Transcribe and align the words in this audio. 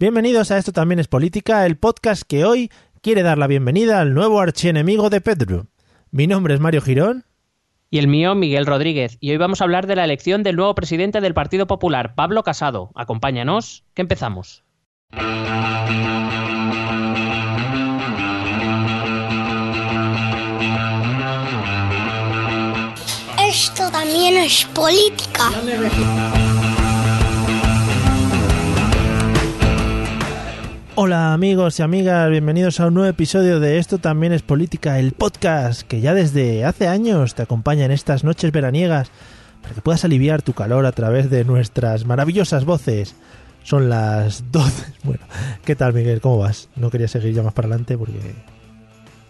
Bienvenidos 0.00 0.50
a 0.50 0.56
Esto 0.56 0.72
también 0.72 0.98
es 0.98 1.08
política, 1.08 1.66
el 1.66 1.76
podcast 1.76 2.22
que 2.22 2.46
hoy 2.46 2.70
quiere 3.02 3.22
dar 3.22 3.36
la 3.36 3.46
bienvenida 3.46 4.00
al 4.00 4.14
nuevo 4.14 4.40
archienemigo 4.40 5.10
de 5.10 5.20
Pedro. 5.20 5.66
Mi 6.10 6.26
nombre 6.26 6.54
es 6.54 6.60
Mario 6.60 6.80
Girón. 6.80 7.24
Y 7.90 7.98
el 7.98 8.08
mío, 8.08 8.34
Miguel 8.34 8.64
Rodríguez. 8.64 9.18
Y 9.20 9.30
hoy 9.30 9.36
vamos 9.36 9.60
a 9.60 9.64
hablar 9.64 9.86
de 9.86 9.96
la 9.96 10.04
elección 10.04 10.42
del 10.42 10.56
nuevo 10.56 10.74
presidente 10.74 11.20
del 11.20 11.34
Partido 11.34 11.66
Popular, 11.66 12.14
Pablo 12.14 12.42
Casado. 12.42 12.92
Acompáñanos, 12.94 13.84
que 13.92 14.00
empezamos. 14.00 14.64
Es 24.32 24.64
política. 24.66 25.50
Hola 30.94 31.34
amigos 31.34 31.80
y 31.80 31.82
amigas, 31.82 32.30
bienvenidos 32.30 32.78
a 32.78 32.86
un 32.86 32.94
nuevo 32.94 33.08
episodio 33.08 33.58
de 33.58 33.78
Esto 33.78 33.98
también 33.98 34.32
es 34.32 34.42
política, 34.42 35.00
el 35.00 35.12
podcast 35.12 35.82
que 35.82 36.00
ya 36.00 36.14
desde 36.14 36.64
hace 36.64 36.86
años 36.86 37.34
te 37.34 37.42
acompaña 37.42 37.84
en 37.84 37.90
estas 37.90 38.22
noches 38.22 38.52
veraniegas 38.52 39.10
para 39.62 39.74
que 39.74 39.82
puedas 39.82 40.04
aliviar 40.04 40.42
tu 40.42 40.52
calor 40.52 40.86
a 40.86 40.92
través 40.92 41.28
de 41.28 41.44
nuestras 41.44 42.06
maravillosas 42.06 42.64
voces. 42.64 43.16
Son 43.64 43.88
las 43.90 44.52
12. 44.52 44.92
Bueno, 45.02 45.24
¿qué 45.64 45.74
tal 45.74 45.92
Miguel? 45.92 46.20
¿Cómo 46.20 46.38
vas? 46.38 46.68
No 46.76 46.88
quería 46.90 47.08
seguir 47.08 47.34
ya 47.34 47.42
más 47.42 47.52
para 47.52 47.66
adelante 47.66 47.98
porque... 47.98 48.20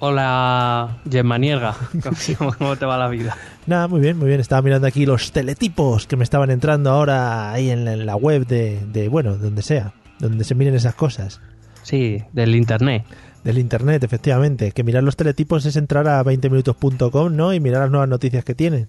Hola, 0.03 0.97
Gemma 1.11 1.37
Nierga. 1.37 1.77
¿Cómo, 2.39 2.55
cómo 2.57 2.77
te 2.77 2.87
va 2.87 2.97
la 2.97 3.09
vida? 3.09 3.37
Nada, 3.67 3.87
muy 3.87 4.01
bien, 4.01 4.17
muy 4.17 4.29
bien. 4.29 4.41
Estaba 4.41 4.63
mirando 4.63 4.87
aquí 4.87 5.05
los 5.05 5.31
teletipos 5.31 6.07
que 6.07 6.17
me 6.17 6.25
estaban 6.25 6.51
entrando 6.51 6.91
ahora 6.91 7.53
ahí 7.53 7.69
en 7.69 7.85
la, 7.85 7.93
en 7.93 8.07
la 8.07 8.17
web 8.17 8.47
de, 8.47 8.81
de, 8.87 9.09
bueno, 9.09 9.37
donde 9.37 9.61
sea, 9.61 9.93
donde 10.19 10.45
se 10.45 10.55
miren 10.55 10.75
esas 10.75 10.95
cosas. 10.95 11.43
Sí, 11.83 12.23
del 12.33 12.57
internet. 12.57 13.05
Del 13.45 13.59
internet, 13.59 14.03
efectivamente. 14.03 14.73
Que 14.73 14.85
mirar 14.85 15.03
los 15.03 15.17
teletipos 15.17 15.67
es 15.67 15.77
entrar 15.77 16.09
a 16.09 16.25
20minutos.com, 16.25 17.37
¿no? 17.37 17.53
Y 17.53 17.61
mirar 17.61 17.83
las 17.83 17.91
nuevas 17.91 18.09
noticias 18.09 18.43
que 18.43 18.55
tienen. 18.55 18.89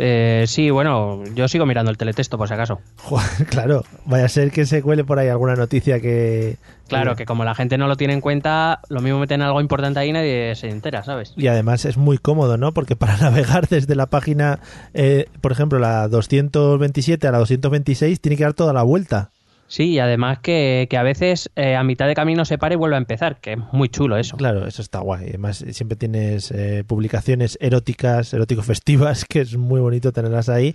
Eh, 0.00 0.44
sí, 0.46 0.70
bueno, 0.70 1.24
yo 1.34 1.48
sigo 1.48 1.66
mirando 1.66 1.90
el 1.90 1.98
teletexto 1.98 2.38
por 2.38 2.46
si 2.46 2.54
acaso. 2.54 2.80
Joder, 2.98 3.46
claro, 3.50 3.82
vaya 4.04 4.26
a 4.26 4.28
ser 4.28 4.52
que 4.52 4.64
se 4.64 4.80
cuele 4.80 5.02
por 5.02 5.18
ahí 5.18 5.28
alguna 5.28 5.56
noticia 5.56 6.00
que... 6.00 6.56
Claro, 6.86 7.16
que 7.16 7.26
como 7.26 7.44
la 7.44 7.54
gente 7.54 7.76
no 7.76 7.88
lo 7.88 7.96
tiene 7.96 8.14
en 8.14 8.20
cuenta, 8.20 8.80
lo 8.88 9.00
mismo 9.00 9.18
meten 9.18 9.42
algo 9.42 9.60
importante 9.60 9.98
ahí 9.98 10.10
y 10.10 10.12
nadie 10.12 10.54
se 10.54 10.70
entera, 10.70 11.02
¿sabes? 11.02 11.34
Y 11.36 11.48
además 11.48 11.84
es 11.84 11.98
muy 11.98 12.16
cómodo, 12.16 12.56
¿no? 12.56 12.72
Porque 12.72 12.94
para 12.94 13.16
navegar 13.20 13.66
desde 13.66 13.96
la 13.96 14.06
página, 14.06 14.60
eh, 14.94 15.26
por 15.40 15.50
ejemplo, 15.50 15.80
la 15.80 16.06
227 16.06 17.26
a 17.26 17.32
la 17.32 17.38
226, 17.38 18.20
tiene 18.20 18.36
que 18.36 18.44
dar 18.44 18.54
toda 18.54 18.72
la 18.72 18.84
vuelta. 18.84 19.32
Sí, 19.68 19.90
y 19.90 19.98
además 19.98 20.38
que, 20.40 20.86
que 20.90 20.96
a 20.96 21.02
veces 21.02 21.50
eh, 21.54 21.76
a 21.76 21.84
mitad 21.84 22.06
de 22.08 22.14
camino 22.14 22.44
se 22.46 22.56
para 22.56 22.74
y 22.74 22.76
vuelve 22.76 22.96
a 22.96 22.98
empezar, 22.98 23.38
que 23.40 23.52
es 23.52 23.58
muy 23.72 23.90
chulo 23.90 24.16
eso. 24.16 24.36
Claro, 24.38 24.66
eso 24.66 24.80
está 24.80 25.00
guay. 25.00 25.28
Además, 25.28 25.64
siempre 25.70 25.96
tienes 25.96 26.50
eh, 26.50 26.84
publicaciones 26.86 27.58
eróticas, 27.60 28.32
erótico-festivas, 28.32 29.24
que 29.28 29.42
es 29.42 29.56
muy 29.56 29.80
bonito 29.80 30.10
tenerlas 30.10 30.48
ahí, 30.48 30.74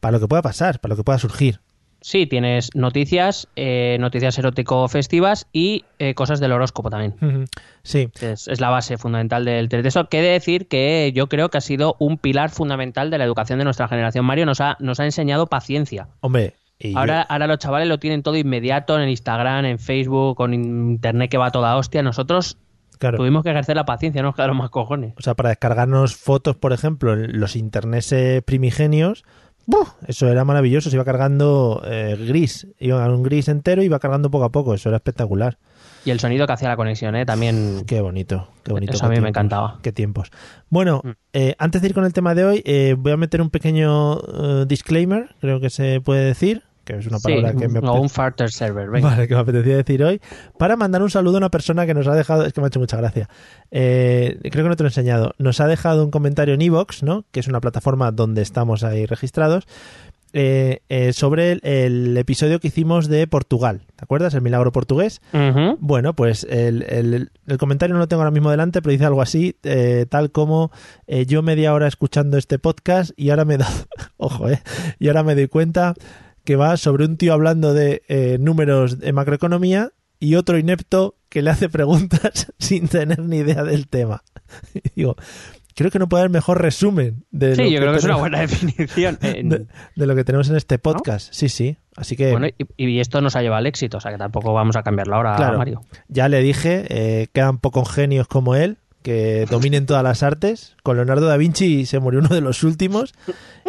para 0.00 0.12
lo 0.12 0.20
que 0.20 0.28
pueda 0.28 0.42
pasar, 0.42 0.80
para 0.80 0.92
lo 0.92 0.96
que 0.96 1.04
pueda 1.04 1.18
surgir. 1.18 1.60
Sí, 2.00 2.26
tienes 2.26 2.70
noticias, 2.74 3.46
eh, 3.54 3.96
noticias 4.00 4.36
erótico-festivas 4.36 5.46
y 5.52 5.84
eh, 6.00 6.14
cosas 6.14 6.40
del 6.40 6.50
horóscopo 6.50 6.90
también. 6.90 7.46
Sí, 7.84 8.08
Es, 8.20 8.48
es 8.48 8.60
la 8.60 8.70
base 8.70 8.98
fundamental 8.98 9.44
del 9.44 9.68
teletexto. 9.68 10.08
Que 10.08 10.20
de 10.20 10.30
decir 10.30 10.66
que 10.66 11.12
yo 11.14 11.28
creo 11.28 11.48
que 11.48 11.58
ha 11.58 11.60
sido 11.60 11.94
un 12.00 12.18
pilar 12.18 12.50
fundamental 12.50 13.10
de 13.10 13.18
la 13.18 13.24
educación 13.24 13.60
de 13.60 13.64
nuestra 13.64 13.86
generación. 13.86 14.24
Mario 14.24 14.46
nos 14.46 14.60
ha, 14.60 14.76
nos 14.80 14.98
ha 14.98 15.04
enseñado 15.04 15.46
paciencia. 15.46 16.08
hombre. 16.20 16.54
Y 16.88 16.92
yo- 16.92 16.98
Ahora, 16.98 17.22
ahora 17.22 17.46
los 17.46 17.58
chavales 17.58 17.88
lo 17.88 17.98
tienen 17.98 18.22
todo 18.22 18.36
inmediato 18.36 18.96
en 18.96 19.02
el 19.02 19.08
Instagram, 19.10 19.64
en 19.64 19.78
Facebook, 19.78 20.36
con 20.36 20.54
internet 20.54 21.30
que 21.30 21.38
va 21.38 21.50
toda 21.50 21.76
hostia. 21.76 22.02
Nosotros 22.02 22.58
claro. 22.98 23.18
tuvimos 23.18 23.42
que 23.42 23.50
ejercer 23.50 23.76
la 23.76 23.84
paciencia, 23.84 24.22
no 24.22 24.28
nos 24.30 24.34
quedaron 24.36 24.56
más 24.56 24.70
cojones. 24.70 25.14
O 25.18 25.22
sea, 25.22 25.34
para 25.34 25.50
descargarnos 25.50 26.16
fotos, 26.16 26.56
por 26.56 26.72
ejemplo, 26.72 27.12
en 27.14 27.38
los 27.40 27.56
interneses 27.56 28.42
primigenios, 28.42 29.24
¡buf! 29.66 29.90
eso 30.06 30.28
era 30.28 30.44
maravilloso. 30.44 30.90
Se 30.90 30.96
iba 30.96 31.04
cargando 31.04 31.82
eh, 31.86 32.16
gris, 32.28 32.66
iba 32.78 33.04
a 33.04 33.08
un 33.08 33.22
gris 33.22 33.48
entero 33.48 33.82
y 33.82 33.86
iba 33.86 33.98
cargando 33.98 34.30
poco 34.30 34.44
a 34.44 34.50
poco. 34.52 34.74
Eso 34.74 34.88
era 34.88 34.96
espectacular. 34.96 35.58
Y 36.04 36.10
el 36.10 36.18
sonido 36.18 36.48
que 36.48 36.52
hacía 36.52 36.68
la 36.68 36.74
conexión, 36.76 37.14
¿eh? 37.14 37.24
También. 37.24 37.84
Qué 37.86 38.00
bonito, 38.00 38.48
qué 38.64 38.72
bonito. 38.72 38.92
Eso 38.94 39.06
a 39.06 39.08
mí 39.08 39.20
me 39.20 39.28
encantaba. 39.28 39.78
Qué 39.82 39.92
tiempos. 39.92 40.32
Bueno, 40.68 41.00
Mm. 41.04 41.10
eh, 41.32 41.54
antes 41.60 41.80
de 41.80 41.86
ir 41.88 41.94
con 41.94 42.04
el 42.04 42.12
tema 42.12 42.34
de 42.34 42.44
hoy, 42.44 42.62
eh, 42.66 42.96
voy 42.98 43.12
a 43.12 43.16
meter 43.16 43.40
un 43.40 43.50
pequeño 43.50 44.18
eh, 44.18 44.64
disclaimer, 44.66 45.36
creo 45.40 45.60
que 45.60 45.70
se 45.70 46.00
puede 46.00 46.24
decir, 46.24 46.64
que 46.84 46.96
es 46.98 47.06
una 47.06 47.18
Sí, 47.18 47.24
palabra 47.28 47.52
que 47.54 47.68
me 47.68 47.78
o 47.80 47.94
un 47.94 48.08
farter 48.10 48.50
server, 48.50 48.90
venga. 48.90 49.08
Vale, 49.10 49.28
que 49.28 49.34
me 49.34 49.40
apetecía 49.40 49.76
decir 49.76 50.02
hoy, 50.04 50.20
para 50.58 50.76
mandar 50.76 51.02
un 51.02 51.10
saludo 51.10 51.36
a 51.36 51.38
una 51.38 51.50
persona 51.50 51.86
que 51.86 51.94
nos 51.94 52.06
ha 52.08 52.14
dejado, 52.14 52.44
es 52.44 52.52
que 52.52 52.60
me 52.60 52.66
ha 52.66 52.68
hecho 52.68 52.80
mucha 52.80 52.96
gracia, 52.96 53.28
Eh, 53.70 54.38
creo 54.50 54.64
que 54.64 54.68
no 54.68 54.76
te 54.76 54.82
lo 54.82 54.88
he 54.88 54.90
enseñado, 54.90 55.34
nos 55.38 55.60
ha 55.60 55.66
dejado 55.66 56.04
un 56.04 56.10
comentario 56.10 56.54
en 56.54 56.62
Evox, 56.62 57.02
¿no? 57.02 57.24
que 57.30 57.40
es 57.40 57.48
una 57.48 57.60
plataforma 57.60 58.10
donde 58.10 58.42
estamos 58.42 58.82
ahí 58.84 59.06
registrados, 59.06 59.64
eh, 60.34 60.80
eh, 60.88 61.12
sobre 61.12 61.52
el, 61.52 61.60
el 61.62 62.16
episodio 62.16 62.58
que 62.58 62.68
hicimos 62.68 63.06
de 63.08 63.26
Portugal, 63.26 63.82
¿te 63.96 64.04
acuerdas? 64.04 64.32
El 64.32 64.40
milagro 64.40 64.72
portugués. 64.72 65.20
Bueno, 65.78 66.14
pues 66.14 66.44
el, 66.48 66.84
el- 66.88 67.30
el 67.46 67.58
comentario 67.58 67.92
no 67.92 67.98
lo 67.98 68.08
tengo 68.08 68.22
ahora 68.22 68.30
mismo 68.30 68.50
delante, 68.50 68.80
pero 68.80 68.92
dice 68.92 69.04
algo 69.04 69.20
así, 69.20 69.56
eh, 69.62 70.06
tal 70.08 70.30
como 70.32 70.70
yo 71.26 71.42
media 71.42 71.74
hora 71.74 71.86
escuchando 71.86 72.38
este 72.38 72.58
podcast 72.58 73.10
y 73.16 73.28
ahora 73.28 73.44
me 73.44 73.58
da, 73.58 73.68
ojo, 74.16 74.48
eh, 74.48 74.62
y 74.98 75.08
ahora 75.08 75.22
me 75.22 75.34
doy 75.34 75.48
cuenta 75.48 75.92
que 76.44 76.56
va 76.56 76.76
sobre 76.76 77.04
un 77.04 77.16
tío 77.16 77.32
hablando 77.32 77.74
de 77.74 78.02
eh, 78.08 78.38
números 78.40 78.98
de 78.98 79.12
macroeconomía 79.12 79.90
y 80.18 80.34
otro 80.36 80.58
inepto 80.58 81.16
que 81.28 81.42
le 81.42 81.50
hace 81.50 81.68
preguntas 81.68 82.52
sin 82.58 82.88
tener 82.88 83.18
ni 83.20 83.38
idea 83.38 83.64
del 83.64 83.88
tema. 83.88 84.22
Digo, 84.96 85.16
creo 85.74 85.90
que 85.90 85.98
no 85.98 86.08
puede 86.08 86.22
haber 86.22 86.30
mejor 86.30 86.60
resumen 86.60 87.24
de, 87.30 87.56
Sí, 87.56 87.62
lo 87.64 87.70
yo 87.70 87.80
creo 87.80 87.92
que 87.92 87.98
es 87.98 88.04
una 88.04 88.14
tenemos- 88.14 88.20
buena 88.20 88.40
definición. 88.40 89.18
En- 89.22 89.48
de, 89.48 89.66
de 89.96 90.06
lo 90.06 90.14
que 90.14 90.24
tenemos 90.24 90.48
en 90.50 90.56
este 90.56 90.78
podcast. 90.78 91.32
Sí, 91.32 91.48
sí. 91.48 91.76
Así 91.96 92.16
que 92.16 92.30
Bueno, 92.30 92.46
y, 92.46 92.54
y 92.86 93.00
esto 93.00 93.20
nos 93.20 93.36
ha 93.36 93.42
llevado 93.42 93.58
al 93.58 93.66
éxito, 93.66 93.98
o 93.98 94.00
sea 94.00 94.12
que 94.12 94.18
tampoco 94.18 94.52
vamos 94.54 94.76
a 94.76 94.82
cambiarlo 94.82 95.16
ahora, 95.16 95.36
Claro. 95.36 95.58
Mario. 95.58 95.82
ya 96.08 96.28
le 96.28 96.40
dije, 96.40 96.84
eh, 96.88 97.26
quedan 97.32 97.58
pocos 97.58 97.90
genios 97.90 98.28
como 98.28 98.54
él, 98.54 98.78
que 99.02 99.46
dominen 99.50 99.86
todas 99.86 100.02
las 100.02 100.22
artes. 100.22 100.76
Con 100.82 100.96
Leonardo 100.96 101.26
da 101.26 101.36
Vinci 101.36 101.86
se 101.86 102.00
murió 102.00 102.20
uno 102.20 102.28
de 102.30 102.40
los 102.40 102.62
últimos 102.62 103.12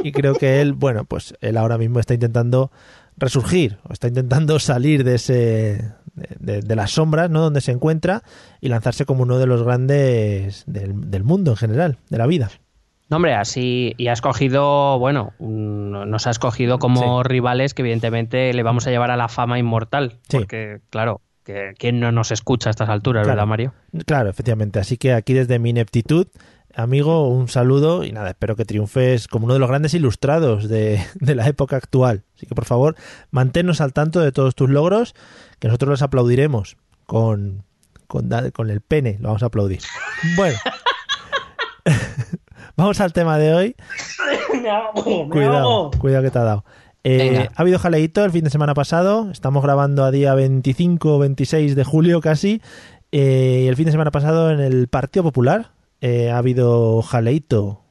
y 0.04 0.12
creo 0.12 0.36
que 0.36 0.62
él, 0.62 0.74
bueno, 0.74 1.06
pues 1.06 1.36
él 1.42 1.58
ahora 1.58 1.78
mismo 1.78 2.00
está 2.00 2.14
intentando 2.14 2.72
resurgir, 3.18 3.78
o 3.88 3.94
está 3.94 4.08
intentando 4.08 4.58
salir 4.60 5.04
de 5.04 5.16
ese 5.16 5.92
de, 6.40 6.62
de 6.62 6.76
las 6.76 6.92
sombras, 6.92 7.30
¿no? 7.30 7.42
Donde 7.42 7.62
se 7.62 7.72
encuentra 7.72 8.24
y 8.62 8.70
lanzarse 8.70 9.06
como 9.06 9.24
uno 9.24 9.38
de 9.38 9.46
los 9.46 9.64
grandes 9.64 10.64
del, 10.66 11.12
del 11.12 11.24
mundo 11.24 11.52
en 11.52 11.58
general, 11.58 11.98
de 12.10 12.18
la 12.18 12.28
vida. 12.28 12.50
No, 13.10 13.18
hombre, 13.18 13.36
así. 13.36 13.94
Y 13.98 14.08
ha 14.08 14.14
escogido, 14.14 14.98
bueno, 14.98 15.34
nos 15.38 16.26
ha 16.26 16.32
escogido 16.32 16.80
como 16.80 17.22
rivales 17.22 17.74
que, 17.74 17.84
evidentemente, 17.84 18.52
le 18.54 18.64
vamos 18.64 18.88
a 18.88 18.90
llevar 18.90 19.12
a 19.12 19.18
la 19.18 19.28
fama 19.28 19.60
inmortal. 19.60 20.18
Sí. 20.30 20.38
Porque, 20.38 20.80
claro, 20.90 21.22
que 21.44 21.74
¿quién 21.78 22.00
no 22.00 22.12
nos 22.12 22.32
escucha 22.32 22.70
a 22.70 22.72
estas 22.72 22.90
alturas, 22.90 23.24
Claro. 23.24 23.36
verdad, 23.36 23.48
Mario? 23.48 23.74
Claro, 24.06 24.30
efectivamente. 24.30 24.80
Así 24.80 24.98
que 24.98 25.14
aquí 25.14 25.34
desde 25.34 25.60
mi 25.60 25.72
ineptitud, 25.72 26.28
amigo, 26.76 27.28
un 27.30 27.48
saludo 27.50 28.04
y 28.04 28.12
nada, 28.12 28.30
espero 28.30 28.56
que 28.56 28.66
triunfes 28.66 29.28
como 29.28 29.46
uno 29.46 29.54
de 29.54 29.60
los 29.60 29.70
grandes 29.70 29.94
ilustrados 29.94 30.68
de, 30.70 31.04
de 31.16 31.36
la 31.36 31.48
época 31.48 31.76
actual. 31.76 32.24
Así 32.36 32.46
que 32.46 32.56
por 32.56 32.66
favor, 32.66 32.96
manténnos 33.32 33.82
al 33.82 33.94
tanto 33.94 34.20
de 34.22 34.32
todos 34.32 34.56
tus 34.56 34.70
logros, 34.70 35.16
que 35.60 35.68
nosotros 35.68 35.90
los 35.90 36.02
aplaudiremos 36.02 36.78
con, 37.06 37.64
con, 38.08 38.30
con 38.52 38.70
el 38.70 38.82
pene, 38.82 39.18
lo 39.20 39.30
vamos 39.30 39.44
a 39.44 39.48
aplaudir. 39.48 39.80
Bueno. 40.36 40.58
Vamos 42.76 43.00
al 43.02 43.14
tema 43.14 43.38
de 43.38 43.54
hoy. 43.54 43.76
Cuidado, 45.30 45.92
cuidado 46.00 46.24
que 46.24 46.32
te 46.32 46.40
ha 46.40 46.44
dado. 46.44 46.66
Eh, 47.04 47.50
ha 47.54 47.62
habido 47.62 47.80
jaleíto 47.80 48.24
el 48.24 48.32
fin 48.32 48.44
de 48.44 48.50
semana 48.50 48.74
pasado. 48.74 49.30
Estamos 49.32 49.64
grabando 49.64 50.06
a 50.06 50.12
día 50.12 50.34
25 50.34 51.16
o 51.16 51.20
26 51.20 51.76
de 51.76 51.84
julio 51.84 52.22
casi. 52.22 52.62
Eh, 53.12 53.64
y 53.66 53.68
el 53.68 53.76
fin 53.76 53.86
de 53.86 53.92
semana 53.92 54.12
pasado 54.12 54.52
en 54.52 54.60
el 54.60 54.88
Partido 54.88 55.24
Popular 55.24 55.72
eh, 56.02 56.32
ha 56.32 56.38
habido 56.38 57.02
jaleíto. 57.02 57.82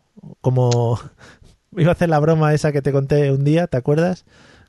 Como 0.40 0.98
iba 1.76 1.90
a 1.90 1.94
hacer 1.94 2.08
la 2.08 2.18
broma 2.20 2.54
esa 2.54 2.72
que 2.72 2.82
te 2.82 2.92
conté 2.92 3.30
un 3.30 3.44
día, 3.44 3.66
¿te 3.66 3.76
acuerdas? 3.76 4.24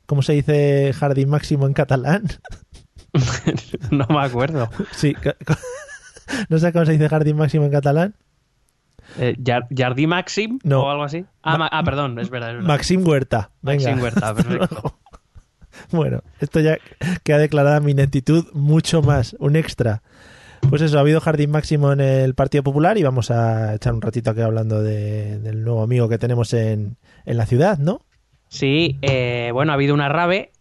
¿Cómo 0.06 0.22
se 0.22 0.34
dice 0.34 0.92
jardín 0.92 1.30
máximo 1.30 1.66
en 1.66 1.72
catalán? 1.72 2.24
no 3.90 4.06
me 4.08 4.20
acuerdo. 4.20 4.68
sí. 4.92 5.14
¿No 6.48 6.58
sabes 6.58 6.72
cómo 6.72 6.86
se 6.86 6.92
dice 6.92 7.08
jardín 7.08 7.36
máximo 7.36 7.64
en 7.64 7.70
catalán? 7.70 8.14
Eh, 9.18 9.36
Jar- 9.44 9.66
¿Jardí 9.76 10.06
Maxim 10.06 10.58
No. 10.64 10.82
o 10.82 10.90
algo 10.90 11.04
así? 11.04 11.24
Ah, 11.42 11.56
Ma- 11.58 11.68
ah, 11.70 11.82
perdón, 11.84 12.18
es 12.18 12.30
verdad. 12.30 12.50
Es 12.50 12.54
verdad. 12.56 12.68
Maxim 12.68 13.06
Huerta. 13.06 13.50
Venga. 13.62 13.84
Maxim 13.90 14.02
Huerta, 14.02 14.34
perfecto. 14.34 14.98
Bueno, 15.90 16.22
esto 16.40 16.60
ya 16.60 16.78
queda 17.24 17.38
declarada 17.38 17.80
mi 17.80 17.92
ineptitud 17.92 18.46
mucho 18.52 19.02
más, 19.02 19.34
un 19.40 19.56
extra. 19.56 20.02
Pues 20.70 20.80
eso, 20.82 20.96
ha 20.96 21.00
habido 21.00 21.20
jardín 21.20 21.50
máximo 21.50 21.92
en 21.92 22.00
el 22.00 22.34
Partido 22.34 22.62
Popular 22.64 22.96
y 22.96 23.02
vamos 23.02 23.30
a 23.30 23.74
echar 23.74 23.92
un 23.92 24.00
ratito 24.00 24.30
aquí 24.30 24.40
hablando 24.40 24.82
de- 24.82 25.38
del 25.40 25.62
nuevo 25.62 25.82
amigo 25.82 26.08
que 26.08 26.16
tenemos 26.18 26.54
en, 26.54 26.96
en 27.26 27.36
la 27.36 27.44
ciudad, 27.46 27.78
¿no? 27.78 28.00
Sí, 28.48 28.98
eh, 29.02 29.50
bueno, 29.52 29.72
ha 29.72 29.74
habido 29.74 29.94
una 29.94 30.08
rave. 30.08 30.52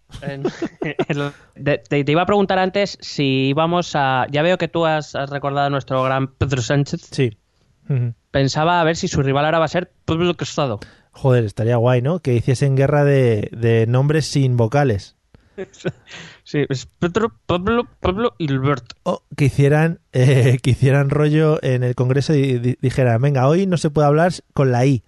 te 1.89 2.11
iba 2.11 2.21
a 2.21 2.25
preguntar 2.25 2.59
antes 2.59 2.97
si 3.01 3.49
íbamos 3.49 3.95
a... 3.95 4.25
Ya 4.31 4.41
veo 4.41 4.57
que 4.57 4.67
tú 4.67 4.85
has, 4.85 5.15
has 5.15 5.29
recordado 5.29 5.67
a 5.67 5.69
nuestro 5.69 6.03
gran 6.03 6.27
Pedro 6.27 6.61
Sánchez. 6.61 7.01
Sí. 7.11 7.37
Pensaba 8.31 8.81
a 8.81 8.83
ver 8.83 8.95
si 8.95 9.07
su 9.07 9.21
rival 9.21 9.45
ahora 9.45 9.59
va 9.59 9.65
a 9.65 9.69
ser 9.69 9.91
Pablo 10.05 10.33
Casado. 10.35 10.79
Joder, 11.11 11.43
estaría 11.43 11.75
guay, 11.77 12.01
¿no? 12.01 12.19
Que 12.19 12.33
hiciesen 12.33 12.75
guerra 12.75 13.03
de, 13.03 13.49
de 13.51 13.85
nombres 13.87 14.25
sin 14.25 14.57
vocales. 14.57 15.15
Sí, 16.45 16.65
es 16.67 16.87
Pedro, 16.99 17.31
Pablo, 17.45 17.87
Pablo 18.01 18.33
y. 18.37 18.47
O 19.03 19.23
que 19.37 19.45
hicieran, 19.45 19.99
eh, 20.11 20.57
que 20.61 20.71
hicieran 20.71 21.09
rollo 21.09 21.57
en 21.63 21.83
el 21.83 21.95
Congreso 21.95 22.33
y 22.33 22.59
di- 22.59 22.77
dijeran, 22.81 23.21
venga, 23.21 23.47
hoy 23.47 23.65
no 23.65 23.77
se 23.77 23.89
puede 23.89 24.07
hablar 24.07 24.33
con 24.53 24.71
la 24.71 24.85
I. 24.85 25.03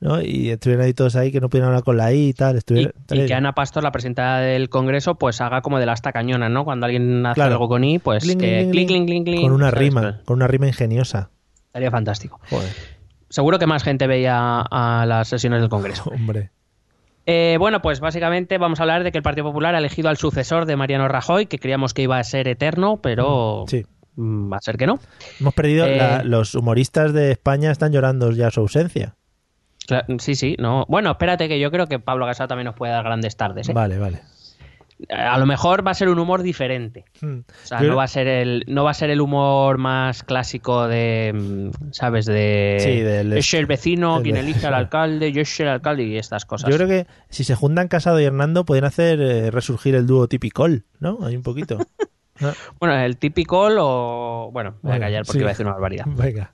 ¿no? 0.00 0.20
Y 0.20 0.50
estuvieran 0.50 0.84
ahí 0.86 0.92
todos 0.94 1.14
ahí 1.14 1.30
que 1.30 1.40
no 1.40 1.48
pudieran 1.48 1.68
hablar 1.68 1.84
con 1.84 1.96
la 1.96 2.12
I 2.12 2.30
y 2.30 2.32
tal. 2.32 2.60
Y, 2.70 2.90
que 3.26 3.32
Ana 3.34 3.54
Pastor, 3.54 3.84
la 3.84 3.92
presidenta 3.92 4.38
del 4.38 4.68
Congreso, 4.70 5.14
pues 5.14 5.40
haga 5.40 5.62
como 5.62 5.78
de 5.78 5.86
la 5.86 5.92
asta 5.92 6.10
cañona, 6.10 6.48
¿no? 6.48 6.64
Cuando 6.64 6.86
alguien 6.86 7.24
hace 7.24 7.36
Claro. 7.36 7.52
algo 7.52 7.68
con 7.68 7.84
I, 7.84 8.00
pues 8.00 8.24
Cling, 8.24 8.38
que 8.38 8.68
cling, 8.72 9.06
cling, 9.06 9.40
con 9.42 9.52
una 9.52 9.70
¿sabes? 9.70 9.78
rima, 9.78 10.00
Pues, 10.00 10.14
con 10.24 10.34
una 10.36 10.48
rima 10.48 10.66
ingeniosa. 10.66 11.30
Estaría 11.72 11.90
fantástico. 11.90 12.38
Joder, 12.50 12.68
Seguro 13.30 13.58
que 13.58 13.66
más 13.66 13.82
gente 13.82 14.06
veía 14.06 14.60
a 14.60 15.06
las 15.06 15.26
sesiones 15.28 15.60
del 15.60 15.70
Congreso. 15.70 16.10
hombre. 16.14 16.50
Eh, 17.24 17.56
bueno, 17.58 17.80
pues 17.80 18.00
básicamente 18.00 18.58
vamos 18.58 18.80
a 18.80 18.82
hablar 18.82 19.04
de 19.04 19.12
que 19.12 19.16
el 19.18 19.22
Partido 19.22 19.46
Popular 19.46 19.74
ha 19.74 19.78
elegido 19.78 20.08
al 20.10 20.16
sucesor 20.18 20.66
de 20.66 20.76
Mariano 20.76 21.08
Rajoy, 21.08 21.46
que 21.46 21.58
creíamos 21.58 21.94
que 21.94 22.02
iba 22.02 22.18
a 22.18 22.24
ser 22.24 22.46
eterno, 22.48 23.00
pero 23.00 23.64
Sí. 23.68 23.86
mm, 24.16 24.52
va 24.52 24.56
a 24.58 24.60
ser 24.60 24.76
que 24.76 24.86
no. 24.86 24.98
Hemos 25.40 25.54
perdido, 25.54 25.86
Eh, 25.86 25.96
la- 25.96 26.24
los 26.24 26.54
humoristas 26.54 27.12
de 27.14 27.30
España 27.30 27.70
están 27.70 27.92
llorando 27.92 28.30
ya 28.32 28.50
su 28.50 28.60
ausencia. 28.60 29.14
Sí, 30.18 30.34
sí, 30.34 30.56
no. 30.58 30.84
Bueno, 30.88 31.10
espérate 31.12 31.48
que 31.48 31.58
yo 31.58 31.70
creo 31.70 31.86
que 31.86 31.98
Pablo 31.98 32.26
Casado 32.26 32.48
también 32.48 32.66
nos 32.66 32.74
puede 32.76 32.92
dar 32.92 33.02
grandes 33.04 33.36
tardes. 33.36 33.68
¿eh? 33.68 33.72
Vale, 33.72 33.98
vale. 33.98 34.20
A 35.10 35.38
lo 35.38 35.46
mejor 35.46 35.86
va 35.86 35.90
a 35.90 35.94
ser 35.94 36.08
un 36.08 36.18
humor 36.18 36.42
diferente. 36.42 37.04
Hmm. 37.20 37.40
O 37.40 37.66
sea, 37.66 37.80
Yo- 37.82 37.88
no 37.88 37.96
va 37.96 38.04
a 38.04 38.08
ser 38.08 38.28
el, 38.28 38.64
no 38.68 38.84
va 38.84 38.90
a 38.92 38.94
ser 38.94 39.10
el 39.10 39.20
humor 39.20 39.78
más 39.78 40.22
clásico 40.22 40.86
de, 40.88 41.32
mm, 41.34 41.92
¿sabes? 41.92 42.26
De 42.26 42.76
Sí, 42.80 43.00
del- 43.00 43.32
es 43.32 43.54
el 43.54 43.66
vecino 43.66 44.18
el 44.18 44.22
quien 44.22 44.36
elige 44.36 44.66
al 44.66 44.74
alcalde, 44.74 45.32
yo 45.32 45.44
soy 45.44 45.64
el 45.64 45.72
alcalde 45.72 46.04
y 46.04 46.16
estas 46.18 46.44
cosas. 46.44 46.70
Yo 46.70 46.76
creo 46.76 46.88
que 46.88 47.06
si 47.30 47.44
se 47.44 47.54
juntan 47.54 47.88
Casado 47.88 48.20
y 48.20 48.24
Hernando 48.24 48.64
pueden 48.64 48.84
hacer 48.84 49.20
eh, 49.20 49.50
resurgir 49.50 49.94
el 49.94 50.06
dúo 50.06 50.28
tipicol, 50.28 50.84
¿no? 51.00 51.18
Hay 51.24 51.36
un 51.36 51.42
poquito. 51.42 51.78
Ah, 52.40 52.54
Bueno, 52.80 52.98
el 52.98 53.18
típico 53.18 53.68
o... 53.78 54.50
Bueno, 54.52 54.74
voy 54.82 54.94
a 54.96 54.98
callar 54.98 55.22
porque 55.24 55.32
sí. 55.38 55.42
iba 55.42 55.50
a 55.50 55.52
decir 55.52 55.66
una 55.66 55.74
barbaridad. 55.74 56.06
Venga. 56.08 56.52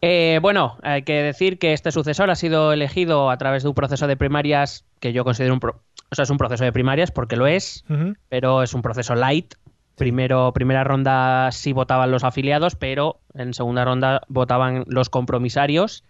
Eh, 0.00 0.38
bueno, 0.42 0.76
hay 0.82 1.02
que 1.02 1.14
decir 1.22 1.58
que 1.58 1.72
este 1.72 1.90
sucesor 1.90 2.30
ha 2.30 2.34
sido 2.36 2.72
elegido 2.72 3.30
a 3.30 3.38
través 3.38 3.62
de 3.62 3.70
un 3.70 3.74
proceso 3.74 4.06
de 4.06 4.16
primarias 4.16 4.84
que 5.00 5.12
yo 5.14 5.24
considero 5.24 5.54
un... 5.54 5.60
pro- 5.60 5.80
O 6.14 6.16
sea, 6.16 6.22
es 6.22 6.30
un 6.30 6.38
proceso 6.38 6.62
de 6.64 6.72
primarias 6.72 7.10
porque 7.10 7.36
lo 7.36 7.46
es, 7.48 7.84
pero 8.28 8.62
es 8.62 8.72
un 8.72 8.82
proceso 8.82 9.14
light. 9.16 9.54
Primero, 9.96 10.52
primera 10.52 10.84
ronda 10.84 11.50
sí 11.52 11.72
votaban 11.72 12.10
los 12.10 12.22
afiliados, 12.24 12.76
pero 12.76 13.20
en 13.34 13.52
segunda 13.52 13.84
ronda 13.84 14.22
votaban 14.28 14.84
los 14.86 15.10
compromisarios. 15.10 16.04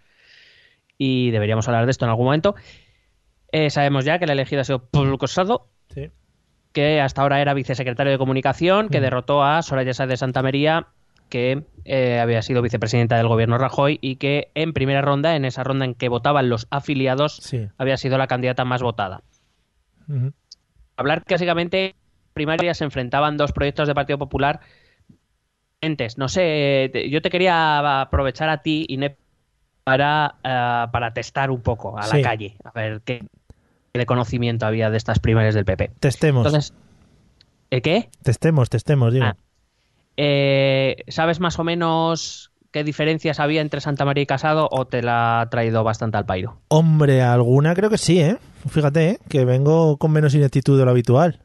Y 0.97 1.31
deberíamos 1.31 1.67
hablar 1.67 1.85
de 1.85 1.91
esto 1.91 2.05
en 2.05 2.09
algún 2.11 2.25
momento. 2.25 2.55
Eh, 3.51 3.69
sabemos 3.69 4.05
ya 4.05 4.17
que 4.19 4.25
el 4.25 4.31
elegido 4.31 4.61
ha 4.61 4.65
sido 4.65 4.79
Pablo 4.85 5.17
Casado, 5.17 5.67
Sí. 5.93 6.09
que 6.71 7.01
hasta 7.01 7.21
ahora 7.21 7.41
era 7.41 7.53
vicesecretario 7.53 8.11
de 8.11 8.17
comunicación, 8.17 8.89
que 8.89 9.01
derrotó 9.01 9.43
a 9.43 9.61
Soraya 9.61 9.93
Sáez 9.93 10.09
de 10.09 10.17
Santa 10.17 10.41
María, 10.41 10.87
que 11.29 11.63
eh, 11.85 12.19
había 12.19 12.41
sido 12.41 12.61
vicepresidenta 12.61 13.17
del 13.17 13.27
gobierno 13.27 13.57
Rajoy 13.57 13.97
y 14.01 14.17
que 14.17 14.51
en 14.55 14.73
primera 14.73 15.01
ronda, 15.01 15.35
en 15.35 15.45
esa 15.45 15.63
ronda 15.63 15.85
en 15.85 15.95
que 15.95 16.09
votaban 16.09 16.49
los 16.49 16.67
afiliados, 16.69 17.37
Sí. 17.37 17.67
había 17.77 17.97
sido 17.97 18.17
la 18.17 18.27
candidata 18.27 18.63
más 18.65 18.81
votada. 18.81 19.21
Hablar 20.97 21.23
que 21.23 21.33
básicamente 21.35 21.85
en 21.87 21.93
primarias 22.33 22.77
se 22.77 22.83
enfrentaban 22.85 23.37
dos 23.37 23.51
proyectos 23.51 23.87
de 23.87 23.95
Partido 23.95 24.17
Popular. 24.17 24.59
No 26.17 26.27
sé, 26.29 26.91
yo 27.11 27.21
te 27.21 27.29
quería 27.29 28.01
aprovechar 28.01 28.49
a 28.49 28.63
ti, 28.63 28.85
Inep, 28.89 29.17
para, 29.83 30.35
eh, 30.43 30.85
para 30.91 31.13
testar 31.13 31.51
un 31.51 31.61
poco 31.61 31.97
a 31.99 32.03
Sí. 32.03 32.17
la 32.17 32.23
calle, 32.23 32.55
a 32.63 32.71
ver 32.71 33.01
qué 33.05 33.23
de 33.93 34.05
conocimiento 34.07 34.65
había 34.65 34.89
de 34.89 34.97
estas 34.97 35.19
primarias 35.19 35.53
del 35.53 35.63
PP. 35.63 35.91
Testemos. 35.99 36.45
Entonces, 36.45 36.73
¿eh, 37.69 37.81
¿qué? 37.81 38.09
Testemos, 38.23 38.69
testemos, 38.69 39.13
digo. 39.13 39.25
Ah. 39.25 39.35
Eh, 40.17 40.97
¿Sabes 41.07 41.39
más 41.39 41.59
o 41.59 41.63
menos 41.63 42.51
qué 42.71 42.83
diferencias 42.83 43.39
había 43.39 43.61
entre 43.61 43.79
Santa 43.79 44.05
María 44.05 44.23
y 44.23 44.25
Casado 44.25 44.67
o 44.71 44.85
te 44.85 45.01
la 45.03 45.41
ha 45.41 45.49
traído 45.49 45.83
bastante 45.83 46.17
al 46.17 46.25
pairo? 46.25 46.59
Hombre, 46.69 47.21
alguna 47.21 47.75
creo 47.75 47.89
que 47.91 47.97
sí, 47.99 48.19
¿eh? 48.19 48.37
Fíjate, 48.67 49.09
¿eh? 49.09 49.19
Que 49.29 49.45
vengo 49.45 49.97
con 49.97 50.11
menos 50.11 50.33
ineptitud 50.33 50.77
de 50.77 50.85
lo 50.85 50.91
habitual. 50.91 51.39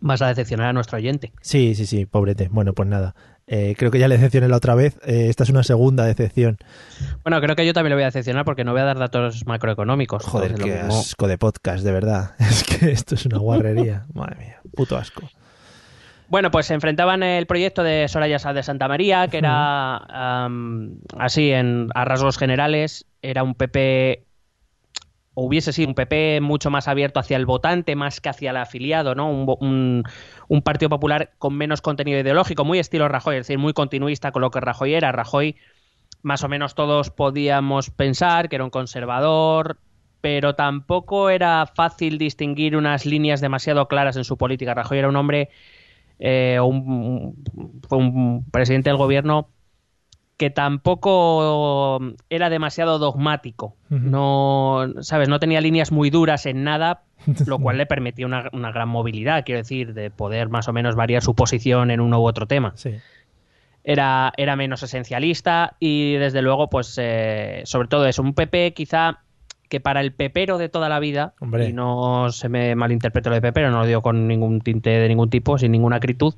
Vas 0.00 0.22
a 0.22 0.28
decepcionar 0.28 0.68
a 0.68 0.72
nuestro 0.72 0.98
oyente. 0.98 1.32
Sí, 1.40 1.74
sí, 1.74 1.86
sí, 1.86 2.06
pobrete. 2.06 2.48
Bueno, 2.50 2.72
pues 2.74 2.88
nada. 2.88 3.14
Eh, 3.48 3.76
creo 3.78 3.92
que 3.92 4.00
ya 4.00 4.08
le 4.08 4.16
decepcioné 4.16 4.48
la 4.48 4.56
otra 4.56 4.74
vez. 4.74 4.98
Eh, 5.04 5.28
esta 5.28 5.44
es 5.44 5.50
una 5.50 5.62
segunda 5.62 6.04
decepción. 6.04 6.58
Bueno, 7.22 7.40
creo 7.40 7.54
que 7.54 7.64
yo 7.64 7.72
también 7.72 7.90
le 7.90 7.96
voy 7.96 8.02
a 8.02 8.06
decepcionar 8.06 8.44
porque 8.44 8.64
no 8.64 8.72
voy 8.72 8.80
a 8.80 8.84
dar 8.84 8.98
datos 8.98 9.46
macroeconómicos. 9.46 10.24
Joder, 10.24 10.54
qué 10.54 10.74
asco 10.78 11.28
de 11.28 11.38
podcast, 11.38 11.84
de 11.84 11.92
verdad. 11.92 12.34
Es 12.38 12.64
que 12.64 12.90
esto 12.90 13.14
es 13.14 13.26
una 13.26 13.38
guarrería. 13.38 14.06
Madre 14.14 14.36
mía, 14.36 14.60
puto 14.74 14.96
asco. 14.96 15.22
Bueno, 16.28 16.50
pues 16.50 16.66
se 16.66 16.74
enfrentaban 16.74 17.22
el 17.22 17.46
proyecto 17.46 17.84
de 17.84 18.08
Soraya 18.08 18.40
Sáez 18.40 18.56
de 18.56 18.62
Santa 18.64 18.88
María, 18.88 19.28
que 19.28 19.38
era 19.38 19.96
así, 21.16 21.52
en, 21.52 21.88
a 21.94 22.04
rasgos 22.04 22.36
generales, 22.36 23.06
era 23.22 23.44
un 23.44 23.54
PP, 23.54 24.25
o 25.38 25.44
hubiese 25.44 25.74
sido 25.74 25.88
un 25.88 25.94
PP 25.94 26.40
mucho 26.40 26.70
más 26.70 26.88
abierto 26.88 27.20
hacia 27.20 27.36
el 27.36 27.44
votante, 27.44 27.94
más 27.94 28.22
que 28.22 28.30
hacia 28.30 28.50
el 28.50 28.56
afiliado, 28.56 29.14
¿no? 29.14 29.30
Un, 29.30 30.02
Partido 30.64 30.88
Popular 30.88 31.32
con 31.38 31.54
menos 31.54 31.82
contenido 31.82 32.18
ideológico, 32.18 32.64
muy 32.64 32.78
estilo 32.78 33.06
Rajoy, 33.06 33.36
es 33.36 33.46
decir, 33.46 33.58
muy 33.58 33.74
continuista 33.74 34.32
con 34.32 34.40
lo 34.40 34.50
que 34.50 34.60
Rajoy 34.60 34.94
era. 34.94 35.12
Rajoy, 35.12 35.56
más 36.22 36.42
o 36.42 36.48
menos 36.48 36.74
todos 36.74 37.10
podíamos 37.10 37.90
pensar 37.90 38.48
que 38.48 38.56
era 38.56 38.64
un 38.64 38.70
conservador, 38.70 39.78
pero 40.22 40.54
tampoco 40.54 41.28
era 41.28 41.66
fácil 41.66 42.16
distinguir 42.16 42.74
unas 42.74 43.04
líneas 43.04 43.42
demasiado 43.42 43.88
claras 43.88 44.16
en 44.16 44.24
su 44.24 44.38
política. 44.38 44.72
Rajoy 44.72 44.98
era 44.98 45.10
un 45.10 45.16
hombre 45.16 45.50
eh, 46.18 46.58
un 46.60 48.46
presidente 48.50 48.88
del 48.88 48.96
gobierno 48.96 49.50
que 50.36 50.50
tampoco 50.50 51.98
era 52.28 52.50
demasiado 52.50 52.98
dogmático. 52.98 53.74
No, 53.88 54.86
sabes, 55.00 55.28
no 55.28 55.38
tenía 55.38 55.60
líneas 55.60 55.92
muy 55.92 56.10
duras 56.10 56.44
en 56.46 56.62
nada, 56.62 57.02
lo 57.46 57.58
cual 57.58 57.78
le 57.78 57.86
permitía 57.86 58.26
una, 58.26 58.50
una 58.52 58.70
gran 58.70 58.88
movilidad, 58.88 59.44
quiero 59.44 59.60
decir, 59.60 59.94
de 59.94 60.10
poder 60.10 60.48
más 60.48 60.68
o 60.68 60.72
menos 60.72 60.94
variar 60.94 61.22
su 61.22 61.34
posición 61.34 61.90
en 61.90 62.00
uno 62.00 62.20
u 62.20 62.26
otro 62.26 62.46
tema. 62.46 62.72
Sí. 62.76 62.94
Era, 63.82 64.32
era 64.36 64.56
menos 64.56 64.82
esencialista 64.82 65.76
y 65.78 66.14
desde 66.14 66.42
luego, 66.42 66.68
pues, 66.68 66.98
eh, 67.00 67.62
sobre 67.64 67.88
todo 67.88 68.06
es 68.06 68.18
un 68.18 68.34
PP 68.34 68.74
quizá 68.74 69.20
que 69.68 69.80
para 69.80 70.00
el 70.00 70.12
pepero 70.12 70.58
de 70.58 70.68
toda 70.68 70.88
la 70.88 71.00
vida, 71.00 71.34
Hombre. 71.40 71.68
y 71.68 71.72
no 71.72 72.30
se 72.30 72.48
me 72.48 72.74
malinterprete 72.74 73.28
lo 73.28 73.34
de 73.36 73.42
pepero, 73.42 73.70
no 73.70 73.80
lo 73.80 73.86
digo 73.86 74.02
con 74.02 74.28
ningún 74.28 74.60
tinte 74.60 74.90
de 74.90 75.08
ningún 75.08 75.30
tipo, 75.30 75.58
sin 75.58 75.72
ninguna 75.72 75.96
acritud, 75.96 76.34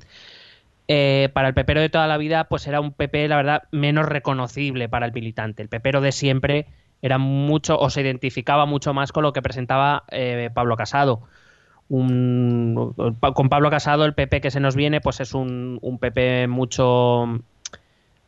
eh, 0.91 1.29
para 1.33 1.47
el 1.47 1.53
pepero 1.53 1.79
de 1.81 1.89
toda 1.89 2.07
la 2.07 2.17
vida, 2.17 2.45
pues 2.45 2.65
era 2.67 2.81
un 2.81 2.91
PP, 2.93 3.27
la 3.27 3.35
verdad, 3.37 3.63
menos 3.71 4.07
reconocible 4.07 4.89
para 4.89 5.05
el 5.05 5.13
militante. 5.13 5.61
El 5.61 5.69
pepero 5.69 6.01
de 6.01 6.11
siempre 6.11 6.65
era 7.03 7.17
mucho, 7.19 7.79
o 7.79 7.89
se 7.91 8.01
identificaba 8.01 8.65
mucho 8.65 8.93
más 8.93 9.11
con 9.11 9.21
lo 9.23 9.31
que 9.31 9.41
presentaba 9.43 10.03
eh, 10.09 10.49
Pablo 10.53 10.75
Casado. 10.75 11.21
Un- 11.89 12.93
con 13.35 13.49
Pablo 13.49 13.69
Casado, 13.69 14.05
el 14.05 14.13
PP 14.13 14.41
que 14.41 14.51
se 14.51 14.59
nos 14.59 14.75
viene, 14.75 14.99
pues 14.99 15.19
es 15.19 15.33
un, 15.33 15.77
un 15.81 15.99
PP 15.99 16.47
mucho, 16.47 17.39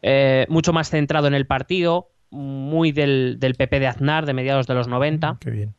eh, 0.01 0.45
mucho 0.49 0.71
más 0.73 0.89
centrado 0.89 1.27
en 1.27 1.33
el 1.33 1.45
partido, 1.45 2.09
muy 2.31 2.91
del, 2.91 3.37
del 3.39 3.55
PP 3.55 3.79
de 3.79 3.87
Aznar 3.87 4.25
de 4.25 4.33
mediados 4.33 4.65
de 4.67 4.73
los 4.73 4.87
90 4.87 5.37
Qué 5.39 5.49
bien. 5.51 5.73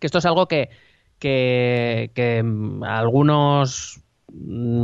que 0.00 0.06
esto 0.06 0.18
es 0.18 0.26
algo 0.26 0.48
que, 0.48 0.70
que, 1.18 2.10
que, 2.14 2.42
mm, 2.42 2.82
algunos 2.84 4.00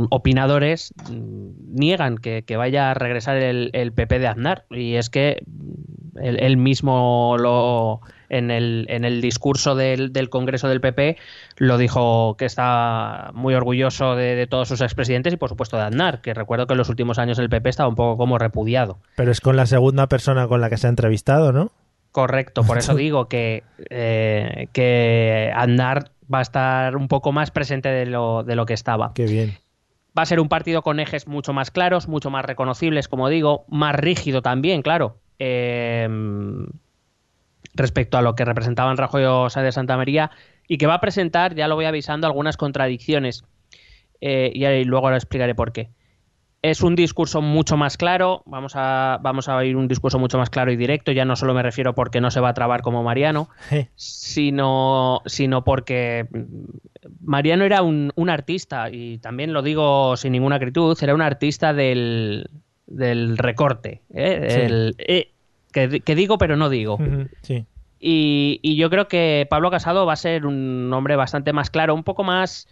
opinadores 0.09 0.93
mm, 1.09 1.75
niegan 1.75 2.17
que, 2.17 2.43
que 2.43 2.57
vaya 2.57 2.91
a 2.91 2.93
regresar 2.93 3.37
el, 3.37 3.69
el 3.73 3.91
PP 3.91 4.19
de 4.19 4.27
Aznar 4.27 4.65
y 4.69 4.95
es 4.95 5.09
que 5.09 5.43
mm, 5.45 6.19
él, 6.19 6.39
él 6.39 6.57
mismo 6.57 7.35
lo 7.37 8.01
en 8.29 8.51
el, 8.51 8.85
en 8.89 9.05
el 9.05 9.21
discurso 9.21 9.75
del, 9.75 10.11
del 10.11 10.29
Congreso 10.29 10.67
del 10.67 10.81
PP 10.81 11.17
lo 11.57 11.77
dijo 11.77 12.35
que 12.37 12.45
está 12.45 13.31
muy 13.33 13.53
orgulloso 13.55 14.15
de, 14.15 14.35
de 14.35 14.47
todos 14.47 14.67
sus 14.67 14.81
expresidentes 14.81 15.33
y 15.33 15.37
por 15.37 15.49
supuesto 15.49 15.77
de 15.77 15.83
Aznar, 15.83 16.21
que 16.21 16.33
recuerdo 16.33 16.67
que 16.67 16.73
en 16.73 16.79
los 16.79 16.89
últimos 16.89 17.19
años 17.19 17.39
el 17.39 17.49
PP 17.49 17.69
estaba 17.69 17.89
un 17.89 17.95
poco 17.95 18.17
como 18.17 18.37
repudiado. 18.37 18.97
Pero 19.15 19.31
es 19.31 19.41
con 19.41 19.55
la 19.55 19.65
segunda 19.65 20.07
persona 20.07 20.47
con 20.47 20.61
la 20.61 20.69
que 20.69 20.77
se 20.77 20.87
ha 20.87 20.89
entrevistado, 20.89 21.51
¿no? 21.51 21.71
Correcto, 22.11 22.63
por 22.63 22.77
eso 22.77 22.95
digo 22.95 23.27
que, 23.27 23.63
eh, 23.89 24.67
que 24.73 25.51
Aznar 25.55 26.11
va 26.33 26.39
a 26.39 26.41
estar 26.41 26.95
un 26.95 27.07
poco 27.07 27.31
más 27.31 27.51
presente 27.51 27.89
de 27.89 28.05
lo, 28.05 28.43
de 28.43 28.55
lo 28.55 28.65
que 28.65 28.73
estaba. 28.73 29.13
Qué 29.13 29.25
bien. 29.25 29.57
Va 30.17 30.23
a 30.23 30.25
ser 30.25 30.39
un 30.39 30.49
partido 30.49 30.81
con 30.81 30.99
ejes 30.99 31.27
mucho 31.27 31.53
más 31.53 31.71
claros, 31.71 32.07
mucho 32.07 32.29
más 32.29 32.43
reconocibles, 32.43 33.07
como 33.07 33.29
digo, 33.29 33.65
más 33.69 33.95
rígido 33.95 34.41
también, 34.41 34.81
claro. 34.81 35.19
Eh, 35.39 36.07
respecto 37.77 38.17
a 38.17 38.21
lo 38.21 38.35
que 38.35 38.43
representaban 38.43 38.97
Rajoy 38.97 39.23
o 39.25 39.49
Sáenz 39.49 39.65
de 39.65 39.71
Santa 39.71 39.95
María 39.95 40.31
y 40.67 40.77
que 40.77 40.87
va 40.87 40.95
a 40.95 41.01
presentar, 41.01 41.55
ya 41.55 41.67
lo 41.67 41.75
voy 41.75 41.85
avisando, 41.85 42.27
algunas 42.27 42.57
contradicciones 42.57 43.43
eh, 44.19 44.51
y 44.53 44.65
ahí 44.65 44.83
luego 44.83 45.09
lo 45.09 45.15
explicaré 45.15 45.55
por 45.55 45.71
qué. 45.71 45.89
Es 46.63 46.81
un 46.81 46.95
discurso 46.95 47.41
mucho 47.41 47.77
más 47.77 47.97
claro, 47.97 48.41
vamos 48.45 48.73
a, 48.75 49.19
vamos 49.21 49.47
a 49.47 49.57
oír 49.57 49.75
un 49.75 49.87
discurso 49.87 50.17
mucho 50.17 50.39
más 50.39 50.49
claro 50.49 50.71
y 50.71 50.75
directo, 50.75 51.11
ya 51.11 51.23
no 51.23 51.35
solo 51.35 51.53
me 51.53 51.61
refiero 51.61 51.93
porque 51.93 52.19
no 52.19 52.31
se 52.31 52.39
va 52.39 52.49
a 52.49 52.53
trabar 52.53 52.81
como 52.81 53.03
Mariano, 53.03 53.47
sino, 53.95 55.21
sino 55.27 55.63
porque 55.63 56.27
Mariano 57.21 57.63
era 57.63 57.83
un, 57.83 58.11
un 58.15 58.29
artista, 58.29 58.89
y 58.89 59.19
también 59.19 59.53
lo 59.53 59.61
digo 59.61 60.17
sin 60.17 60.31
ninguna 60.31 60.55
acritud, 60.55 60.97
era 60.99 61.13
un 61.13 61.21
artista 61.21 61.73
del, 61.73 62.49
del 62.87 63.37
recorte, 63.37 64.01
¿eh? 64.13 64.47
Sí. 64.49 64.59
El, 64.59 64.95
eh, 64.97 65.31
que, 65.71 65.99
que 65.99 66.15
digo 66.15 66.39
pero 66.39 66.57
no 66.57 66.69
digo. 66.69 66.97
Sí. 67.43 67.65
Y, 67.99 68.59
y 68.63 68.77
yo 68.77 68.89
creo 68.89 69.07
que 69.07 69.45
Pablo 69.49 69.71
Casado 69.71 70.05
va 70.05 70.13
a 70.13 70.17
ser 70.17 70.45
un 70.45 70.91
hombre 70.91 71.15
bastante 71.15 71.53
más 71.53 71.69
claro, 71.69 71.93
un 71.93 72.03
poco 72.03 72.23
más. 72.23 72.67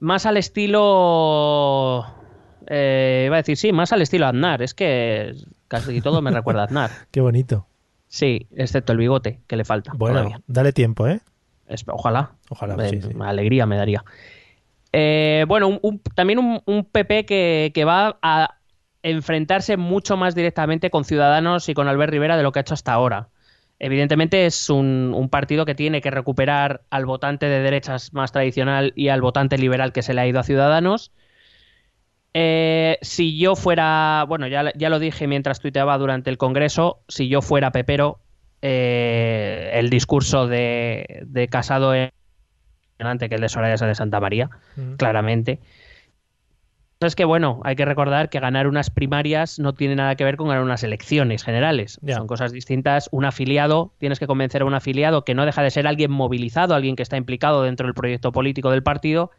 Más 0.00 0.24
al 0.24 0.38
estilo. 0.38 2.06
Eh, 2.72 3.24
iba 3.26 3.34
a 3.36 3.38
decir, 3.42 3.56
sí, 3.56 3.72
más 3.72 3.92
al 3.92 4.00
estilo 4.00 4.26
Aznar. 4.26 4.62
Es 4.62 4.74
que 4.74 5.34
casi 5.68 6.00
todo 6.00 6.22
me 6.22 6.30
recuerda 6.30 6.62
a 6.62 6.64
Aznar. 6.66 6.90
Qué 7.10 7.20
bonito. 7.20 7.66
Sí, 8.06 8.46
excepto 8.56 8.92
el 8.92 8.98
bigote, 8.98 9.40
que 9.46 9.56
le 9.56 9.64
falta. 9.64 9.92
Bueno, 9.94 10.18
todavía. 10.18 10.40
dale 10.46 10.72
tiempo, 10.72 11.06
¿eh? 11.08 11.20
Ojalá. 11.88 12.32
Ojalá, 12.48 12.74
Eh, 12.86 12.88
sí, 12.90 13.02
sí. 13.02 13.08
Alegría 13.20 13.66
me 13.66 13.76
daría. 13.76 14.04
Eh, 14.92 15.44
bueno, 15.46 15.68
un- 15.68 15.78
un- 15.82 16.00
también 16.14 16.38
un, 16.38 16.60
un 16.66 16.84
PP 16.84 17.24
que, 17.26 17.70
que 17.74 17.84
va 17.84 18.18
a 18.22 18.56
enfrentarse 19.02 19.76
mucho 19.76 20.16
más 20.16 20.34
directamente 20.34 20.90
con 20.90 21.04
Ciudadanos 21.04 21.68
y 21.68 21.74
con 21.74 21.88
Albert 21.88 22.12
Rivera 22.12 22.36
de 22.36 22.42
lo 22.42 22.52
que 22.52 22.58
ha 22.58 22.62
hecho 22.62 22.74
hasta 22.74 22.92
ahora. 22.92 23.28
Evidentemente 23.78 24.44
es 24.46 24.68
un 24.68 25.28
partido 25.30 25.64
que 25.64 25.74
tiene 25.74 26.00
que 26.02 26.10
recuperar 26.10 26.82
al 26.90 27.06
votante 27.06 27.46
de 27.46 27.60
derechas 27.60 28.12
más 28.12 28.30
tradicional 28.30 28.92
y 28.94 29.08
al 29.08 29.22
votante 29.22 29.56
liberal 29.56 29.92
que 29.92 30.02
se 30.02 30.12
le 30.12 30.20
ha 30.20 30.26
ido 30.26 30.38
a 30.40 30.42
Ciudadanos. 30.42 31.12
Eh, 32.32 32.98
si 33.02 33.38
yo 33.38 33.56
fuera, 33.56 34.24
bueno, 34.28 34.46
ya, 34.46 34.72
ya 34.76 34.88
lo 34.88 34.98
dije 34.98 35.26
mientras 35.26 35.60
tuiteaba 35.60 35.98
durante 35.98 36.30
el 36.30 36.38
Congreso, 36.38 37.00
si 37.08 37.28
yo 37.28 37.42
fuera 37.42 37.72
Pepero, 37.72 38.20
eh, 38.62 39.70
el 39.74 39.90
discurso 39.90 40.46
de, 40.46 41.22
de 41.26 41.48
Casado 41.48 41.94
es 41.94 42.10
impresionante 42.82 43.28
que 43.28 43.34
el 43.36 43.40
de 43.40 43.48
Soraya 43.48 43.86
de 43.86 43.94
Santa 43.94 44.20
María, 44.20 44.50
claramente. 44.96 45.60
Es 47.00 47.16
que, 47.16 47.24
bueno, 47.24 47.62
hay 47.64 47.76
que 47.76 47.86
recordar 47.86 48.28
que 48.28 48.40
ganar 48.40 48.66
unas 48.66 48.90
primarias 48.90 49.58
no 49.58 49.72
tiene 49.72 49.96
nada 49.96 50.16
que 50.16 50.24
ver 50.24 50.36
con 50.36 50.48
ganar 50.48 50.62
unas 50.62 50.84
elecciones 50.84 51.42
generales. 51.42 51.98
Son 52.06 52.26
cosas 52.26 52.52
distintas. 52.52 53.08
Un 53.10 53.24
afiliado, 53.24 53.94
tienes 53.96 54.18
que 54.18 54.26
convencer 54.26 54.60
a 54.60 54.66
un 54.66 54.74
afiliado 54.74 55.24
que 55.24 55.34
no 55.34 55.46
deja 55.46 55.62
de 55.62 55.70
ser 55.70 55.86
alguien 55.86 56.10
movilizado, 56.10 56.74
alguien 56.74 56.96
que 56.96 57.02
está 57.02 57.16
implicado 57.16 57.62
dentro 57.62 57.86
del 57.86 57.94
proyecto 57.94 58.32
político 58.32 58.70
del 58.70 58.82
partido, 58.82 59.30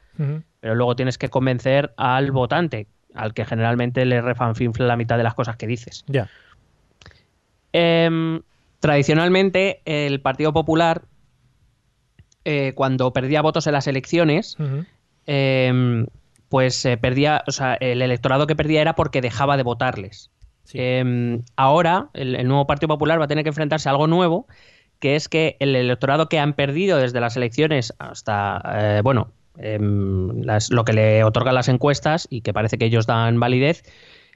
Pero 0.60 0.76
luego 0.76 0.96
tienes 0.96 1.18
que 1.18 1.30
convencer 1.30 1.94
al 1.98 2.32
votante, 2.32 2.88
al 3.16 3.34
que 3.34 3.46
generalmente 3.46 4.06
le 4.06 4.22
refanfinfla 4.22 4.86
la 4.86 4.96
mitad 4.96 5.18
de 5.18 5.24
las 5.24 5.34
cosas 5.34 5.58
que 5.58 5.68
dices. 5.68 6.04
Ya. 6.08 6.30
Em, 7.74 8.42
tradicionalmente, 8.80 9.82
el 9.86 10.22
Partido 10.22 10.54
Popular, 10.54 11.04
eh, 12.46 12.74
cuando 12.76 13.14
perdía 13.14 13.42
votos 13.42 13.68
en 13.68 13.74
las 13.74 13.88
elecciones, 13.88 14.58
Ujú. 14.60 14.86
em, 15.26 16.06
pues 16.50 16.84
eh, 16.86 16.98
perdía, 16.98 17.44
o 17.48 17.52
sea, 17.52 17.76
el 17.76 18.02
electorado 18.02 18.46
que 18.46 18.56
perdía 18.56 18.82
era 18.82 18.94
porque 18.94 19.22
dejaba 19.22 19.58
de 19.58 19.64
votarles. 19.64 20.30
Sí. 20.64 20.78
Em, 20.80 21.44
ahora, 21.56 22.10
el, 22.14 22.36
el 22.36 22.48
nuevo 22.48 22.68
Partido 22.68 22.90
Popular 22.90 23.20
va 23.20 23.26
a 23.26 23.28
tener 23.28 23.44
que 23.44 23.50
enfrentarse 23.50 23.90
a 23.90 23.94
algo 23.94 24.08
nuevo, 24.08 24.48
que 25.00 25.16
es 25.16 25.28
que 25.30 25.58
el 25.60 25.76
electorado 25.76 26.30
que 26.30 26.40
han 26.40 26.54
perdido 26.54 26.98
desde 26.98 27.20
las 27.20 27.36
elecciones 27.36 27.94
hasta, 28.00 28.62
eh, 28.76 29.02
bueno, 29.04 29.32
em, 29.58 30.42
las- 30.44 30.72
lo 30.72 30.84
que 30.86 30.94
le 30.94 31.24
otorgan 31.24 31.56
las 31.56 31.70
encuestas 31.70 32.28
y 32.30 32.42
que 32.42 32.54
parece 32.54 32.78
que 32.78 32.86
ellos 32.86 33.06
dan 33.08 33.40
validez, 33.40 33.84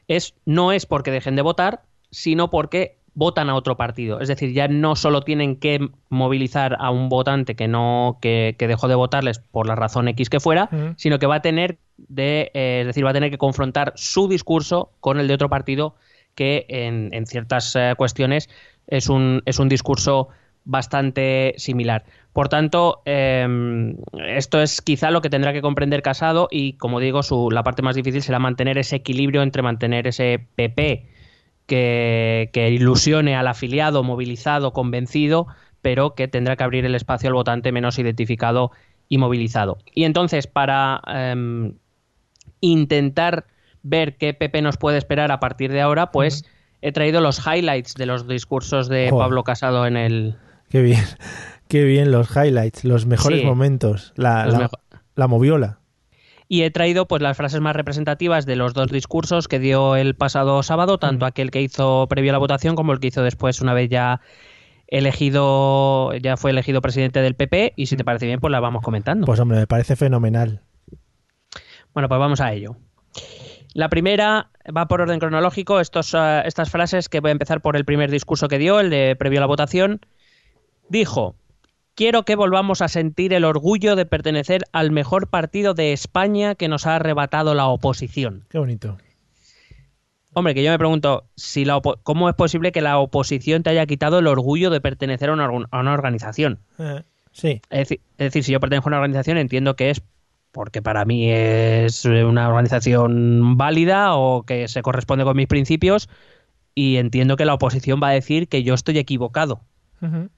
es 0.08 0.36
no 0.46 0.72
es 0.72 0.86
porque 0.86 1.12
dejen 1.12 1.36
de 1.36 1.42
votar, 1.42 1.82
sino 2.12 2.50
porque 2.50 2.98
votan 3.18 3.50
a 3.50 3.56
otro 3.56 3.78
partido. 3.78 4.20
Es 4.20 4.28
decir, 4.28 4.52
ya 4.52 4.68
no 4.68 4.96
solo 4.98 5.22
tienen 5.22 5.56
que 5.56 5.90
movilizar 6.10 6.76
a 6.80 6.92
un 6.92 7.08
votante 7.08 7.56
que 7.56 7.68
no 7.70 8.18
que, 8.22 8.56
que 8.60 8.68
dejó 8.68 8.88
de 8.90 8.96
votarles 8.96 9.40
por 9.40 9.68
la 9.68 9.76
razón 9.76 10.08
X 10.10 10.30
que 10.30 10.40
fuera, 10.42 10.68
sino 10.98 11.18
que 11.18 11.26
va 11.26 11.36
a 11.36 11.42
tener 11.42 11.78
de, 11.98 12.52
eh, 12.54 12.80
es 12.82 12.88
decir, 12.88 13.06
va 13.06 13.12
a 13.12 13.14
tener 13.14 13.32
que 13.32 13.38
confrontar 13.38 13.94
su 13.96 14.28
discurso 14.28 14.92
con 15.00 15.18
el 15.20 15.28
de 15.30 15.34
otro 15.34 15.50
partido 15.50 15.96
que 16.36 16.66
en, 16.68 17.14
en 17.14 17.26
ciertas 17.26 17.74
eh, 17.78 17.94
cuestiones 17.98 18.50
es 18.88 19.08
un, 19.08 19.42
es 19.46 19.60
un 19.60 19.70
discurso 19.70 20.28
bastante 20.66 21.54
similar. 21.58 22.04
Por 22.34 22.50
tanto, 22.50 23.02
eh, 23.06 23.96
esto 24.28 24.62
es 24.62 24.82
quizá 24.82 25.12
lo 25.12 25.22
que 25.22 25.30
tendrá 25.30 25.54
que 25.54 25.62
comprender 25.62 26.02
Casado 26.02 26.48
y, 26.52 26.74
como 26.74 27.00
digo, 27.00 27.24
su, 27.24 27.50
la 27.52 27.64
parte 27.64 27.82
más 27.82 27.96
difícil 27.96 28.22
será 28.22 28.40
mantener 28.40 28.78
ese 28.78 28.98
equilibrio 28.98 29.42
entre 29.42 29.62
mantener 29.62 30.08
ese 30.08 30.46
PP 30.56 31.08
que, 31.66 32.50
que 32.52 32.70
ilusione 32.72 33.36
al 33.36 33.48
afiliado 33.48 34.04
movilizado, 34.04 34.74
convencido, 34.74 35.48
pero 35.82 36.16
que 36.16 36.28
tendrá 36.28 36.56
que 36.56 36.64
abrir 36.64 36.86
el 36.86 36.96
espacio 36.96 37.30
al 37.30 37.36
votante 37.36 37.72
menos 37.72 38.00
identificado 38.00 38.72
y 39.08 39.18
movilizado. 39.18 39.78
Y 39.94 40.04
entonces, 40.04 40.48
para 40.48 41.02
em, 41.08 41.74
intentar 42.60 43.46
ver 43.84 44.18
qué 44.18 44.34
PP 44.34 44.62
nos 44.62 44.78
puede 44.78 44.98
esperar 44.98 45.32
a 45.32 45.40
partir 45.40 45.72
de 45.72 45.82
ahora, 45.82 46.12
pues 46.12 46.44
he 46.82 46.92
traído 46.92 47.22
los 47.22 47.40
highlights 47.46 47.94
de 47.96 48.06
los 48.06 48.28
discursos 48.28 48.90
de 48.90 49.10
Joder. 49.10 49.24
Pablo 49.24 49.44
Casado 49.44 49.86
en 49.86 49.98
el... 49.98 50.36
Qué 50.70 50.82
bien. 50.82 51.04
Qué 51.68 51.84
bien 51.84 52.12
los 52.12 52.30
highlights, 52.36 52.84
los 52.84 53.06
mejores 53.06 53.40
Sí. 53.42 53.46
momentos. 53.46 54.14
La, 54.16 54.46
la, 54.46 54.60
mejo- 54.60 54.80
la 55.16 55.28
moviola. 55.28 55.80
Y 56.48 56.62
he 56.62 56.70
traído 56.70 57.08
pues 57.08 57.24
las 57.24 57.36
frases 57.36 57.60
más 57.60 57.76
representativas 57.76 58.46
de 58.46 58.56
los 58.56 58.76
dos 58.76 58.92
discursos 58.92 59.48
que 59.48 59.58
dio 59.58 59.96
el 59.96 60.16
pasado 60.16 60.62
sábado, 60.62 61.00
tanto 61.00 61.26
aquel 61.26 61.50
que 61.50 61.62
hizo 61.62 62.06
previo 62.08 62.32
a 62.32 62.34
la 62.34 62.38
votación 62.38 62.76
como 62.76 62.94
el 62.94 63.00
que 63.00 63.08
hizo 63.08 63.24
después 63.24 63.62
una 63.62 63.74
vez 63.74 63.90
ya 63.90 64.22
elegido, 64.88 66.14
ya 66.22 66.38
fue 66.38 66.52
elegido 66.52 66.82
presidente 66.82 67.22
del 67.22 67.36
PP 67.36 67.74
y 67.76 67.88
si 67.88 67.98
te 67.98 68.04
parece 68.04 68.28
bien 68.28 68.40
pues 68.40 68.52
la 68.52 68.60
vamos 68.60 68.84
comentando. 68.84 69.26
Pues 69.26 69.40
hombre, 69.40 69.58
me 69.58 69.68
parece 69.68 69.96
fenomenal. 69.96 70.62
Bueno, 71.94 72.08
pues 72.10 72.20
vamos 72.20 72.42
a 72.42 72.54
ello. 72.54 72.76
La 73.74 73.90
primera 73.90 74.50
va 74.76 74.88
por 74.88 75.02
orden 75.02 75.20
cronológico, 75.20 75.80
estos, 75.80 76.14
eh, 76.14 76.44
estas 76.46 76.70
frases 76.70 77.10
que 77.10 77.20
voy 77.20 77.30
a 77.30 77.32
empezar 77.34 77.62
por 77.62 77.76
el 77.76 77.86
primer 77.86 78.12
discurso 78.12 78.48
que 78.48 78.58
dio, 78.58 78.80
el 78.80 78.90
de 78.90 79.16
previo 79.18 79.40
a 79.40 79.42
la 79.42 79.48
votación. 79.48 80.00
Dijo, 80.90 81.36
quiero 81.96 82.24
que 82.24 82.36
volvamos 82.36 82.82
a 82.82 82.88
sentir 82.88 83.34
el 83.34 83.46
orgullo 83.46 83.96
de 83.96 84.06
pertenecer 84.06 84.64
al 84.72 84.92
mejor 84.92 85.28
partido 85.30 85.74
de 85.74 85.94
España 85.94 86.56
que 86.56 86.68
nos 86.68 86.86
ha 86.86 86.96
arrebatado 86.98 87.54
la 87.56 87.68
oposición. 87.68 88.46
Qué 88.50 88.60
bonito. 88.60 88.98
Hombre, 90.34 90.54
que 90.54 90.64
yo 90.64 90.72
me 90.72 90.78
pregunto, 90.78 91.24
si 91.38 91.64
la 91.64 91.78
opo- 91.78 91.98
¿cómo 92.04 92.28
es 92.28 92.36
posible 92.36 92.72
que 92.74 92.82
la 92.82 92.98
oposición 92.98 93.64
te 93.64 93.70
haya 93.70 93.86
quitado 93.86 94.20
el 94.20 94.28
orgullo 94.28 94.70
de 94.70 94.82
pertenecer 94.82 95.30
a 95.30 95.34
una, 95.34 95.46
a 95.46 95.80
una 95.80 95.94
organización? 95.94 96.60
Eh, 96.78 97.04
sí, 97.32 97.62
Es 97.70 97.80
decir, 97.80 98.02
es 98.18 98.26
decir, 98.26 98.44
si 98.44 98.52
yo 98.52 98.60
pertenezco 98.60 98.90
a 98.90 98.92
una 98.92 98.98
organización, 98.98 99.38
entiendo 99.38 99.76
que 99.78 99.92
es 99.92 100.02
porque 100.52 100.82
para 100.82 101.04
mí 101.06 101.30
es 101.32 102.04
una 102.06 102.48
organización 102.50 103.58
válida 103.58 104.16
o 104.16 104.44
que 104.44 104.68
se 104.68 104.82
corresponde 104.82 105.24
con 105.26 105.36
mis 105.38 105.48
principios 105.48 106.10
y 106.74 106.98
entiendo 106.98 107.36
que 107.38 107.46
la 107.46 107.54
oposición 107.54 108.00
va 108.04 108.10
a 108.10 108.12
decir 108.14 108.48
que 108.50 108.64
yo 108.64 108.74
estoy 108.74 108.98
equivocado. 108.98 109.62
Ujú. 110.02 110.30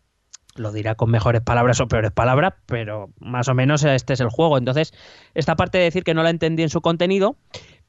Lo 0.57 0.71
dirá 0.71 0.95
con 0.95 1.09
mejores 1.09 1.41
palabras 1.41 1.79
o 1.79 1.87
peores 1.87 2.11
palabras, 2.11 2.53
pero 2.65 3.09
más 3.19 3.47
o 3.47 3.53
menos 3.53 3.83
este 3.83 4.13
es 4.13 4.19
el 4.19 4.29
juego. 4.29 4.57
Entonces, 4.57 4.93
esta 5.33 5.55
parte 5.55 5.77
de 5.77 5.85
decir 5.85 6.03
que 6.03 6.13
no 6.13 6.23
la 6.23 6.29
entendí 6.29 6.63
en 6.63 6.69
su 6.69 6.81
contenido, 6.81 7.35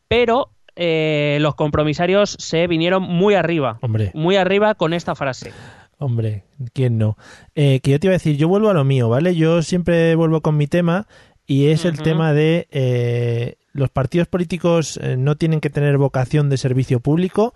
pero 0.07 0.51
eh, 0.77 1.39
los 1.41 1.55
compromisarios 1.55 2.37
se 2.39 2.67
vinieron 2.67 3.03
muy 3.03 3.35
arriba, 3.35 3.79
Hombre. 3.83 4.11
muy 4.15 4.37
arriba 4.37 4.75
con 4.75 4.93
esta 4.95 5.15
frase. 5.15 5.53
Hombre, 5.99 6.45
¿quién 6.73 6.97
no? 6.97 7.17
Eh, 7.57 7.81
que 7.81 7.91
yo 7.91 7.99
te 7.99 8.07
iba 8.07 8.13
a 8.13 8.19
decir, 8.19 8.37
yo 8.37 8.47
vuelvo 8.47 8.71
a 8.71 8.75
lo 8.75 8.85
mío, 8.85 9.09
¿vale? 9.09 9.35
Yo 9.35 9.63
siempre 9.63 10.15
vuelvo 10.15 10.41
con 10.43 10.57
mi 10.57 10.69
tema 10.69 11.09
y 11.45 11.69
es 11.69 11.85
el 11.85 12.01
tema 12.01 12.33
de 12.33 12.69
eh, 12.71 13.57
los 13.73 13.91
partidos 13.91 14.29
políticos 14.29 14.99
eh, 15.03 15.17
no 15.17 15.37
tienen 15.37 15.61
que 15.61 15.71
tener 15.71 15.97
vocación 15.97 16.51
de 16.51 16.59
servicio 16.59 17.01
público. 17.01 17.55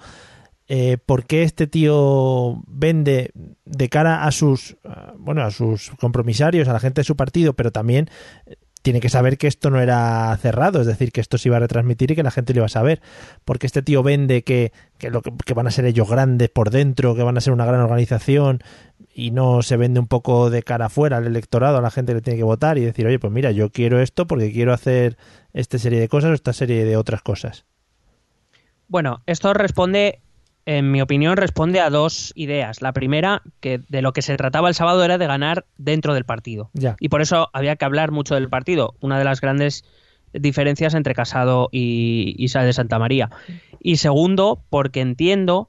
Eh, 0.74 0.96
¿Por 0.96 1.26
qué 1.26 1.42
este 1.42 1.66
tío 1.66 2.62
vende 2.66 3.30
de 3.66 3.90
cara 3.90 4.24
a 4.24 4.32
sus, 4.32 4.78
ah, 4.86 5.12
bueno, 5.18 5.42
a 5.42 5.50
sus 5.50 5.90
compromisarios, 6.00 6.66
a 6.66 6.72
la 6.72 6.80
gente 6.80 7.02
de 7.02 7.04
su 7.04 7.14
partido, 7.14 7.52
pero 7.52 7.72
también 7.72 8.08
eh, 8.46 8.54
tiene 8.80 9.00
que 9.00 9.10
saber 9.10 9.36
que 9.36 9.48
esto 9.48 9.68
no 9.68 9.82
era 9.82 10.34
cerrado, 10.40 10.80
es 10.80 10.86
decir, 10.86 11.12
que 11.12 11.20
esto 11.20 11.36
se 11.36 11.50
iba 11.50 11.58
a 11.58 11.60
retransmitir 11.60 12.12
y 12.12 12.14
que 12.16 12.22
la 12.22 12.30
gente 12.30 12.54
lo 12.54 12.60
iba 12.60 12.66
a 12.66 12.70
saber. 12.70 13.02
Porque 13.44 13.66
este 13.66 13.82
tío 13.82 14.02
vende 14.02 14.44
que, 14.44 14.72
que, 14.96 15.10
lo 15.10 15.20
que 15.20 15.52
van 15.52 15.66
a 15.66 15.70
ser 15.70 15.84
ellos 15.84 16.08
grandes 16.08 16.48
por 16.48 16.70
dentro, 16.70 17.14
que 17.14 17.22
van 17.22 17.36
a 17.36 17.42
ser 17.42 17.52
una 17.52 17.66
gran 17.66 17.82
organización 17.82 18.62
y 19.12 19.30
no 19.30 19.60
se 19.60 19.76
vende 19.76 20.00
un 20.00 20.06
poco 20.06 20.48
de 20.48 20.62
cara 20.62 20.86
afuera 20.86 21.18
al 21.18 21.26
electorado, 21.26 21.76
a 21.76 21.82
la 21.82 21.90
gente 21.90 22.12
que 22.12 22.16
le 22.16 22.22
tiene 22.22 22.38
que 22.38 22.44
votar 22.44 22.78
y 22.78 22.80
decir, 22.86 23.06
oye, 23.06 23.18
pues 23.18 23.30
mira, 23.30 23.50
yo 23.50 23.68
quiero 23.68 24.00
esto 24.00 24.26
porque 24.26 24.50
quiero 24.50 24.72
hacer 24.72 25.18
esta 25.52 25.76
serie 25.76 26.00
de 26.00 26.08
cosas 26.08 26.30
o 26.30 26.32
esta 26.34 26.54
serie 26.54 26.86
de 26.86 26.96
otras 26.96 27.20
cosas. 27.20 27.66
Bueno, 28.88 29.22
esto 29.26 29.52
responde, 29.52 30.22
en 30.64 30.90
mi 30.90 31.02
opinión, 31.02 31.36
responde 31.36 31.80
a 31.80 31.90
dos 31.90 32.32
ideas. 32.36 32.82
La 32.82 32.92
primera, 32.92 33.42
que 33.60 33.80
de 33.88 34.02
lo 34.02 34.12
que 34.12 34.22
se 34.22 34.36
trataba 34.36 34.68
el 34.68 34.74
sábado 34.74 35.04
era 35.04 35.18
de 35.18 35.26
ganar 35.26 35.66
dentro 35.76 36.14
del 36.14 36.24
partido. 36.24 36.70
Ya. 36.74 36.96
Y 37.00 37.08
por 37.08 37.20
eso 37.20 37.50
había 37.52 37.76
que 37.76 37.84
hablar 37.84 38.12
mucho 38.12 38.34
del 38.34 38.48
partido. 38.48 38.94
Una 39.00 39.18
de 39.18 39.24
las 39.24 39.40
grandes 39.40 39.84
diferencias 40.32 40.94
entre 40.94 41.14
Casado 41.14 41.68
y 41.72 42.34
Isa 42.38 42.62
de 42.62 42.72
Santa 42.72 42.98
María. 42.98 43.30
Y 43.80 43.96
segundo, 43.96 44.62
porque 44.70 45.00
entiendo 45.00 45.68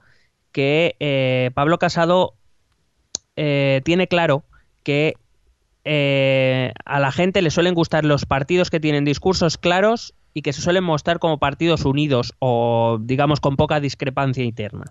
que 0.51 0.95
eh, 1.00 1.51
Pablo 1.53 1.79
Casado 1.79 2.35
eh, 3.35 3.81
tiene 3.83 4.07
claro 4.07 4.43
que 4.83 5.15
eh, 5.85 6.73
a 6.85 7.00
la 7.00 7.12
gente 7.12 7.41
le 7.41 7.50
suelen 7.50 7.73
gustar 7.73 8.05
los 8.05 8.25
partidos 8.25 8.69
que 8.69 8.79
tienen 8.79 9.05
discursos 9.05 9.57
claros 9.57 10.13
y 10.33 10.41
que 10.41 10.53
se 10.53 10.61
suelen 10.61 10.83
mostrar 10.83 11.19
como 11.19 11.37
partidos 11.39 11.85
unidos 11.85 12.33
o 12.39 12.97
digamos 13.01 13.39
con 13.39 13.55
poca 13.55 13.79
discrepancia 13.79 14.43
interna. 14.43 14.85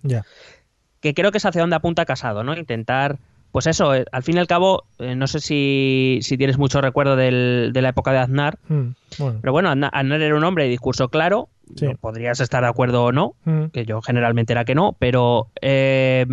Que 1.01 1.15
creo 1.15 1.33
que 1.33 1.39
es 1.39 1.47
hacia 1.47 1.61
donde 1.61 1.77
apunta 1.77 2.05
Casado, 2.05 2.45
¿no? 2.45 2.57
Intentar, 2.57 3.19
pues 3.51 3.67
eso, 3.67 3.95
eh, 3.95 4.05
al 4.13 4.23
fin 4.23 4.37
y 4.37 4.39
al 4.39 4.47
cabo, 4.47 4.85
eh, 4.99 5.17
no 5.17 5.27
sé 5.27 5.41
si, 5.41 6.21
si 6.23 6.39
tienes 6.39 6.59
mucho 6.59 6.81
recuerdo 6.81 7.17
del- 7.17 7.71
de 7.73 7.83
la 7.83 7.89
época 7.89 8.13
de 8.13 8.19
Aznar, 8.19 8.59
Mm, 8.69 8.91
bueno. 9.19 9.39
pero 9.41 9.53
bueno, 9.53 9.69
Aznar, 9.71 9.91
Aznar 9.93 10.23
era 10.23 10.37
un 10.37 10.45
hombre 10.45 10.65
de 10.65 10.71
discurso 10.71 11.09
claro, 11.09 11.49
Sí. 11.75 11.87
no 11.87 11.97
podrías 11.97 12.39
estar 12.41 12.63
de 12.63 12.69
acuerdo 12.69 13.05
o 13.05 13.13
no, 13.13 13.35
Mm, 13.45 13.67
que 13.73 13.85
yo 13.85 14.01
generalmente 14.03 14.53
era 14.53 14.65
que 14.65 14.75
no, 14.77 14.95
pero, 14.99 15.49
eh, 15.61 16.25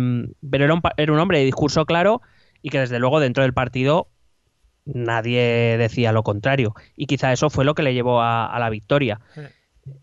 pero 0.48 0.64
era, 0.64 0.74
un, 0.74 0.82
era 0.96 1.12
un 1.12 1.18
hombre 1.18 1.38
de 1.40 1.44
discurso 1.46 1.84
claro 1.84 2.22
y 2.62 2.70
que 2.70 2.78
desde 2.78 2.98
luego 3.00 3.18
dentro 3.20 3.42
del 3.42 3.54
partido 3.54 4.06
nadie 4.94 5.76
decía 5.78 6.12
lo 6.12 6.22
contrario. 6.22 6.74
Y 6.96 7.06
quizá 7.06 7.32
eso 7.32 7.50
fue 7.50 7.64
lo 7.64 7.74
que 7.74 7.82
le 7.82 7.94
llevó 7.94 8.20
a, 8.20 8.46
a 8.46 8.58
la 8.58 8.70
victoria 8.70 9.20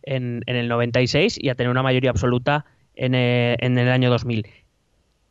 en, 0.04 0.42
en 0.46 0.56
el 0.56 0.68
96 0.68 1.38
y 1.40 1.50
a 1.50 1.56
tener 1.56 1.70
una 1.70 1.84
mayoría 1.84 2.10
absoluta 2.10 2.66
en 2.96 3.16
el, 3.16 3.58
en 3.60 3.78
el 3.78 3.90
año 3.90 4.10
2000. 4.10 4.48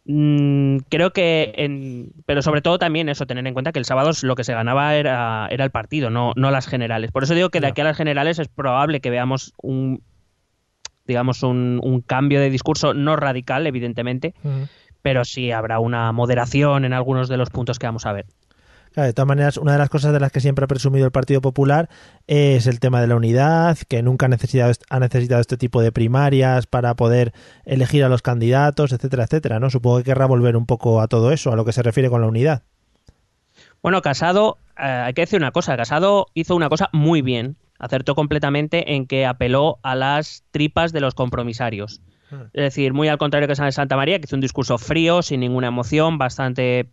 Mm, 0.08 0.78
creo 0.88 1.12
que, 1.12 1.52
en, 1.56 2.12
pero 2.26 2.40
sobre 2.40 2.62
todo 2.62 2.78
también 2.78 3.08
eso, 3.08 3.26
tener 3.26 3.44
en 3.46 3.54
cuenta 3.54 3.72
que 3.72 3.80
el 3.80 3.84
sábado 3.84 4.12
lo 4.22 4.36
que 4.36 4.44
se 4.44 4.54
ganaba 4.54 4.94
era, 4.94 5.48
era 5.50 5.64
el 5.64 5.70
partido, 5.70 6.10
no, 6.10 6.32
no 6.36 6.50
las 6.50 6.68
generales. 6.68 7.10
Por 7.10 7.24
eso 7.24 7.34
digo 7.34 7.50
que 7.50 7.60
de 7.60 7.66
aquí 7.66 7.80
a 7.80 7.84
las 7.84 7.96
generales 7.96 8.38
es 8.38 8.48
probable 8.48 9.00
que 9.00 9.10
veamos 9.10 9.52
un, 9.60 10.02
digamos, 11.06 11.42
un, 11.42 11.80
un 11.82 12.00
cambio 12.02 12.40
de 12.40 12.50
discurso 12.50 12.94
no 12.94 13.16
radical, 13.16 13.66
evidentemente, 13.66 14.34
pero 15.02 15.24
sí 15.24 15.50
habrá 15.50 15.80
una 15.80 16.12
moderación 16.12 16.84
en 16.84 16.92
algunos 16.92 17.28
de 17.28 17.36
los 17.36 17.50
puntos 17.50 17.80
que 17.80 17.86
vamos 17.86 18.06
a 18.06 18.12
ver. 18.12 18.26
Claro, 18.96 19.08
de 19.08 19.12
todas 19.12 19.28
maneras, 19.28 19.58
una 19.58 19.72
de 19.72 19.78
las 19.78 19.90
cosas 19.90 20.14
de 20.14 20.20
las 20.20 20.32
que 20.32 20.40
siempre 20.40 20.64
ha 20.64 20.68
presumido 20.68 21.04
el 21.04 21.12
Partido 21.12 21.42
Popular 21.42 21.90
es 22.26 22.66
el 22.66 22.80
tema 22.80 22.98
de 23.02 23.06
la 23.06 23.16
unidad, 23.16 23.76
que 23.88 24.02
nunca 24.02 24.24
ha 24.24 24.30
necesitado, 24.30 24.72
ha 24.88 25.00
necesitado 25.00 25.42
este 25.42 25.58
tipo 25.58 25.82
de 25.82 25.92
primarias 25.92 26.66
para 26.66 26.96
poder 26.96 27.34
elegir 27.66 28.04
a 28.04 28.08
los 28.08 28.22
candidatos, 28.22 28.92
etcétera, 28.92 29.24
etcétera, 29.24 29.60
¿no? 29.60 29.68
Supongo 29.68 29.98
que 29.98 30.04
querrá 30.04 30.24
volver 30.24 30.56
un 30.56 30.64
poco 30.64 31.02
a 31.02 31.08
todo 31.08 31.30
eso, 31.30 31.52
a 31.52 31.56
lo 31.56 31.66
que 31.66 31.72
se 31.72 31.82
refiere 31.82 32.08
con 32.08 32.22
la 32.22 32.26
unidad. 32.26 32.62
Bueno, 33.82 34.00
Casado, 34.00 34.56
eh, 34.78 34.84
hay 34.84 35.12
que 35.12 35.20
decir 35.20 35.38
una 35.38 35.52
cosa, 35.52 35.76
Casado 35.76 36.28
hizo 36.32 36.56
una 36.56 36.70
cosa 36.70 36.88
muy 36.94 37.20
bien, 37.20 37.56
acertó 37.78 38.14
completamente 38.14 38.94
en 38.94 39.06
que 39.06 39.26
apeló 39.26 39.78
a 39.82 39.94
las 39.94 40.42
tripas 40.52 40.94
de 40.94 41.02
los 41.02 41.14
compromisarios. 41.14 42.00
Es 42.54 42.62
decir, 42.62 42.94
muy 42.94 43.08
al 43.08 43.18
contrario 43.18 43.46
que 43.46 43.56
San 43.56 43.66
de 43.66 43.72
Santa 43.72 43.94
María, 43.94 44.18
que 44.18 44.24
hizo 44.24 44.36
un 44.36 44.40
discurso 44.40 44.78
frío, 44.78 45.20
sin 45.20 45.40
ninguna 45.40 45.66
emoción, 45.66 46.16
bastante 46.16 46.88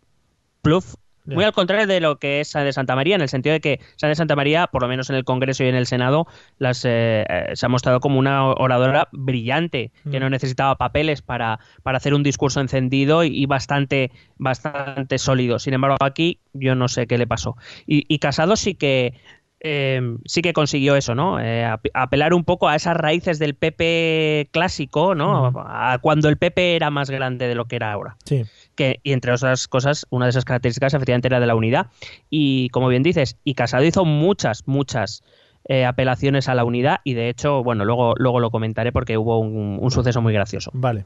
pluf. 0.62 0.96
Muy 1.26 1.44
al 1.46 1.54
contrario 1.54 1.88
de 1.88 2.00
lo 2.02 2.18
que 2.18 2.42
es 2.42 2.50
San 2.50 2.66
de 2.66 2.74
Santa 2.74 2.96
María, 2.96 3.16
en 3.16 3.22
el 3.22 3.30
sentido 3.30 3.54
de 3.54 3.62
que 3.62 3.80
San 3.96 4.10
de 4.10 4.16
Santa 4.16 4.36
María, 4.36 4.68
por 4.68 4.82
lo 4.82 4.88
menos 4.90 5.10
en 5.10 5.16
el 5.16 5.24
Congreso 5.24 5.64
y 5.64 5.68
en 5.70 5.76
el 5.76 5.86
Senado, 5.88 6.28
las, 6.58 6.84
eh, 6.86 7.26
eh, 7.30 7.52
se 7.54 7.66
ha 7.66 7.70
mostrado 7.70 8.00
como 8.02 8.20
una 8.20 8.46
oradora 8.48 9.08
brillante, 9.12 9.92
que 10.12 10.20
Mm. 10.20 10.24
no 10.24 10.30
necesitaba 10.30 10.76
papeles 10.76 11.22
para, 11.22 11.60
para 11.82 11.98
hacer 11.98 12.14
un 12.14 12.24
discurso 12.24 12.60
encendido 12.60 13.24
y, 13.24 13.28
y 13.30 13.46
bastante, 13.46 14.12
bastante 14.38 15.18
sólido. 15.18 15.60
Sin 15.60 15.74
embargo, 15.74 15.98
aquí 16.02 16.40
yo 16.54 16.76
no 16.76 16.88
sé 16.88 17.08
qué 17.08 17.18
le 17.18 17.28
pasó. 17.28 17.56
Y, 17.88 18.04
y 18.14 18.20
Casado 18.20 18.56
sí 18.56 18.76
que 18.76 19.14
eh, 19.66 20.02
sí 20.26 20.42
que 20.42 20.52
consiguió 20.52 20.98
eso, 20.98 21.16
¿no? 21.16 21.40
Eh, 21.40 21.64
ap- 21.64 21.86
apelar 21.94 22.34
un 22.34 22.44
poco 22.44 22.68
a 22.68 22.76
esas 22.76 22.98
raíces 22.98 23.40
del 23.40 23.56
PP 23.56 24.50
clásico, 24.52 25.16
¿no? 25.16 25.48
Ujú. 25.48 25.60
A 25.66 26.00
cuando 26.02 26.28
el 26.28 26.36
PP 26.38 26.76
era 26.76 26.90
más 26.90 27.10
grande 27.10 27.48
de 27.48 27.56
lo 27.56 27.64
que 27.66 27.78
era 27.78 27.94
ahora 27.94 28.18
Sí. 28.26 28.44
Que 28.76 29.00
y 29.04 29.14
entre 29.14 29.32
otras 29.32 29.68
cosas 29.68 30.06
una 30.10 30.26
de 30.26 30.32
esas 30.32 30.46
características 30.46 30.94
efectivamente 30.94 31.28
era 31.28 31.40
de 31.40 31.48
la 31.48 31.56
unidad 31.56 31.88
y 32.30 32.70
como 32.70 32.88
bien 32.88 33.04
dices 33.04 33.38
y 33.44 33.54
Casado 33.54 33.84
hizo 33.84 34.06
muchas 34.06 34.64
muchas 34.68 35.24
eh, 35.68 35.86
apelaciones 35.86 36.50
a 36.50 36.56
la 36.56 36.64
unidad 36.66 36.98
y 37.04 37.14
de 37.14 37.30
hecho 37.30 37.64
bueno 37.64 37.86
luego 37.86 38.14
luego 38.18 38.40
lo 38.40 38.52
comentaré 38.52 38.92
porque 38.92 39.18
hubo 39.18 39.40
un, 39.40 39.78
un 39.82 39.92
suceso 39.92 40.22
muy 40.22 40.34
gracioso 40.34 40.72
Vale. 40.74 41.06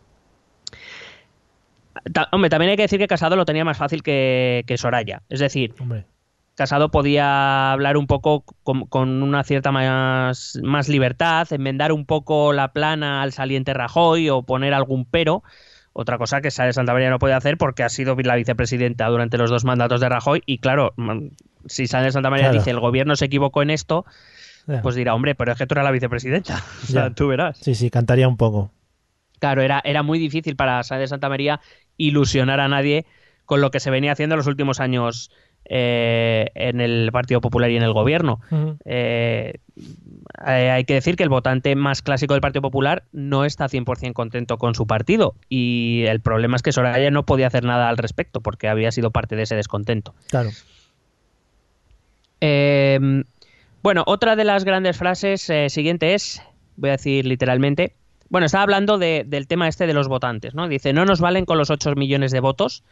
Ta- 2.14 2.30
hombre 2.32 2.50
también 2.50 2.70
hay 2.72 2.76
que 2.78 2.84
decir 2.84 3.00
que 3.00 3.08
Casado 3.08 3.36
lo 3.36 3.46
tenía 3.46 3.66
más 3.66 3.78
fácil 3.78 4.04
que, 4.04 4.64
que 4.68 4.78
Soraya 4.78 5.24
es 5.30 5.40
decir 5.40 5.74
Hombre. 5.80 6.06
Casado 6.56 6.90
podía 6.90 7.72
hablar 7.72 7.98
un 7.98 8.08
poco 8.08 8.44
con, 8.64 8.86
con 8.88 9.22
una 9.22 9.44
cierta 9.44 9.72
más, 9.72 10.58
más 10.64 10.90
libertad, 10.90 11.48
enmendar 11.54 11.92
un 11.92 12.04
poco 12.08 12.52
la 12.52 12.74
plana 12.74 13.22
al 13.22 13.32
saliente 13.32 13.76
Rajoy 13.76 14.32
o 14.32 14.42
poner 14.42 14.74
algún 14.74 15.06
pero. 15.06 15.44
Otra 16.00 16.20
cosa 16.20 16.42
que 16.42 16.52
Sáenz 16.52 16.70
de 16.70 16.74
Santa 16.74 16.94
María 16.94 17.10
no 17.10 17.18
puede 17.18 17.34
hacer 17.34 17.58
porque 17.58 17.82
ha 17.82 17.90
sido 17.90 18.16
la 18.16 18.36
vicepresidenta 18.36 19.08
durante 19.08 19.40
los 19.40 19.50
dos 19.50 19.66
mandatos 19.66 20.00
de 20.00 20.08
Rajoy. 20.08 20.44
Y 20.46 20.60
claro, 20.60 20.94
mm, 20.96 21.30
si 21.66 21.88
Sáenz 21.88 22.06
de 22.06 22.12
Santa 22.12 22.30
María 22.30 22.46
Claro. 22.50 22.60
dice 22.60 22.70
el 22.70 22.80
gobierno 22.80 23.16
se 23.16 23.26
equivocó 23.26 23.64
en 23.64 23.72
esto, 23.72 24.06
pues 24.84 24.94
dirá, 24.94 25.16
hombre, 25.16 25.34
pero 25.34 25.54
es 25.54 25.58
que 25.58 25.66
tú 25.66 25.74
eras 25.74 25.86
la 25.86 25.92
vicepresidenta. 25.92 26.64
O 26.84 26.86
sea, 26.86 27.10
tú 27.10 27.28
verás. 27.30 27.58
Sí, 27.58 27.74
sí, 27.74 27.90
cantaría 27.90 28.28
un 28.28 28.38
poco. 28.38 28.72
Claro, 29.40 29.64
era, 29.64 29.82
era 29.84 30.04
muy 30.04 30.20
difícil 30.20 30.56
para 30.56 30.84
Sáenz 30.84 31.02
de 31.02 31.08
Santa 31.08 31.30
María 31.30 31.62
ilusionar 31.98 32.60
a 32.60 32.68
nadie 32.68 33.08
con 33.46 33.62
lo 33.62 33.72
que 33.72 33.80
se 33.80 33.90
venía 33.90 34.12
haciendo 34.12 34.36
en 34.36 34.38
los 34.38 34.48
últimos 34.48 34.80
años 34.80 35.32
eh, 35.70 36.50
en 36.56 36.80
el 36.82 37.10
Partido 37.12 37.42
Popular 37.42 37.70
y 37.70 37.78
en 37.78 37.84
el 37.84 37.94
gobierno. 37.94 38.40
Eh, 38.86 39.56
eh, 40.46 40.70
hay 40.72 40.84
que 40.86 40.94
decir 40.96 41.16
que 41.16 41.24
el 41.24 41.30
votante 41.30 41.76
más 41.76 42.02
clásico 42.02 42.34
del 42.34 42.42
Partido 42.42 42.62
Popular 42.62 43.04
no 43.12 43.44
está 43.46 43.68
100% 43.68 44.14
contento 44.14 44.58
con 44.58 44.76
su 44.76 44.88
partido 44.88 45.36
y 45.50 46.04
el 46.08 46.22
problema 46.22 46.56
es 46.56 46.62
que 46.64 46.72
Soraya 46.72 47.12
no 47.12 47.26
podía 47.26 47.48
hacer 47.48 47.64
nada 47.64 47.90
al 47.90 47.98
respecto 47.98 48.42
porque 48.42 48.68
había 48.70 48.92
sido 48.92 49.12
parte 49.12 49.36
de 49.36 49.44
ese 49.44 49.56
descontento. 49.56 50.14
Claro. 50.30 50.50
Eh, 52.42 53.24
bueno, 53.84 54.04
otra 54.06 54.36
de 54.36 54.44
las 54.44 54.64
grandes 54.64 54.98
frases 54.98 55.50
eh, 55.50 55.70
siguiente 55.70 56.14
es 56.14 56.42
voy 56.76 56.90
a 56.90 56.94
decir 56.94 57.26
literalmente. 57.26 57.94
Bueno, 58.30 58.46
estaba 58.46 58.64
hablando 58.64 58.98
de- 58.98 59.24
del 59.26 59.48
tema 59.48 59.68
este 59.68 59.88
de 59.88 59.94
los 59.94 60.08
votantes, 60.08 60.54
¿no? 60.54 60.68
Dice, 60.68 60.94
no 60.94 61.06
nos 61.06 61.22
valen 61.22 61.46
con 61.46 61.58
los 61.58 61.70
8 61.70 61.96
millones 61.96 62.32
de 62.32 62.40
votos 62.42 62.84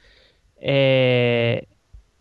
eh, 0.62 1.68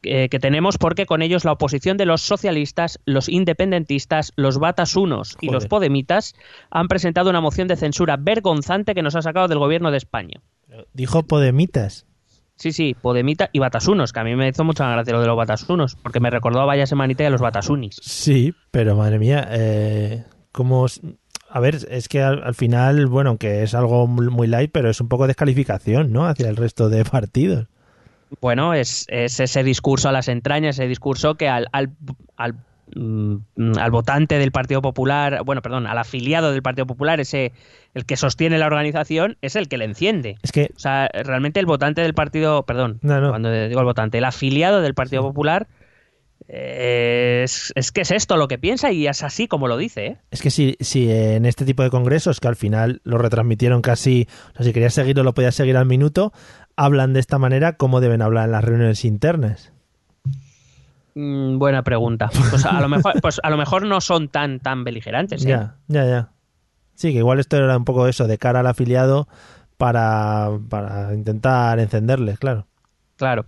que, 0.04 0.28
que 0.28 0.38
tenemos 0.38 0.78
porque 0.78 1.06
con 1.06 1.22
ellos 1.22 1.44
la 1.44 1.52
oposición 1.52 1.96
de 1.96 2.04
los 2.06 2.20
socialistas, 2.22 3.00
los 3.06 3.28
independentistas, 3.28 4.32
los 4.36 4.58
batasunos 4.58 5.36
y 5.40 5.46
Joder. 5.46 5.54
los 5.62 5.66
podemitas 5.66 6.34
han 6.70 6.86
presentado 6.88 7.30
una 7.30 7.40
moción 7.40 7.66
de 7.66 7.76
censura 7.76 8.16
vergonzante 8.16 8.94
que 8.94 9.02
nos 9.02 9.16
ha 9.16 9.22
sacado 9.22 9.48
del 9.48 9.58
gobierno 9.58 9.90
de 9.90 9.96
España. 9.96 10.40
Dijo 10.92 11.22
Podemitas. 11.22 12.06
Sí, 12.56 12.72
sí, 12.72 12.94
Podemita 13.00 13.50
y 13.52 13.58
Batasunos, 13.58 14.12
que 14.12 14.20
a 14.20 14.24
mí 14.24 14.36
me 14.36 14.48
hizo 14.48 14.62
mucha 14.62 14.88
gracia 14.88 15.12
lo 15.14 15.20
de 15.20 15.26
los 15.26 15.36
Batasunos, 15.36 15.96
porque 15.96 16.20
me 16.20 16.30
recordó 16.30 16.60
a 16.60 16.64
Vaya 16.66 16.86
Semanita 16.86 17.24
y 17.24 17.26
a 17.26 17.30
los 17.30 17.40
Batasunis. 17.40 17.96
Sí, 18.02 18.54
pero 18.70 18.94
madre 18.94 19.18
mía, 19.18 19.48
eh, 19.50 20.22
¿cómo 20.52 20.86
s- 20.86 21.00
A 21.50 21.60
ver, 21.60 21.78
es 21.90 22.08
que 22.08 22.22
al, 22.22 22.42
al 22.44 22.54
final, 22.54 23.06
bueno, 23.06 23.30
aunque 23.30 23.62
es 23.64 23.74
algo 23.74 24.06
muy 24.06 24.28
muy 24.28 24.46
light, 24.46 24.70
pero 24.72 24.88
es 24.90 25.00
un 25.00 25.08
poco 25.08 25.26
descalificación, 25.26 26.12
¿no? 26.12 26.26
Hacia 26.26 26.48
el 26.48 26.56
resto 26.56 26.88
de 26.88 27.04
partidos. 27.04 27.66
Bueno, 28.40 28.74
es, 28.74 29.06
es 29.08 29.40
ese 29.40 29.62
discurso 29.64 30.08
a 30.08 30.12
las 30.12 30.28
entrañas, 30.28 30.78
ese 30.78 30.88
discurso 30.88 31.34
que 31.36 31.48
al, 31.48 31.68
al, 31.72 31.90
al, 32.36 32.54
mm, 32.94 33.78
al 33.78 33.90
votante 33.90 34.38
del 34.38 34.52
Partido 34.52 34.82
Popular, 34.82 35.42
bueno, 35.44 35.62
perdón, 35.62 35.86
al 35.86 35.98
afiliado 35.98 36.52
del 36.52 36.62
Partido 36.62 36.86
Popular, 36.86 37.20
ese 37.20 37.52
el 37.94 38.04
que 38.06 38.16
sostiene 38.16 38.58
la 38.58 38.66
organización, 38.66 39.36
es 39.40 39.54
el 39.56 39.68
que 39.68 39.78
le 39.78 39.84
enciende. 39.84 40.36
Es 40.42 40.52
que, 40.52 40.70
O 40.76 40.78
sea, 40.78 41.08
realmente 41.12 41.60
el 41.60 41.66
votante 41.66 42.00
del 42.02 42.14
partido, 42.14 42.64
perdón, 42.64 42.98
No, 43.02 43.20
no. 43.20 43.30
cuando 43.30 43.50
digo 43.52 43.80
el 43.80 43.86
votante, 43.86 44.18
el 44.18 44.24
afiliado 44.24 44.80
del 44.80 44.94
Partido 44.94 45.22
Popular, 45.22 45.68
eh, 46.48 47.42
es, 47.44 47.72
es 47.74 47.90
que 47.90 48.02
es 48.02 48.10
esto 48.10 48.36
lo 48.36 48.48
que 48.48 48.58
piensa 48.58 48.92
y 48.92 49.06
es 49.06 49.22
así 49.22 49.48
como 49.48 49.66
lo 49.66 49.78
dice, 49.78 50.06
¿eh? 50.06 50.16
es 50.30 50.42
que 50.42 50.50
si, 50.50 50.76
si 50.80 51.10
en 51.10 51.46
este 51.46 51.64
tipo 51.64 51.82
de 51.82 51.88
congresos, 51.90 52.38
que 52.40 52.48
al 52.48 52.56
final 52.56 53.00
lo 53.04 53.16
retransmitieron 53.16 53.80
casi, 53.80 54.28
o 54.52 54.56
sea, 54.56 54.66
si 54.66 54.72
querías 54.74 54.92
seguirlo, 54.92 55.22
lo 55.22 55.32
podías 55.32 55.54
seguir 55.54 55.76
al 55.78 55.86
minuto, 55.86 56.32
hablan 56.76 57.12
de 57.12 57.20
esta 57.20 57.38
manera, 57.38 57.76
¿cómo 57.76 58.00
deben 58.00 58.22
hablar 58.22 58.46
en 58.46 58.52
las 58.52 58.64
reuniones 58.64 59.04
internas? 59.04 59.72
Mm, 61.14 61.58
buena 61.58 61.82
pregunta. 61.82 62.30
Pues 62.50 62.66
a 62.66 62.80
lo 62.80 62.88
mejor, 62.88 63.14
pues 63.20 63.40
a 63.42 63.50
lo 63.50 63.56
mejor 63.56 63.86
no 63.86 64.00
son 64.00 64.28
tan, 64.28 64.60
tan 64.60 64.84
beligerantes. 64.84 65.44
¿eh? 65.44 65.48
Ya, 65.48 65.76
ya, 65.88 66.04
ya. 66.04 66.30
Sí, 66.94 67.12
que 67.12 67.18
igual 67.18 67.40
esto 67.40 67.56
era 67.56 67.76
un 67.76 67.84
poco 67.84 68.06
eso, 68.06 68.26
de 68.26 68.38
cara 68.38 68.60
al 68.60 68.66
afiliado 68.66 69.28
para, 69.76 70.50
para 70.68 71.14
intentar 71.14 71.78
encenderles, 71.78 72.38
claro. 72.38 72.66
Claro. 73.16 73.46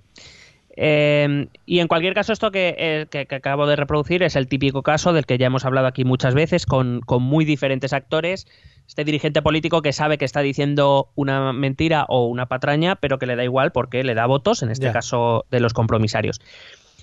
Eh, 0.76 1.48
y 1.64 1.78
en 1.80 1.88
cualquier 1.88 2.12
caso, 2.14 2.32
esto 2.32 2.50
que, 2.50 2.74
eh, 2.78 3.06
que- 3.10 3.26
que 3.26 3.34
acabo 3.34 3.66
de 3.66 3.76
reproducir 3.76 4.22
es 4.22 4.36
el 4.36 4.46
típico 4.46 4.82
caso 4.82 5.12
del 5.14 5.24
que 5.26 5.38
ya 5.38 5.46
hemos 5.46 5.64
hablado 5.64 5.86
aquí 5.86 6.04
muchas 6.04 6.34
veces, 6.34 6.66
con, 6.66 7.00
con 7.00 7.22
muy 7.22 7.44
diferentes 7.44 7.92
actores. 7.94 8.46
Este 8.86 9.04
dirigente 9.04 9.42
político 9.42 9.82
que 9.82 9.92
sabe 9.92 10.18
que 10.18 10.24
está 10.26 10.40
diciendo 10.40 11.08
una 11.16 11.52
mentira 11.52 12.04
o 12.08 12.26
una 12.26 12.46
patraña, 12.46 12.96
pero 12.96 13.18
que 13.18 13.26
le 13.26 13.34
da 13.36 13.42
igual 13.42 13.72
porque 13.72 14.04
le 14.04 14.14
da 14.14 14.26
votos, 14.26 14.62
en 14.62 14.70
este 14.70 14.86
caso 14.92 15.44
de 15.50 15.60
los 15.60 15.72
compromisarios. 15.72 16.40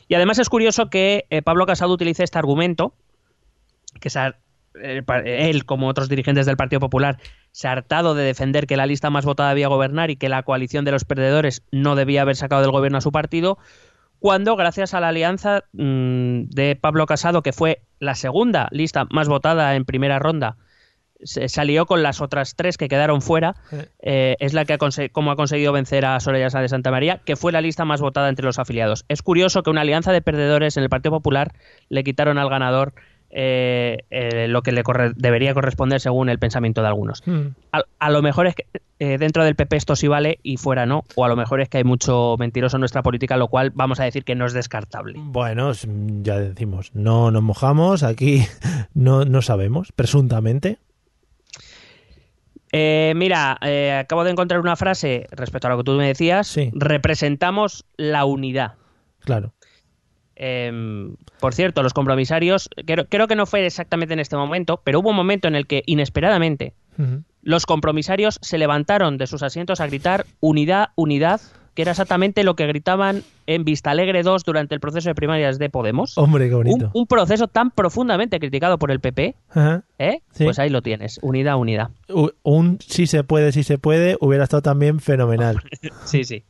Y 0.07 0.15
además 0.15 0.37
es 0.39 0.49
curioso 0.49 0.89
que 0.89 1.25
eh, 1.29 1.41
Pablo 1.41 1.65
Casado 1.65 1.91
utilice 1.93 2.23
este 2.23 2.37
argumento, 2.37 2.93
que 3.99 4.09
pa- 4.09 4.37
él, 4.75 5.65
como 5.65 5.87
otros 5.87 6.09
dirigentes 6.09 6.45
del 6.45 6.57
Partido 6.57 6.79
Popular, 6.79 7.19
se 7.51 7.67
ha 7.67 7.71
hartado 7.71 8.15
de 8.15 8.23
defender 8.23 8.67
que 8.67 8.77
la 8.77 8.85
lista 8.85 9.09
más 9.09 9.25
votada 9.25 9.49
debía 9.49 9.67
gobernar 9.67 10.09
y 10.09 10.15
que 10.15 10.29
la 10.29 10.43
coalición 10.43 10.85
de 10.85 10.91
los 10.91 11.05
perdedores 11.05 11.63
no 11.71 11.95
debía 11.95 12.23
haber 12.23 12.35
sacado 12.35 12.61
del 12.61 12.71
gobierno 12.71 12.97
a 12.97 13.01
su 13.01 13.11
partido, 13.11 13.57
cuando 14.19 14.55
gracias 14.55 14.93
a 14.93 15.01
la 15.01 15.09
alianza 15.09 15.65
mm, 15.73 16.45
de 16.45 16.77
Pablo 16.79 17.05
Casado, 17.05 17.41
que 17.41 17.51
fue 17.51 17.81
la 17.99 18.15
segunda 18.15 18.69
lista 18.71 19.05
más 19.11 19.27
votada 19.27 19.75
en 19.75 19.83
primera 19.83 20.17
ronda, 20.17 20.57
se 21.23 21.49
salió 21.49 21.85
con 21.85 22.03
las 22.03 22.21
otras 22.21 22.55
tres 22.55 22.77
que 22.77 22.87
quedaron 22.87 23.21
fuera, 23.21 23.55
eh, 23.99 24.35
es 24.39 24.53
la 24.53 24.65
que 24.65 24.73
ha 24.73 24.77
como 25.11 25.31
ha 25.31 25.35
conseguido 25.35 25.71
vencer 25.71 26.05
a 26.05 26.19
Soraya 26.19 26.49
Sáenz 26.49 26.63
de 26.63 26.69
Santa 26.69 26.91
María, 26.91 27.21
que 27.25 27.35
fue 27.35 27.51
la 27.51 27.61
lista 27.61 27.85
más 27.85 28.01
votada 28.01 28.29
entre 28.29 28.45
los 28.45 28.59
afiliados. 28.59 29.05
Es 29.07 29.21
curioso 29.21 29.63
que 29.63 29.69
una 29.69 29.81
alianza 29.81 30.11
de 30.11 30.21
perdedores 30.21 30.77
en 30.77 30.83
el 30.83 30.89
Partido 30.89 31.11
Popular 31.11 31.53
le 31.89 32.03
quitaron 32.03 32.37
al 32.37 32.49
ganador 32.49 32.93
eh, 33.35 33.97
eh, 34.11 34.47
lo 34.47 34.61
que 34.61 34.71
le 34.71 34.83
corre- 34.83 35.13
debería 35.15 35.53
corresponder 35.53 35.99
según 35.99 36.29
el 36.29 36.39
pensamiento 36.39 36.81
de 36.81 36.87
algunos. 36.87 37.23
A, 37.71 37.83
a 37.99 38.09
lo 38.11 38.21
mejor 38.21 38.47
es 38.47 38.55
que 38.55 38.65
eh, 38.99 39.17
dentro 39.17 39.43
del 39.43 39.55
PP 39.55 39.75
esto 39.75 39.95
sí 39.95 40.07
vale 40.07 40.39
y 40.43 40.57
fuera 40.57 40.85
no, 40.85 41.03
o 41.15 41.25
a 41.25 41.27
lo 41.27 41.35
mejor 41.35 41.59
es 41.59 41.67
que 41.69 41.79
hay 41.79 41.83
mucho 41.83 42.35
mentiroso 42.37 42.77
en 42.77 42.81
nuestra 42.81 43.01
política, 43.03 43.35
lo 43.37 43.47
cual 43.47 43.71
vamos 43.73 43.99
a 43.99 44.03
decir 44.03 44.23
que 44.23 44.35
no 44.35 44.45
es 44.45 44.53
descartable. 44.53 45.15
Bueno, 45.17 45.71
ya 46.21 46.37
decimos, 46.39 46.91
no 46.93 47.31
nos 47.31 47.41
mojamos, 47.43 48.03
aquí 48.03 48.45
no, 48.93 49.25
no 49.25 49.41
sabemos, 49.41 49.91
presuntamente. 49.91 50.77
Eh, 52.71 53.13
mira, 53.15 53.57
eh, 53.61 53.91
acabo 53.93 54.23
de 54.23 54.31
encontrar 54.31 54.59
una 54.59 54.75
frase 54.75 55.27
respecto 55.31 55.67
a 55.67 55.71
lo 55.71 55.77
que 55.77 55.83
tú 55.83 55.91
me 55.93 56.07
decías. 56.07 56.47
Sí. 56.47 56.71
Representamos 56.73 57.85
la 57.97 58.25
unidad. 58.25 58.73
Claro. 59.19 59.53
Eh, 60.45 61.09
por 61.39 61.53
cierto, 61.53 61.83
los 61.83 61.93
compromisarios, 61.93 62.69
creo, 62.85 63.05
creo 63.07 63.27
que 63.27 63.35
no 63.35 63.45
fue 63.45 63.65
exactamente 63.65 64.13
en 64.13 64.19
este 64.19 64.35
momento, 64.35 64.81
pero 64.83 64.99
hubo 64.99 65.11
un 65.11 65.15
momento 65.15 65.47
en 65.47 65.55
el 65.55 65.67
que 65.67 65.83
inesperadamente 65.85 66.73
los 67.41 67.65
compromisarios 67.65 68.39
se 68.41 68.57
levantaron 68.57 69.17
de 69.17 69.25
sus 69.27 69.41
asientos 69.41 69.79
a 69.79 69.87
gritar 69.87 70.25
unidad, 70.41 70.89
unidad, 70.95 71.39
que 71.73 71.81
era 71.81 71.91
exactamente 71.91 72.43
lo 72.43 72.55
que 72.55 72.67
gritaban 72.67 73.23
en 73.47 73.65
Vista 73.65 73.89
Alegre 73.89 74.21
2 74.21 74.43
durante 74.45 74.75
el 74.75 74.79
proceso 74.79 75.09
de 75.09 75.15
primarias 75.15 75.57
de 75.57 75.69
Podemos. 75.71 76.15
Hombre, 76.19 76.47
qué 76.47 76.53
bonito. 76.55 76.91
Un, 76.93 77.01
un 77.01 77.07
proceso 77.07 77.47
tan 77.47 77.71
profundamente 77.71 78.39
criticado 78.39 78.77
por 78.77 78.91
el 78.91 78.99
PP, 78.99 79.35
Ajá. 79.49 79.83
¿eh? 79.97 80.19
Sí. 80.33 80.43
Pues 80.43 80.59
ahí 80.59 80.69
lo 80.69 80.83
tienes, 80.83 81.19
unidad, 81.23 81.57
unidad. 81.57 81.89
U- 82.09 82.29
Un 82.43 82.77
si 82.79 83.07
se 83.07 83.23
puede, 83.23 83.51
si 83.51 83.63
se 83.63 83.79
puede, 83.79 84.17
hubiera 84.19 84.43
estado 84.43 84.61
también 84.61 84.99
fenomenal. 84.99 85.57
Sí, 86.05 86.23
sí. 86.25 86.43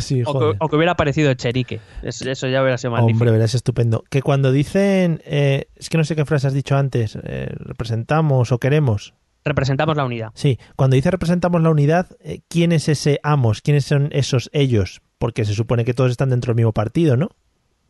Sí, 0.00 0.22
O 0.22 0.32
que, 0.32 0.38
joder. 0.38 0.56
o 0.60 0.68
que 0.68 0.76
hubiera 0.76 0.92
aparecido 0.92 1.30
Echenique. 1.30 1.80
Es- 2.02 2.22
Eso 2.22 2.46
ya 2.48 2.60
hubiera 2.62 2.78
sido 2.78 2.92
magnífico. 2.92 3.16
Hombre, 3.24 3.30
verás, 3.32 3.54
estupendo. 3.54 4.04
Que 4.10 4.22
cuando 4.22 4.52
dicen, 4.52 5.20
eh, 5.24 5.66
es 5.76 5.88
que 5.88 5.98
no 5.98 6.04
sé 6.04 6.16
qué 6.16 6.24
frase 6.24 6.46
has 6.46 6.54
dicho 6.54 6.76
antes, 6.76 7.16
eh, 7.22 7.48
representamos 7.56 8.52
o 8.52 8.58
queremos. 8.58 9.14
Representamos 9.44 9.96
la 9.96 10.04
unidad. 10.04 10.30
Sí, 10.34 10.58
cuando 10.74 10.94
dice 10.96 11.10
representamos 11.10 11.60
la 11.62 11.70
unidad, 11.70 12.08
eh, 12.20 12.40
¿quién 12.48 12.72
es 12.72 12.88
ese 12.88 13.20
amos? 13.22 13.60
¿Quiénes 13.60 13.84
son 13.84 14.08
esos 14.12 14.48
ellos? 14.54 15.02
Porque 15.18 15.44
se 15.44 15.52
supone 15.54 15.84
que 15.84 15.92
todos 15.94 16.10
están 16.10 16.30
dentro 16.30 16.50
del 16.52 16.56
mismo 16.56 16.72
partido, 16.72 17.16
¿no? 17.16 17.28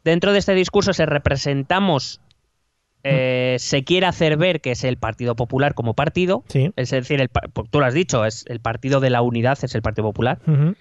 Dentro 0.02 0.32
de 0.32 0.40
este 0.40 0.54
discurso 0.54 0.92
se 0.92 1.06
representamos, 1.06 2.20
eh, 3.04 3.56
se 3.58 3.84
quiere 3.84 4.06
hacer 4.06 4.36
ver 4.36 4.60
que 4.60 4.72
es 4.72 4.82
el 4.84 4.96
Partido 4.96 5.36
Popular 5.36 5.74
como 5.74 5.94
partido. 5.94 6.42
Sí. 6.48 6.72
Es 6.76 6.90
decir, 6.90 7.20
el, 7.20 7.30
tú 7.70 7.78
lo 7.80 7.86
has 7.86 7.94
dicho, 7.94 8.24
es 8.24 8.44
el 8.48 8.60
partido 8.60 9.00
de 9.00 9.10
la 9.10 9.22
unidad, 9.22 9.58
es 9.62 9.74
el 9.74 9.82
Partido 9.82 10.08
Popular, 10.08 10.40
Ujú. 10.46 10.74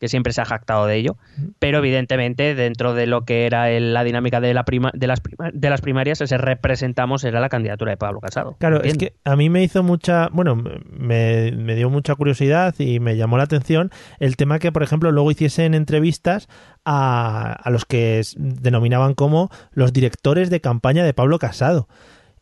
Que 0.00 0.08
siempre 0.08 0.32
se 0.32 0.40
ha 0.40 0.44
jactado 0.46 0.86
de 0.86 0.96
ello. 0.96 1.16
Pero 1.58 1.78
evidentemente, 1.78 2.54
dentro 2.54 2.94
de 2.94 3.06
lo 3.06 3.24
que 3.26 3.44
era 3.46 3.70
el- 3.70 3.92
la 3.92 4.02
dinámica 4.02 4.40
de, 4.40 4.54
la 4.54 4.64
prima- 4.64 4.90
de, 4.94 5.06
las 5.06 5.20
prima- 5.20 5.50
de 5.52 5.70
las 5.70 5.82
primarias, 5.82 6.20
ese 6.22 6.38
representamos 6.38 7.22
era 7.22 7.38
la 7.38 7.50
candidatura 7.50 7.90
de 7.92 7.96
Pablo 7.98 8.20
Casado. 8.20 8.56
Claro, 8.58 8.82
es 8.82 8.96
que 8.96 9.12
a 9.24 9.36
mí 9.36 9.50
me 9.50 9.62
hizo 9.62 9.82
mucha, 9.82 10.28
bueno, 10.32 10.56
me, 10.56 11.52
me 11.52 11.74
dio 11.76 11.90
mucha 11.90 12.14
curiosidad 12.14 12.74
y 12.78 12.98
me 12.98 13.16
llamó 13.16 13.36
la 13.36 13.44
atención 13.44 13.90
el 14.18 14.36
tema 14.36 14.58
que, 14.58 14.72
por 14.72 14.82
ejemplo, 14.82 15.12
luego 15.12 15.30
hiciesen 15.30 15.74
entrevistas 15.74 16.48
a, 16.84 17.52
a 17.52 17.70
los 17.70 17.84
que 17.84 18.22
denominaban 18.36 19.14
como 19.14 19.50
los 19.72 19.92
directores 19.92 20.50
de 20.50 20.60
campaña 20.60 21.04
de 21.04 21.12
Pablo 21.14 21.38
Casado. 21.38 21.88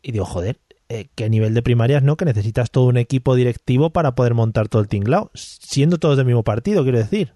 Y 0.01 0.13
digo, 0.13 0.23
joder, 0.25 0.59
eh, 0.87 1.09
¿qué 1.15 1.29
nivel 1.29 1.53
de 1.53 1.61
primarias 1.61 2.03
no? 2.03 2.15
Que 2.15 2.25
necesitas 2.25 2.71
todo 2.71 2.85
un 2.85 2.97
equipo 2.97 3.35
directivo 3.35 3.89
para 3.91 4.15
poder 4.15 4.33
montar 4.33 4.69
todo 4.69 4.81
el 4.81 4.87
tinglao, 4.87 5.29
siendo 5.33 5.97
todos 5.97 6.15
del 6.17 6.25
mismo 6.25 6.43
partido, 6.43 6.83
quiero 6.83 6.97
decir. 6.97 7.33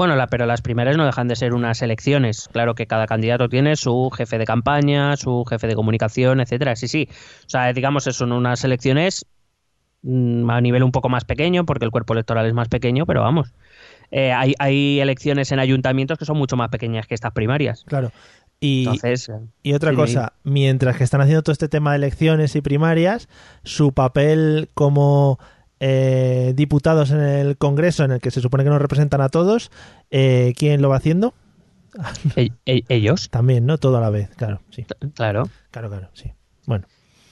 Bueno, 0.00 0.16
la, 0.16 0.28
pero 0.28 0.46
las 0.46 0.62
primarias 0.62 0.96
no 0.96 1.04
dejan 1.04 1.28
de 1.28 1.36
ser 1.36 1.52
unas 1.52 1.82
elecciones. 1.82 2.48
Claro 2.50 2.74
que 2.74 2.86
cada 2.86 3.06
candidato 3.06 3.50
tiene 3.50 3.76
su 3.76 4.08
jefe 4.08 4.38
de 4.38 4.46
campaña, 4.46 5.14
su 5.18 5.44
jefe 5.44 5.66
de 5.66 5.74
comunicación, 5.74 6.40
etcétera. 6.40 6.74
Sí, 6.74 6.88
sí. 6.88 7.06
O 7.44 7.50
sea, 7.50 7.70
digamos, 7.74 8.04
son 8.04 8.32
unas 8.32 8.64
elecciones 8.64 9.26
mm, 10.00 10.48
a 10.48 10.58
nivel 10.62 10.84
un 10.84 10.90
poco 10.90 11.10
más 11.10 11.26
pequeño, 11.26 11.66
porque 11.66 11.84
el 11.84 11.90
cuerpo 11.90 12.14
electoral 12.14 12.46
es 12.46 12.54
más 12.54 12.68
pequeño, 12.68 13.04
pero 13.04 13.20
vamos. 13.20 13.52
Eh, 14.10 14.32
hay, 14.32 14.54
hay 14.58 15.00
elecciones 15.00 15.52
en 15.52 15.58
ayuntamientos 15.58 16.16
que 16.16 16.24
son 16.24 16.38
mucho 16.38 16.56
más 16.56 16.70
pequeñas 16.70 17.06
que 17.06 17.14
estas 17.14 17.32
primarias. 17.32 17.84
Claro. 17.86 18.10
Y, 18.58 18.86
Entonces, 18.86 19.30
Y 19.62 19.74
otra 19.74 19.90
Sí, 19.90 19.96
cosa, 19.96 20.32
mientras 20.44 20.96
que 20.96 21.04
están 21.04 21.20
haciendo 21.20 21.42
todo 21.42 21.52
este 21.52 21.68
tema 21.68 21.90
de 21.90 21.96
elecciones 21.98 22.56
y 22.56 22.62
primarias, 22.62 23.28
su 23.64 23.92
papel 23.92 24.70
como 24.72 25.38
eh, 25.80 26.52
diputados 26.54 27.10
en 27.10 27.20
el 27.20 27.56
Congreso, 27.56 28.04
en 28.04 28.12
el 28.12 28.20
que 28.20 28.30
se 28.30 28.40
supone 28.40 28.64
que 28.64 28.70
nos 28.70 28.80
representan 28.80 29.20
a 29.20 29.28
todos, 29.28 29.70
eh, 30.10 30.52
¿quién 30.56 30.80
lo 30.82 30.88
va 30.90 30.96
haciendo? 30.96 31.34
e- 32.36 32.50
e- 32.66 32.84
ellos, 32.88 33.30
También, 33.30 33.66
¿no? 33.66 33.78
Todo 33.78 33.96
a 33.96 34.00
la 34.00 34.10
vez, 34.10 34.30
claro, 34.36 34.60
sí. 34.70 34.84
claro. 35.14 35.48
Claro, 35.70 35.88
claro, 35.88 36.08
sí. 36.12 36.30
Bueno, 36.66 36.86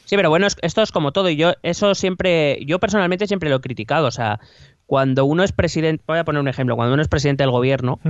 Sí, 0.07 0.17
pero 0.17 0.31
bueno, 0.31 0.47
es- 0.47 0.57
esto 0.63 0.81
es 0.83 0.91
como 0.91 1.13
todo. 1.13 1.29
Y 1.29 1.37
yo, 1.37 1.53
eso 1.63 1.95
siempre, 1.95 2.65
yo 2.65 2.79
personalmente 2.81 3.27
siempre 3.27 3.51
lo 3.51 3.57
he 3.57 3.61
criticado. 3.61 4.07
O 4.07 4.11
sea, 4.11 4.41
cuando 4.87 5.27
uno 5.27 5.43
es 5.45 5.53
presidente, 5.53 6.03
voy 6.09 6.17
a 6.19 6.25
poner 6.25 6.41
un 6.41 6.49
ejemplo, 6.49 6.77
cuando 6.77 6.95
uno 6.95 7.03
es 7.03 7.09
presidente 7.09 7.43
del 7.43 7.51
gobierno, 7.51 8.01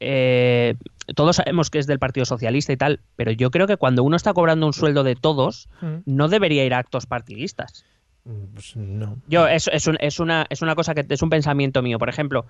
eh, 0.00 0.76
todos 1.16 1.36
sabemos 1.36 1.70
que 1.70 1.78
es 1.78 1.86
del 1.86 1.98
Partido 1.98 2.26
Socialista 2.26 2.72
y 2.72 2.76
tal, 2.76 3.00
pero 3.16 3.32
yo 3.32 3.50
creo 3.50 3.66
que 3.66 3.76
cuando 3.76 4.02
uno 4.04 4.16
está 4.16 4.32
cobrando 4.34 4.66
un 4.66 4.72
sueldo 4.72 5.02
de 5.04 5.16
todos, 5.16 5.68
no 6.06 6.28
debería 6.28 6.64
ir 6.64 6.74
a 6.74 6.78
actos 6.78 7.06
partidistas. 7.06 7.84
Pues 8.54 8.74
no. 8.76 9.18
Yo, 9.28 9.46
es, 9.46 9.68
es, 9.72 9.86
un- 9.86 9.98
es 10.00 10.18
una, 10.18 10.46
es 10.48 10.62
una 10.62 10.74
cosa 10.74 10.94
que 10.94 11.04
es 11.08 11.22
un 11.22 11.28
pensamiento 11.30 11.82
mío. 11.82 11.98
Por 11.98 12.08
ejemplo, 12.08 12.46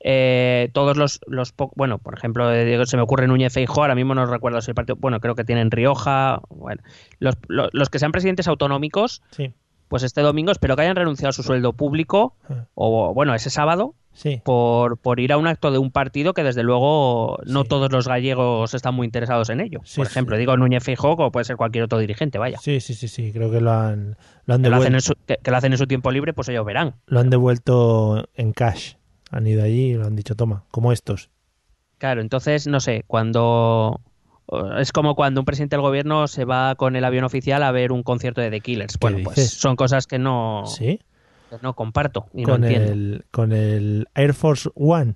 eh, 0.00 0.70
todos 0.72 0.96
los, 0.96 1.20
los 1.26 1.52
bueno, 1.76 1.98
por 1.98 2.14
ejemplo, 2.16 2.52
eh, 2.52 2.86
se 2.86 2.96
me 2.96 3.02
ocurre 3.02 3.26
Núñez 3.26 3.52
Feijóo, 3.52 3.82
ahora 3.82 3.94
mismo 3.94 4.14
no 4.14 4.24
recuerdo 4.26 4.60
si 4.62 4.70
el 4.70 4.74
partido, 4.74 4.96
bueno, 4.96 5.20
creo 5.20 5.34
que 5.34 5.44
tienen 5.44 5.70
Rioja, 5.70 6.40
bueno, 6.48 6.82
los, 7.18 7.36
lo- 7.48 7.68
los 7.72 7.90
que 7.90 7.98
sean 7.98 8.12
presidentes 8.12 8.48
autonómicos, 8.48 9.22
Sí, 9.32 9.52
pues 9.88 10.02
este 10.02 10.20
domingo 10.22 10.50
espero 10.52 10.76
que 10.76 10.82
hayan 10.82 10.96
renunciado 10.96 11.30
a 11.30 11.32
su 11.32 11.42
sueldo 11.42 11.72
público, 11.72 12.34
o 12.74 13.12
bueno, 13.14 13.34
ese 13.34 13.50
sábado, 13.50 13.94
sí. 14.18 14.42
por, 14.44 14.98
por 14.98 15.20
ir 15.20 15.32
a 15.32 15.36
un 15.38 15.46
acto 15.46 15.70
de 15.70 15.78
un 15.78 15.90
partido 15.90 16.34
que 16.34 16.42
desde 16.42 16.62
luego 16.62 17.38
no 17.46 17.62
Sí. 17.62 17.68
todos 17.68 17.90
los 17.92 18.06
gallegos 18.08 18.74
están 18.74 18.94
muy 18.94 19.04
interesados 19.06 19.48
en 19.50 19.60
ello. 19.60 19.80
Sí, 19.84 19.96
por 20.00 20.06
ejemplo, 20.06 20.36
digo 20.36 20.56
Núñez 20.56 20.82
Feijóo 20.82 21.12
o 21.12 21.30
puede 21.30 21.44
ser 21.44 21.56
cualquier 21.56 21.84
otro 21.84 21.98
dirigente, 21.98 22.38
vaya. 22.38 22.58
Sí, 22.58 22.80
sí, 22.80 22.94
sí, 22.94 23.08
sí, 23.08 23.32
creo 23.32 23.50
que 23.50 23.60
lo 23.60 23.70
han, 23.72 24.16
lo 24.46 24.54
han, 24.54 24.62
Que 24.62 24.68
lo, 24.70 24.76
hacen 24.76 24.92
devuelto, 24.92 24.94
en 24.96 25.00
su, 25.00 25.14
que- 25.26 25.38
que 25.42 25.50
lo 25.50 25.56
hacen 25.56 25.72
en 25.72 25.78
su 25.78 25.86
tiempo 25.86 26.10
libre, 26.10 26.32
pues 26.34 26.48
ellos 26.48 26.66
verán. 26.66 26.96
lo 27.06 27.20
han 27.20 27.30
devuelto 27.30 28.28
en 28.34 28.52
cash. 28.52 28.94
Han 29.30 29.46
ido 29.46 29.62
allí 29.62 29.90
y 29.90 29.94
lo 29.94 30.06
han 30.06 30.16
dicho, 30.16 30.34
toma, 30.34 30.64
como 30.70 30.90
estos. 30.92 31.30
Claro, 31.98 32.20
entonces, 32.20 32.66
no 32.66 32.80
sé, 32.80 33.04
cuando... 33.06 34.00
Es 34.78 34.92
como 34.92 35.14
cuando 35.14 35.42
un 35.42 35.44
presidente 35.44 35.76
del 35.76 35.82
gobierno 35.82 36.26
se 36.26 36.46
va 36.46 36.74
con 36.76 36.96
el 36.96 37.04
avión 37.04 37.24
oficial 37.24 37.62
a 37.62 37.70
ver 37.70 37.92
un 37.92 38.02
concierto 38.02 38.40
de 38.40 38.50
The 38.50 38.60
Killers. 38.60 38.98
Bueno, 38.98 39.18
pues 39.22 39.36
dices? 39.36 39.50
son 39.52 39.76
cosas 39.76 40.06
que 40.06 40.18
no, 40.18 40.62
Sí, 40.64 41.00
no 41.62 41.74
comparto 41.74 42.26
y 42.34 42.42
con 42.44 42.60
no 42.60 42.66
entiendo. 42.66 42.92
el, 42.92 43.24
con 43.30 43.52
el 43.52 44.06
Air 44.14 44.34
Force 44.34 44.68
One 44.74 45.14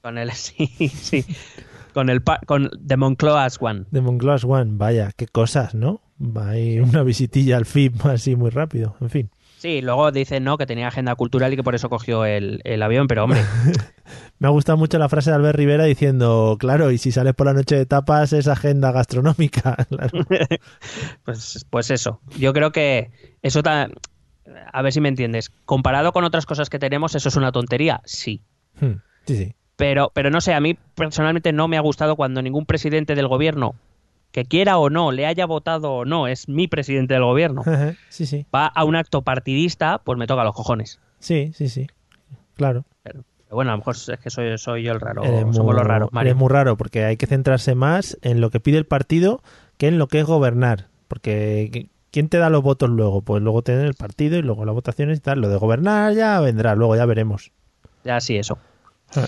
Con 0.00 0.18
el... 0.18 0.30
Sí, 0.32 0.66
sí. 0.88 1.24
Con 1.94 2.08
el... 2.08 2.22
Con 2.46 2.70
The 2.86 2.96
Moncloas 2.96 3.58
One. 3.60 3.84
de 3.90 4.00
Moncloas 4.00 4.44
One. 4.44 4.72
Vaya, 4.74 5.10
qué 5.16 5.26
cosas, 5.26 5.74
¿no? 5.74 6.00
Va 6.20 6.50
ahí 6.50 6.78
una 6.80 7.02
visitilla 7.02 7.56
al 7.56 7.66
FIP 7.66 8.04
así 8.06 8.36
muy 8.36 8.50
rápido. 8.50 8.96
En 9.00 9.10
fin. 9.10 9.30
Sí, 9.58 9.80
luego 9.80 10.10
dicen, 10.10 10.42
¿no? 10.42 10.58
Que 10.58 10.66
tenía 10.66 10.88
agenda 10.88 11.14
cultural 11.14 11.52
y 11.52 11.56
que 11.56 11.62
por 11.62 11.76
eso 11.76 11.88
cogió 11.88 12.24
el, 12.24 12.60
el 12.64 12.82
avión, 12.82 13.06
pero 13.06 13.24
hombre... 13.24 13.42
Me 14.40 14.48
ha 14.48 14.50
gustado 14.50 14.76
mucho 14.76 14.98
la 14.98 15.08
frase 15.08 15.30
de 15.30 15.36
Albert 15.36 15.56
Rivera 15.56 15.84
diciendo, 15.84 16.56
claro, 16.58 16.90
y 16.90 16.98
si 16.98 17.12
sales 17.12 17.32
por 17.34 17.46
la 17.46 17.52
noche 17.52 17.76
de 17.76 17.86
tapas 17.86 18.32
es 18.32 18.48
agenda 18.48 18.90
gastronómica. 18.90 19.76
Claro. 19.88 20.26
Pues, 21.24 21.64
pues 21.70 21.90
eso. 21.92 22.20
Yo 22.38 22.52
creo 22.52 22.72
que 22.72 23.12
eso 23.42 23.62
ta- 23.62 23.88
A 24.72 24.82
ver 24.82 24.92
si 24.92 25.00
me 25.00 25.08
entiendes. 25.08 25.50
Comparado 25.64 26.12
con 26.12 26.24
otras 26.24 26.46
cosas 26.46 26.68
que 26.70 26.78
tenemos, 26.78 27.14
eso 27.14 27.28
es 27.28 27.36
una 27.36 27.52
tontería. 27.52 28.00
Sí. 28.04 28.42
Hmm, 28.80 28.94
Sí, 29.26 29.36
sí. 29.36 29.54
Pero, 29.76 30.10
pero 30.14 30.30
no 30.30 30.40
sé, 30.40 30.52
a 30.54 30.60
mí 30.60 30.76
personalmente 30.94 31.52
no 31.52 31.66
me 31.68 31.76
ha 31.76 31.80
gustado 31.80 32.14
cuando 32.16 32.42
ningún 32.42 32.66
presidente 32.66 33.14
del 33.14 33.26
gobierno, 33.28 33.74
que 34.30 34.44
quiera 34.44 34.78
o 34.78 34.90
no, 34.90 35.12
le 35.12 35.26
haya 35.26 35.46
votado 35.46 35.92
o 35.92 36.04
no, 36.04 36.26
es 36.28 36.48
mi 36.48 36.68
presidente 36.68 37.14
del 37.14 37.24
gobierno, 37.24 37.62
Sí, 38.08 38.26
sí. 38.26 38.46
va 38.54 38.66
a 38.66 38.84
un 38.84 38.96
acto 38.96 39.22
partidista, 39.22 39.98
pues 39.98 40.18
me 40.18 40.26
toca 40.26 40.44
los 40.44 40.54
cojones. 40.54 41.00
Sí, 41.18 41.52
sí, 41.54 41.68
sí. 41.68 41.86
Claro. 42.54 42.84
Pero, 43.02 43.24
pero 43.44 43.56
bueno, 43.56 43.70
a 43.70 43.74
lo 43.74 43.78
mejor 43.78 43.96
es 43.96 44.10
que 44.22 44.30
soy, 44.30 44.56
soy 44.58 44.82
yo 44.84 44.92
el 44.92 45.00
raro. 45.00 45.22
Eres 45.24 45.40
somos 45.40 45.58
muy- 45.64 45.74
los 45.74 45.84
raros, 45.86 46.10
eres 46.20 46.36
muy 46.36 46.48
raro 46.48 46.76
porque 46.76 47.04
hay 47.04 47.16
que 47.16 47.26
centrarse 47.26 47.74
más 47.74 48.18
en 48.22 48.40
lo 48.40 48.50
que 48.50 48.60
pide 48.60 48.78
el 48.78 48.86
partido 48.86 49.42
que 49.78 49.88
en 49.88 49.98
lo 49.98 50.06
que 50.08 50.20
es 50.20 50.26
gobernar. 50.26 50.88
Porque 51.08 51.88
¿quién 52.12 52.28
te 52.28 52.38
da 52.38 52.50
los 52.50 52.62
votos 52.62 52.88
luego? 52.88 53.22
Pues 53.22 53.42
luego 53.42 53.62
te 53.62 53.74
dan 53.74 53.86
el 53.86 53.94
partido 53.94 54.38
y 54.38 54.42
luego 54.42 54.64
las 54.64 54.74
votaciones 54.74 55.18
y 55.18 55.20
tal. 55.20 55.40
Lo 55.40 55.48
de 55.48 55.56
gobernar 55.56 56.14
ya 56.14 56.38
vendrá, 56.40 56.76
luego 56.76 56.94
ya 56.94 57.06
veremos. 57.06 57.50
Ya 58.04 58.20
sí, 58.20 58.36
eso. 58.36 58.58
Ah. 59.16 59.26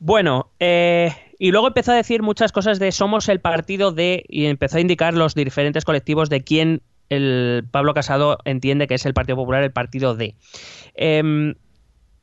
Bueno, 0.00 0.50
eh, 0.58 1.12
y 1.38 1.52
luego 1.52 1.68
empezó 1.68 1.92
a 1.92 1.94
decir 1.94 2.22
muchas 2.22 2.50
cosas 2.50 2.80
de 2.80 2.90
somos 2.90 3.28
el 3.28 3.40
partido 3.40 3.92
de, 3.92 4.24
y 4.28 4.46
empezó 4.46 4.78
a 4.78 4.80
indicar 4.80 5.14
los 5.14 5.36
diferentes 5.36 5.84
colectivos 5.84 6.28
de 6.28 6.42
quién 6.42 6.82
el 7.08 7.64
Pablo 7.70 7.94
Casado 7.94 8.38
entiende 8.44 8.88
que 8.88 8.94
es 8.94 9.06
el 9.06 9.14
Partido 9.14 9.36
Popular, 9.36 9.62
el 9.62 9.70
partido 9.70 10.16
de. 10.16 10.34
Em, 10.94 11.54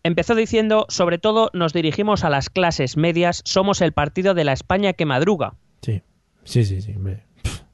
empezó 0.03 0.36
diciendo, 0.36 0.88
sobre 0.89 1.19
todo 1.19 1.51
nos 1.53 1.73
dirigimos 1.73 2.23
a 2.23 2.29
las 2.29 2.49
clases 2.49 2.97
medias, 2.97 3.43
somos 3.45 3.82
el 3.82 3.93
partido 3.93 4.34
de 4.34 4.43
la 4.43 4.53
España 4.53 4.93
que 4.93 5.05
madruga. 5.05 5.53
Sí, 5.82 6.01
sí, 6.43 6.65
sí, 6.65 6.82
sí. 6.82 6.95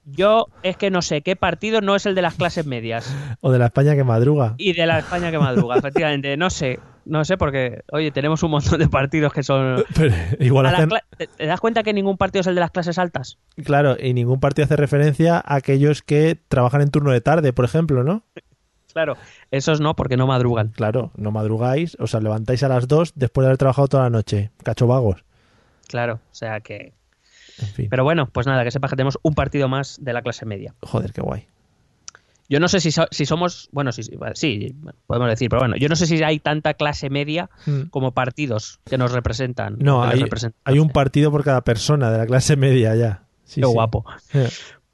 Yo 0.06 0.48
es 0.64 0.78
que 0.78 0.92
no 0.92 1.02
sé 1.02 1.22
qué 1.22 1.36
partido 1.36 1.82
no 1.82 1.96
es 1.96 2.06
el 2.06 2.14
de 2.16 2.22
las 2.22 2.36
clases 2.36 2.66
medias 2.66 3.12
O 3.42 3.52
de 3.52 3.58
la 3.60 3.66
España 3.66 3.96
que 3.96 4.04
madruga. 4.04 4.54
y 4.58 4.74
de 4.74 4.86
la 4.86 5.00
España 5.00 5.32
que 5.32 5.40
madruga, 5.40 5.76
efectivamente. 5.80 6.38
No 6.38 6.50
sé, 6.52 6.80
no 7.06 7.26
sé 7.26 7.38
porque, 7.38 7.82
oye, 7.92 8.12
tenemos 8.12 8.44
un 8.44 8.52
montón 8.52 8.80
de 8.80 8.88
partidos 8.88 9.34
que 9.34 9.42
son... 9.44 9.84
Pero 9.96 10.14
igual 10.40 10.68
hacen, 10.68 10.90
¿Te, 11.18 11.28
te 11.28 11.46
das 11.48 11.60
cuenta 11.60 11.82
que 11.84 11.92
ningún 11.94 12.18
partido 12.18 12.42
es 12.42 12.48
el 12.48 12.56
de 12.56 12.62
las 12.62 12.72
clases 12.72 13.00
altas? 13.00 13.38
claro, 13.64 13.98
y 14.00 14.14
ningún 14.14 14.40
partido 14.40 14.66
hace 14.66 14.76
referencia 14.76 15.38
a 15.38 15.56
aquellos 15.56 16.02
que 16.04 16.38
trabajan 16.48 16.82
en 16.82 16.92
turno 16.92 17.12
de 17.12 17.22
tarde, 17.22 17.52
por 17.52 17.66
ejemplo, 17.66 18.04
¿no? 18.04 18.24
Claro, 18.94 19.18
esos 19.52 19.82
no, 19.82 19.96
porque 19.96 20.16
no 20.18 20.26
madrugan. 20.26 20.70
Claro, 20.70 21.12
no 21.18 21.32
madrugáis, 21.32 21.98
os 22.00 22.14
levantáis 22.14 22.64
a 22.64 22.70
las 22.70 22.88
2 22.88 23.12
después 23.16 23.44
de 23.44 23.48
haber 23.50 23.58
trabajado 23.58 23.88
toda 23.90 24.04
la 24.04 24.10
noche. 24.10 24.52
Cacho 24.64 24.88
vagos. 24.88 25.26
Claro, 25.88 26.16
o 26.16 26.34
sea 26.34 26.62
que... 26.62 26.94
En 27.62 27.68
fin. 27.68 27.88
Pero 27.90 28.04
bueno, 28.04 28.28
pues 28.32 28.48
nada, 28.48 28.64
que 28.64 28.72
sepas 28.72 28.90
que 28.92 28.96
tenemos 28.98 29.18
un 29.22 29.34
partido 29.34 29.68
más 29.68 29.98
de 30.02 30.14
la 30.14 30.22
clase 30.22 30.46
media. 30.46 30.74
Joder, 30.82 31.14
qué 31.14 31.22
guay. 31.22 31.48
Yo 32.48 32.60
no 32.60 32.68
sé 32.68 32.80
si, 32.80 32.92
so- 32.92 33.08
si 33.10 33.26
somos... 33.26 33.70
Bueno, 33.72 33.92
sí, 33.92 34.04
podemos 35.08 35.30
decir, 35.30 35.50
pero 35.50 35.62
bueno, 35.62 35.76
yo 35.78 35.90
no 35.90 35.96
sé 35.96 36.06
si 36.06 36.22
hay 36.24 36.40
tanta 36.40 36.76
clase 36.76 37.10
media 37.10 37.50
Mm. 37.66 37.84
como 37.90 38.12
partidos 38.14 38.80
que 38.86 38.98
nos 39.00 39.12
representan. 39.14 39.78
No, 39.80 40.04
hay, 40.04 40.20
representan, 40.20 40.60
hay 40.64 40.78
un 40.80 40.90
partido 40.90 41.32
por 41.32 41.44
cada 41.44 41.64
persona 41.64 42.12
de 42.12 42.20
la 42.20 42.26
clase 42.28 42.56
media 42.58 42.96
ya. 42.96 43.24
Sí, 43.46 43.62
Qué 43.62 43.68
sí. 43.68 43.74
guapo. 43.74 44.06
Eh, 44.34 44.50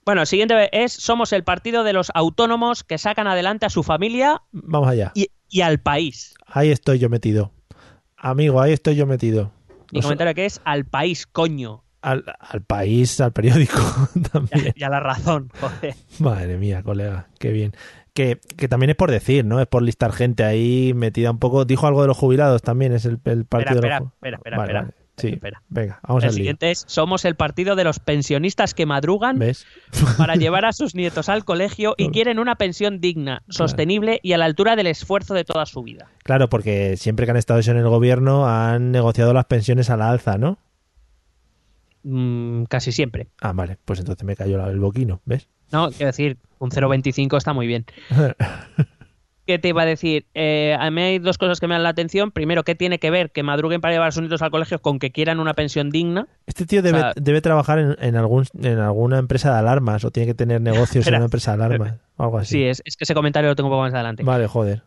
Bueno, 0.05 0.25
siguiente 0.25 0.69
es, 0.83 0.93
somos 0.93 1.31
el 1.33 1.43
partido 1.43 1.83
de 1.83 1.93
los 1.93 2.09
autónomos 2.15 2.83
que 2.83 2.97
sacan 2.97 3.27
adelante 3.27 3.65
a 3.65 3.69
su 3.69 3.83
familia 3.83 4.41
Vamos 4.51 4.87
allá. 4.89 5.11
y, 5.13 5.27
y 5.49 5.61
al 5.61 5.79
país. 5.79 6.33
Ahí 6.47 6.69
estoy 6.71 6.99
yo 6.99 7.09
metido. 7.09 7.51
Amigo, 8.17 8.61
ahí 8.61 8.71
estoy 8.71 8.95
yo 8.95 9.05
metido. 9.05 9.51
Mi 9.91 10.01
comentario 10.01 10.33
que 10.33 10.45
es 10.45 10.61
al 10.63 10.85
país, 10.85 11.27
coño. 11.27 11.83
Al, 12.01 12.23
al 12.39 12.61
país, 12.61 13.19
al 13.21 13.31
periódico 13.33 13.79
también. 14.31 14.73
Y 14.75 14.83
a 14.83 14.89
la 14.89 14.99
razón, 14.99 15.49
joder. 15.59 15.95
Madre 16.19 16.57
mía, 16.57 16.83
colega, 16.83 17.27
qué 17.39 17.51
bien. 17.51 17.73
Que, 18.13 18.39
que 18.57 18.67
también 18.67 18.89
es 18.89 18.95
por 18.97 19.09
decir, 19.09 19.45
¿no? 19.45 19.61
Es 19.61 19.67
por 19.67 19.83
listar 19.83 20.11
gente 20.11 20.43
ahí 20.43 20.93
metida 20.93 21.31
un 21.31 21.39
poco. 21.39 21.63
Dijo 21.63 21.87
algo 21.87 22.01
de 22.01 22.07
los 22.09 22.17
jubilados 22.17 22.61
también, 22.61 22.91
es 22.91 23.05
el, 23.05 23.19
el 23.25 23.45
partido 23.45 23.75
espera, 23.75 23.99
de 23.99 24.05
los 24.05 24.11
espera, 24.13 24.37
espera, 24.37 24.57
Vale, 24.57 24.63
espera. 24.69 24.81
vale. 24.81 24.93
Sí, 25.17 25.27
Espera. 25.27 25.61
venga, 25.69 25.99
vamos 26.07 26.23
el 26.23 26.29
lío. 26.29 26.35
siguiente 26.37 26.71
es, 26.71 26.83
somos 26.87 27.25
el 27.25 27.35
partido 27.35 27.75
de 27.75 27.83
los 27.83 27.99
pensionistas 27.99 28.73
que 28.73 28.87
madrugan 28.87 29.37
¿Ves? 29.37 29.67
para 30.17 30.35
llevar 30.35 30.65
a 30.65 30.73
sus 30.73 30.95
nietos 30.95 31.29
al 31.29 31.45
colegio 31.45 31.93
y 31.97 32.09
quieren 32.09 32.39
una 32.39 32.55
pensión 32.55 32.99
digna, 33.01 33.43
sostenible 33.47 34.19
y 34.23 34.33
a 34.33 34.37
la 34.39 34.45
altura 34.45 34.75
del 34.75 34.87
esfuerzo 34.87 35.33
de 35.35 35.43
toda 35.43 35.65
su 35.67 35.83
vida. 35.83 36.07
Claro, 36.23 36.49
porque 36.49 36.97
siempre 36.97 37.25
que 37.25 37.31
han 37.31 37.37
estado 37.37 37.59
en 37.59 37.77
el 37.77 37.87
gobierno 37.87 38.47
han 38.47 38.91
negociado 38.91 39.33
las 39.33 39.45
pensiones 39.45 39.89
a 39.91 39.97
la 39.97 40.09
alza, 40.09 40.37
¿no? 40.39 40.57
Mm, 42.03 42.63
casi 42.65 42.91
siempre. 42.91 43.27
Ah, 43.41 43.53
vale, 43.53 43.77
pues 43.85 43.99
entonces 43.99 44.23
me 44.25 44.35
cayó 44.35 44.65
el 44.67 44.79
boquino, 44.79 45.21
¿ves? 45.25 45.47
No, 45.71 45.89
quiero 45.89 46.07
decir, 46.07 46.37
un 46.59 46.69
0,25 46.71 47.37
está 47.37 47.53
muy 47.53 47.67
bien. 47.67 47.85
¿Qué 49.47 49.57
te 49.57 49.69
iba 49.69 49.81
a 49.81 49.85
decir? 49.85 50.27
Eh, 50.35 50.77
a 50.79 50.91
mí 50.91 51.01
hay 51.01 51.19
dos 51.19 51.37
cosas 51.39 51.59
que 51.59 51.67
me 51.67 51.73
dan 51.73 51.83
la 51.83 51.89
atención. 51.89 52.31
Primero, 52.31 52.63
¿qué 52.63 52.75
tiene 52.75 52.99
que 52.99 53.09
ver 53.09 53.31
que 53.31 53.41
madruguen 53.41 53.81
para 53.81 53.93
llevar 53.93 54.09
a 54.09 54.11
sus 54.11 54.21
nietos 54.21 54.41
al 54.43 54.51
colegio 54.51 54.79
con 54.79 54.99
que 54.99 55.11
quieran 55.11 55.39
una 55.39 55.55
pensión 55.55 55.89
digna? 55.89 56.27
Este 56.45 56.65
tío 56.67 56.81
debe, 56.83 56.99
O 56.99 57.01
sea- 57.01 57.13
debe 57.15 57.41
trabajar 57.41 57.79
en, 57.79 57.95
en 57.99 58.15
algún, 58.15 58.45
en 58.61 58.77
alguna 58.77 59.17
empresa 59.17 59.51
de 59.51 59.59
alarmas 59.59 60.05
o 60.05 60.11
tiene 60.11 60.27
que 60.27 60.35
tener 60.35 60.61
negocios 60.61 61.07
en 61.07 61.15
una 61.15 61.25
empresa 61.25 61.57
de 61.57 61.63
alarmas 61.63 61.95
o 62.17 62.23
algo 62.23 62.37
así. 62.37 62.53
Sí, 62.57 62.63
es, 62.63 62.81
es 62.85 62.95
que 62.95 63.03
ese 63.03 63.15
comentario 63.15 63.49
lo 63.49 63.55
tengo 63.55 63.69
un 63.69 63.73
poco 63.73 63.81
más 63.81 63.93
adelante. 63.93 64.23
Vale, 64.23 64.45
joder. 64.47 64.83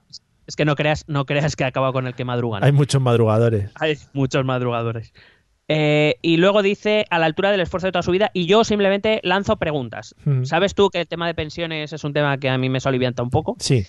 Es 0.46 0.56
que 0.56 0.64
no 0.64 0.76
creas, 0.76 1.04
no 1.08 1.24
creas 1.26 1.56
que 1.56 1.64
acaba 1.64 1.92
con 1.92 2.06
el 2.06 2.14
que 2.14 2.24
madrugan. 2.24 2.62
Hay 2.62 2.72
muchos 2.72 3.02
madrugadores. 3.02 3.70
Hay 3.74 3.98
muchos 4.12 4.44
madrugadores. 4.44 5.12
Eh, 5.68 6.16
y 6.20 6.36
luego 6.36 6.62
dice 6.62 7.06
a 7.10 7.18
la 7.18 7.26
altura 7.26 7.50
del 7.50 7.60
esfuerzo 7.60 7.86
de 7.86 7.92
toda 7.92 8.02
su 8.02 8.10
vida 8.10 8.30
y 8.34 8.46
yo 8.46 8.64
simplemente 8.64 9.20
lanzo 9.22 9.56
preguntas. 9.56 10.14
Mm. 10.24 10.44
¿Sabes 10.44 10.74
tú 10.74 10.90
que 10.90 11.00
el 11.00 11.06
tema 11.08 11.26
de 11.26 11.34
pensiones 11.34 11.92
es 11.92 12.04
un 12.04 12.12
tema 12.12 12.36
que 12.38 12.50
a 12.50 12.58
mí 12.58 12.68
me 12.68 12.80
solivianta 12.80 13.22
un 13.22 13.30
poco, 13.30 13.56
Sí. 13.58 13.86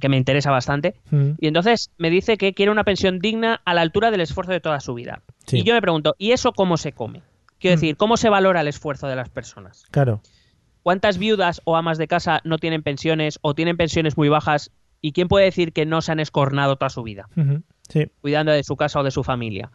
que 0.00 0.08
me 0.08 0.16
interesa 0.16 0.50
bastante? 0.50 0.94
Mm. 1.10 1.32
Y 1.38 1.46
entonces 1.46 1.90
me 1.98 2.08
dice 2.08 2.38
que 2.38 2.54
quiere 2.54 2.72
una 2.72 2.84
pensión 2.84 3.18
digna 3.18 3.60
a 3.66 3.74
la 3.74 3.82
altura 3.82 4.10
del 4.10 4.22
esfuerzo 4.22 4.52
de 4.52 4.60
toda 4.60 4.80
su 4.80 4.94
vida. 4.94 5.20
Sí. 5.46 5.58
Y 5.58 5.62
yo 5.62 5.74
me 5.74 5.82
pregunto, 5.82 6.14
¿y 6.18 6.32
eso 6.32 6.52
cómo 6.52 6.78
se 6.78 6.92
come? 6.92 7.20
Quiero 7.58 7.76
Mm. 7.76 7.80
decir, 7.80 7.96
¿cómo 7.98 8.16
se 8.16 8.30
valora 8.30 8.62
el 8.62 8.68
esfuerzo 8.68 9.06
de 9.06 9.16
las 9.16 9.28
personas? 9.28 9.84
Claro. 9.90 10.22
¿Cuántas 10.82 11.18
viudas 11.18 11.60
o 11.64 11.76
amas 11.76 11.98
de 11.98 12.08
casa 12.08 12.40
no 12.44 12.58
tienen 12.58 12.82
pensiones 12.82 13.38
o 13.42 13.54
tienen 13.54 13.76
pensiones 13.76 14.16
muy 14.16 14.28
bajas? 14.30 14.70
¿Y 15.02 15.12
quién 15.12 15.28
puede 15.28 15.44
decir 15.44 15.72
que 15.74 15.84
no 15.84 16.00
se 16.00 16.12
han 16.12 16.20
escornado 16.20 16.76
toda 16.76 16.88
su 16.88 17.02
vida. 17.02 17.28
Sí, 17.90 18.06
cuidando 18.22 18.52
de 18.52 18.64
su 18.64 18.74
casa 18.76 19.00
o 19.00 19.02
de 19.02 19.10
su 19.10 19.22
familia? 19.22 19.70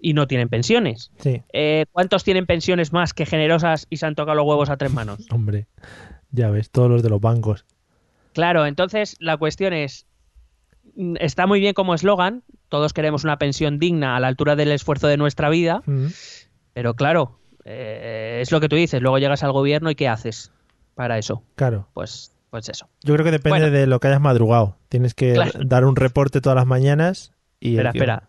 Y 0.00 0.12
no 0.14 0.26
tienen 0.26 0.48
pensiones. 0.48 1.10
sí. 1.18 1.42
Eh, 1.52 1.86
¿Cuántos 1.92 2.22
tienen 2.24 2.46
pensiones 2.46 2.92
más 2.92 3.14
que 3.14 3.26
generosas 3.26 3.86
y 3.90 3.96
se 3.96 4.06
han 4.06 4.14
tocado 4.14 4.36
los 4.36 4.46
huevos 4.46 4.68
a 4.70 4.76
tres 4.76 4.92
manos? 4.92 5.26
Hombre, 5.30 5.66
ya 6.30 6.50
ves, 6.50 6.70
todos 6.70 6.90
los 6.90 7.02
de 7.02 7.08
los 7.10 7.20
bancos. 7.20 7.64
Claro, 8.34 8.66
entonces 8.66 9.16
la 9.18 9.36
cuestión 9.38 9.72
es, 9.72 10.06
mm, 10.94 11.14
está 11.20 11.46
muy 11.46 11.60
bien 11.60 11.72
como 11.72 11.94
eslogan, 11.94 12.42
todos 12.68 12.92
queremos 12.92 13.24
una 13.24 13.38
pensión 13.38 13.78
digna 13.78 14.16
a 14.16 14.20
la 14.20 14.26
altura 14.28 14.56
del 14.56 14.72
esfuerzo 14.72 15.06
de 15.08 15.16
nuestra 15.16 15.48
vida, 15.48 15.82
Mm. 15.86 16.06
Pero 16.74 16.92
claro, 16.94 17.38
eh, 17.64 18.40
es 18.42 18.52
lo 18.52 18.60
que 18.60 18.68
tú 18.68 18.76
dices. 18.76 19.00
Luego 19.00 19.18
llegas 19.18 19.42
al 19.42 19.52
gobierno 19.52 19.90
y 19.90 19.94
¿qué 19.94 20.08
haces 20.08 20.52
para 20.94 21.16
eso? 21.16 21.42
Claro. 21.54 21.88
Pues, 21.94 22.34
pues 22.50 22.68
eso. 22.68 22.86
Yo 23.02 23.14
creo 23.14 23.24
que 23.24 23.30
depende 23.30 23.60
Bueno. 23.60 23.70
de 23.70 23.86
lo 23.86 23.98
que 23.98 24.08
hayas 24.08 24.20
madrugado. 24.20 24.76
Tienes 24.90 25.14
que 25.14 25.32
Claro. 25.32 25.52
dar 25.64 25.86
un 25.86 25.96
reporte 25.96 26.42
todas 26.42 26.54
las 26.56 26.66
mañanas 26.66 27.32
y... 27.66 27.70
Espera, 27.76 27.90
espera. 27.90 28.22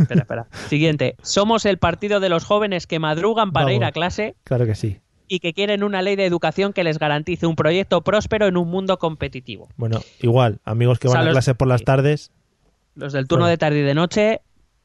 espera, 0.00 0.20
espera. 0.22 0.46
Siguiente. 0.68 1.16
Somos 1.22 1.64
el 1.66 1.78
partido 1.78 2.20
de 2.20 2.28
los 2.28 2.44
jóvenes 2.44 2.86
que 2.86 2.98
madrugan 2.98 3.52
para 3.52 3.72
ir 3.72 3.84
a 3.84 3.92
clase 3.92 4.34
Claro 4.44 4.66
que 4.66 4.74
sí. 4.74 4.98
y 5.28 5.40
que 5.40 5.52
quieren 5.52 5.82
una 5.84 6.02
ley 6.02 6.16
de 6.16 6.24
educación 6.26 6.72
que 6.72 6.84
les 6.84 6.98
garantice 6.98 7.46
un 7.46 7.56
proyecto 7.56 8.02
próspero 8.02 8.46
en 8.46 8.56
un 8.56 8.68
mundo 8.68 8.98
competitivo. 8.98 9.68
Bueno, 9.76 10.00
igual, 10.22 10.60
amigos 10.64 10.98
que 10.98 11.08
O 11.08 11.10
sea, 11.10 11.20
van 11.20 11.28
a 11.28 11.32
clase 11.32 11.54
por 11.54 11.68
las 11.68 11.82
tardes 11.84 12.30
Los 12.94 13.12
del 13.12 13.26
turno 13.28 13.44
Bueno. 13.44 13.50
de 13.50 13.58
tarde 13.58 13.78
y 13.80 13.82
de 13.82 13.94
noche, 13.94 14.40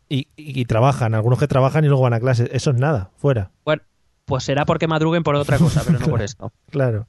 y, 0.09 0.27
y- 0.35 0.59
y 0.61 0.65
trabajan, 0.65 1.15
algunos 1.15 1.39
que 1.39 1.47
trabajan 1.47 1.83
y 1.85 1.87
luego 1.87 2.03
van 2.03 2.13
a 2.13 2.19
clase. 2.19 2.49
Eso 2.51 2.71
es 2.71 2.77
nada, 2.77 3.09
fuera. 3.17 3.51
bueno, 3.65 3.81
pues 4.25 4.43
será 4.43 4.65
porque 4.65 4.87
madruguen 4.87 5.23
por 5.23 5.35
otra 5.35 5.57
cosa, 5.57 5.81
pero 5.85 5.99
no 5.99 6.07
por 6.07 6.21
esto. 6.21 6.51
Claro. 6.69 7.07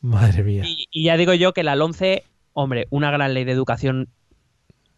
Madre 0.00 0.42
mía. 0.44 0.62
Y, 0.66 0.86
y 0.90 1.04
ya 1.04 1.16
digo 1.16 1.32
yo 1.34 1.52
que 1.52 1.62
la 1.64 1.74
11, 1.74 2.24
hombre, 2.52 2.86
una 2.90 3.10
gran 3.10 3.34
ley 3.34 3.44
de 3.44 3.52
educación, 3.52 4.08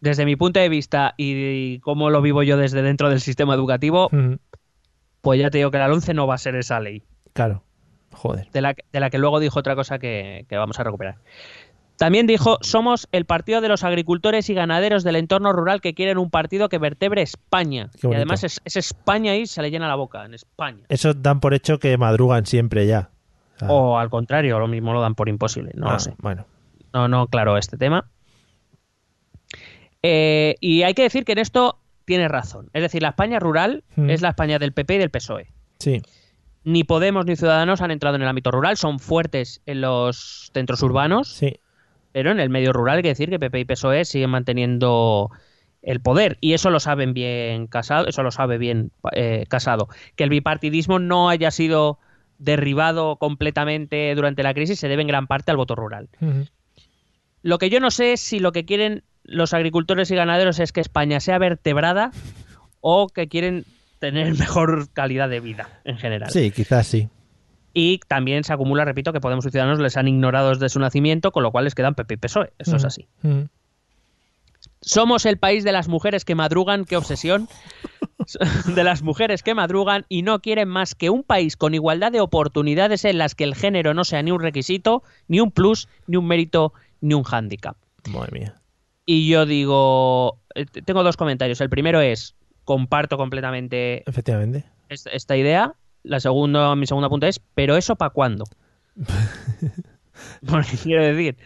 desde 0.01 0.25
mi 0.25 0.35
punto 0.35 0.59
de 0.59 0.67
vista 0.67 1.13
y, 1.17 1.79
cómo 1.79 2.09
lo 2.09 2.21
vivo 2.21 2.43
yo 2.43 2.57
desde 2.57 2.81
dentro 2.81 3.09
del 3.09 3.21
sistema 3.21 3.53
educativo, 3.53 4.09
Mm, 4.11 4.33
pues 5.21 5.39
ya 5.39 5.49
te 5.49 5.59
digo 5.59 5.71
que 5.71 5.77
la 5.77 5.91
11 5.91 6.13
no 6.13 6.27
va 6.27 6.35
a 6.35 6.39
ser 6.39 6.55
esa 6.55 6.79
ley, 6.79 7.03
Claro. 7.33 7.63
Joder. 8.13 8.49
de 8.51 8.61
la, 8.61 8.75
de 8.91 8.99
la 8.99 9.09
que 9.09 9.17
luego 9.17 9.39
dijo 9.39 9.57
otra 9.57 9.75
cosa 9.75 9.97
que, 9.97 10.45
que 10.49 10.57
vamos 10.57 10.77
a 10.79 10.83
recuperar. 10.83 11.15
También 12.01 12.25
dijo, 12.25 12.57
somos 12.61 13.07
el 13.11 13.25
partido 13.25 13.61
de 13.61 13.69
los 13.69 13.83
agricultores 13.83 14.49
y 14.49 14.55
ganaderos 14.55 15.03
del 15.03 15.15
entorno 15.17 15.53
rural 15.53 15.81
que 15.81 15.93
quieren 15.93 16.17
un 16.17 16.31
partido 16.31 16.67
que 16.67 16.79
vertebre 16.79 17.21
España. 17.21 17.91
Y 18.01 18.13
además 18.15 18.43
es, 18.43 18.59
es 18.65 18.75
España 18.75 19.35
y 19.35 19.45
se 19.45 19.61
le 19.61 19.69
llena 19.69 19.87
la 19.87 19.93
boca, 19.93 20.25
en 20.25 20.33
España. 20.33 20.79
Eso 20.89 21.13
dan 21.13 21.39
por 21.39 21.53
hecho 21.53 21.77
que 21.77 21.95
madrugan 21.99 22.47
siempre 22.47 22.87
ya. 22.87 23.11
O 23.67 23.99
al 23.99 24.09
contrario, 24.09 24.57
lo 24.57 24.67
mismo 24.67 24.93
lo 24.93 25.01
dan 25.01 25.13
por 25.13 25.29
imposible, 25.29 25.73
no 25.75 25.89
ah, 25.89 25.93
lo 25.93 25.99
sé. 25.99 26.15
Bueno. 26.17 26.47
No, 26.91 27.07
no, 27.07 27.27
claro, 27.27 27.55
este 27.57 27.77
tema. 27.77 28.09
Eh, 30.03 30.55
y 30.59 30.83
hay 30.83 30.93
que 30.93 31.03
decir 31.03 31.25
que 31.25 31.33
en 31.33 31.37
esto 31.37 31.77
tiene 32.05 32.27
razón. 32.27 32.69
Es 32.73 32.81
decir, 32.81 33.01
la 33.01 33.09
España 33.09 33.39
rural 33.39 33.83
Mm. 33.95 34.09
es 34.09 34.21
la 34.21 34.29
España 34.29 34.59
del 34.59 34.73
PP 34.73 34.95
y 34.95 34.97
del 34.97 35.09
PSOE. 35.11 35.47
Sí. 35.79 36.01
Ni 36.63 36.83
Podemos 36.83 37.25
ni 37.25 37.35
Ciudadanos 37.35 37.81
han 37.81 37.91
entrado 37.91 38.15
en 38.15 38.21
el 38.21 38.27
ámbito 38.27 38.51
rural, 38.51 38.77
son 38.77 38.99
fuertes 38.99 39.61
en 39.65 39.81
los 39.81 40.49
centros 40.53 40.81
urbanos, 40.83 41.29
Sí. 41.33 41.55
pero 42.11 42.31
en 42.31 42.39
el 42.39 42.49
medio 42.49 42.73
rural 42.73 42.97
hay 42.97 43.03
que 43.03 43.09
decir 43.09 43.29
que 43.29 43.39
PP 43.39 43.59
y 43.61 43.65
PSOE 43.65 44.05
siguen 44.05 44.29
manteniendo 44.31 45.29
el 45.81 45.99
poder 46.01 46.37
y 46.41 46.53
eso 46.53 46.69
lo 46.69 46.79
saben 46.79 47.13
bien 47.13 47.65
casado, 47.67 48.07
eso 48.07 48.21
lo 48.21 48.29
sabe 48.31 48.57
bien 48.59 48.91
eh, 49.13 49.45
casado. 49.49 49.87
Que 50.15 50.23
el 50.23 50.29
bipartidismo 50.29 50.99
no 50.99 51.29
haya 51.29 51.49
sido 51.49 51.97
derribado 52.37 53.15
completamente 53.17 54.13
durante 54.15 54.43
la 54.43 54.53
crisis 54.53 54.79
se 54.79 54.87
debe 54.87 55.01
en 55.03 55.07
gran 55.07 55.25
parte 55.27 55.49
al 55.51 55.57
voto 55.57 55.75
rural. 55.75 56.09
Lo 57.43 57.57
que 57.57 57.69
yo 57.71 57.79
no 57.79 57.89
sé 57.91 58.13
es 58.13 58.21
si 58.21 58.39
lo 58.39 58.51
que 58.51 58.65
quieren 58.65 59.03
los 59.31 59.53
agricultores 59.53 60.11
y 60.11 60.15
ganaderos 60.15 60.59
es 60.59 60.71
que 60.71 60.81
España 60.81 61.19
sea 61.19 61.37
vertebrada 61.37 62.11
o 62.81 63.07
que 63.07 63.27
quieren 63.27 63.65
tener 63.99 64.33
mejor 64.39 64.89
calidad 64.93 65.29
de 65.29 65.39
vida 65.39 65.69
en 65.83 65.97
general. 65.97 66.29
Sí, 66.31 66.51
quizás 66.51 66.87
sí. 66.87 67.09
Y 67.73 67.99
también 68.07 68.43
se 68.43 68.51
acumula, 68.51 68.83
repito, 68.83 69.13
que 69.13 69.21
Podemos 69.21 69.45
y 69.45 69.49
Ciudadanos 69.49 69.79
les 69.79 69.95
han 69.95 70.07
ignorado 70.07 70.49
desde 70.49 70.67
su 70.67 70.79
nacimiento, 70.79 71.31
con 71.31 71.43
lo 71.43 71.51
cual 71.51 71.63
les 71.63 71.75
quedan 71.75 71.95
PP 71.95 72.15
y 72.15 72.17
PSOE. 72.17 72.53
Eso 72.59 72.75
es 72.75 72.81
Ujú. 72.83 72.87
así. 72.87 73.07
Ujú. 73.23 73.47
Somos 74.81 75.25
el 75.25 75.37
país 75.37 75.63
de 75.63 75.71
las 75.71 75.87
mujeres 75.87 76.25
que 76.25 76.35
madrugan, 76.35 76.85
qué 76.85 76.97
obsesión. 76.97 77.47
De 78.75 78.83
las 78.83 79.01
mujeres 79.01 79.41
que 79.41 79.55
madrugan 79.55 80.05
y 80.07 80.21
no 80.21 80.41
quieren 80.41 80.69
más 80.69 80.93
que 80.95 81.09
un 81.09 81.23
país 81.23 81.57
con 81.57 81.73
igualdad 81.73 82.11
de 82.11 82.21
oportunidades 82.21 83.03
en 83.03 83.17
las 83.17 83.33
que 83.33 83.43
el 83.43 83.55
género 83.55 83.95
no 83.95 84.03
sea 84.03 84.21
ni 84.21 84.31
un 84.31 84.39
requisito, 84.39 85.01
ni 85.27 85.39
un 85.39 85.51
plus, 85.51 85.87
ni 86.07 86.17
un 86.17 86.27
mérito, 86.27 86.71
ni 87.01 87.15
un 87.15 87.23
hándicap. 87.23 87.77
Madre 88.09 88.31
mía. 88.39 88.60
Y 89.05 89.27
yo 89.27 89.45
digo, 89.45 90.39
eh, 90.55 90.65
tengo 90.65 91.03
dos 91.03 91.17
comentarios. 91.17 91.61
El 91.61 91.69
primero 91.69 92.01
es, 92.01 92.35
comparto 92.63 93.17
completamente 93.17 94.03
Efectivamente. 94.09 94.65
esta, 94.89 95.09
esta 95.11 95.37
idea. 95.37 95.75
La 96.03 96.19
segunda, 96.19 96.75
mi 96.75 96.87
segunda 96.87 97.09
punta 97.09 97.27
es, 97.27 97.39
pero 97.53 97.77
eso 97.77 97.95
para 97.95 98.09
cuándo? 98.09 98.45
Porque 100.47 100.77
quiero 100.81 101.03
decir, 101.03 101.37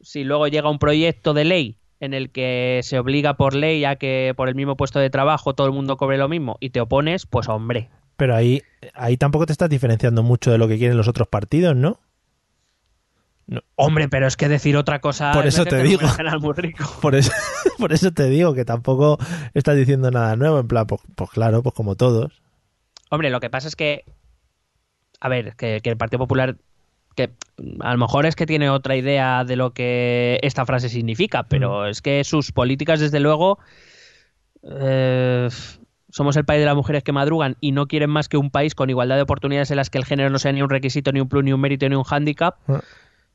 si 0.00 0.24
luego 0.24 0.48
llega 0.48 0.70
un 0.70 0.78
proyecto 0.78 1.34
de 1.34 1.44
ley 1.44 1.78
en 2.00 2.14
el 2.14 2.30
que 2.30 2.80
se 2.82 2.98
obliga 2.98 3.36
por 3.36 3.54
ley 3.54 3.84
a 3.84 3.94
que 3.94 4.34
por 4.36 4.48
el 4.48 4.56
mismo 4.56 4.76
puesto 4.76 4.98
de 4.98 5.08
trabajo 5.08 5.54
todo 5.54 5.68
el 5.68 5.72
mundo 5.72 5.96
cobre 5.96 6.18
lo 6.18 6.28
mismo 6.28 6.56
y 6.58 6.70
te 6.70 6.80
opones, 6.80 7.26
pues 7.26 7.48
hombre, 7.48 7.90
Pero 8.16 8.34
ahí, 8.34 8.62
ahí 8.94 9.16
tampoco 9.16 9.46
te 9.46 9.52
estás 9.52 9.70
diferenciando 9.70 10.24
mucho 10.24 10.50
de 10.50 10.58
lo 10.58 10.66
que 10.66 10.78
quieren 10.78 10.96
los 10.96 11.06
otros 11.06 11.28
partidos, 11.28 11.76
¿no? 11.76 12.00
Hombre, 13.76 14.08
pero 14.08 14.26
es 14.26 14.36
que 14.36 14.48
decir 14.48 14.76
otra 14.76 15.00
cosa. 15.00 15.32
Por 15.32 15.46
es 15.46 15.54
eso 15.54 15.64
te 15.64 15.82
digo. 15.82 16.02
muy 16.40 16.52
rico. 16.54 16.84
Por 17.00 17.14
eso, 17.14 17.32
por 17.78 17.92
eso 17.92 18.12
te 18.12 18.28
digo 18.28 18.54
que 18.54 18.64
tampoco 18.64 19.18
estás 19.54 19.76
diciendo 19.76 20.10
nada 20.10 20.36
nuevo. 20.36 20.58
En 20.58 20.68
plan, 20.68 20.86
pues, 20.86 21.00
pues 21.14 21.30
claro, 21.30 21.62
pues 21.62 21.74
como 21.74 21.96
todos. 21.96 22.40
Hombre, 23.10 23.30
lo 23.30 23.40
que 23.40 23.50
pasa 23.50 23.68
es 23.68 23.76
que, 23.76 24.04
a 25.20 25.28
ver, 25.28 25.54
que, 25.56 25.80
que 25.82 25.90
el 25.90 25.96
Partido 25.96 26.18
Popular, 26.20 26.56
que 27.14 27.32
a 27.80 27.92
lo 27.92 27.98
mejor 27.98 28.26
es 28.26 28.36
que 28.36 28.46
tiene 28.46 28.70
otra 28.70 28.96
idea 28.96 29.44
de 29.44 29.56
lo 29.56 29.72
que 29.72 30.38
esta 30.42 30.64
frase 30.64 30.88
significa, 30.88 31.42
pero 31.44 31.86
es 31.86 32.00
que 32.00 32.24
sus 32.24 32.52
políticas, 32.52 33.00
desde 33.00 33.20
luego, 33.20 33.58
eh, 34.62 35.48
somos 36.12 36.36
el 36.36 36.44
país 36.44 36.60
de 36.60 36.66
las 36.66 36.76
mujeres 36.76 37.02
que 37.02 37.12
madrugan 37.12 37.56
y 37.60 37.72
no 37.72 37.86
quieren 37.86 38.10
más 38.10 38.28
que 38.28 38.36
un 38.36 38.50
país 38.50 38.74
con 38.74 38.90
igualdad 38.90 39.16
de 39.16 39.22
oportunidades 39.22 39.70
en 39.70 39.78
las 39.78 39.90
que 39.90 39.98
el 39.98 40.04
género 40.04 40.30
no 40.30 40.38
sea 40.38 40.52
ni 40.52 40.62
un 40.62 40.70
requisito, 40.70 41.10
ni 41.12 41.20
un 41.20 41.28
plus, 41.28 41.42
ni 41.42 41.52
un 41.52 41.60
mérito, 41.60 41.88
ni 41.88 41.96
un 41.96 42.04
hándicap. 42.04 42.56
Ah. 42.68 42.82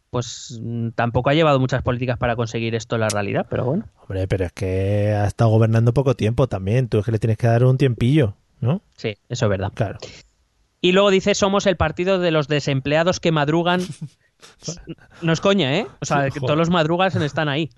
Pues 0.10 0.60
mm, 0.62 0.90
tampoco 0.90 1.30
ha 1.30 1.34
llevado 1.34 1.60
muchas 1.60 1.84
políticas 1.84 2.18
para 2.18 2.36
conseguir 2.36 2.76
esto 2.76 2.96
en 2.96 3.02
la 3.02 3.10
realidad, 3.10 3.46
pero 3.50 3.66
bueno. 3.66 3.86
Hombre, 4.02 4.28
pero 4.28 4.46
es 4.46 4.54
que 4.54 5.14
ha 5.14 5.26
estado 5.26 5.50
gobernando 5.50 5.94
poco 5.94 6.16
tiempo 6.16 6.48
también. 6.48 6.88
Tú 6.88 7.00
es 7.00 7.06
que 7.06 7.12
le 7.12 7.20
tienes 7.20 7.38
que 7.38 7.48
dar 7.48 7.64
un 7.64 7.78
tiempillo, 7.78 8.36
¿no? 8.62 8.82
Sí, 8.96 9.18
eso 9.30 9.46
es 9.46 9.50
verdad. 9.50 9.72
Claro. 9.74 9.98
Y 10.80 10.92
luego 10.92 11.10
dice, 11.10 11.36
somos 11.36 11.66
el 11.66 11.76
partido 11.76 12.20
de 12.20 12.32
los 12.32 12.48
desempleados 12.48 13.20
que 13.20 13.32
madrugan. 13.32 13.82
No 15.24 15.34
es 15.34 15.42
coña, 15.42 15.76
¿eh? 15.78 15.88
O 16.00 16.06
sea, 16.06 16.30
que 16.30 16.40
todos 16.40 16.56
los 16.56 16.70
madrugas 16.70 17.16
están 17.16 17.50
ahí. 17.50 17.72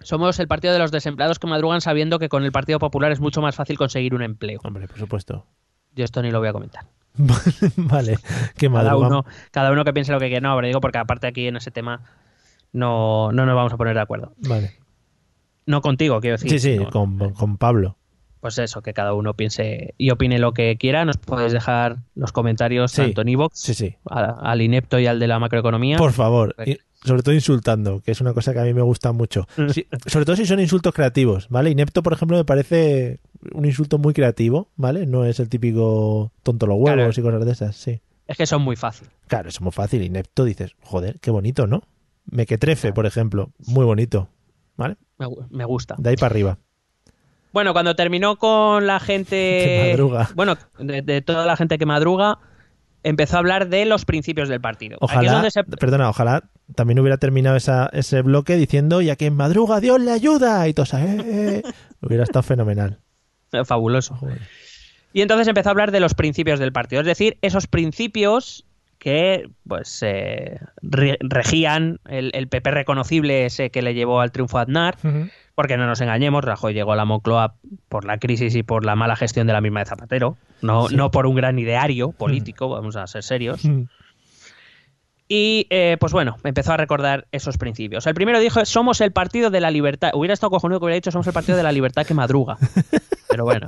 Somos 0.00 0.38
el 0.38 0.46
partido 0.46 0.72
de 0.74 0.78
los 0.78 0.92
desempleados 0.92 1.38
que 1.38 1.46
madrugan 1.46 1.80
sabiendo 1.80 2.18
que 2.18 2.28
con 2.28 2.44
el 2.44 2.52
Partido 2.52 2.78
Popular 2.78 3.10
es 3.12 3.18
mucho 3.18 3.40
más 3.40 3.56
fácil 3.56 3.78
conseguir 3.78 4.14
un 4.14 4.22
empleo. 4.22 4.60
Hombre, 4.62 4.86
por 4.86 4.98
supuesto. 4.98 5.46
Yo 5.94 6.04
esto 6.04 6.20
ni 6.20 6.30
lo 6.30 6.38
voy 6.38 6.48
a 6.48 6.52
comentar. 6.52 6.84
vale, 7.76 8.18
qué 8.56 8.68
Cada 8.68 8.82
madrugan. 8.84 9.08
uno, 9.12 9.24
cada 9.50 9.72
uno 9.72 9.84
que 9.84 9.92
piense 9.92 10.12
lo 10.12 10.18
que 10.20 10.28
quiera. 10.28 10.48
No, 10.48 10.54
pero 10.56 10.66
digo 10.68 10.80
porque 10.80 10.98
aparte 10.98 11.26
aquí 11.26 11.46
en 11.46 11.56
ese 11.56 11.70
tema 11.70 12.02
no, 12.72 13.32
no 13.32 13.46
nos 13.46 13.54
vamos 13.54 13.72
a 13.72 13.76
poner 13.76 13.94
de 13.94 14.00
acuerdo. 14.00 14.32
Vale. 14.38 14.72
No 15.66 15.80
contigo, 15.80 16.20
quiero 16.20 16.36
decir. 16.36 16.50
Sí, 16.50 16.58
sí, 16.58 16.84
con, 16.92 17.18
con 17.34 17.56
Pablo. 17.56 17.96
Pues 18.40 18.58
eso, 18.58 18.82
que 18.82 18.92
cada 18.92 19.12
uno 19.14 19.34
piense 19.34 19.94
y 19.98 20.10
opine 20.10 20.38
lo 20.38 20.52
que 20.52 20.76
quiera. 20.76 21.04
Nos 21.04 21.16
podéis 21.16 21.52
dejar 21.52 21.96
los 22.14 22.30
comentarios 22.32 22.92
Sí. 22.92 23.02
tanto 23.02 23.22
en 23.22 23.28
iVoox, 23.30 23.58
Sí, 23.58 23.74
sí. 23.74 23.96
a- 24.08 24.38
al 24.50 24.60
inepto 24.62 24.98
y 25.00 25.06
al 25.06 25.18
de 25.18 25.26
la 25.26 25.38
macroeconomía. 25.40 25.96
Por 25.96 26.12
favor. 26.12 26.54
Sobre 27.04 27.22
todo 27.22 27.34
insultando, 27.34 28.00
que 28.00 28.10
es 28.12 28.20
una 28.20 28.32
cosa 28.32 28.52
que 28.52 28.60
a 28.60 28.64
mí 28.64 28.74
me 28.74 28.82
gusta 28.82 29.12
mucho. 29.12 29.46
Sí, 29.72 29.86
sobre 30.06 30.24
todo 30.24 30.34
si 30.36 30.46
son 30.46 30.58
insultos 30.60 30.92
creativos, 30.94 31.48
¿vale? 31.50 31.70
Inepto, 31.70 32.02
por 32.02 32.12
ejemplo, 32.12 32.36
me 32.36 32.44
parece 32.44 33.20
un 33.52 33.64
insulto 33.64 33.98
muy 33.98 34.12
creativo, 34.14 34.70
¿vale? 34.76 35.06
No 35.06 35.24
es 35.24 35.38
el 35.38 35.48
típico 35.48 36.32
tonto 36.42 36.66
los 36.66 36.76
huevos 36.78 36.94
Claro. 36.94 37.12
y 37.16 37.22
cosas 37.22 37.44
de 37.46 37.52
esas, 37.52 37.76
sí. 37.76 38.00
Es 38.26 38.36
que 38.36 38.46
son 38.46 38.62
muy 38.62 38.74
fácil. 38.76 39.08
Claro, 39.28 39.48
es 39.48 39.60
muy 39.60 39.70
fácil. 39.72 40.02
Inepto 40.02 40.44
dices, 40.44 40.72
joder, 40.82 41.20
qué 41.20 41.30
bonito, 41.30 41.66
¿no? 41.68 41.82
Mequetrefe, 42.24 42.92
por 42.92 43.06
ejemplo, 43.06 43.50
muy 43.66 43.84
bonito, 43.84 44.28
¿vale? 44.76 44.96
Me, 45.18 45.26
gu- 45.26 45.46
me 45.50 45.64
gusta. 45.64 45.94
De 45.98 46.10
ahí 46.10 46.16
para 46.16 46.32
arriba. 46.32 46.58
Bueno, 47.52 47.72
cuando 47.72 47.94
terminó 47.94 48.36
con 48.36 48.86
la 48.86 48.98
gente. 49.00 49.36
Que 49.64 49.88
madruga. 49.90 50.28
Bueno, 50.34 50.56
de, 50.78 51.02
de 51.02 51.22
toda 51.22 51.46
la 51.46 51.56
gente 51.56 51.78
que 51.78 51.86
madruga, 51.86 52.38
empezó 53.08 53.36
a 53.36 53.38
hablar 53.40 53.68
de 53.68 53.84
los 53.84 54.04
principios 54.04 54.48
del 54.48 54.60
partido. 54.60 54.98
Ojalá, 55.00 55.50
se- 55.50 55.64
perdona, 55.64 56.08
ojalá 56.10 56.44
también 56.74 56.98
hubiera 56.98 57.16
terminado 57.18 57.56
esa, 57.56 57.88
ese 57.92 58.22
bloque 58.22 58.56
diciendo, 58.56 59.00
y 59.00 59.10
a 59.10 59.16
quien 59.16 59.34
madruga, 59.34 59.80
Dios 59.80 60.00
le 60.00 60.10
ayuda, 60.12 60.66
y 60.68 60.74
todos, 60.74 60.94
eh, 60.94 61.16
eh. 61.24 61.62
hubiera 62.02 62.24
estado 62.24 62.42
fenomenal. 62.42 62.98
Fabuloso. 63.64 64.14
Joder. 64.16 64.40
Y 65.12 65.22
entonces 65.22 65.48
empezó 65.48 65.68
a 65.68 65.72
hablar 65.72 65.92
de 65.92 66.00
los 66.00 66.14
principios 66.14 66.58
del 66.58 66.72
partido. 66.72 67.00
Es 67.00 67.06
decir, 67.06 67.38
esos 67.40 67.66
principios 67.68 68.66
que 68.98 69.48
pues 69.66 70.02
eh, 70.02 70.58
re- 70.82 71.16
regían 71.20 72.00
el, 72.08 72.30
el 72.34 72.48
PP 72.48 72.70
reconocible 72.70 73.46
ese 73.46 73.70
que 73.70 73.82
le 73.82 73.94
llevó 73.94 74.20
al 74.20 74.32
triunfo 74.32 74.58
a 74.58 74.62
Aznar. 74.62 74.96
Porque 75.54 75.76
no 75.78 75.86
nos 75.86 76.00
engañemos, 76.02 76.44
Rajoy 76.44 76.74
llegó 76.74 76.92
a 76.92 76.96
la 76.96 77.06
Moncloa 77.06 77.54
por 77.88 78.04
la 78.04 78.18
crisis 78.18 78.54
y 78.56 78.62
por 78.62 78.84
la 78.84 78.94
mala 78.94 79.16
gestión 79.16 79.46
de 79.46 79.54
la 79.54 79.62
misma 79.62 79.80
de 79.80 79.86
Zapatero, 79.86 80.36
no, 80.62 80.88
Sí. 80.88 80.96
no 80.96 81.10
por 81.10 81.26
un 81.26 81.34
gran 81.36 81.58
ideario 81.58 82.12
político, 82.12 82.68
vamos 82.68 82.96
a 82.96 83.06
ser 83.06 83.22
serios. 83.22 83.64
Mm. 83.64 83.82
Y 85.28 85.66
eh, 85.70 85.96
pues 85.98 86.12
bueno, 86.12 86.36
empezó 86.44 86.72
a 86.72 86.76
recordar 86.76 87.26
esos 87.32 87.58
principios. 87.58 88.06
El 88.06 88.14
primero 88.14 88.38
dijo, 88.38 88.64
somos 88.64 89.00
el 89.00 89.10
partido 89.12 89.50
de 89.50 89.60
la 89.60 89.72
libertad. 89.72 90.10
Hubiera 90.14 90.34
estado 90.34 90.50
cojonudo 90.50 90.78
que 90.78 90.84
hubiera 90.84 90.94
dicho, 90.96 91.10
somos 91.10 91.26
el 91.26 91.32
partido 91.32 91.56
de 91.56 91.64
la 91.64 91.72
libertad 91.72 92.06
que 92.06 92.14
madruga. 92.14 92.56
Pero 93.28 93.44
bueno, 93.44 93.66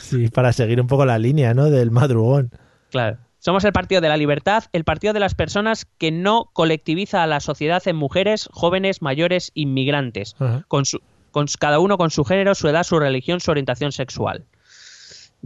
Sí, 0.00 0.28
para 0.28 0.52
seguir 0.54 0.80
un 0.80 0.86
poco 0.86 1.04
la 1.04 1.18
línea, 1.18 1.52
¿no? 1.52 1.66
Del 1.70 1.90
madrugón. 1.90 2.50
claro. 2.90 3.18
Somos 3.38 3.62
el 3.64 3.72
partido 3.72 4.00
de 4.00 4.08
la 4.08 4.16
libertad, 4.16 4.64
el 4.72 4.82
partido 4.82 5.12
de 5.12 5.20
las 5.20 5.36
personas 5.36 5.84
que 5.98 6.10
no 6.10 6.50
colectiviza 6.52 7.22
a 7.22 7.28
la 7.28 7.38
sociedad 7.38 7.80
en 7.86 7.94
mujeres, 7.94 8.48
jóvenes, 8.50 9.02
mayores, 9.02 9.52
inmigrantes, 9.54 10.34
con 10.66 10.84
su, 10.84 10.98
con 11.30 11.46
cada 11.60 11.78
uno 11.78 11.96
con 11.96 12.10
su 12.10 12.24
género, 12.24 12.56
su 12.56 12.66
edad, 12.66 12.82
su 12.82 12.98
religión, 12.98 13.38
su 13.38 13.52
orientación 13.52 13.92
sexual. 13.92 14.46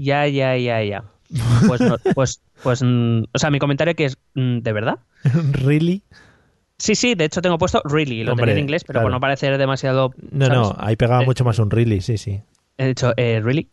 Ya, 0.02 0.26
ya, 0.26 0.56
ya, 0.56 0.82
ya. 0.82 1.04
Pues, 1.66 1.80
no- 1.82 1.96
pues, 2.14 2.40
pues, 2.62 2.82
mm, 2.82 3.24
o 3.32 3.38
sea, 3.38 3.50
mi 3.50 3.58
comentario 3.58 3.94
que 3.94 4.06
es, 4.06 4.16
mm, 4.34 4.60
¿de 4.60 4.72
verdad? 4.72 4.98
¿Really? 5.52 6.02
Sí, 6.78 6.94
sí, 6.94 7.14
de 7.14 7.26
hecho 7.26 7.42
tengo 7.42 7.58
puesto 7.58 7.82
really, 7.84 8.24
lo 8.24 8.32
Hombre, 8.32 8.46
tenía 8.46 8.54
en 8.58 8.64
inglés, 8.64 8.84
pero 8.84 8.94
claro. 8.98 9.04
por 9.06 9.12
no 9.12 9.20
parecer 9.20 9.58
demasiado... 9.58 10.14
No, 10.30 10.46
¿sabes? 10.46 10.58
no, 10.62 10.76
ahí 10.78 10.96
pegaba 10.96 11.22
Eh, 11.22 11.26
mucho 11.26 11.44
más 11.44 11.58
un 11.58 11.70
really, 11.70 12.00
sí, 12.00 12.16
sí. 12.16 12.40
He 12.78 12.86
dicho, 12.86 13.12
eh, 13.18 13.40
¿really? 13.44 13.68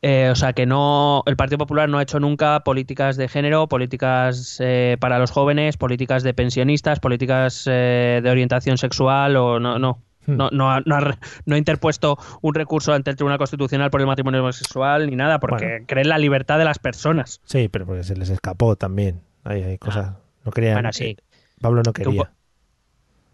Eh, 0.00 0.30
o 0.32 0.34
sea, 0.34 0.54
que 0.54 0.64
no, 0.64 1.22
el 1.26 1.36
Partido 1.36 1.58
Popular 1.58 1.88
no 1.90 1.98
ha 1.98 2.02
hecho 2.02 2.20
nunca 2.20 2.60
políticas 2.60 3.16
de 3.18 3.28
género, 3.28 3.68
políticas 3.68 4.56
eh, 4.60 4.96
para 5.00 5.18
los 5.18 5.30
jóvenes, 5.30 5.76
políticas 5.76 6.22
de 6.22 6.32
pensionistas, 6.32 6.98
políticas 7.00 7.64
eh, 7.70 8.20
de 8.22 8.30
orientación 8.30 8.78
sexual 8.78 9.36
o 9.36 9.60
no, 9.60 9.78
no. 9.78 10.02
Hmm. 10.26 10.36
No, 10.36 10.50
no, 10.50 10.70
ha, 10.70 10.80
no 10.86 10.96
ha 10.96 11.18
no 11.46 11.54
ha 11.54 11.58
interpuesto 11.58 12.18
un 12.40 12.54
recurso 12.54 12.92
ante 12.92 13.10
el 13.10 13.16
Tribunal 13.16 13.38
Constitucional 13.38 13.90
por 13.90 14.00
el 14.00 14.06
matrimonio 14.06 14.40
homosexual 14.40 15.08
ni 15.08 15.16
nada, 15.16 15.38
porque 15.40 15.66
Bueno. 15.66 15.84
cree 15.86 16.02
en 16.02 16.08
la 16.08 16.18
libertad 16.18 16.58
de 16.58 16.64
las 16.64 16.78
personas. 16.78 17.40
Sí, 17.44 17.68
pero 17.68 17.86
porque 17.86 18.04
se 18.04 18.16
les 18.16 18.30
escapó 18.30 18.76
también. 18.76 19.20
Hay, 19.44 19.62
hay 19.62 19.78
cosas. 19.78 20.14
No 20.44 20.52
querían. 20.52 20.72
Ah. 20.72 20.76
Bueno, 20.76 20.92
sí. 20.92 21.16
Pablo 21.60 21.82
no 21.84 21.92
quería. 21.92 22.30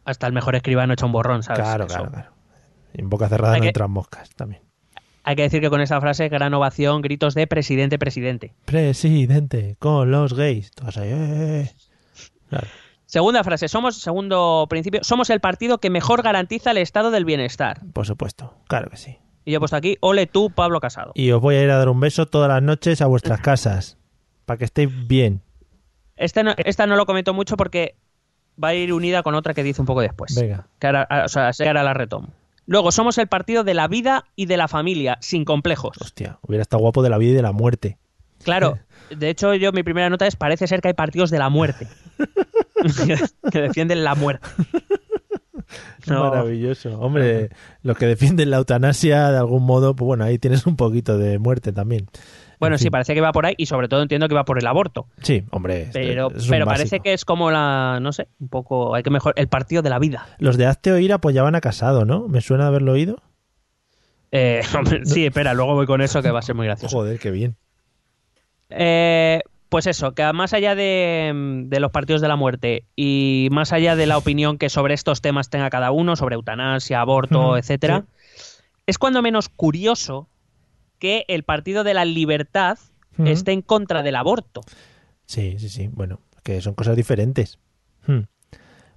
Hasta 0.05 0.27
el 0.27 0.33
mejor 0.33 0.55
escribano 0.57 0.93
echa 0.93 1.07
un 1.07 1.13
borrón, 1.13 1.43
¿sabes? 1.43 1.63
Claro, 1.63 1.85
Eso. 1.87 1.95
claro, 1.97 2.11
claro. 2.11 2.31
Y 2.95 3.01
en 3.03 3.09
boca 3.11 3.29
cerrada 3.29 3.55
Hay 3.55 3.61
no 3.61 3.63
que- 3.65 3.69
entran 3.69 3.91
moscas 3.91 4.31
también. 4.35 4.63
Hay 5.23 5.37
que 5.37 5.43
decir 5.43 5.61
que 5.61 5.69
con 5.71 5.81
esa 5.83 6.01
frase, 6.01 6.29
gran 6.31 6.53
ovación, 6.55 7.03
gritos 7.03 7.35
de 7.35 7.47
presidente, 7.47 7.99
presidente. 7.99 8.55
Presidente, 8.65 9.77
con 9.79 10.11
los 10.11 10.33
gays. 10.35 10.71
Todas 10.73 10.97
ahí, 10.97 11.11
eh, 11.11 11.61
eh. 11.69 11.71
Claro. 12.49 12.67
Segunda 13.11 13.43
frase, 13.43 13.67
somos, 13.67 13.97
segundo 13.97 14.69
principio, 14.71 15.01
somos 15.03 15.31
el 15.31 15.41
partido 15.41 15.79
que 15.79 15.91
mejor 15.91 16.23
garantiza 16.23 16.71
el 16.71 16.79
estado 16.79 17.11
del 17.11 17.25
bienestar. 17.25 17.81
Por 17.93 18.07
supuesto, 18.07 18.55
claro 18.69 18.89
que 18.89 18.97
sí. 18.97 19.19
Y 19.45 19.51
yo 19.51 19.57
he 19.57 19.59
puesto 19.59 19.75
aquí, 19.77 19.97
ole 19.99 20.29
tú, 20.29 20.51
Pablo 20.51 20.79
Casado. 20.79 21.11
Y 21.17 21.33
os 21.33 21.41
voy 21.41 21.57
a 21.57 21.63
ir 21.65 21.71
a 21.71 21.77
dar 21.77 21.89
un 21.89 21.99
beso 21.99 22.27
todas 22.27 22.49
las 22.49 22.63
noches 22.63 23.03
a 23.03 23.07
vuestras 23.07 23.41
casas. 23.43 23.99
Para 24.47 24.59
que 24.59 24.65
estéis 24.65 25.09
bien. 25.09 25.43
Este 26.15 26.45
no- 26.45 26.55
esta 26.57 26.87
no 26.87 26.95
lo 26.95 27.05
comento 27.05 27.35
mucho 27.35 27.57
porque 27.57 27.97
va 28.63 28.69
a 28.69 28.75
ir 28.75 28.93
unida 28.93 29.25
con 29.25 29.35
otra 29.35 29.55
que 29.55 29.65
dice 29.65 29.83
un 29.83 29.87
poco 29.87 30.03
después. 30.03 30.37
Venga. 30.41 30.69
Que 30.79 30.87
ahora, 30.87 31.05
ah, 31.11 31.23
o 31.25 31.29
sea, 31.29 31.51
que 31.51 31.67
ahora 31.67 31.83
la 31.83 31.95
retomo. 31.95 32.29
Luego, 32.67 32.93
somos 32.93 33.19
el 33.19 33.27
partido 33.27 33.65
de 33.65 33.75
la 33.75 33.89
vida 33.89 34.23
y 34.37 34.47
de 34.47 34.57
la 34.57 34.69
familia, 34.69 35.19
sin 35.21 35.45
complejos. 35.45 35.97
Hostia, 36.01 36.39
hubiera 36.43 36.63
estado 36.63 36.81
guapo 36.81 37.03
de 37.03 37.11
la 37.11 37.19
vida 37.19 37.33
y 37.33 37.35
de 37.35 37.43
la 37.43 37.51
muerte. 37.51 37.99
Claro, 38.45 38.79
de 39.11 39.31
hecho, 39.31 39.53
yo 39.55 39.73
mi 39.73 39.83
primera 39.83 40.09
nota 40.11 40.29
es, 40.29 40.37
parece 40.37 40.69
ser 40.69 40.81
que 40.81 40.87
hay 40.87 40.95
partidos 40.95 41.31
de 41.31 41.41
la 41.41 41.49
muerte. 41.49 41.89
que 43.53 43.61
defienden 43.61 44.05
la 44.05 44.15
muerte. 44.15 44.49
No. 46.07 46.31
Maravilloso. 46.31 46.99
Hombre, 46.99 47.51
los 47.83 47.97
que 47.97 48.07
defienden 48.07 48.51
la 48.51 48.57
eutanasia 48.57 49.31
de 49.31 49.39
algún 49.39 49.65
modo, 49.65 49.95
pues 49.95 50.07
bueno, 50.07 50.25
ahí 50.25 50.39
tienes 50.39 50.67
un 50.67 50.75
poquito 50.75 51.17
de 51.19 51.39
muerte 51.39 51.73
también. 51.73 52.07
Bueno, 52.59 52.75
En 52.75 52.79
sí, 52.79 52.91
parece 52.91 53.15
que 53.15 53.21
va 53.21 53.33
por 53.33 53.47
ahí 53.47 53.55
y 53.57 53.67
sobre 53.67 53.89
todo 53.89 54.03
entiendo 54.03 54.29
que 54.29 54.35
va 54.35 54.45
por 54.45 54.59
el 54.59 54.67
aborto. 54.67 55.07
Sí, 55.23 55.45
hombre. 55.51 55.83
esto 55.83 55.99
Pero, 55.99 56.31
es 56.35 56.47
pero 56.47 56.67
parece 56.67 57.01
que 57.01 57.15
es 57.15 57.25
como 57.25 57.51
la, 57.51 57.99
no 58.03 58.13
sé, 58.13 58.29
un 58.39 58.49
poco, 58.49 58.95
hay 58.95 59.03
que 59.03 59.11
mejor, 59.11 59.33
el 59.37 59.49
partido 59.49 59.81
de 59.81 59.91
la 59.91 59.99
vida. 59.99 60.27
Los 60.39 60.59
de 60.59 60.67
Hazte 60.67 60.93
Oír 60.93 61.13
apoyaban 61.13 61.55
a 61.55 61.61
Casado, 61.61 62.05
¿no? 62.05 62.29
¿Me 62.29 62.41
suena 62.41 62.67
haberlo 62.67 62.93
oído? 62.93 63.23
Eh, 64.31 64.63
hombre, 64.79 65.07
sí, 65.07 65.25
espera, 65.25 65.55
luego 65.55 65.75
voy 65.75 65.87
con 65.87 66.03
eso 66.03 66.23
que 66.23 66.31
va 66.31 66.41
a 66.41 66.43
ser 66.43 66.55
muy 66.55 66.67
gracioso. 66.67 66.95
Joder, 66.95 67.19
qué 67.19 67.31
bien. 67.31 67.57
Eh, 68.69 69.41
pues 69.71 69.87
eso, 69.87 70.13
que 70.13 70.31
más 70.35 70.53
allá 70.53 70.75
de, 70.75 71.33
de 71.67 71.81
los 71.81 71.93
partidos 71.93 72.21
de 72.21 72.29
la 72.29 72.37
muerte 72.37 72.85
y 72.97 73.49
más 73.53 73.73
allá 73.73 73.97
de 73.97 74.07
la 74.07 74.19
opinión 74.19 74.59
que 74.59 74.69
sobre 74.69 74.95
estos 74.95 75.23
temas 75.23 75.49
tenga 75.49 75.71
cada 75.71 75.93
uno, 75.93 76.17
sobre 76.17 76.35
eutanasia, 76.35 77.01
aborto, 77.01 77.51
Ujú, 77.51 77.57
etcétera, 77.57 78.05
es 78.87 78.99
cuando 78.99 79.23
menos 79.23 79.49
curioso 79.49 80.29
que 80.99 81.25
el 81.29 81.45
partido 81.45 81.85
de 81.85 81.95
la 81.95 82.05
libertad 82.05 82.79
esté 83.25 83.53
en 83.53 83.63
contra 83.63 84.03
del 84.03 84.17
aborto. 84.17 84.63
Sí, 85.25 85.57
sí, 85.59 85.69
sí. 85.69 85.89
Bueno, 85.89 86.21
que 86.43 86.61
son 86.61 86.75
cosas 86.75 86.97
diferentes. 86.97 87.59
Hmm. 88.07 88.21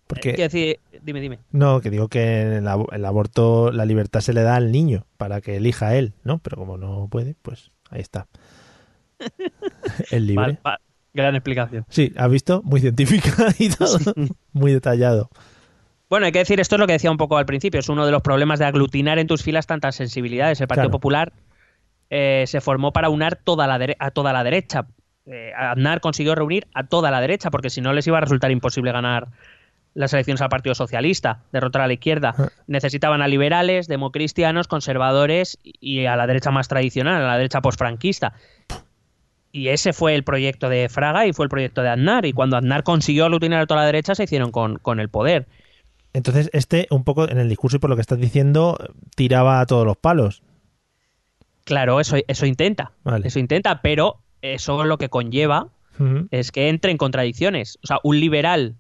Porque, 0.08 0.34
Quiero 0.34 0.50
decir, 0.52 0.80
dime, 1.04 1.22
dime. 1.22 1.40
no, 1.52 1.82
que 1.82 1.90
digo 1.90 2.08
que 2.08 2.42
el, 2.58 2.68
el 2.92 3.06
aborto 3.06 3.72
la 3.72 3.86
libertad 3.86 4.22
se 4.22 4.34
le 4.34 4.42
da 4.42 4.56
al 4.56 4.72
niño 4.72 5.06
para 5.18 5.40
que 5.42 5.58
elija 5.58 5.96
él, 5.96 6.14
¿no? 6.24 6.40
Pero 6.40 6.58
como 6.58 6.78
no 6.78 7.08
puede, 7.10 7.36
pues 7.42 7.72
ahí 7.90 8.02
está. 8.02 8.28
El 10.12 10.28
libre. 10.28 10.60
Vale, 10.64 10.78
gran 11.14 11.36
explicación. 11.36 11.86
Sí, 11.90 12.14
¿has 12.18 12.30
visto? 12.30 12.62
Muy 12.64 12.80
científica 12.80 13.32
y 13.60 13.70
todo. 13.70 13.98
Muy 14.52 14.74
detallado. 14.74 15.30
Bueno, 16.10 16.28
hay 16.28 16.32
que 16.32 16.40
decir, 16.40 16.60
esto 16.60 16.76
es 16.76 16.80
lo 16.80 16.86
que 16.88 16.94
decía 16.94 17.10
un 17.10 17.18
poco 17.18 17.38
al 17.38 17.46
principio, 17.46 17.80
es 17.80 17.90
uno 17.90 18.06
de 18.06 18.12
los 18.12 18.22
problemas 18.22 18.60
de 18.60 18.66
aglutinar 18.66 19.18
en 19.18 19.28
tus 19.28 19.42
filas 19.42 19.66
tantas 19.66 19.96
sensibilidades. 19.96 20.62
El 20.62 20.68
Partido 20.68 20.86
Claro. 20.86 20.92
Popular 20.92 21.34
eh, 22.10 22.44
se 22.46 22.62
formó 22.62 22.94
para 22.94 23.10
unar 23.10 23.40
toda 23.44 23.66
la 23.66 23.80
a 23.98 24.12
toda 24.12 24.34
la 24.34 24.44
derecha. 24.44 24.86
Eh, 25.26 25.52
Aznar 25.58 26.02
consiguió 26.02 26.36
reunir 26.36 26.68
a 26.74 26.86
toda 26.86 27.10
la 27.10 27.22
derecha, 27.22 27.50
porque 27.50 27.70
si 27.70 27.82
no 27.82 27.94
les 27.94 28.06
iba 28.06 28.18
a 28.18 28.22
resultar 28.22 28.52
imposible 28.52 28.92
ganar 28.92 29.30
las 29.96 30.14
elecciones 30.14 30.42
al 30.42 30.50
Partido 30.50 30.76
Socialista, 30.76 31.44
derrotar 31.52 31.82
a 31.82 31.88
la 31.88 31.94
izquierda. 31.94 32.34
Ah. 32.38 32.50
Necesitaban 32.68 33.22
a 33.22 33.28
liberales, 33.28 33.88
democristianos, 33.88 34.68
conservadores 34.68 35.58
y 35.64 36.06
a 36.06 36.16
la 36.16 36.28
derecha 36.28 36.52
más 36.52 36.68
tradicional, 36.68 37.24
a 37.24 37.28
la 37.28 37.38
derecha 37.38 37.62
posfranquista. 37.62 38.34
Y 39.56 39.68
ese 39.68 39.94
fue 39.94 40.16
el 40.16 40.24
proyecto 40.24 40.68
de 40.68 40.90
Fraga 40.90 41.28
y 41.28 41.32
fue 41.32 41.46
el 41.46 41.50
proyecto 41.50 41.84
de 41.84 41.90
Aznar. 41.90 42.26
Y 42.26 42.34
cuando 42.34 42.58
Aznar 42.58 42.82
consiguió 42.84 43.26
aglutinar 43.26 43.62
a 43.62 43.68
toda 43.68 43.82
la 43.82 43.86
derecha, 43.86 44.16
se 44.16 44.24
hicieron 44.24 44.52
con, 44.52 44.78
con 44.78 45.00
el 45.00 45.10
poder. 45.10 45.48
Entonces, 46.12 46.50
este, 46.54 46.88
un 46.90 47.04
poco 47.04 47.30
en 47.30 47.38
el 47.38 47.50
discurso 47.50 47.78
y 47.78 47.80
por 47.80 47.92
lo 47.92 47.96
que 47.96 48.02
estás 48.02 48.18
diciendo, 48.18 48.78
tiraba 49.16 49.60
a 49.60 49.68
todos 49.68 49.86
los 49.86 49.96
palos. 49.96 50.42
Claro, 51.66 52.00
eso, 52.00 52.18
eso 52.28 52.48
intenta. 52.48 52.94
Vale. 53.04 53.28
Eso 53.28 53.38
intenta, 53.38 53.84
pero 53.84 54.18
eso 54.42 54.86
lo 54.86 54.98
que 54.98 55.10
conlleva 55.10 55.70
es 56.32 56.52
que 56.52 56.70
entre 56.70 56.90
en 56.90 56.98
contradicciones. 56.98 57.78
O 57.84 57.88
sea, 57.88 58.00
un 58.04 58.20
liberal, 58.20 58.76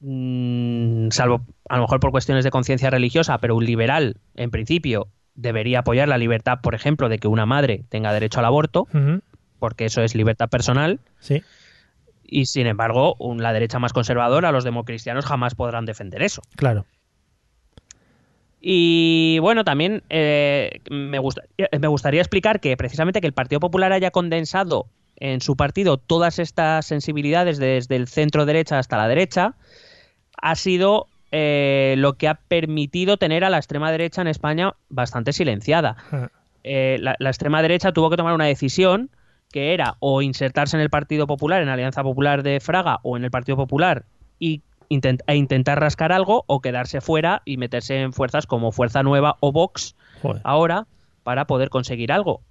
mm, 0.00 1.08
salvo 1.10 1.46
a 1.70 1.76
lo 1.76 1.82
mejor 1.82 2.00
por 2.00 2.10
cuestiones 2.10 2.44
de 2.44 2.50
conciencia 2.50 2.90
religiosa, 2.90 3.38
pero 3.38 3.56
un 3.56 3.64
liberal, 3.64 4.18
en 4.36 4.50
principio, 4.50 5.08
debería 5.34 5.80
apoyar 5.80 6.08
la 6.08 6.18
libertad, 6.18 6.58
por 6.62 6.74
ejemplo, 6.74 7.08
de 7.08 7.18
que 7.18 7.28
una 7.28 7.46
madre 7.46 7.84
tenga 7.88 8.12
derecho 8.12 8.40
al 8.40 8.44
aborto. 8.44 8.86
Porque 9.60 9.84
eso 9.84 10.02
es 10.02 10.16
libertad 10.16 10.48
personal. 10.48 10.98
Sí. 11.20 11.42
Y 12.24 12.46
sin 12.46 12.66
embargo, 12.66 13.14
un- 13.20 13.42
la 13.42 13.52
derecha 13.52 13.78
más 13.78 13.92
conservadora, 13.92 14.50
los 14.50 14.64
democristianos, 14.64 15.24
jamás 15.26 15.54
podrán 15.54 15.84
defender 15.84 16.22
eso. 16.22 16.42
Claro. 16.56 16.84
Y 18.60 19.38
bueno, 19.40 19.64
también 19.64 20.02
eh, 20.10 20.80
me, 20.90 21.18
gusta- 21.18 21.42
me 21.80 21.88
gustaría 21.88 22.20
explicar 22.20 22.60
que 22.60 22.76
precisamente 22.76 23.20
que 23.20 23.26
el 23.26 23.32
Partido 23.32 23.58
Popular 23.60 23.92
haya 23.92 24.10
condensado 24.10 24.86
en 25.16 25.40
su 25.40 25.56
partido 25.56 25.96
todas 25.98 26.38
estas 26.38 26.86
sensibilidades 26.86 27.58
desde 27.58 27.96
el 27.96 28.06
centro 28.08 28.46
derecha 28.46 28.78
hasta 28.78 28.96
la 28.96 29.08
derecha 29.08 29.54
ha 30.40 30.54
sido 30.56 31.06
eh, 31.32 31.94
lo 31.98 32.14
que 32.14 32.28
ha 32.28 32.34
permitido 32.34 33.16
tener 33.16 33.44
a 33.44 33.50
la 33.50 33.56
extrema 33.58 33.90
derecha 33.92 34.20
en 34.22 34.28
España 34.28 34.74
bastante 34.88 35.32
silenciada. 35.32 35.96
Ah. 36.10 36.28
Eh, 36.64 36.98
la, 37.00 37.16
la 37.18 37.30
extrema 37.30 37.62
derecha 37.62 37.92
tuvo 37.92 38.10
que 38.10 38.16
tomar 38.16 38.34
una 38.34 38.46
decisión 38.46 39.10
que 39.52 39.74
era 39.74 39.96
o 40.00 40.22
insertarse 40.22 40.76
en 40.76 40.82
el 40.82 40.90
Partido 40.90 41.26
Popular, 41.26 41.60
en 41.60 41.66
la 41.68 41.74
Alianza 41.74 42.02
Popular 42.02 42.42
de 42.42 42.60
Fraga 42.60 42.98
o 43.02 43.16
en 43.16 43.24
el 43.24 43.30
Partido 43.30 43.56
Popular 43.56 44.04
y 44.38 44.62
intent- 44.88 45.22
e 45.26 45.34
intentar 45.36 45.80
rascar 45.80 46.12
algo 46.12 46.44
o 46.46 46.60
quedarse 46.60 47.00
fuera 47.00 47.42
y 47.44 47.56
meterse 47.56 48.00
en 48.00 48.12
fuerzas 48.12 48.46
como 48.46 48.72
Fuerza 48.72 49.02
Nueva 49.02 49.36
o 49.40 49.52
Vox 49.52 49.96
Joder. 50.22 50.40
ahora 50.44 50.86
para 51.22 51.46
poder 51.46 51.68
conseguir 51.70 52.12
algo. 52.12 52.42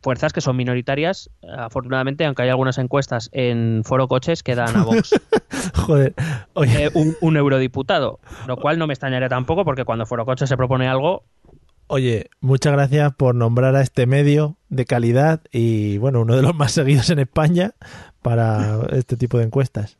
Fuerzas 0.00 0.32
que 0.32 0.40
son 0.40 0.56
minoritarias, 0.56 1.28
afortunadamente, 1.56 2.24
aunque 2.24 2.42
hay 2.42 2.50
algunas 2.50 2.78
encuestas 2.78 3.30
en 3.32 3.82
Foro 3.84 4.06
Coches 4.06 4.44
que 4.44 4.54
dan 4.54 4.76
a 4.76 4.84
Vox 4.84 5.10
Joder. 5.74 6.14
Oye, 6.54 6.84
eh, 6.84 6.90
un, 6.94 7.16
un 7.20 7.36
eurodiputado, 7.36 8.20
lo 8.46 8.56
cual 8.58 8.78
no 8.78 8.86
me 8.86 8.92
extrañaría 8.94 9.28
tampoco 9.28 9.64
porque 9.64 9.84
cuando 9.84 10.06
Foro 10.06 10.24
Coches 10.24 10.48
se 10.48 10.56
propone 10.56 10.86
algo, 10.86 11.24
Oye, 11.88 12.30
muchas 12.40 12.72
gracias 12.72 13.14
por 13.14 13.34
nombrar 13.34 13.74
a 13.74 13.80
este 13.80 14.06
medio 14.06 14.56
de 14.68 14.84
calidad 14.84 15.40
y, 15.50 15.98
bueno, 15.98 16.20
uno 16.20 16.36
de 16.36 16.42
los 16.42 16.54
más 16.54 16.72
seguidos 16.72 17.10
en 17.10 17.18
España 17.18 17.72
para 18.22 18.86
este 18.92 19.16
tipo 19.16 19.38
de 19.38 19.44
encuestas. 19.44 19.98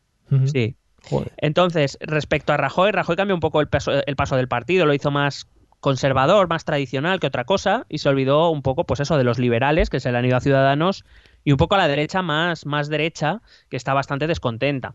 Sí, 0.52 0.76
Joder. 1.08 1.32
Entonces, 1.38 1.98
respecto 2.00 2.52
a 2.52 2.56
Rajoy, 2.56 2.92
Rajoy 2.92 3.16
cambió 3.16 3.34
un 3.34 3.40
poco 3.40 3.60
el 3.60 3.68
paso, 3.68 3.92
el 4.04 4.16
paso 4.16 4.36
del 4.36 4.48
partido, 4.48 4.84
lo 4.84 4.94
hizo 4.94 5.10
más 5.10 5.48
conservador, 5.80 6.48
más 6.48 6.64
tradicional 6.64 7.20
que 7.20 7.28
otra 7.28 7.44
cosa, 7.44 7.86
y 7.88 7.98
se 7.98 8.08
olvidó 8.08 8.50
un 8.50 8.62
poco, 8.62 8.84
pues 8.84 9.00
eso, 9.00 9.16
de 9.16 9.24
los 9.24 9.38
liberales 9.38 9.90
que 9.90 10.00
se 10.00 10.10
le 10.10 10.18
han 10.18 10.24
ido 10.24 10.36
a 10.36 10.40
Ciudadanos, 10.40 11.04
y 11.44 11.52
un 11.52 11.56
poco 11.56 11.76
a 11.76 11.78
la 11.78 11.88
derecha 11.88 12.20
más, 12.20 12.66
más 12.66 12.88
derecha, 12.88 13.42
que 13.70 13.76
está 13.76 13.94
bastante 13.94 14.26
descontenta. 14.26 14.94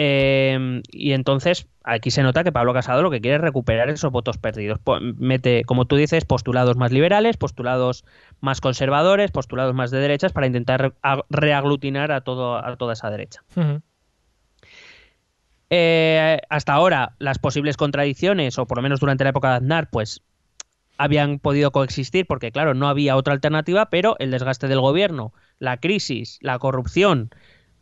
Eh, 0.00 0.80
y 0.92 1.10
entonces 1.12 1.66
aquí 1.82 2.12
se 2.12 2.22
nota 2.22 2.44
que 2.44 2.52
Pablo 2.52 2.72
Casado 2.72 3.02
lo 3.02 3.10
que 3.10 3.20
quiere 3.20 3.36
es 3.36 3.42
recuperar 3.42 3.90
esos 3.90 4.12
votos 4.12 4.38
perdidos. 4.38 4.78
Mete, 5.16 5.64
como 5.64 5.86
tú 5.86 5.96
dices, 5.96 6.24
postulados 6.24 6.76
más 6.76 6.92
liberales, 6.92 7.36
postulados 7.36 8.04
más 8.40 8.60
conservadores, 8.60 9.32
postulados 9.32 9.74
más 9.74 9.90
de 9.90 9.98
derechas 9.98 10.32
para 10.32 10.46
intentar 10.46 10.94
reaglutinar 11.28 12.12
a, 12.12 12.20
todo, 12.20 12.56
a 12.56 12.76
toda 12.76 12.92
esa 12.92 13.10
derecha. 13.10 13.42
Eh, 15.70 16.40
hasta 16.48 16.72
ahora, 16.72 17.16
las 17.18 17.40
posibles 17.40 17.76
contradicciones, 17.76 18.56
o 18.58 18.66
por 18.66 18.78
lo 18.78 18.82
menos 18.82 19.00
durante 19.00 19.24
la 19.24 19.30
época 19.30 19.50
de 19.50 19.56
Aznar, 19.56 19.90
pues 19.90 20.22
habían 20.96 21.40
podido 21.40 21.72
coexistir 21.72 22.26
porque, 22.26 22.52
claro, 22.52 22.74
no 22.74 22.88
había 22.88 23.16
otra 23.16 23.34
alternativa, 23.34 23.90
pero 23.90 24.14
el 24.20 24.30
desgaste 24.30 24.68
del 24.68 24.80
gobierno, 24.80 25.32
la 25.58 25.78
crisis, 25.78 26.38
la 26.40 26.58
corrupción 26.60 27.30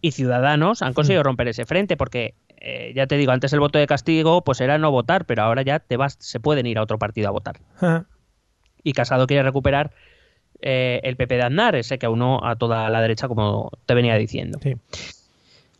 y 0.01 0.12
Ciudadanos 0.12 0.82
han 0.82 0.94
conseguido 0.94 1.22
romper 1.22 1.49
ese 1.49 1.64
frente 1.64 1.97
porque, 1.97 2.34
eh, 2.59 2.92
ya 2.94 3.07
te 3.07 3.16
digo, 3.16 3.32
antes 3.32 3.53
el 3.53 3.61
voto 3.61 3.78
de 3.78 3.86
castigo 3.86 4.42
pues 4.42 4.61
era 4.61 4.78
no 4.78 4.90
votar, 4.90 5.24
pero 5.24 5.42
ahora 5.42 5.62
ya 5.62 5.78
te 5.78 5.97
vas, 5.97 6.16
se 6.20 6.40
pueden 6.40 6.66
ir 6.66 6.78
a 6.78 6.82
otro 6.82 6.99
partido 6.99 7.28
a 7.28 7.32
votar. 7.32 7.61
Ajá. 7.76 8.07
Y 8.82 8.92
Casado 8.92 9.26
quiere 9.26 9.42
recuperar 9.42 9.92
eh, 10.61 11.01
el 11.03 11.16
PP 11.16 11.36
de 11.36 11.42
Aznar, 11.42 11.76
ese 11.76 11.99
que 11.99 12.07
aunó 12.07 12.44
a 12.44 12.57
toda 12.57 12.88
la 12.88 13.01
derecha, 13.01 13.28
como 13.28 13.70
te 13.84 13.94
venía 13.94 14.14
diciendo. 14.16 14.59
Sí. 14.62 14.74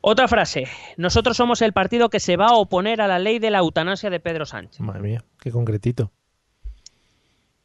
Otra 0.01 0.29
frase. 0.29 0.69
Nosotros 0.97 1.37
somos 1.37 1.63
el 1.63 1.73
partido 1.73 2.11
que 2.11 2.21
se 2.21 2.37
va 2.37 2.47
a 2.47 2.55
oponer 2.55 3.01
a 3.01 3.09
la 3.09 3.19
ley 3.19 3.39
de 3.39 3.51
la 3.51 3.59
eutanasia 3.59 4.11
de 4.11 4.21
Pedro 4.21 4.47
Sánchez. 4.47 4.81
Madre 4.81 5.03
mía, 5.03 5.25
qué 5.41 5.51
concretito. 5.51 6.13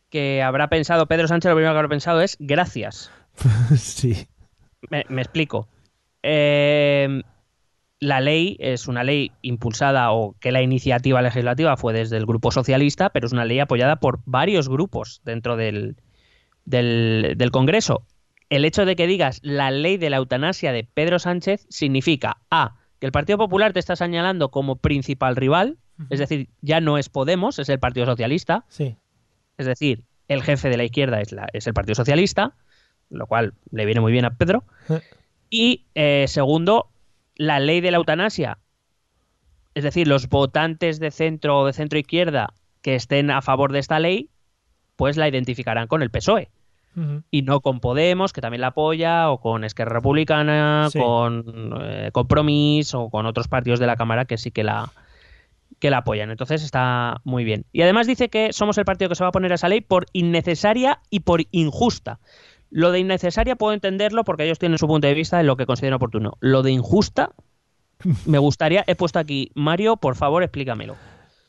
Que 0.09 0.41
habrá 0.41 0.67
pensado, 0.67 1.05
Pedro 1.05 1.27
Sánchez 1.27 1.49
lo 1.49 1.55
primero 1.55 1.73
que 1.73 1.77
habrá 1.77 1.89
pensado 1.89 2.21
es 2.21 2.37
gracias. 2.39 3.11
sí. 3.77 4.27
Me, 4.89 5.05
me 5.09 5.21
explico. 5.21 5.67
Eh, 6.23 7.21
la 7.99 8.19
ley 8.19 8.57
es 8.59 8.87
una 8.87 9.03
ley 9.03 9.31
impulsada 9.41 10.11
o 10.11 10.35
que 10.39 10.51
la 10.51 10.61
iniciativa 10.61 11.21
legislativa 11.21 11.77
fue 11.77 11.93
desde 11.93 12.17
el 12.17 12.25
grupo 12.25 12.51
socialista, 12.51 13.09
pero 13.11 13.27
es 13.27 13.33
una 13.33 13.45
ley 13.45 13.59
apoyada 13.59 13.97
por 13.97 14.19
varios 14.25 14.67
grupos 14.69 15.21
dentro 15.23 15.55
del, 15.55 15.95
del, 16.65 17.35
del 17.37 17.51
Congreso. 17.51 18.03
El 18.49 18.65
hecho 18.65 18.85
de 18.85 18.95
que 18.95 19.07
digas 19.07 19.39
la 19.43 19.69
ley 19.71 19.97
de 19.97 20.09
la 20.09 20.17
eutanasia 20.17 20.71
de 20.71 20.83
Pedro 20.83 21.19
Sánchez 21.19 21.65
significa 21.69 22.37
A, 22.49 22.75
que 22.99 23.05
el 23.05 23.11
Partido 23.11 23.37
Popular 23.37 23.71
te 23.71 23.79
está 23.79 23.95
señalando 23.95 24.49
como 24.49 24.77
principal 24.77 25.35
rival, 25.35 25.77
es 26.09 26.17
decir, 26.17 26.49
ya 26.61 26.81
no 26.81 26.97
es 26.97 27.09
Podemos, 27.09 27.59
es 27.59 27.69
el 27.69 27.77
Partido 27.77 28.07
Socialista, 28.07 28.65
Sí. 28.69 28.95
es 29.59 29.67
decir, 29.67 30.01
el 30.27 30.41
jefe 30.41 30.69
de 30.69 30.77
la 30.77 30.83
izquierda 30.83 31.21
es, 31.21 31.31
la- 31.31 31.47
es 31.53 31.67
el 31.67 31.75
Partido 31.75 31.93
Socialista, 31.93 32.55
lo 33.11 33.27
cual 33.27 33.53
le 33.69 33.85
viene 33.85 34.01
muy 34.01 34.11
bien 34.11 34.25
a 34.25 34.31
Pedro. 34.35 34.63
Eh. 34.89 34.99
Y 35.51 35.85
eh, 35.93 36.25
segundo, 36.27 36.87
la 37.35 37.59
ley 37.59 37.81
de 37.81 37.91
la 37.91 37.97
eutanasia. 37.97 38.57
Es 39.75 39.83
decir, 39.83 40.07
los 40.07 40.27
votantes 40.29 40.99
de 40.99 41.11
centro 41.11 41.59
o 41.59 41.65
de 41.65 41.73
centro 41.73 41.99
izquierda 41.99 42.53
que 42.81 42.95
estén 42.95 43.29
a 43.29 43.41
favor 43.41 43.71
de 43.71 43.79
esta 43.79 43.99
ley, 43.99 44.29
pues 44.95 45.17
la 45.17 45.27
identificarán 45.27 45.87
con 45.87 46.01
el 46.01 46.09
PSOE. 46.09 46.49
Y 47.31 47.43
no 47.43 47.61
con 47.61 47.79
Podemos, 47.79 48.33
que 48.33 48.41
también 48.41 48.59
la 48.61 48.67
apoya, 48.67 49.29
o 49.29 49.39
con 49.39 49.63
Esquerra 49.63 49.93
Republicana, 49.93 50.89
Sí. 50.91 50.99
con 50.99 51.45
eh, 51.81 52.09
Compromís, 52.11 52.93
o 52.93 53.09
con 53.09 53.25
otros 53.25 53.47
partidos 53.47 53.79
de 53.79 53.87
la 53.87 53.95
Cámara 53.95 54.25
que 54.25 54.37
sí 54.37 54.51
que 54.51 54.63
la, 54.65 54.91
que 55.79 55.89
la 55.89 55.99
apoyan. 55.99 56.31
Entonces 56.31 56.63
está 56.63 57.21
muy 57.23 57.45
bien. 57.45 57.65
Y 57.71 57.81
además 57.81 58.07
dice 58.07 58.29
que 58.29 58.51
somos 58.51 58.77
el 58.77 58.83
partido 58.83 59.07
que 59.07 59.15
se 59.15 59.23
va 59.23 59.29
a 59.29 59.31
poner 59.31 59.53
a 59.53 59.55
esa 59.55 59.69
ley 59.69 59.79
por 59.79 60.05
innecesaria 60.11 60.99
y 61.09 61.21
por 61.21 61.41
injusta. 61.51 62.19
Lo 62.71 62.91
de 62.91 62.99
innecesaria 62.99 63.57
puedo 63.57 63.73
entenderlo 63.73 64.23
porque 64.23 64.45
ellos 64.45 64.57
tienen 64.57 64.77
su 64.77 64.87
punto 64.87 65.05
de 65.05 65.13
vista 65.13 65.39
en 65.39 65.45
lo 65.45 65.57
que 65.57 65.65
consideran 65.65 65.97
oportuno. 65.97 66.37
Lo 66.39 66.63
de 66.63 66.71
injusta, 66.71 67.31
me 68.25 68.37
gustaría, 68.39 68.83
he 68.87 68.95
puesto 68.95 69.19
aquí, 69.19 69.51
Mario, 69.53 69.97
por 69.97 70.15
favor, 70.15 70.41
explícamelo. 70.41 70.95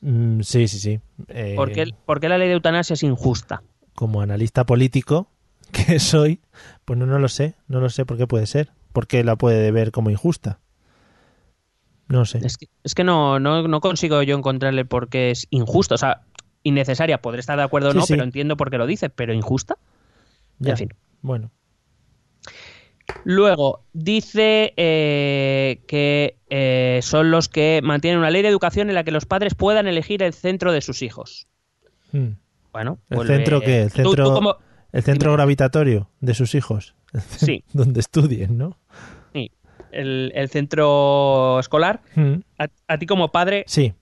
Mm, 0.00 0.40
sí, 0.40 0.66
sí, 0.66 0.80
sí. 0.80 1.00
Eh, 1.28 1.54
¿Por 1.56 1.70
qué, 1.70 1.94
por 2.04 2.18
qué 2.20 2.28
la 2.28 2.38
ley 2.38 2.48
de 2.48 2.54
eutanasia 2.54 2.94
es 2.94 3.02
injusta? 3.04 3.62
Como 3.94 4.20
analista 4.20 4.66
político 4.66 5.28
que 5.72 6.00
soy, 6.00 6.40
pues 6.84 6.98
no, 6.98 7.06
no 7.06 7.18
lo 7.20 7.28
sé. 7.28 7.54
No 7.68 7.80
lo 7.80 7.88
sé 7.88 8.04
por 8.04 8.18
qué 8.18 8.26
puede 8.26 8.46
ser. 8.46 8.72
¿Por 8.92 9.06
qué 9.06 9.22
la 9.22 9.36
puede 9.36 9.70
ver 9.70 9.92
como 9.92 10.10
injusta? 10.10 10.58
No 12.08 12.26
sé. 12.26 12.40
Es 12.44 12.58
que, 12.58 12.66
es 12.82 12.94
que 12.94 13.04
no, 13.04 13.38
no, 13.38 13.66
no 13.68 13.80
consigo 13.80 14.22
yo 14.22 14.36
encontrarle 14.36 14.84
por 14.84 15.08
qué 15.08 15.30
es 15.30 15.46
injusto. 15.50 15.94
O 15.94 15.98
sea, 15.98 16.22
innecesaria, 16.64 17.22
podré 17.22 17.40
estar 17.40 17.56
de 17.56 17.64
acuerdo 17.64 17.88
o 17.90 17.92
Sí, 17.92 17.98
no, 17.98 18.06
sí. 18.06 18.12
pero 18.12 18.24
entiendo 18.24 18.56
por 18.56 18.70
qué 18.70 18.76
lo 18.76 18.86
dice. 18.86 19.08
Pero 19.08 19.32
injusta. 19.32 19.78
Ya. 20.58 20.72
En 20.72 20.76
fin. 20.78 20.88
Bueno. 21.22 21.50
Luego, 23.24 23.84
dice 23.92 24.72
eh, 24.76 25.82
que 25.86 26.38
eh, 26.50 27.00
son 27.02 27.30
los 27.30 27.48
que 27.48 27.80
mantienen 27.82 28.18
una 28.18 28.30
ley 28.30 28.42
de 28.42 28.48
educación 28.48 28.88
en 28.88 28.94
la 28.94 29.04
que 29.04 29.10
los 29.10 29.26
padres 29.26 29.54
puedan 29.54 29.86
elegir 29.86 30.22
el 30.22 30.32
centro 30.32 30.72
de 30.72 30.80
sus 30.80 31.02
hijos. 31.02 31.46
Mm. 32.12 32.28
Bueno, 32.72 32.98
¿El 33.10 33.18
vuelve- 33.18 33.36
centro 33.36 33.60
qué? 33.60 33.82
¿El 33.82 33.92
Tú- 33.92 34.02
tú 34.02 34.08
centro, 34.10 34.34
como- 34.34 34.56
el 34.92 35.02
centro 35.02 35.32
gravitatorio 35.32 36.08
de 36.20 36.34
sus 36.34 36.54
hijos? 36.54 36.94
Sí. 37.36 37.64
Donde 37.72 38.00
estudien, 38.00 38.56
¿no? 38.56 38.78
sí, 39.32 39.50
el, 39.92 40.32
el 40.34 40.48
centro 40.48 41.60
escolar. 41.60 42.00
Mm. 42.16 42.34
A, 42.58 42.68
a 42.88 42.98
ti 42.98 43.06
como 43.06 43.30
padre, 43.30 43.64
Sí. 43.66 43.92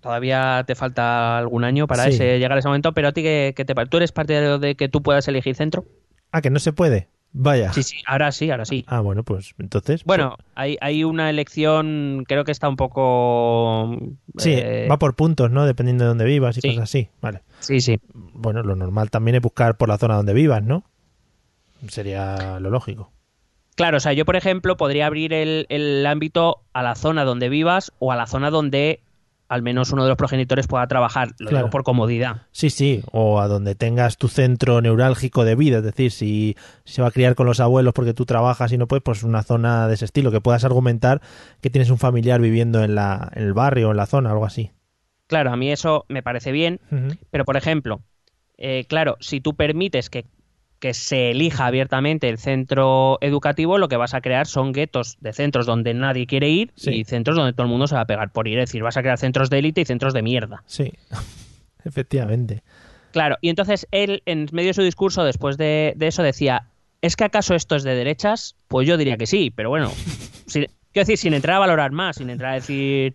todavía 0.00 0.62
te 0.66 0.74
falta 0.76 1.36
algún 1.38 1.64
año 1.64 1.86
para 1.88 2.04
Sí. 2.04 2.10
ese, 2.10 2.38
llegar 2.38 2.52
a 2.52 2.58
ese 2.60 2.68
momento, 2.68 2.92
pero 2.92 3.08
a 3.08 3.12
ti 3.12 3.22
que, 3.22 3.52
te 3.56 3.74
pa- 3.74 3.86
¿Tú 3.86 3.96
eres 3.96 4.12
partidario 4.12 4.58
de 4.58 4.76
que 4.76 4.88
tú 4.88 5.02
puedas 5.02 5.26
elegir 5.28 5.56
centro? 5.56 5.84
Ah, 6.32 6.40
que 6.40 6.50
no 6.50 6.58
se 6.58 6.72
puede. 6.72 7.08
Vaya. 7.34 7.72
Sí, 7.72 7.82
sí, 7.82 7.96
ahora 8.06 8.30
sí, 8.30 8.50
ahora 8.50 8.66
sí. 8.66 8.84
Ah, 8.86 9.00
bueno, 9.00 9.22
pues 9.22 9.54
entonces. 9.58 10.04
Bueno, 10.04 10.36
hay, 10.54 10.76
hay 10.80 11.02
una 11.02 11.30
elección, 11.30 12.24
creo 12.28 12.44
que 12.44 12.52
está 12.52 12.68
un 12.68 12.76
poco... 12.76 13.96
Sí, 14.36 14.52
eh, 14.52 14.86
va 14.90 14.98
por 14.98 15.14
puntos, 15.14 15.50
¿no? 15.50 15.64
Dependiendo 15.64 16.04
de 16.04 16.08
dónde 16.08 16.24
vivas 16.26 16.58
y 16.58 16.60
sí. 16.60 16.68
cosas 16.68 16.84
así. 16.84 17.08
Vale. 17.22 17.42
Sí, 17.60 17.80
sí. 17.80 18.00
Bueno, 18.12 18.62
lo 18.62 18.76
normal 18.76 19.10
también 19.10 19.36
es 19.36 19.40
buscar 19.40 19.78
por 19.78 19.88
la 19.88 19.96
zona 19.96 20.16
donde 20.16 20.34
vivas, 20.34 20.62
¿no? 20.62 20.84
Sería 21.88 22.60
lo 22.60 22.70
lógico. 22.70 23.10
Claro, 23.76 23.96
o 23.96 24.00
sea, 24.00 24.12
yo 24.12 24.26
por 24.26 24.36
ejemplo 24.36 24.76
podría 24.76 25.06
abrir 25.06 25.32
el, 25.32 25.66
el 25.70 26.04
ámbito 26.04 26.62
a 26.74 26.82
la 26.82 26.94
zona 26.94 27.24
donde 27.24 27.48
vivas 27.48 27.92
o 27.98 28.12
a 28.12 28.16
la 28.16 28.26
zona 28.26 28.50
donde 28.50 29.00
al 29.52 29.62
menos 29.62 29.92
uno 29.92 30.02
de 30.04 30.08
los 30.08 30.16
progenitores 30.16 30.66
pueda 30.66 30.86
trabajar. 30.86 31.28
Lo 31.38 31.48
Claro. 31.48 31.56
digo 31.58 31.70
por 31.70 31.82
comodidad. 31.84 32.42
Sí, 32.52 32.70
sí, 32.70 33.02
o 33.12 33.38
a 33.40 33.48
donde 33.48 33.74
tengas 33.74 34.16
tu 34.16 34.28
centro 34.28 34.80
neurálgico 34.80 35.44
de 35.44 35.54
vida, 35.54 35.78
es 35.78 35.84
decir, 35.84 36.10
si 36.10 36.56
se 36.84 37.02
va 37.02 37.08
a 37.08 37.10
criar 37.10 37.34
con 37.34 37.46
los 37.46 37.60
abuelos 37.60 37.92
porque 37.92 38.14
tú 38.14 38.24
trabajas 38.24 38.72
y 38.72 38.78
no 38.78 38.86
puedes, 38.88 39.02
pues 39.02 39.22
una 39.22 39.42
zona 39.42 39.88
de 39.88 39.94
ese 39.94 40.06
estilo, 40.06 40.30
que 40.30 40.40
puedas 40.40 40.64
argumentar 40.64 41.20
que 41.60 41.68
tienes 41.70 41.90
un 41.90 41.98
familiar 41.98 42.40
viviendo 42.40 42.82
en, 42.82 42.94
la, 42.94 43.30
en 43.34 43.42
el 43.44 43.52
barrio 43.52 43.88
o 43.88 43.90
en 43.90 43.98
la 43.98 44.06
zona, 44.06 44.30
algo 44.30 44.46
así. 44.46 44.70
Claro, 45.26 45.52
a 45.52 45.56
mí 45.56 45.70
eso 45.70 46.04
me 46.08 46.22
parece 46.22 46.50
bien, 46.52 46.80
pero 47.30 47.44
por 47.44 47.56
ejemplo, 47.56 48.00
eh, 48.58 48.84
claro, 48.88 49.16
si 49.20 49.40
tú 49.40 49.54
permites 49.54 50.08
que, 50.10 50.24
que 50.82 50.94
se 50.94 51.30
elija 51.30 51.66
abiertamente 51.66 52.28
el 52.28 52.38
centro 52.38 53.16
educativo, 53.20 53.78
lo 53.78 53.86
que 53.86 53.96
vas 53.96 54.14
a 54.14 54.20
crear 54.20 54.48
son 54.48 54.72
guetos 54.72 55.16
de 55.20 55.32
centros 55.32 55.64
donde 55.64 55.94
nadie 55.94 56.26
quiere 56.26 56.48
ir 56.48 56.72
Sí. 56.74 56.90
y 56.90 57.04
centros 57.04 57.36
donde 57.36 57.52
todo 57.52 57.62
el 57.62 57.70
mundo 57.70 57.86
se 57.86 57.94
va 57.94 58.00
a 58.00 58.04
pegar 58.06 58.32
por 58.32 58.48
ir. 58.48 58.58
Es 58.58 58.68
decir, 58.68 58.82
vas 58.82 58.96
a 58.96 59.02
crear 59.02 59.16
centros 59.16 59.48
de 59.48 59.60
élite 59.60 59.80
y 59.82 59.84
centros 59.84 60.12
de 60.12 60.22
mierda. 60.22 60.64
Sí, 60.66 60.92
efectivamente. 61.84 62.62
Claro, 63.12 63.36
y 63.40 63.48
entonces 63.48 63.86
él, 63.92 64.22
en 64.26 64.48
medio 64.52 64.70
de 64.70 64.74
su 64.74 64.82
discurso, 64.82 65.22
después 65.24 65.56
de, 65.56 65.92
de 65.96 66.06
eso, 66.08 66.24
decía: 66.24 66.66
¿Es 67.00 67.14
que 67.14 67.24
acaso 67.24 67.54
esto 67.54 67.76
es 67.76 67.84
de 67.84 67.94
derechas? 67.94 68.56
Pues 68.68 68.88
yo 68.88 68.96
diría 68.96 69.16
que 69.16 69.26
sí, 69.26 69.52
pero 69.54 69.68
bueno, 69.70 69.88
sin- 70.46 70.66
quiero 70.92 71.06
decir, 71.06 71.18
sin 71.18 71.34
entrar 71.34 71.56
a 71.56 71.60
valorar 71.60 71.92
más, 71.92 72.16
sin 72.16 72.28
entrar 72.28 72.52
a 72.52 72.54
decir 72.54 73.14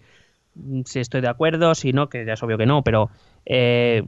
mm, 0.55 0.82
si 0.86 0.99
estoy 0.99 1.22
de 1.22 1.28
acuerdo, 1.30 1.76
si 1.76 1.91
no, 1.93 2.07
que 2.09 2.26
ya 2.26 2.34
es 2.34 2.43
obvio 2.43 2.57
que 2.57 2.65
no, 2.65 2.82
pero 2.84 3.09
eh, 3.45 4.03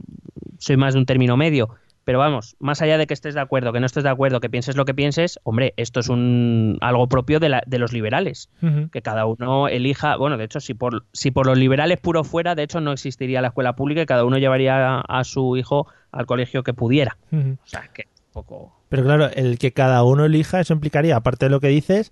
soy 0.58 0.76
más 0.78 0.94
de 0.94 1.00
un 1.00 1.06
término 1.06 1.36
medio. 1.36 1.68
Pero 2.10 2.18
vamos, 2.18 2.56
más 2.58 2.82
allá 2.82 2.98
de 2.98 3.06
que 3.06 3.14
estés 3.14 3.34
de 3.36 3.40
acuerdo, 3.40 3.72
que 3.72 3.78
no 3.78 3.86
estés 3.86 4.02
de 4.02 4.08
acuerdo, 4.10 4.40
que 4.40 4.50
pienses 4.50 4.74
lo 4.74 4.84
que 4.84 4.94
pienses, 4.94 5.38
hombre, 5.44 5.74
esto 5.76 6.00
es 6.00 6.08
un 6.08 6.76
algo 6.80 7.08
propio 7.08 7.38
de, 7.38 7.48
la- 7.50 7.62
de 7.68 7.78
los 7.78 7.92
liberales 7.92 8.50
que 8.90 9.00
cada 9.00 9.26
uno 9.26 9.68
elija, 9.68 10.16
bueno, 10.16 10.36
de 10.36 10.42
hecho, 10.42 10.58
si 10.58 10.74
por, 10.74 11.04
si 11.12 11.30
por 11.30 11.46
los 11.46 11.56
liberales 11.56 12.00
puro 12.00 12.24
fuera, 12.24 12.56
de 12.56 12.64
hecho 12.64 12.80
no 12.80 12.90
existiría 12.90 13.40
la 13.42 13.48
escuela 13.48 13.76
pública 13.76 14.02
y 14.02 14.06
cada 14.06 14.24
uno 14.24 14.38
llevaría 14.38 14.96
a, 14.96 15.00
a 15.02 15.22
su 15.22 15.56
hijo 15.56 15.86
al 16.10 16.26
colegio 16.26 16.64
que 16.64 16.74
pudiera. 16.74 17.16
O 17.62 17.66
sea, 17.68 17.88
que 17.94 18.06
un 18.26 18.32
poco... 18.32 18.74
Pero 18.88 19.04
claro, 19.04 19.30
el 19.32 19.56
que 19.60 19.70
cada 19.72 20.02
uno 20.02 20.24
elija, 20.24 20.58
eso 20.58 20.72
implicaría, 20.74 21.14
aparte 21.14 21.46
de 21.46 21.50
lo 21.50 21.60
que 21.60 21.68
dices, 21.68 22.10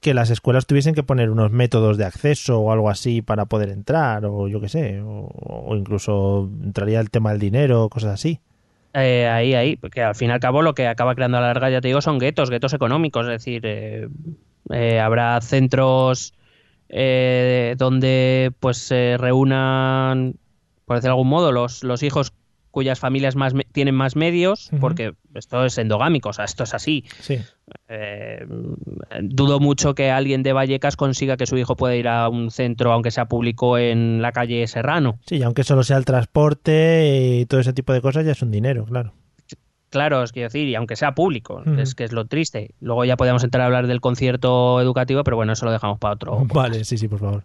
que 0.00 0.14
las 0.14 0.30
escuelas 0.30 0.66
tuviesen 0.66 0.94
que 0.94 1.02
poner 1.02 1.30
unos 1.30 1.50
métodos 1.50 1.96
de 1.98 2.04
acceso 2.04 2.60
o 2.60 2.70
algo 2.70 2.90
así 2.90 3.22
para 3.22 3.46
poder 3.46 3.70
entrar, 3.70 4.24
o 4.24 4.46
yo 4.46 4.60
qué 4.60 4.68
sé, 4.68 5.00
o, 5.00 5.28
o 5.34 5.74
incluso 5.74 6.48
entraría 6.62 7.00
el 7.00 7.10
tema 7.10 7.30
del 7.32 7.40
dinero, 7.40 7.88
cosas 7.88 8.12
así. 8.12 8.38
Eh, 8.96 9.28
ahí, 9.28 9.54
ahí, 9.54 9.76
porque 9.76 10.02
al 10.02 10.14
fin 10.14 10.30
y 10.30 10.32
al 10.32 10.40
cabo 10.40 10.62
lo 10.62 10.74
que 10.74 10.86
acaba 10.88 11.14
creando 11.14 11.38
a 11.38 11.40
la 11.42 11.48
larga, 11.48 11.70
ya 11.70 11.80
te 11.80 11.88
digo, 11.88 12.00
son 12.00 12.18
guetos, 12.18 12.50
guetos 12.50 12.72
económicos, 12.72 13.26
es 13.26 13.32
decir, 13.32 13.62
eh, 13.66 14.08
eh, 14.70 15.00
habrá 15.00 15.40
centros 15.40 16.32
donde 16.88 18.52
pues 18.60 18.78
se 18.78 19.16
reúnan, 19.18 20.36
por 20.84 20.96
decir 20.96 21.08
de 21.08 21.10
algún 21.10 21.28
modo, 21.28 21.52
los, 21.52 21.82
los 21.82 22.02
hijos 22.02 22.32
cuyas 22.76 23.00
familias 23.00 23.36
más 23.36 23.54
me- 23.54 23.64
tienen 23.64 23.94
más 23.94 24.16
medios, 24.16 24.68
porque 24.82 25.14
esto 25.32 25.64
es 25.64 25.78
endogámico, 25.78 26.28
o 26.28 26.32
sea, 26.34 26.44
esto 26.44 26.64
es 26.64 26.74
así. 26.74 27.04
Sí. 27.20 27.38
Eh, 27.88 28.44
dudo 29.22 29.60
mucho 29.60 29.94
que 29.94 30.10
alguien 30.10 30.42
de 30.42 30.52
Vallecas 30.52 30.94
consiga 30.94 31.38
que 31.38 31.46
su 31.46 31.56
hijo 31.56 31.74
pueda 31.74 31.96
ir 31.96 32.06
a 32.06 32.28
un 32.28 32.50
centro, 32.50 32.92
aunque 32.92 33.10
sea 33.10 33.24
público, 33.28 33.78
en 33.78 34.20
la 34.20 34.32
calle 34.32 34.66
Serrano. 34.66 35.18
Sí, 35.24 35.36
y 35.36 35.42
aunque 35.42 35.64
solo 35.64 35.84
sea 35.84 35.96
el 35.96 36.04
transporte 36.04 37.38
y 37.40 37.46
todo 37.46 37.60
ese 37.60 37.72
tipo 37.72 37.94
de 37.94 38.02
cosas, 38.02 38.26
ya 38.26 38.32
es 38.32 38.42
un 38.42 38.50
dinero, 38.50 38.84
claro. 38.84 39.14
Claro, 39.88 40.22
es 40.22 40.32
quiero 40.32 40.48
decir, 40.48 40.68
y 40.68 40.74
aunque 40.74 40.96
sea 40.96 41.14
público, 41.14 41.62
es 41.78 41.94
que 41.94 42.04
es 42.04 42.12
lo 42.12 42.26
triste. 42.26 42.74
Luego 42.80 43.06
ya 43.06 43.16
podemos 43.16 43.42
entrar 43.42 43.62
a 43.62 43.66
hablar 43.66 43.86
del 43.86 44.02
concierto 44.02 44.82
educativo, 44.82 45.24
pero 45.24 45.38
bueno, 45.38 45.54
eso 45.54 45.64
lo 45.64 45.72
dejamos 45.72 45.98
para 45.98 46.12
otro. 46.12 46.44
Vale, 46.52 46.84
sí, 46.84 46.98
sí, 46.98 47.08
por 47.08 47.20
favor. 47.20 47.44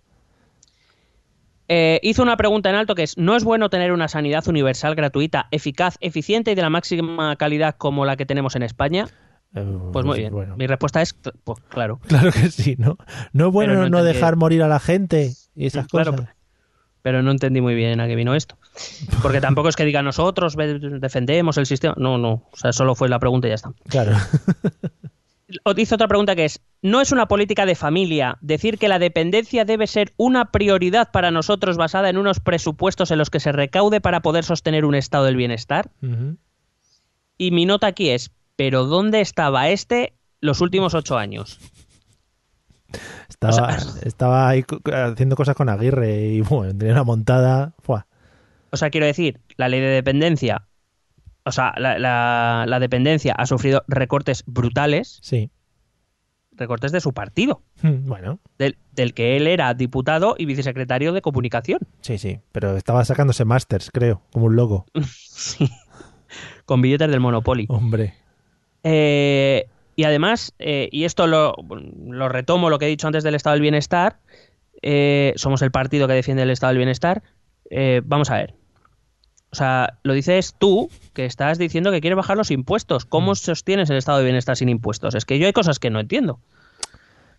Eh, 1.67 1.99
hizo 2.03 2.21
una 2.21 2.35
pregunta 2.37 2.69
en 2.69 2.75
alto 2.75 2.95
que 2.95 3.03
es, 3.03 3.17
¿no 3.17 3.35
es 3.35 3.43
bueno 3.43 3.69
tener 3.69 3.91
una 3.91 4.07
sanidad 4.07 4.47
universal, 4.47 4.95
gratuita, 4.95 5.47
eficaz, 5.51 5.97
eficiente 6.01 6.51
y 6.51 6.55
de 6.55 6.61
la 6.61 6.69
máxima 6.69 7.35
calidad 7.37 7.75
como 7.77 8.05
la 8.05 8.17
que 8.17 8.25
tenemos 8.25 8.55
en 8.55 8.63
España? 8.63 9.07
Eh, 9.55 9.65
Pues 9.93 10.05
muy 10.05 10.19
bien. 10.19 10.33
Bueno. 10.33 10.55
Mi 10.57 10.67
respuesta 10.67 11.01
es, 11.01 11.13
pues 11.13 11.59
claro. 11.69 11.99
Claro 12.07 12.31
que 12.31 12.49
sí, 12.51 12.75
¿no? 12.77 12.97
No 13.33 13.47
es 13.47 13.53
bueno 13.53 13.73
Pero 13.73 13.89
no 13.89 14.03
dejar 14.03 14.35
morir 14.35 14.63
a 14.63 14.67
la 14.67 14.79
gente 14.79 15.31
y 15.55 15.65
esas 15.65 15.87
Claro, 15.87 16.11
cosas. 16.11 16.29
Pero 17.03 17.23
no 17.23 17.31
entendí 17.31 17.61
muy 17.61 17.73
bien 17.73 17.99
a 17.99 18.07
qué 18.07 18.15
vino 18.15 18.35
esto. 18.35 18.57
Porque 19.21 19.41
tampoco 19.41 19.69
es 19.69 19.75
que 19.75 19.85
diga 19.85 20.01
nosotros 20.01 20.55
defendemos 20.57 21.57
el 21.57 21.65
sistema. 21.65 21.95
No, 21.97 22.17
no. 22.17 22.47
O 22.51 22.57
sea, 22.57 22.73
solo 22.73 22.95
fue 22.95 23.09
la 23.09 23.17
pregunta 23.19 23.47
y 23.47 23.51
ya 23.51 23.55
está. 23.55 23.71
Claro. 23.87 24.11
O- 25.63 25.73
Hizo 25.77 25.95
otra 25.95 26.07
pregunta 26.07 26.35
que 26.35 26.45
es, 26.45 26.61
¿no 26.81 27.01
es 27.01 27.11
una 27.11 27.27
política 27.27 27.65
de 27.65 27.75
familia 27.75 28.37
decir 28.41 28.77
que 28.77 28.87
la 28.87 28.99
dependencia 28.99 29.65
debe 29.65 29.87
ser 29.87 30.13
una 30.17 30.51
prioridad 30.51 31.11
para 31.11 31.31
nosotros 31.31 31.77
basada 31.77 32.09
en 32.09 32.17
unos 32.17 32.39
presupuestos 32.39 33.11
en 33.11 33.17
los 33.17 33.29
que 33.29 33.39
se 33.39 33.51
recaude 33.51 34.01
para 34.01 34.21
poder 34.21 34.43
sostener 34.43 34.85
un 34.85 34.95
estado 34.95 35.25
del 35.25 35.35
bienestar? 35.35 35.91
Y 37.37 37.51
mi 37.51 37.65
nota 37.65 37.87
aquí 37.87 38.09
es, 38.09 38.31
¿pero 38.55 38.85
dónde 38.85 39.21
estaba 39.21 39.69
este 39.69 40.13
los 40.39 40.61
últimos 40.61 40.93
ocho 40.93 41.17
años? 41.17 41.59
Estaba, 43.29 43.77
estaba 44.03 44.49
ahí 44.49 44.63
haciendo 44.93 45.35
cosas 45.35 45.55
con 45.55 45.69
Aguirre 45.69 46.21
y 46.27 46.41
bueno, 46.41 46.77
tenía 46.77 46.93
una 46.93 47.03
montada. 47.03 47.73
O 48.73 48.77
sea, 48.77 48.89
quiero 48.89 49.05
decir, 49.05 49.39
la 49.57 49.67
ley 49.69 49.79
de 49.81 49.87
dependencia, 49.87 50.67
o 51.43 51.51
sea, 51.51 51.73
la, 51.77 51.97
la- 51.99 52.65
la 52.67 52.79
dependencia 52.79 53.33
ha 53.37 53.45
sufrido 53.45 53.83
recortes 53.87 54.43
brutales, 54.45 55.19
Sí. 55.21 55.49
recortes 56.53 56.91
de 56.91 57.01
su 57.01 57.13
partido, 57.13 57.61
Mm, 57.81 58.07
Bueno, 58.07 58.39
del, 58.59 58.77
del 58.93 59.13
que 59.13 59.35
él 59.37 59.47
era 59.47 59.73
diputado 59.73 60.35
y 60.37 60.45
vicesecretario 60.45 61.13
de 61.13 61.21
comunicación, 61.21 61.79
sí, 62.01 62.17
sí. 62.17 62.39
Pero 62.51 62.77
estaba 62.77 63.03
sacándose 63.05 63.45
masters, 63.45 63.89
creo, 63.91 64.21
como 64.31 64.45
un 64.47 64.55
loco. 64.55 64.85
con 66.65 66.81
billetes 66.81 67.09
del 67.09 67.19
Monopoly. 67.19 67.65
Hombre. 67.69 68.13
Eh, 68.83 69.67
y 69.95 70.03
además, 70.05 70.53
eh, 70.59 70.89
y 70.91 71.03
esto 71.05 71.27
lo, 71.27 71.55
lo 72.07 72.29
retomo 72.29 72.69
lo 72.69 72.79
que 72.79 72.85
he 72.85 72.89
dicho 72.89 73.07
antes 73.07 73.23
del 73.23 73.35
estado 73.35 73.53
del 73.53 73.61
bienestar, 73.61 74.19
eh, 74.81 75.33
somos 75.35 75.61
el 75.61 75.71
partido 75.71 76.07
que 76.07 76.13
defiende 76.13 76.43
el 76.43 76.49
estado 76.49 76.69
del 76.71 76.77
bienestar. 76.77 77.23
eh, 77.69 78.01
vamos 78.03 78.29
a 78.29 78.35
ver. 78.35 78.55
O 79.51 79.55
sea, 79.55 79.97
lo 80.03 80.13
dices 80.13 80.55
tú, 80.57 80.89
que 81.13 81.25
estás 81.25 81.57
diciendo 81.57 81.91
que 81.91 81.99
quieres 81.99 82.15
bajar 82.15 82.37
los 82.37 82.51
impuestos. 82.51 83.05
¿Cómo 83.05 83.35
sostienes 83.35 83.89
el 83.89 83.97
estado 83.97 84.19
de 84.19 84.23
bienestar 84.23 84.55
sin 84.55 84.69
impuestos? 84.69 85.13
Es 85.13 85.25
que 85.25 85.39
yo 85.39 85.45
hay 85.45 85.53
cosas 85.53 85.77
que 85.77 85.89
no 85.89 85.99
entiendo. 85.99 86.39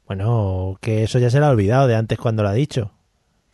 Bueno, 0.06 0.76
que 0.80 1.04
eso 1.04 1.18
ya 1.18 1.30
se 1.30 1.40
le 1.40 1.46
ha 1.46 1.50
olvidado 1.50 1.86
de 1.86 1.96
antes 1.96 2.18
cuando 2.18 2.42
lo 2.42 2.50
ha 2.50 2.54
dicho. 2.54 2.92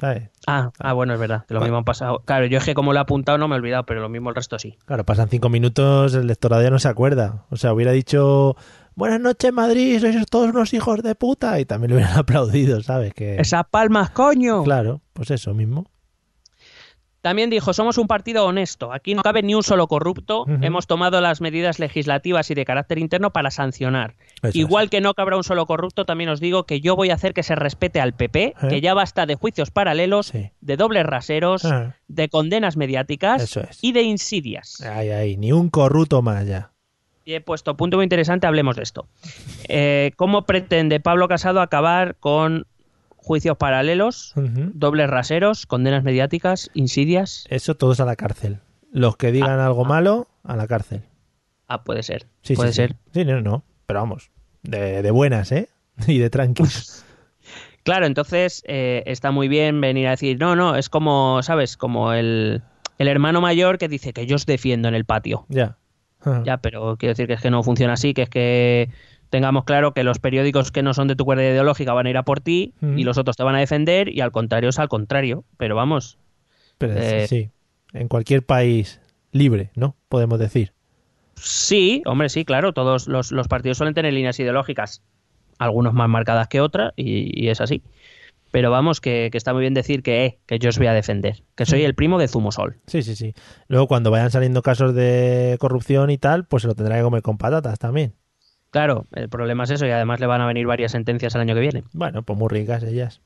¿Sabes? 0.00 0.30
Ah, 0.46 0.70
ah 0.78 0.92
bueno, 0.92 1.14
es 1.14 1.20
verdad. 1.20 1.44
que 1.46 1.54
Lo 1.54 1.60
mismo 1.60 1.76
han 1.76 1.84
pasado. 1.84 2.20
Claro, 2.24 2.46
yo 2.46 2.58
es 2.58 2.64
que 2.64 2.74
como 2.74 2.92
lo 2.92 2.98
he 2.98 3.02
apuntado 3.02 3.36
no 3.38 3.48
me 3.48 3.54
he 3.54 3.58
olvidado, 3.58 3.84
pero 3.84 4.00
lo 4.00 4.08
mismo 4.08 4.30
el 4.30 4.36
resto 4.36 4.58
sí. 4.58 4.76
Claro, 4.86 5.04
pasan 5.04 5.28
cinco 5.28 5.48
minutos, 5.48 6.14
el 6.14 6.26
lectorado 6.26 6.62
ya 6.62 6.70
no 6.70 6.78
se 6.78 6.88
acuerda. 6.88 7.44
O 7.50 7.56
sea, 7.56 7.72
hubiera 7.72 7.92
dicho, 7.92 8.56
buenas 8.94 9.20
noches 9.20 9.52
Madrid, 9.52 10.00
sois 10.00 10.24
todos 10.26 10.50
unos 10.50 10.72
hijos 10.72 11.02
de 11.02 11.16
puta, 11.16 11.58
y 11.58 11.64
también 11.64 11.90
le 11.90 11.96
hubieran 11.96 12.16
aplaudido, 12.18 12.80
¿sabes? 12.82 13.12
Que... 13.12 13.40
¡Esas 13.40 13.66
palmas, 13.68 14.10
coño! 14.10 14.62
Claro, 14.62 15.00
pues 15.14 15.32
eso 15.32 15.52
mismo. 15.52 15.86
También 17.20 17.50
dijo, 17.50 17.72
somos 17.72 17.98
un 17.98 18.06
partido 18.06 18.46
honesto, 18.46 18.92
aquí 18.92 19.14
no 19.14 19.22
cabe 19.22 19.42
ni 19.42 19.52
un 19.54 19.64
solo 19.64 19.88
corrupto, 19.88 20.44
hemos 20.60 20.86
tomado 20.86 21.20
las 21.20 21.40
medidas 21.40 21.80
legislativas 21.80 22.48
y 22.50 22.54
de 22.54 22.64
carácter 22.64 22.98
interno 22.98 23.32
para 23.32 23.50
sancionar. 23.50 24.14
Eso 24.42 24.56
Igual 24.56 24.88
que 24.88 25.00
no 25.00 25.14
cabrá 25.14 25.36
un 25.36 25.42
solo 25.42 25.66
corrupto, 25.66 26.04
también 26.04 26.30
os 26.30 26.38
digo 26.38 26.62
que 26.64 26.80
yo 26.80 26.94
voy 26.94 27.10
a 27.10 27.14
hacer 27.14 27.34
que 27.34 27.42
se 27.42 27.56
respete 27.56 28.00
al 28.00 28.14
PP, 28.14 28.44
¿Eh? 28.44 28.54
que 28.68 28.80
ya 28.80 28.94
basta 28.94 29.26
de 29.26 29.34
juicios 29.34 29.72
paralelos, 29.72 30.26
Sí. 30.28 30.50
de 30.60 30.76
dobles 30.76 31.04
raseros, 31.04 31.64
Ah. 31.64 31.96
de 32.06 32.28
condenas 32.28 32.76
mediáticas 32.76 33.42
Eso 33.42 33.62
es. 33.62 33.78
y 33.82 33.90
de 33.92 34.02
insidias. 34.02 34.80
Ay, 34.82 35.10
ay, 35.10 35.36
ni 35.36 35.50
un 35.50 35.70
corrupto 35.70 36.22
más 36.22 36.46
ya. 36.46 36.70
Y 37.24 37.34
he 37.34 37.40
puesto 37.40 37.76
punto 37.76 37.96
muy 37.96 38.04
interesante, 38.04 38.46
hablemos 38.46 38.76
de 38.76 38.82
esto. 38.84 39.06
Eh, 39.68 40.12
¿Cómo 40.16 40.42
pretende 40.46 41.00
Pablo 41.00 41.26
Casado 41.28 41.60
acabar 41.60 42.14
con 42.20 42.66
juicios 43.28 43.56
paralelos, 43.58 44.32
dobles 44.34 45.08
raseros, 45.08 45.66
condenas 45.66 46.02
mediáticas, 46.02 46.70
insidias? 46.74 47.46
Eso 47.50 47.76
todos 47.76 48.00
a 48.00 48.04
la 48.06 48.16
cárcel. 48.16 48.58
Los 48.90 49.16
que 49.18 49.30
digan 49.32 49.60
algo 49.60 49.84
malo, 49.84 50.28
a 50.42 50.56
la 50.56 50.66
cárcel. 50.66 51.02
Ah, 51.68 51.84
puede 51.84 52.02
ser. 52.02 52.26
Sí, 52.42 52.54
puede 52.56 52.70
sí, 52.72 52.76
ser. 52.76 52.92
Sí, 53.12 53.20
Sí, 53.20 53.24
no, 53.26 53.42
no. 53.42 53.62
Pero 53.86 54.00
vamos, 54.00 54.30
de, 54.62 55.02
de 55.02 55.10
buenas, 55.10 55.52
¿eh? 55.52 55.68
Y 56.08 56.18
de 56.18 56.30
tranquilos. 56.30 57.04
Claro, 57.84 58.04
entonces 58.04 58.62
eh, 58.66 59.02
está 59.06 59.30
muy 59.30 59.48
bien 59.48 59.80
venir 59.80 60.08
a 60.08 60.10
decir, 60.10 60.38
no, 60.38 60.54
no, 60.56 60.76
es 60.76 60.90
como, 60.90 61.42
¿sabes? 61.42 61.78
Como 61.78 62.12
el, 62.12 62.60
el 62.98 63.08
hermano 63.08 63.40
mayor 63.40 63.78
que 63.78 63.88
dice 63.88 64.12
que 64.12 64.26
yo 64.26 64.36
os 64.36 64.44
defiendo 64.44 64.88
en 64.88 64.94
el 64.94 65.06
patio. 65.06 65.46
ya. 65.48 65.78
Ah. 66.20 66.42
Ya, 66.44 66.58
pero 66.58 66.96
quiero 66.98 67.12
decir 67.12 67.26
que 67.28 67.32
es 67.34 67.40
que 67.40 67.50
no 67.50 67.62
funciona 67.62 67.94
así, 67.94 68.12
que 68.12 68.22
es 68.22 68.28
que 68.28 68.90
tengamos 69.30 69.64
claro 69.64 69.92
que 69.94 70.04
los 70.04 70.18
periódicos 70.18 70.70
que 70.72 70.82
no 70.82 70.94
son 70.94 71.08
de 71.08 71.16
tu 71.16 71.24
cuerda 71.24 71.42
ideológica 71.44 71.92
van 71.92 72.06
a 72.06 72.10
ir 72.10 72.16
a 72.16 72.22
por 72.24 72.40
ti 72.40 72.74
Mm. 72.80 72.98
y 72.98 73.04
los 73.04 73.18
otros 73.18 73.36
te 73.36 73.42
van 73.44 73.54
a 73.54 73.58
defender 73.60 74.08
y 74.08 74.20
al 74.20 74.32
contrario 74.32 74.70
es 74.70 74.78
al 74.78 74.88
contrario. 74.88 75.44
Pero 75.56 75.74
vamos, 75.76 76.18
Pero 76.78 76.94
eh, 76.96 77.26
sí, 77.28 77.50
en 77.92 78.08
cualquier 78.08 78.44
país 78.44 79.00
libre, 79.32 79.70
¿no? 79.74 79.94
Podemos 80.08 80.38
decir. 80.38 80.72
sí, 81.34 82.02
hombre, 82.06 82.28
sí, 82.28 82.44
claro, 82.44 82.72
todos 82.72 83.08
los, 83.08 83.30
los 83.32 83.48
partidos 83.48 83.78
suelen 83.78 83.94
tener 83.94 84.12
líneas 84.12 84.38
ideológicas, 84.40 85.02
algunos 85.58 85.92
más 85.94 86.08
marcadas 86.08 86.48
que 86.48 86.60
otras 86.60 86.92
y, 86.96 87.30
y 87.44 87.48
es 87.48 87.60
así. 87.60 87.82
Pero 88.50 88.70
vamos, 88.70 89.00
que, 89.02 89.28
que 89.30 89.36
está 89.36 89.52
muy 89.52 89.60
bien 89.60 89.74
decir 89.74 90.02
que, 90.02 90.24
eh, 90.24 90.38
que 90.46 90.58
yo 90.58 90.70
os 90.70 90.78
voy 90.78 90.86
a 90.86 90.94
defender, 90.94 91.42
que 91.54 91.66
soy 91.66 91.82
el 91.84 91.94
primo 91.94 92.18
de 92.18 92.28
Zumosol. 92.28 92.78
Sí, 92.86 93.02
sí, 93.02 93.14
sí. 93.14 93.34
Luego 93.68 93.86
cuando 93.88 94.10
vayan 94.10 94.30
saliendo 94.30 94.62
casos 94.62 94.94
de 94.94 95.56
corrupción 95.60 96.08
y 96.10 96.16
tal, 96.16 96.46
pues 96.46 96.62
se 96.62 96.68
lo 96.68 96.74
tendrá 96.74 96.96
que 96.96 97.02
comer 97.02 97.20
con 97.22 97.36
patatas 97.36 97.78
también. 97.78 98.14
Claro, 98.70 99.06
el 99.12 99.28
problema 99.28 99.64
es 99.64 99.70
eso 99.70 99.86
y 99.86 99.90
además 99.90 100.20
le 100.20 100.26
van 100.26 100.40
a 100.40 100.46
venir 100.46 100.66
varias 100.66 100.92
sentencias 100.92 101.34
el 101.34 101.40
año 101.40 101.54
que 101.54 101.60
viene. 101.60 101.84
Bueno, 101.92 102.22
pues 102.22 102.38
muy 102.38 102.48
ricas 102.48 102.82
ellas. 102.82 103.22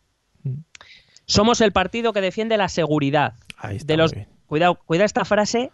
Somos 1.26 1.60
el 1.60 1.72
partido 1.72 2.12
que 2.12 2.20
defiende 2.20 2.56
la 2.56 2.68
seguridad. 2.68 3.34
Ahí 3.56 3.76
está. 3.76 3.92
De 3.92 3.96
los, 3.96 4.12
muy 4.12 4.24
bien. 4.24 4.28
cuidado, 4.46 4.74
cuida 4.84 5.04
esta 5.04 5.24
frase 5.24 5.70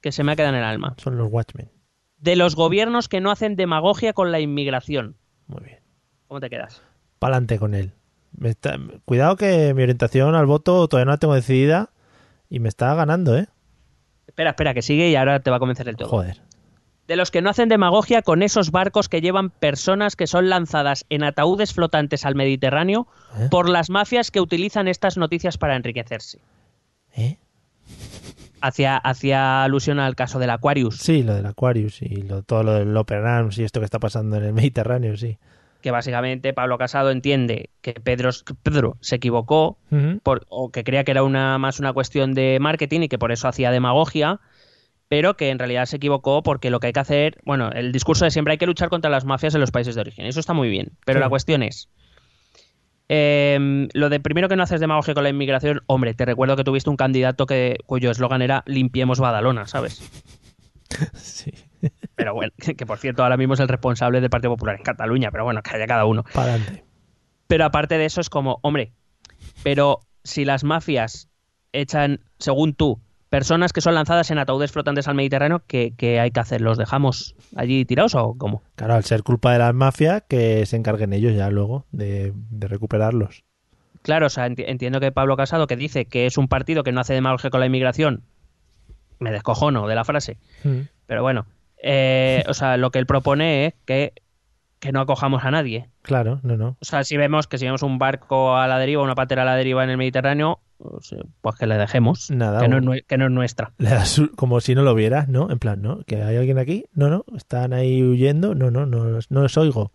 que 0.00 0.12
se 0.12 0.24
me 0.24 0.32
ha 0.32 0.36
quedado 0.36 0.54
en 0.54 0.60
el 0.60 0.64
alma. 0.66 0.94
Son 0.98 1.16
los 1.16 1.28
Watchmen. 1.30 1.70
De 2.18 2.36
los 2.36 2.54
gobiernos 2.54 3.08
que 3.08 3.20
no 3.20 3.30
hacen 3.30 3.56
demagogia 3.56 4.12
con 4.12 4.30
la 4.32 4.40
inmigración. 4.40 5.16
Muy 5.46 5.64
bien. 5.64 5.78
¿Cómo 6.28 6.40
te 6.40 6.50
quedas? 6.50 6.82
Pa'lante 7.18 7.58
con 7.58 7.74
él. 7.74 7.92
Me 8.36 8.50
está- 8.50 8.78
Cuidado 9.04 9.36
que 9.36 9.74
mi 9.74 9.82
orientación 9.82 10.34
al 10.34 10.46
voto 10.46 10.86
todavía 10.86 11.06
no 11.06 11.10
la 11.12 11.18
tengo 11.18 11.34
decidida 11.34 11.90
y 12.48 12.60
me 12.60 12.68
está 12.68 12.94
ganando, 12.94 13.36
¿eh? 13.36 13.48
Espera, 14.26 14.50
espera, 14.50 14.74
que 14.74 14.82
sigue 14.82 15.08
y 15.08 15.16
ahora 15.16 15.40
te 15.40 15.50
va 15.50 15.56
a 15.56 15.58
convencer 15.58 15.88
el 15.88 15.96
todo. 15.96 16.08
Joder. 16.08 16.40
De 17.10 17.16
los 17.16 17.32
que 17.32 17.42
no 17.42 17.50
hacen 17.50 17.68
demagogia 17.68 18.22
con 18.22 18.40
esos 18.40 18.70
barcos 18.70 19.08
que 19.08 19.20
llevan 19.20 19.50
personas 19.50 20.14
que 20.14 20.28
son 20.28 20.48
lanzadas 20.48 21.04
en 21.10 21.24
ataúdes 21.24 21.74
flotantes 21.74 22.24
al 22.24 22.36
Mediterráneo 22.36 23.08
¿Eh? 23.36 23.48
por 23.50 23.68
las 23.68 23.90
mafias 23.90 24.30
que 24.30 24.40
utilizan 24.40 24.86
estas 24.86 25.16
noticias 25.16 25.58
para 25.58 25.74
enriquecerse. 25.74 26.38
¿Eh? 27.16 27.36
Hacia, 28.60 28.96
hacia 28.96 29.64
alusión 29.64 29.98
al 29.98 30.14
caso 30.14 30.38
del 30.38 30.50
Aquarius. 30.50 30.98
Sí, 30.98 31.24
lo 31.24 31.34
del 31.34 31.46
Aquarius 31.46 32.00
y 32.02 32.22
lo, 32.22 32.42
todo 32.42 32.62
lo 32.62 32.74
del 32.74 32.96
Open 32.96 33.26
Arms 33.26 33.58
y 33.58 33.64
esto 33.64 33.80
que 33.80 33.86
está 33.86 33.98
pasando 33.98 34.36
en 34.36 34.44
el 34.44 34.52
Mediterráneo, 34.52 35.16
sí. 35.16 35.36
que 35.80 35.90
básicamente 35.90 36.52
Pablo 36.52 36.76
Casado 36.78 37.10
entiende 37.10 37.70
que 37.80 37.94
Pedro, 37.94 38.30
Pedro 38.62 38.96
se 39.00 39.16
equivocó 39.16 39.78
por- 40.22 40.46
o 40.48 40.70
que 40.70 40.84
creía 40.84 41.02
que 41.04 41.10
era 41.10 41.22
una, 41.24 41.58
más 41.58 41.80
una 41.80 41.92
cuestión 41.92 42.34
de 42.34 42.58
marketing 42.60 43.00
y 43.00 43.08
que 43.08 43.18
por 43.18 43.32
eso 43.32 43.48
hacía 43.48 43.70
demagogia, 43.72 44.38
pero 45.10 45.36
que 45.36 45.50
en 45.50 45.58
realidad 45.58 45.86
se 45.86 45.96
equivocó 45.96 46.44
porque 46.44 46.70
lo 46.70 46.78
que 46.78 46.86
hay 46.86 46.92
que 46.92 47.00
hacer, 47.00 47.38
bueno, 47.44 47.70
el 47.72 47.90
discurso 47.90 48.24
de 48.24 48.30
siempre 48.30 48.52
hay 48.52 48.58
que 48.58 48.66
luchar 48.66 48.90
contra 48.90 49.10
las 49.10 49.24
mafias 49.24 49.56
en 49.56 49.60
los 49.60 49.72
países 49.72 49.96
de 49.96 50.00
origen, 50.02 50.24
eso 50.24 50.38
está 50.38 50.54
muy 50.54 50.70
bien, 50.70 50.92
pero 51.04 51.18
Sí. 51.18 51.20
la 51.24 51.28
cuestión 51.28 51.64
es, 51.64 51.88
eh, 53.08 53.88
lo 53.92 54.08
de 54.08 54.20
primero 54.20 54.48
que 54.48 54.54
no 54.54 54.62
haces 54.62 54.80
demagogia 54.80 55.12
con 55.14 55.24
la 55.24 55.30
inmigración, 55.30 55.80
hombre, 55.86 56.14
te 56.14 56.24
recuerdo 56.24 56.54
que 56.54 56.62
tuviste 56.62 56.90
un 56.90 56.96
candidato 56.96 57.46
que, 57.46 57.78
cuyo 57.86 58.12
eslogan 58.12 58.40
era 58.40 58.62
limpiemos 58.66 59.18
Badalona, 59.18 59.66
¿sabes? 59.66 60.00
Sí. 61.14 61.52
Pero 62.14 62.34
bueno, 62.34 62.52
que 62.76 62.86
por 62.86 62.98
cierto 62.98 63.22
ahora 63.22 63.36
mismo 63.36 63.54
es 63.54 63.60
el 63.60 63.68
responsable 63.68 64.20
del 64.20 64.30
Partido 64.30 64.52
Popular 64.52 64.76
en 64.76 64.82
Cataluña, 64.82 65.30
pero 65.32 65.44
bueno, 65.44 65.62
que 65.62 65.74
haya 65.74 65.86
cada 65.86 66.04
uno. 66.04 66.24
Pa'lante. 66.34 66.84
Pero 67.48 67.64
aparte 67.64 67.96
de 67.98 68.04
eso 68.04 68.20
es 68.20 68.28
como, 68.30 68.58
hombre, 68.62 68.92
pero 69.62 70.00
si 70.22 70.44
las 70.44 70.62
mafias 70.62 71.28
echan, 71.72 72.20
según 72.38 72.74
tú, 72.74 73.00
personas 73.30 73.72
que 73.72 73.80
son 73.80 73.94
lanzadas 73.94 74.30
en 74.30 74.38
ataúdes 74.38 74.72
flotantes 74.72 75.08
al 75.08 75.14
Mediterráneo, 75.14 75.62
¿qué, 75.66 75.94
qué 75.96 76.20
hay 76.20 76.30
que 76.32 76.40
hacer? 76.40 76.60
¿Los 76.60 76.76
dejamos 76.76 77.34
allí 77.56 77.84
tirados 77.84 78.14
o 78.16 78.34
cómo? 78.36 78.62
Claro, 78.74 78.94
al 78.94 79.04
ser 79.04 79.22
culpa 79.22 79.52
de 79.52 79.60
las 79.60 79.72
mafias, 79.72 80.22
que 80.28 80.66
se 80.66 80.76
encarguen 80.76 81.12
ellos 81.12 81.34
ya 81.34 81.48
luego 81.48 81.86
de, 81.92 82.32
de 82.50 82.68
recuperarlos. 82.68 83.44
Claro, 84.02 84.26
o 84.26 84.30
sea, 84.30 84.46
enti- 84.48 84.64
entiendo 84.66 84.98
que 85.00 85.12
Pablo 85.12 85.36
Casado, 85.36 85.66
que 85.66 85.76
dice 85.76 86.06
que 86.06 86.26
es 86.26 86.36
un 86.38 86.48
partido 86.48 86.82
que 86.82 86.92
no 86.92 87.00
hace 87.00 87.14
demagogia 87.14 87.50
con 87.50 87.60
la 87.60 87.66
inmigración, 87.66 88.22
me 89.18 89.30
descojono 89.30 89.86
de 89.86 89.94
la 89.94 90.04
frase, 90.04 90.38
Mm. 90.64 90.80
pero 91.06 91.22
bueno, 91.22 91.46
eh, 91.82 92.42
o 92.48 92.54
sea, 92.54 92.76
lo 92.78 92.90
que 92.90 92.98
él 92.98 93.06
propone 93.06 93.66
es 93.66 93.74
que, 93.84 94.12
que 94.80 94.92
no 94.92 95.00
acojamos 95.00 95.44
a 95.44 95.50
nadie. 95.50 95.88
Claro, 96.02 96.40
no, 96.42 96.56
no. 96.56 96.76
O 96.80 96.84
sea, 96.84 97.04
si 97.04 97.16
vemos 97.18 97.46
que 97.46 97.58
si 97.58 97.66
vemos 97.66 97.82
un 97.82 97.98
barco 97.98 98.56
a 98.56 98.66
la 98.66 98.78
deriva, 98.78 99.02
una 99.02 99.14
patera 99.14 99.42
a 99.42 99.44
la 99.44 99.54
deriva 99.56 99.84
en 99.84 99.90
el 99.90 99.98
Mediterráneo, 99.98 100.60
pues, 100.82 101.12
eh, 101.12 101.22
pues 101.40 101.56
que 101.56 101.66
le 101.66 101.76
dejemos, 101.76 102.30
Nada, 102.30 102.60
que, 102.60 102.68
no 102.68 102.94
es, 102.94 103.02
que 103.02 103.18
no 103.18 103.26
es 103.26 103.30
nuestra. 103.30 103.72
Como 104.36 104.60
si 104.60 104.74
no 104.74 104.82
lo 104.82 104.94
vieras, 104.94 105.28
¿no? 105.28 105.50
En 105.50 105.58
plan, 105.58 105.82
¿no? 105.82 106.02
¿Que 106.06 106.22
hay 106.22 106.36
alguien 106.36 106.58
aquí? 106.58 106.84
No, 106.94 107.08
no. 107.10 107.24
¿Están 107.36 107.72
ahí 107.72 108.02
huyendo? 108.02 108.54
No, 108.54 108.70
no, 108.70 108.86
no, 108.86 109.18
no 109.28 109.40
os 109.42 109.56
oigo. 109.56 109.92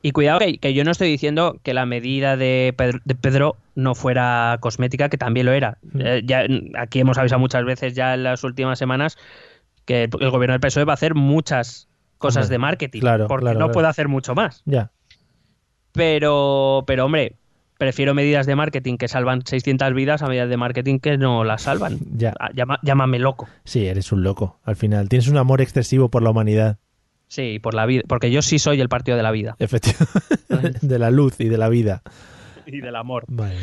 Y 0.00 0.12
cuidado 0.12 0.38
que, 0.38 0.58
que 0.58 0.74
yo 0.74 0.84
no 0.84 0.92
estoy 0.92 1.08
diciendo 1.08 1.58
que 1.62 1.74
la 1.74 1.84
medida 1.84 2.36
de 2.36 2.72
Pedro, 2.76 3.00
de 3.04 3.14
Pedro 3.16 3.56
no 3.74 3.94
fuera 3.94 4.58
cosmética, 4.60 5.08
que 5.08 5.18
también 5.18 5.46
lo 5.46 5.52
era. 5.52 5.78
Mm. 5.82 6.00
Eh, 6.00 6.22
ya, 6.24 6.46
aquí 6.78 7.00
hemos 7.00 7.18
avisado 7.18 7.40
muchas 7.40 7.64
veces 7.64 7.94
ya 7.94 8.14
en 8.14 8.22
las 8.22 8.44
últimas 8.44 8.78
semanas 8.78 9.18
que 9.84 10.04
el, 10.04 10.10
el 10.20 10.30
gobierno 10.30 10.52
del 10.52 10.60
PSOE 10.60 10.84
va 10.84 10.92
a 10.92 10.94
hacer 10.94 11.14
muchas 11.14 11.88
cosas 12.18 12.48
de 12.48 12.58
marketing, 12.58 13.00
claro, 13.00 13.28
porque 13.28 13.44
claro, 13.44 13.58
no 13.58 13.66
claro. 13.66 13.74
puede 13.74 13.88
hacer 13.88 14.08
mucho 14.08 14.34
más. 14.34 14.62
Ya. 14.64 14.90
Pero, 15.92 16.84
pero 16.86 17.06
hombre, 17.06 17.36
prefiero 17.78 18.12
medidas 18.14 18.46
de 18.46 18.54
marketing 18.56 18.96
que 18.98 19.08
salvan 19.08 19.46
600 19.46 19.94
vidas 19.94 20.22
a 20.22 20.26
medidas 20.26 20.48
de 20.50 20.56
marketing 20.56 20.98
que 20.98 21.16
no 21.16 21.44
las 21.44 21.62
salvan. 21.62 21.98
Ya. 22.16 22.34
Ah, 22.38 22.50
llama- 22.54 22.78
llámame 22.82 23.18
loco. 23.18 23.48
Sí, 23.64 23.86
eres 23.86 24.12
un 24.12 24.22
loco. 24.22 24.58
Al 24.64 24.76
final, 24.76 25.08
tienes 25.08 25.28
un 25.28 25.36
amor 25.38 25.60
excesivo 25.60 26.10
por 26.10 26.22
la 26.22 26.30
humanidad. 26.30 26.78
Sí, 27.28 27.58
por 27.58 27.74
la 27.74 27.86
vida, 27.86 28.02
porque 28.08 28.30
yo 28.30 28.42
sí 28.42 28.58
soy 28.58 28.80
el 28.80 28.88
partido 28.88 29.16
de 29.16 29.22
la 29.22 29.30
vida 29.30 29.54
Efectivamente. 29.58 30.78
de 30.86 30.98
la 30.98 31.10
luz 31.10 31.38
y 31.40 31.48
de 31.48 31.58
la 31.58 31.68
vida. 31.68 32.02
y 32.66 32.80
del 32.80 32.96
amor. 32.96 33.24
Vale. 33.28 33.56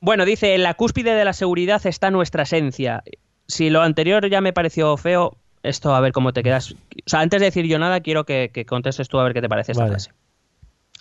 Bueno, 0.00 0.24
dice, 0.24 0.54
en 0.54 0.62
la 0.62 0.74
cúspide 0.74 1.14
de 1.14 1.24
la 1.24 1.32
seguridad 1.32 1.84
está 1.86 2.10
nuestra 2.10 2.42
esencia. 2.44 3.02
Si 3.46 3.70
lo 3.70 3.82
anterior 3.82 4.28
ya 4.28 4.40
me 4.40 4.52
pareció 4.52 4.96
feo, 4.96 5.36
esto 5.62 5.94
a 5.94 6.00
ver 6.00 6.12
cómo 6.12 6.32
te 6.32 6.42
quedas. 6.42 6.72
O 6.72 6.76
sea, 7.06 7.20
antes 7.20 7.40
de 7.40 7.46
decir 7.46 7.66
yo 7.66 7.78
nada, 7.78 8.00
quiero 8.00 8.24
que, 8.24 8.50
que 8.52 8.64
contestes 8.66 9.08
tú 9.08 9.18
a 9.18 9.24
ver 9.24 9.34
qué 9.34 9.40
te 9.40 9.48
parece 9.48 9.72
esta 9.72 9.84
Vale. 9.84 9.92
frase. 9.94 10.10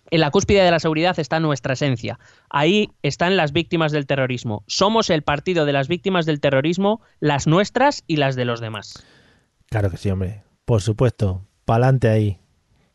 En 0.10 0.22
la 0.22 0.32
cúspide 0.32 0.64
de 0.64 0.72
la 0.72 0.80
seguridad 0.80 1.20
está 1.20 1.40
nuestra 1.40 1.74
esencia. 1.74 2.20
Ahí 2.50 2.90
están 3.02 3.36
las 3.36 3.52
víctimas 3.52 3.92
del 3.92 4.06
terrorismo. 4.06 4.64
Somos 4.68 5.10
el 5.10 5.22
partido 5.22 5.66
de 5.66 5.74
las 5.74 5.88
víctimas 5.88 6.26
del 6.26 6.40
terrorismo, 6.40 7.02
las 7.20 7.46
nuestras 7.46 8.04
y 8.08 8.16
las 8.16 8.36
de 8.36 8.46
los 8.46 8.62
demás. 8.62 9.06
Claro 9.70 9.90
que 9.90 9.98
sí, 9.98 10.10
hombre. 10.10 10.44
Por 10.66 10.82
supuesto. 10.82 11.46
Pa'lante 11.66 12.08
ahí. 12.08 12.40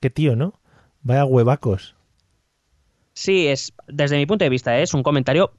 Qué 0.01 0.09
tío, 0.09 0.37
¿no? 0.37 0.55
Vaya 1.03 1.25
huevacos. 1.25 1.97
Sí, 3.13 3.47
es 3.49 3.75
desde 3.89 4.17
mi 4.17 4.25
punto 4.25 4.45
de 4.45 4.49
vista 4.49 4.79
¿eh? 4.79 4.83
es 4.83 4.95
un 4.95 5.03
comentario. 5.03 5.53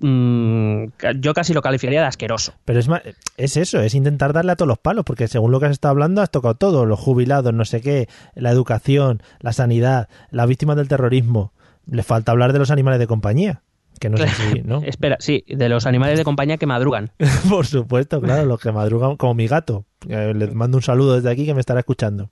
Mm, 0.00 0.84
ca- 0.96 1.12
yo 1.18 1.34
casi 1.34 1.52
lo 1.54 1.62
calificaría 1.62 2.00
de 2.00 2.06
asqueroso. 2.06 2.54
Pero 2.64 2.80
es, 2.80 2.88
es 3.36 3.56
eso, 3.56 3.80
es 3.80 3.94
intentar 3.94 4.32
darle 4.32 4.52
a 4.52 4.56
todos 4.56 4.68
los 4.68 4.78
palos, 4.78 5.04
porque 5.04 5.28
según 5.28 5.50
lo 5.52 5.60
que 5.60 5.66
has 5.66 5.72
estado 5.72 5.90
hablando, 5.92 6.22
has 6.22 6.30
tocado 6.30 6.54
todo, 6.54 6.86
los 6.86 6.98
jubilados, 6.98 7.52
no 7.54 7.64
sé 7.64 7.80
qué, 7.80 8.08
la 8.34 8.50
educación, 8.50 9.22
la 9.40 9.52
sanidad, 9.52 10.08
las 10.30 10.46
víctimas 10.48 10.76
del 10.76 10.88
terrorismo. 10.88 11.52
Le 11.90 12.02
falta 12.02 12.32
hablar 12.32 12.52
de 12.52 12.58
los 12.58 12.70
animales 12.70 12.98
de 12.98 13.06
compañía, 13.06 13.62
que 13.98 14.10
no 14.10 14.18
sé 14.18 14.28
si, 14.28 14.60
¿no? 14.62 14.82
Espera, 14.84 15.16
sí, 15.20 15.44
de 15.48 15.68
los 15.70 15.86
animales 15.86 16.18
de 16.18 16.24
compañía 16.24 16.58
que 16.58 16.66
madrugan. 16.66 17.10
Por 17.48 17.66
supuesto, 17.66 18.20
claro, 18.20 18.44
los 18.44 18.60
que 18.60 18.72
madrugan, 18.72 19.16
como 19.16 19.34
mi 19.34 19.46
gato. 19.48 19.84
Le 20.06 20.48
mando 20.52 20.76
un 20.78 20.82
saludo 20.82 21.14
desde 21.16 21.30
aquí 21.30 21.46
que 21.46 21.54
me 21.54 21.60
estará 21.60 21.80
escuchando. 21.80 22.30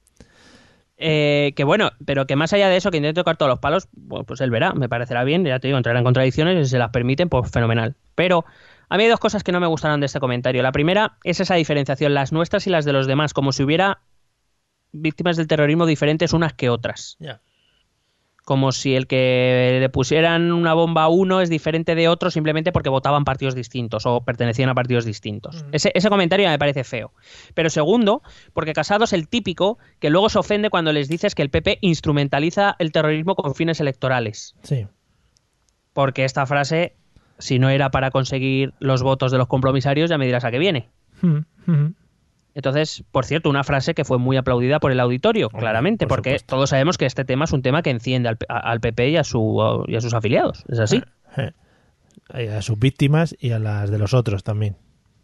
Eh, 0.98 1.52
que 1.56 1.64
bueno, 1.64 1.90
pero 2.06 2.26
que 2.26 2.36
más 2.36 2.52
allá 2.52 2.68
de 2.68 2.76
eso, 2.76 2.90
que 2.90 2.96
intente 2.96 3.20
tocar 3.20 3.36
todos 3.36 3.50
los 3.50 3.58
palos, 3.58 3.88
bueno, 3.92 4.24
pues 4.24 4.40
él 4.40 4.50
verá, 4.50 4.72
me 4.72 4.88
parecerá 4.88 5.24
bien, 5.24 5.44
ya 5.44 5.58
te 5.58 5.68
digo, 5.68 5.76
entrará 5.76 5.98
en 5.98 6.04
contradicciones 6.04 6.58
y 6.58 6.64
si 6.64 6.70
se 6.70 6.78
las 6.78 6.90
permiten, 6.90 7.28
pues 7.28 7.50
fenomenal. 7.50 7.96
Pero 8.14 8.44
a 8.88 8.96
mí 8.96 9.06
dos 9.06 9.20
cosas 9.20 9.44
que 9.44 9.52
no 9.52 9.60
me 9.60 9.66
gustaron 9.66 10.00
de 10.00 10.06
este 10.06 10.20
comentario. 10.20 10.62
La 10.62 10.72
primera 10.72 11.18
es 11.24 11.40
esa 11.40 11.54
diferenciación, 11.54 12.14
las 12.14 12.32
nuestras 12.32 12.66
y 12.66 12.70
las 12.70 12.84
de 12.84 12.92
los 12.92 13.06
demás, 13.06 13.34
como 13.34 13.52
si 13.52 13.62
hubiera 13.62 14.00
víctimas 14.92 15.36
del 15.36 15.46
terrorismo 15.46 15.84
diferentes 15.84 16.32
unas 16.32 16.54
que 16.54 16.70
otras. 16.70 17.18
Como 18.46 18.70
si 18.70 18.94
el 18.94 19.08
que 19.08 19.78
le 19.80 19.88
pusieran 19.88 20.52
una 20.52 20.72
bomba 20.72 21.02
a 21.02 21.08
uno 21.08 21.40
es 21.40 21.50
diferente 21.50 21.96
de 21.96 22.06
otro 22.06 22.30
simplemente 22.30 22.70
porque 22.70 22.88
votaban 22.88 23.24
partidos 23.24 23.56
distintos 23.56 24.06
o 24.06 24.20
pertenecían 24.20 24.68
a 24.68 24.74
partidos 24.74 25.04
distintos. 25.04 25.64
Ese, 25.72 25.90
ese 25.96 26.08
comentario 26.08 26.48
me 26.48 26.56
parece 26.56 26.84
feo. 26.84 27.12
Pero 27.54 27.70
segundo, 27.70 28.22
porque 28.52 28.72
Casado 28.72 29.02
es 29.02 29.12
el 29.12 29.26
típico 29.26 29.78
que 29.98 30.10
luego 30.10 30.28
se 30.28 30.38
ofende 30.38 30.70
cuando 30.70 30.92
les 30.92 31.08
dices 31.08 31.34
que 31.34 31.42
el 31.42 31.50
PP 31.50 31.78
instrumentaliza 31.80 32.76
el 32.78 32.92
terrorismo 32.92 33.34
con 33.34 33.56
fines 33.56 33.80
electorales. 33.80 34.54
Sí. 34.62 34.86
Porque 35.92 36.24
esta 36.24 36.46
frase, 36.46 36.94
si 37.40 37.58
no 37.58 37.68
era 37.68 37.90
para 37.90 38.12
conseguir 38.12 38.74
los 38.78 39.02
votos 39.02 39.32
de 39.32 39.38
los 39.38 39.48
compromisarios, 39.48 40.08
ya 40.08 40.18
me 40.18 40.26
dirás 40.26 40.44
a 40.44 40.52
qué 40.52 40.60
viene. 40.60 40.88
Mm, 41.20 41.38
mm. 41.66 41.94
Entonces, 42.56 43.04
por 43.12 43.24
cierto, 43.26 43.50
una 43.50 43.62
frase 43.64 43.92
que 43.94 44.04
fue 44.04 44.18
muy 44.18 44.36
aplaudida 44.38 44.80
por 44.80 44.90
el 44.90 44.98
auditorio, 44.98 45.48
Hombre, 45.48 45.60
claramente, 45.60 46.06
por 46.06 46.16
porque 46.16 46.30
supuesto. 46.30 46.56
todos 46.56 46.70
sabemos 46.70 46.96
que 46.98 47.04
este 47.06 47.24
tema 47.26 47.44
es 47.44 47.52
un 47.52 47.60
tema 47.62 47.82
que 47.82 47.90
enciende 47.90 48.30
al, 48.30 48.38
a- 48.48 48.58
al 48.70 48.80
PP 48.80 49.10
y 49.10 49.16
a, 49.18 49.24
su, 49.24 49.84
y 49.86 49.94
a 49.94 50.00
sus 50.00 50.14
afiliados. 50.14 50.64
¿Es 50.68 50.78
así? 50.80 51.02
Eh, 52.34 52.50
A 52.50 52.62
sus 52.62 52.78
víctimas 52.78 53.36
y 53.38 53.50
a 53.52 53.58
las 53.58 53.90
de 53.90 53.98
los 53.98 54.14
otros 54.14 54.42
también. 54.42 54.76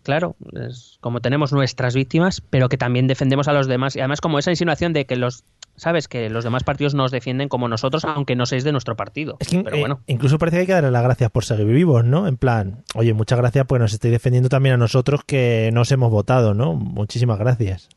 Claro, 0.02 0.36
es 0.52 0.98
como 1.00 1.20
tenemos 1.20 1.52
nuestras 1.52 1.94
víctimas, 1.94 2.40
pero 2.42 2.68
que 2.68 2.76
también 2.76 3.06
defendemos 3.06 3.48
a 3.48 3.52
los 3.52 3.66
demás. 3.66 3.96
Y 3.96 4.00
además, 4.00 4.20
como 4.20 4.38
esa 4.38 4.50
insinuación 4.50 4.92
de 4.92 5.06
que 5.06 5.16
los, 5.16 5.44
sabes, 5.76 6.08
que 6.08 6.30
los 6.30 6.44
demás 6.44 6.64
partidos 6.64 6.94
nos 6.94 7.10
defienden 7.10 7.48
como 7.48 7.68
nosotros, 7.68 8.04
aunque 8.04 8.36
no 8.36 8.46
seáis 8.46 8.64
de 8.64 8.72
nuestro 8.72 8.96
partido. 8.96 9.36
Es 9.40 9.48
que 9.48 9.62
pero 9.62 9.76
eh, 9.76 9.96
incluso 10.06 10.38
parece 10.38 10.56
que 10.56 10.60
hay 10.60 10.66
que 10.66 10.72
darle 10.72 10.90
las 10.90 11.02
gracias 11.02 11.30
por 11.30 11.44
seguir 11.44 11.66
vivos, 11.66 12.04
¿no? 12.04 12.26
En 12.28 12.36
plan, 12.36 12.84
oye, 12.94 13.14
muchas 13.14 13.38
gracias, 13.38 13.66
pues 13.66 13.80
nos 13.80 13.92
estáis 13.92 14.12
defendiendo 14.12 14.48
también 14.48 14.74
a 14.74 14.78
nosotros 14.78 15.20
que 15.26 15.70
nos 15.72 15.90
hemos 15.92 16.10
votado, 16.10 16.54
¿no? 16.54 16.74
Muchísimas 16.74 17.38
gracias. 17.38 17.88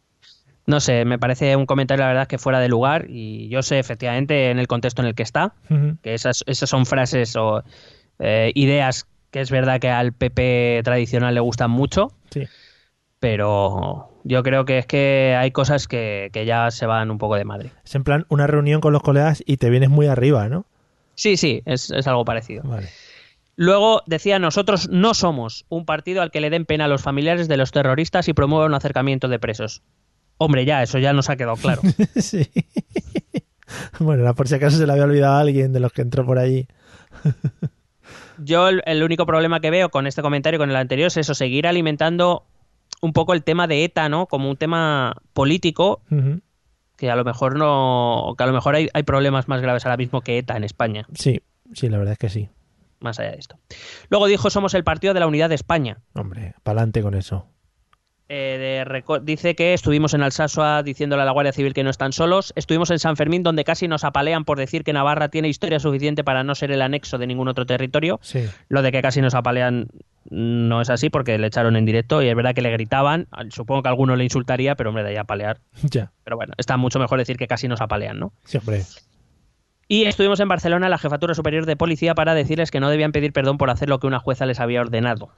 no 0.68 0.80
sé, 0.80 1.06
me 1.06 1.20
parece 1.20 1.56
un 1.56 1.66
comentario, 1.68 2.04
la 2.04 2.10
verdad, 2.10 2.28
que 2.28 2.38
fuera 2.40 2.60
de 2.60 2.70
lugar. 2.70 3.06
Y 3.10 3.50
yo 3.50 3.62
sé, 3.62 3.78
efectivamente, 3.78 4.50
en 4.50 4.58
el 4.58 4.68
contexto 4.68 5.02
en 5.04 5.08
el 5.10 5.14
que 5.16 5.24
está, 5.24 5.54
que 6.02 6.14
esas, 6.16 6.44
esas 6.48 6.70
son 6.70 6.86
frases 6.88 7.36
o 7.36 7.64
eh, 8.20 8.52
ideas 8.56 9.06
que 9.30 9.42
es 9.42 9.52
verdad 9.52 9.80
que 9.80 9.90
al 9.90 10.14
PP 10.14 10.82
tradicional 10.84 11.36
le 11.36 11.42
gustan 11.42 11.70
mucho, 11.70 12.12
Sí. 12.32 12.44
Pero 13.20 14.09
yo 14.24 14.43
creo 14.43 14.66
que 14.66 14.80
es 14.80 14.86
que 14.86 15.36
hay 15.38 15.51
cosas 15.51 15.88
que, 15.88 16.30
que 16.34 16.45
ya 16.45 16.72
se 16.72 16.86
van 16.86 17.11
un 17.11 17.18
poco 17.18 17.36
de 17.36 17.45
madre. 17.45 17.72
Es 17.84 17.95
en 17.95 18.03
plan 18.03 18.26
una 18.30 18.47
reunión 18.47 18.82
con 18.82 18.93
los 18.93 19.01
colegas 19.01 19.43
y 19.45 19.57
te 19.57 19.70
vienes 19.70 19.89
muy 19.89 20.07
arriba, 20.07 20.49
¿no? 20.49 20.66
Sí, 21.16 21.38
sí, 21.38 21.61
es, 21.66 21.91
es 21.91 22.07
algo 22.07 22.26
parecido. 22.26 22.63
Vale. 22.63 22.89
Luego 23.55 24.03
decía, 24.05 24.38
nosotros 24.38 24.89
no 24.89 25.13
somos 25.13 25.66
un 25.70 25.86
partido 25.86 26.22
al 26.22 26.32
que 26.32 26.41
le 26.41 26.49
den 26.49 26.66
pena 26.66 26.86
a 26.86 26.88
los 26.89 27.01
familiares 27.01 27.47
de 27.47 27.57
los 27.57 27.72
terroristas 27.72 28.28
y 28.28 28.34
promueva 28.34 28.66
un 28.66 28.74
acercamiento 28.74 29.30
de 29.30 29.39
presos. 29.39 29.82
Hombre, 30.38 30.66
ya, 30.66 30.84
eso 30.84 30.99
ya 30.99 31.13
nos 31.13 31.30
ha 31.30 31.38
quedado 31.38 31.55
claro. 31.55 31.82
sí. 32.18 32.49
bueno, 33.99 34.34
por 34.36 34.49
si 34.49 34.55
acaso 34.55 34.78
se 34.78 34.86
le 34.86 34.91
había 34.91 35.05
olvidado 35.05 35.36
a 35.36 35.39
alguien 35.39 35.72
de 35.72 35.80
los 35.80 35.93
que 35.93 36.01
entró 36.01 36.26
por 36.26 36.38
allí. 36.38 36.68
Yo 38.38 38.68
el, 38.68 38.84
el 38.86 39.03
único 39.03 39.26
problema 39.26 39.61
que 39.61 39.70
veo 39.70 39.89
con 39.89 40.07
este 40.07 40.22
comentario 40.22 40.57
y 40.57 40.59
con 40.59 40.70
el 40.70 40.76
anterior 40.76 41.07
es 41.07 41.16
eso, 41.16 41.34
seguir 41.34 41.68
alimentando 41.68 42.43
un 43.02 43.14
poco 43.14 43.34
el 43.34 43.43
tema 43.43 43.68
de 43.68 43.84
ETA, 43.84 44.10
¿no? 44.10 44.26
Como 44.28 44.50
un 44.50 44.58
tema 44.58 45.16
político 45.34 46.02
que 46.98 47.12
a 47.12 47.16
lo 47.16 47.24
mejor 47.26 47.58
no, 47.58 48.34
que 48.38 48.43
a 48.43 48.48
lo 48.48 48.54
mejor 48.54 48.76
hay, 48.76 48.88
hay 48.93 49.04
problemas 49.04 49.48
más 49.48 49.62
graves 49.62 49.86
ahora 49.86 49.98
mismo 49.98 50.22
que 50.22 50.38
ETA 50.38 50.56
en 50.56 50.64
España, 50.64 51.06
Sí, 51.14 51.41
sí, 51.74 51.89
la 51.89 51.98
verdad 51.98 52.14
es 52.14 52.18
que 52.20 52.30
sí. 52.30 52.50
más 53.00 53.20
allá 53.20 53.32
de 53.32 53.38
esto. 53.39 53.58
Luego 54.10 54.28
dijo, 54.28 54.50
somos 54.50 54.74
el 54.74 54.84
partido 54.84 55.14
de 55.14 55.20
la 55.20 55.28
unidad 55.28 55.50
de 55.50 55.56
España. 55.56 55.98
Hombre, 56.14 56.56
pa'lante 56.64 57.02
con 57.02 57.14
eso. 57.14 57.48
Eh, 58.28 58.86
de 58.88 59.22
dice 59.22 59.56
que 59.56 59.76
estuvimos 59.76 60.16
en 60.16 60.24
Alsasua 60.24 60.82
diciéndole 60.82 61.22
a 61.22 61.26
la 61.26 61.32
Guardia 61.32 61.54
Civil 61.54 61.76
que 61.76 61.84
no 61.84 61.91
están 61.91 62.12
solos. 62.12 62.54
Estuvimos 62.56 62.89
en 62.89 62.98
San 62.98 63.18
Fermín 63.18 63.43
donde 63.43 63.64
casi 63.64 63.88
nos 63.88 64.04
apalean 64.04 64.46
por 64.46 64.58
decir 64.58 64.84
que 64.84 64.93
Navarra 64.93 65.30
tiene 65.30 65.48
historia 65.48 65.80
suficiente 65.80 66.24
para 66.24 66.43
no 66.43 66.56
ser 66.56 66.72
el 66.72 66.82
anexo 66.82 67.20
de 67.20 67.28
ningún 67.28 67.50
otro 67.50 67.68
territorio. 67.68 68.20
Sí. 68.24 68.48
Lo 68.68 68.82
de 68.82 68.91
que 68.91 69.04
casi 69.04 69.22
nos 69.22 69.36
apalean 69.36 69.89
no 70.30 70.82
es 70.82 70.90
así 70.90 71.10
porque 71.10 71.38
le 71.38 71.48
echaron 71.48 71.76
en 71.76 71.86
directo 71.86 72.22
y 72.24 72.28
es 72.28 72.36
verdad 72.36 72.54
que 72.56 72.62
le 72.62 72.72
gritaban. 72.72 73.28
Supongo 73.50 73.84
que 73.84 73.90
alguno 73.90 74.16
le 74.16 74.24
insultaría, 74.24 74.76
pero 74.76 74.90
hombre, 74.90 75.04
de 75.04 75.10
ahí 75.12 75.16
a 75.18 75.22
apalear. 75.22 75.60
Ya. 75.92 76.12
Pero 76.24 76.36
bueno, 76.36 76.54
está 76.58 76.78
mucho 76.78 77.00
mejor 77.00 77.20
decir 77.20 77.38
que 77.38 77.48
casi 77.48 77.68
nos 77.68 77.82
apalean, 77.82 78.20
¿no? 78.20 78.34
Sí, 78.44 78.58
hombre. 78.58 78.82
Y 79.88 80.06
estuvimos 80.06 80.40
en 80.40 80.48
Barcelona, 80.48 80.90
la 80.90 80.98
Jefatura 80.98 81.36
Superior 81.36 81.66
de 81.68 81.76
Policía, 81.76 82.16
para 82.16 82.34
decirles 82.34 82.72
que 82.72 82.80
no 82.80 82.90
debían 82.90 83.12
pedir 83.12 83.34
perdón 83.34 83.58
por 83.60 83.70
hacer 83.70 83.88
lo 83.88 84.00
que 84.00 84.08
una 84.08 84.20
jueza 84.20 84.48
les 84.48 84.60
había 84.60 84.82
ordenado. 84.82 85.30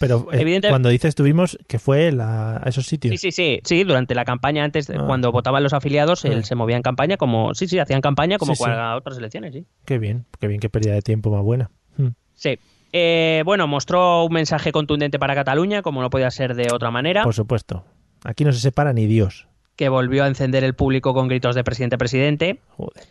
Pero 0.00 0.28
eh, 0.32 0.40
Evidente- 0.40 0.68
cuando 0.68 0.88
dices 0.90 1.08
estuvimos, 1.10 1.58
que 1.66 1.78
fue 1.80 2.12
la- 2.12 2.56
a 2.58 2.68
esos 2.68 2.86
sitios. 2.86 3.12
Sí, 3.12 3.18
sí, 3.18 3.32
sí, 3.32 3.60
sí, 3.64 3.82
durante 3.84 4.14
la 4.14 4.24
campaña, 4.24 4.62
antes, 4.62 4.86
de- 4.86 4.96
Ah. 4.96 5.04
cuando 5.06 5.32
votaban 5.32 5.62
los 5.62 5.72
afiliados, 5.72 6.24
él 6.24 6.38
Ah. 6.40 6.44
se 6.44 6.54
movía 6.54 6.76
en 6.76 6.82
campaña 6.82 7.16
como, 7.16 7.52
sí, 7.54 7.66
sí, 7.66 7.78
hacían 7.80 8.00
campaña 8.00 8.38
como 8.38 8.54
Sí, 8.54 8.62
otras 8.94 9.18
elecciones, 9.18 9.52
sí. 9.54 9.66
Qué 9.84 9.98
bien, 9.98 10.26
qué 10.40 10.46
bien, 10.46 10.60
qué 10.60 10.68
pérdida 10.68 10.94
de 10.94 11.02
tiempo 11.02 11.30
más 11.30 11.42
buena. 11.42 11.70
Mm. 11.96 12.08
Sí. 12.34 12.58
Eh, 12.92 13.42
bueno, 13.44 13.66
mostró 13.66 14.24
un 14.24 14.32
mensaje 14.32 14.72
contundente 14.72 15.18
para 15.18 15.34
Cataluña, 15.34 15.82
como 15.82 16.00
no 16.00 16.10
podía 16.10 16.30
ser 16.30 16.54
de 16.54 16.68
otra 16.72 16.90
manera, 16.90 17.22
Por 17.22 17.34
supuesto. 17.34 17.84
Aquí 18.24 18.44
no 18.44 18.52
se 18.52 18.60
separa 18.60 18.92
ni 18.92 19.06
Dios. 19.06 19.46
que 19.76 19.88
volvió 19.88 20.24
a 20.24 20.26
encender 20.26 20.64
el 20.64 20.74
público 20.74 21.14
con 21.14 21.28
gritos 21.28 21.54
de 21.54 21.62
presidente, 21.62 21.98
presidente, 21.98 22.60
Joder. 22.76 23.04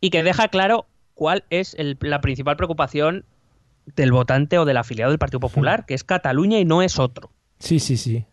y 0.00 0.08
que 0.10 0.22
deja 0.22 0.48
claro 0.48 0.86
cuál 1.14 1.44
es 1.50 1.74
el- 1.74 1.98
la 2.00 2.20
principal 2.22 2.56
preocupación 2.56 3.24
del 3.94 4.12
votante 4.12 4.58
o 4.58 4.64
del 4.64 4.76
afiliado 4.78 5.10
del 5.10 5.18
Partido 5.18 5.40
Popular, 5.40 5.84
que 5.86 5.92
es 5.94 6.04
Cataluña 6.04 6.58
y 6.60 6.64
no 6.64 6.80
es 6.80 6.98
otro. 6.98 7.30
Sí, 7.58 7.78
sí, 7.80 7.96
sí. 7.98 8.24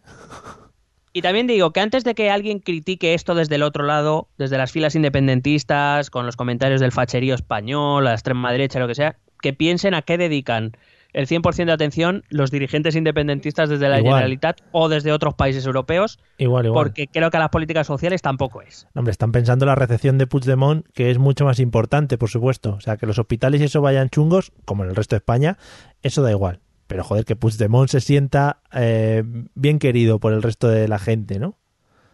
Y 1.12 1.22
también 1.22 1.48
digo 1.48 1.72
que 1.72 1.80
antes 1.80 2.04
de 2.04 2.14
que 2.14 2.30
alguien 2.30 2.60
critique 2.60 3.14
esto 3.14 3.36
desde 3.36 3.56
el 3.56 3.64
otro 3.64 3.84
lado, 3.86 4.28
desde 4.38 4.58
las 4.58 4.72
filas 4.72 4.96
independentistas, 4.96 6.10
con 6.10 6.26
los 6.26 6.36
comentarios 6.36 6.80
del 6.82 6.92
facherío 6.92 7.36
español, 7.36 8.04
la 8.06 8.14
extrema 8.14 8.52
derecha, 8.52 8.80
lo 8.80 8.88
que 8.88 8.96
sea, 8.96 9.18
que 9.46 9.54
piensen 9.54 9.94
a 9.94 10.02
qué 10.02 10.18
dedican 10.18 10.72
el 11.14 11.28
100% 11.28 11.66
de 11.66 11.72
atención 11.72 12.24
los 12.30 12.50
dirigentes 12.50 12.96
independentistas 12.96 13.70
desde 13.70 13.88
la 13.90 14.00
Igual. 14.00 14.16
Generalitat 14.16 14.62
o 14.72 14.90
desde 14.90 15.12
otros 15.12 15.36
países 15.36 15.68
europeos, 15.68 16.18
Igual, 16.40 16.66
igual. 16.66 16.84
porque 16.86 17.06
creo 17.08 17.30
que 17.30 17.38
a 17.38 17.42
las 17.42 17.50
políticas 17.50 17.86
sociales 17.86 18.24
tampoco 18.24 18.64
es. 18.64 18.88
No, 18.96 19.02
Hombre, 19.02 19.12
están 19.12 19.32
pensando 19.32 19.66
en 19.66 19.68
la 19.68 19.76
recepción 19.76 20.18
de 20.18 20.26
Puigdemont, 20.26 20.84
que 20.96 21.12
es 21.12 21.20
mucho 21.20 21.46
más 21.46 21.60
importante, 21.60 22.18
por 22.18 22.30
supuesto. 22.30 22.74
O 22.74 22.82
sea, 22.82 22.98
que 22.98 23.06
los 23.06 23.20
hospitales 23.20 23.62
y 23.62 23.66
eso 23.66 23.82
vayan 23.82 24.10
chungos, 24.10 24.52
como 24.66 24.84
en 24.84 24.90
el 24.90 24.96
resto 24.96 25.16
de 25.16 25.20
España, 25.20 25.60
eso 26.02 26.24
da 26.24 26.32
igual. 26.32 26.62
Pero 26.88 27.04
joder, 27.04 27.24
que 27.24 27.36
Puigdemont 27.36 27.88
se 27.88 28.02
sienta 28.02 28.62
eh, 28.74 29.22
bien 29.54 29.78
querido 29.78 30.18
por 30.20 30.34
el 30.34 30.42
resto 30.42 30.68
de 30.70 30.88
la 30.88 30.98
gente, 30.98 31.38
¿no? 31.38 31.60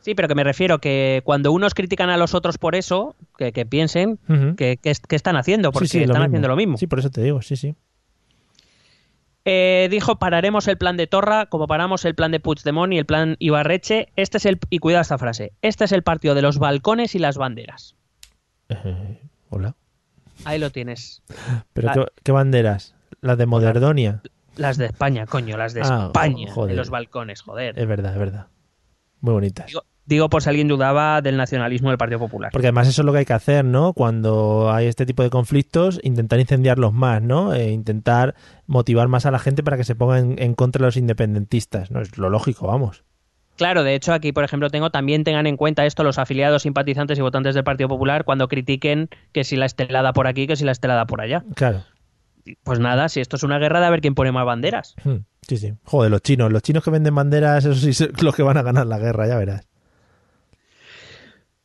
Sí, 0.01 0.15
pero 0.15 0.27
que 0.27 0.35
me 0.35 0.43
refiero 0.43 0.79
que 0.79 1.21
cuando 1.23 1.51
unos 1.51 1.73
critican 1.73 2.09
a 2.09 2.17
los 2.17 2.33
otros 2.33 2.57
por 2.57 2.75
eso, 2.75 3.15
que, 3.37 3.51
que 3.51 3.65
piensen 3.65 4.17
que, 4.57 4.77
que 4.77 4.89
es- 4.89 4.99
que 4.99 5.15
están 5.15 5.35
haciendo, 5.37 5.71
porque 5.71 5.87
Sí, 5.87 6.01
están 6.03 6.23
haciendo 6.23 6.47
lo 6.47 6.55
mismo. 6.55 6.77
Sí, 6.77 6.87
por 6.87 6.99
eso 6.99 7.09
te 7.11 7.21
digo, 7.21 7.41
sí, 7.41 7.55
sí. 7.55 7.75
Eh, 9.43 9.87
dijo 9.89 10.17
pararemos 10.19 10.67
el 10.67 10.77
plan 10.77 10.97
de 10.97 11.07
Torra 11.07 11.47
como 11.47 11.65
paramos 11.65 12.05
el 12.05 12.13
plan 12.13 12.31
de 12.31 12.39
Puigdemont 12.39 12.93
y 12.93 12.99
el 12.99 13.05
plan 13.05 13.35
Ibarreche. 13.39 14.09
Este 14.15 14.37
es 14.37 14.45
el 14.45 14.59
y 14.69 14.77
cuidado 14.79 15.01
esta 15.01 15.17
frase. 15.17 15.53
Este 15.63 15.85
es 15.85 15.91
el 15.91 16.03
partido 16.03 16.35
de 16.35 16.43
los 16.43 16.59
balcones 16.59 17.15
y 17.15 17.19
las 17.19 17.37
banderas. 17.37 17.95
Eh, 18.69 19.19
hola. 19.49 19.75
Ahí 20.45 20.59
lo 20.59 20.69
tienes. 20.69 21.23
¿Pero 21.73 21.89
Ah. 21.89 21.93
qué, 21.93 22.05
qué 22.23 22.31
banderas? 22.31 22.93
¿Las 23.21 23.37
de 23.37 23.45
Moderdonia? 23.47 24.21
Las 24.57 24.77
de 24.77 24.85
España, 24.87 25.25
coño, 25.25 25.57
las 25.57 25.73
de 25.73 25.81
Ah, 25.83 26.05
España, 26.07 26.51
joder. 26.51 26.71
de 26.71 26.77
los 26.77 26.89
balcones, 26.89 27.41
joder. 27.41 27.77
Es 27.79 27.87
verdad, 27.87 28.13
es 28.13 28.19
verdad. 28.19 28.47
Muy 29.21 29.33
bonitas. 29.33 29.67
Digo, 29.67 29.85
digo 30.15 30.29
por 30.29 30.41
si 30.41 30.49
alguien 30.49 30.67
dudaba 30.67 31.21
del 31.21 31.37
nacionalismo 31.37 31.89
del 31.89 31.97
Partido 31.97 32.19
Popular. 32.19 32.51
Porque 32.51 32.67
además 32.67 32.87
eso 32.87 33.01
es 33.01 33.05
lo 33.05 33.11
que 33.11 33.19
hay 33.19 33.25
que 33.25 33.33
hacer, 33.33 33.65
¿no? 33.65 33.93
Cuando 33.93 34.71
hay 34.71 34.87
este 34.87 35.05
tipo 35.05 35.23
de 35.23 35.29
conflictos, 35.29 35.99
intentar 36.03 36.39
incendiarlos 36.39 36.93
más, 36.93 37.21
¿no? 37.21 37.53
E 37.53 37.71
intentar 37.71 38.35
motivar 38.67 39.07
más 39.07 39.25
a 39.25 39.31
la 39.31 39.39
gente 39.39 39.63
para 39.63 39.77
que 39.77 39.83
se 39.83 39.95
pongan 39.95 40.33
en, 40.33 40.41
en 40.43 40.53
contra 40.55 40.79
de 40.81 40.87
los 40.87 40.97
independentistas, 40.97 41.91
¿no? 41.91 42.01
Es 42.01 42.17
lo 42.17 42.29
lógico, 42.29 42.67
vamos. 42.67 43.03
Claro, 43.57 43.83
de 43.83 43.93
hecho 43.95 44.13
aquí, 44.13 44.31
por 44.31 44.43
ejemplo, 44.43 44.69
tengo 44.69 44.89
también 44.89 45.23
tengan 45.23 45.45
en 45.45 45.55
cuenta 45.57 45.85
esto 45.85 46.03
los 46.03 46.17
afiliados, 46.17 46.63
simpatizantes 46.63 47.19
y 47.19 47.21
votantes 47.21 47.53
del 47.53 47.63
Partido 47.63 47.89
Popular 47.89 48.23
cuando 48.23 48.47
critiquen 48.47 49.09
que 49.33 49.43
si 49.43 49.55
la 49.55 49.65
estelada 49.65 50.13
por 50.13 50.27
aquí, 50.27 50.47
que 50.47 50.55
si 50.55 50.65
la 50.65 50.71
estelada 50.71 51.05
por 51.05 51.21
allá. 51.21 51.43
Claro. 51.55 51.83
Pues 52.63 52.79
nada, 52.79 53.07
si 53.07 53.19
esto 53.19 53.35
es 53.35 53.43
una 53.43 53.59
guerra 53.59 53.79
de 53.79 53.85
a 53.85 53.89
ver 53.91 54.01
quién 54.01 54.15
pone 54.15 54.31
más 54.31 54.45
banderas. 54.45 54.95
Hmm, 55.03 55.17
Sí, 55.47 55.57
sí. 55.57 55.73
Joder, 55.83 56.11
los 56.11 56.21
chinos. 56.21 56.51
Los 56.51 56.61
chinos 56.63 56.83
que 56.83 56.91
venden 56.91 57.13
banderas, 57.15 57.65
esos 57.65 57.81
sí 57.81 57.93
son 57.93 58.11
los 58.21 58.35
que 58.35 58.43
van 58.43 58.57
a 58.57 58.63
ganar 58.63 58.87
la 58.87 58.99
guerra, 58.99 59.27
ya 59.27 59.37
verás. 59.37 59.67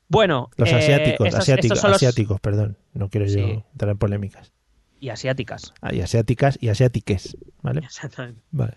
Bueno, 0.09 0.51
Los 0.57 0.71
eh, 0.71 0.77
asiáticos, 0.77 1.27
estos- 1.27 1.41
asiáticos, 1.41 1.79
estos 1.79 1.91
los- 2.29 2.41
perdón. 2.41 2.77
No 2.95 3.09
quiero 3.09 3.27
yo 3.27 3.33
Sí. 3.35 3.65
entrar 3.73 3.91
en 3.91 3.99
polémicas. 3.99 4.53
y 4.99 5.11
asiáticas. 5.11 5.75
Ah, 5.83 5.93
y 5.93 6.01
asiáticas 6.01 6.57
y 6.61 6.69
asiátiques, 6.71 7.37
¿vale? 7.61 7.81
Exactamente. 7.85 8.41
Vale. 8.51 8.75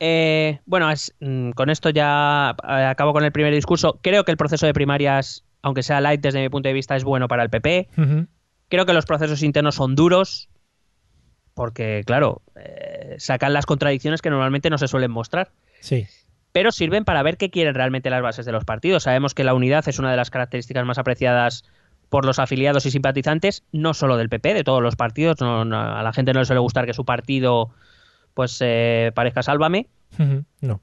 Eh, 0.00 0.58
bueno, 0.66 0.90
es- 0.90 1.14
mm, 1.20 1.50
con 1.52 1.70
esto 1.70 1.90
ya 1.90 2.56
eh, 2.68 2.84
acabo 2.84 3.12
con 3.12 3.24
el 3.24 3.30
primer 3.30 3.54
discurso. 3.54 4.00
Creo 4.02 4.24
que 4.24 4.32
el 4.32 4.36
proceso 4.36 4.66
de 4.66 4.74
primarias, 4.74 5.44
aunque 5.62 5.84
sea 5.84 6.00
light 6.00 6.20
desde 6.20 6.40
mi 6.42 6.48
punto 6.48 6.68
de 6.68 6.72
vista, 6.72 6.96
es 6.96 7.04
bueno 7.04 7.28
para 7.28 7.44
el 7.44 7.50
PP. 7.50 7.88
Creo 8.68 8.84
que 8.84 8.92
los 8.92 9.06
procesos 9.06 9.42
internos 9.44 9.76
son 9.76 9.94
duros, 9.94 10.48
porque, 11.54 12.02
claro, 12.04 12.42
eh, 12.56 13.14
sacan 13.18 13.52
las 13.52 13.64
contradicciones 13.64 14.20
que 14.22 14.30
normalmente 14.30 14.70
no 14.70 14.78
se 14.78 14.88
suelen 14.88 15.12
mostrar. 15.12 15.52
Sí. 15.80 16.06
Pero 16.54 16.70
sirven 16.70 17.04
para 17.04 17.20
ver 17.24 17.36
qué 17.36 17.50
quieren 17.50 17.74
realmente 17.74 18.10
las 18.10 18.22
bases 18.22 18.46
de 18.46 18.52
los 18.52 18.64
partidos. 18.64 19.02
Sabemos 19.02 19.34
que 19.34 19.42
la 19.42 19.54
unidad 19.54 19.88
es 19.88 19.98
una 19.98 20.12
de 20.12 20.16
las 20.16 20.30
características 20.30 20.86
más 20.86 20.98
apreciadas 20.98 21.64
por 22.10 22.24
los 22.24 22.38
afiliados 22.38 22.86
y 22.86 22.92
simpatizantes, 22.92 23.64
no 23.72 23.92
solo 23.92 24.16
del 24.16 24.28
PP, 24.28 24.54
de 24.54 24.62
todos 24.62 24.80
los 24.80 24.94
partidos. 24.94 25.40
No- 25.40 25.64
no- 25.64 25.80
a 25.96 26.00
la 26.04 26.12
gente 26.12 26.32
no 26.32 26.38
le 26.38 26.46
suele 26.46 26.60
gustar 26.60 26.86
que 26.86 26.94
su 26.94 27.04
partido 27.04 27.70
pues 28.34 28.56
eh, 28.60 29.10
parezca 29.16 29.42
sálvame. 29.42 29.88
No. 30.60 30.74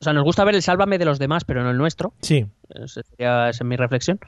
O 0.00 0.04
sea, 0.04 0.12
nos 0.12 0.22
gusta 0.22 0.44
ver 0.44 0.54
el 0.54 0.62
sálvame 0.62 0.98
de 0.98 1.04
los 1.04 1.18
demás, 1.18 1.44
pero 1.44 1.64
no 1.64 1.70
el 1.72 1.76
nuestro. 1.76 2.14
Sí. 2.22 2.46
Esa 2.70 3.02
sería- 3.02 3.48
esa 3.48 3.64
es 3.64 3.66
mi 3.66 3.74
reflexión. 3.74 4.20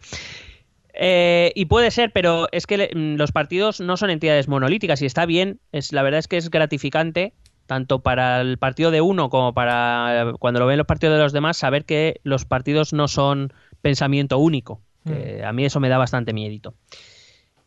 Eh, 0.93 1.53
y 1.55 1.67
puede 1.67 1.93
ser, 1.93 2.11
pero 2.13 2.49
es 2.51 2.67
que 2.67 2.77
le- 2.77 2.91
mm, 2.93 3.15
los 3.17 3.31
partidos 3.31 3.81
no 3.81 3.97
son 3.97 4.11
entidades 4.11 4.49
monolíticas 4.49 5.03
y 5.03 5.07
está 5.07 5.25
bien. 5.25 5.61
Es, 5.71 5.93
la 5.93 6.03
verdad 6.03 6.19
es 6.19 6.27
que 6.27 6.37
es 6.37 6.51
gratificante, 6.51 7.33
tanto 7.71 8.01
para 8.01 8.41
el 8.41 8.59
partido 8.59 8.91
de 8.91 9.01
uno 9.01 9.31
como 9.31 9.55
para 9.55 10.33
cuando 10.41 10.59
lo 10.59 10.67
ven 10.67 10.77
los 10.77 10.89
partidos 10.89 11.17
de 11.17 11.23
los 11.23 11.33
demás, 11.33 11.57
saber 11.57 11.85
que 11.85 12.21
los 12.25 12.45
partidos 12.45 12.93
no 12.93 13.07
son 13.07 13.53
pensamiento 13.81 14.39
único. 14.39 14.83
Que 15.05 15.45
a 15.45 15.53
mí 15.53 15.65
eso 15.65 15.79
me 15.79 15.89
da 15.89 15.97
bastante 15.97 16.33
miedito. 16.33 16.75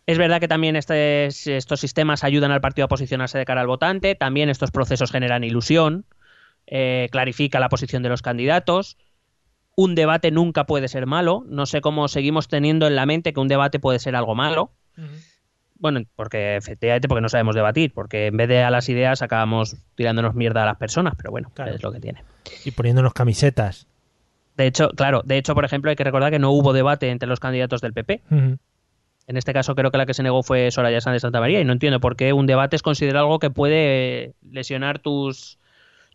Es 0.06 0.18
verdad 0.18 0.42
que 0.42 0.50
también 0.50 0.76
este- 0.76 1.28
estos 1.28 1.80
sistemas 1.80 2.26
ayudan 2.26 2.52
al 2.52 2.60
partido 2.60 2.84
a 2.84 2.90
posicionarse 2.90 3.38
de 3.38 3.46
cara 3.46 3.62
al 3.62 3.68
votante, 3.68 4.14
también 4.16 4.50
estos 4.50 4.72
procesos 4.72 5.10
generan 5.10 5.46
ilusión, 5.46 6.06
eh, 6.68 7.08
clarifica 7.10 7.62
la 7.62 7.70
posición 7.70 8.04
de 8.04 8.10
los 8.10 8.22
candidatos. 8.22 8.98
Un 9.78 9.96
debate 9.96 10.32
nunca 10.32 10.66
puede 10.66 10.90
ser 10.90 11.06
malo. 11.06 11.46
No 11.48 11.66
sé 11.66 11.80
cómo 11.80 12.10
seguimos 12.10 12.50
teniendo 12.50 12.88
en 12.88 12.98
la 12.98 13.06
mente 13.06 13.32
que 13.32 13.40
un 13.40 13.48
debate 13.48 13.80
puede 13.80 14.00
ser 14.00 14.18
algo 14.18 14.36
malo. 14.36 14.74
Bueno, 15.80 16.02
porque 16.16 16.56
efectivamente 16.56 17.08
porque 17.08 17.22
no 17.22 17.30
sabemos 17.30 17.56
debatir, 17.56 17.94
porque 17.94 18.28
en 18.28 18.38
vez 18.38 18.48
de 18.48 18.64
a 18.64 18.70
las 18.72 18.88
ideas 18.90 19.22
acabamos 19.22 19.76
tirándonos 19.96 20.34
mierda 20.36 20.64
a 20.64 20.66
las 20.66 20.78
personas, 20.78 21.14
pero 21.18 21.32
bueno, 21.32 21.52
Claro. 21.54 21.74
es 21.76 21.84
lo 21.84 21.92
que 21.92 22.00
tiene. 22.00 22.24
Y 22.64 22.72
poniéndonos 22.72 23.14
camisetas. 23.14 23.88
De 24.56 24.68
hecho, 24.68 24.90
claro, 24.90 25.24
de 25.26 25.38
hecho, 25.38 25.56
por 25.56 25.66
ejemplo, 25.66 25.90
hay 25.90 25.96
que 25.96 26.04
recordar 26.04 26.32
que 26.32 26.40
no 26.40 26.52
hubo 26.52 26.74
debate 26.74 27.10
entre 27.10 27.28
los 27.28 27.40
candidatos 27.40 27.82
del 27.82 27.94
PP. 27.94 28.22
En 28.30 29.38
este 29.38 29.54
caso 29.54 29.74
creo 29.74 29.90
que 29.90 29.98
la 29.98 30.06
que 30.06 30.14
se 30.14 30.22
negó 30.22 30.44
fue 30.44 30.70
Soraya 30.70 31.00
Sánchez 31.02 31.16
de 31.22 31.28
Santa 31.28 31.40
María 31.40 31.60
y 31.62 31.66
no 31.66 31.72
entiendo 31.74 32.00
por 32.00 32.16
qué 32.16 32.34
un 32.34 32.46
debate 32.46 32.76
es 32.76 32.82
considerado 32.82 33.26
algo 33.26 33.40
que 33.40 33.50
puede 33.50 34.34
lesionar 34.52 35.00
tus, 35.00 35.58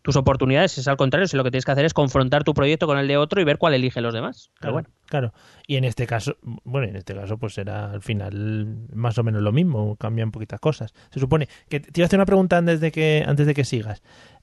tus 0.09 0.15
oportunidades. 0.15 0.75
Es 0.79 0.87
al 0.87 0.97
contrario, 0.97 1.27
si 1.27 1.37
lo 1.37 1.43
que 1.43 1.51
tienes 1.51 1.65
que 1.65 1.71
hacer 1.71 1.85
es 1.85 1.93
confrontar 1.93 2.43
tu 2.43 2.55
proyecto 2.55 2.87
con 2.87 2.97
el 2.97 3.07
de 3.07 3.17
otro 3.17 3.39
y 3.39 3.43
ver 3.43 3.59
cuál 3.59 3.75
eligen 3.75 4.01
los 4.01 4.13
demás. 4.13 4.49
Pero 4.59 4.59
Claro, 4.59 4.73
bueno. 4.73 4.89
claro. 5.05 5.33
Y 5.67 5.75
en 5.75 5.83
este 5.83 6.07
caso, 6.07 6.35
bueno, 6.63 6.87
en 6.87 6.95
este 6.95 7.13
caso 7.13 7.37
pues 7.37 7.53
será 7.53 7.91
al 7.91 8.01
final 8.01 8.87
más 8.91 9.19
o 9.19 9.23
menos 9.23 9.43
lo 9.43 9.51
mismo, 9.51 9.95
cambian 9.97 10.31
poquitas 10.31 10.59
cosas. 10.59 10.95
Se 11.11 11.19
supone 11.19 11.47
que 11.69 11.79
te 11.79 12.01
iba 12.01 12.05
a 12.05 12.07
hacer 12.07 12.17
una 12.17 12.25
pregunta 12.25 12.57
antes 12.57 12.79
de 12.79 12.91
que 12.91 13.23
antes 13.27 13.45
de 13.45 13.53
que 13.53 13.65
sigas. 13.65 14.01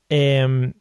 Eh, 0.09 0.73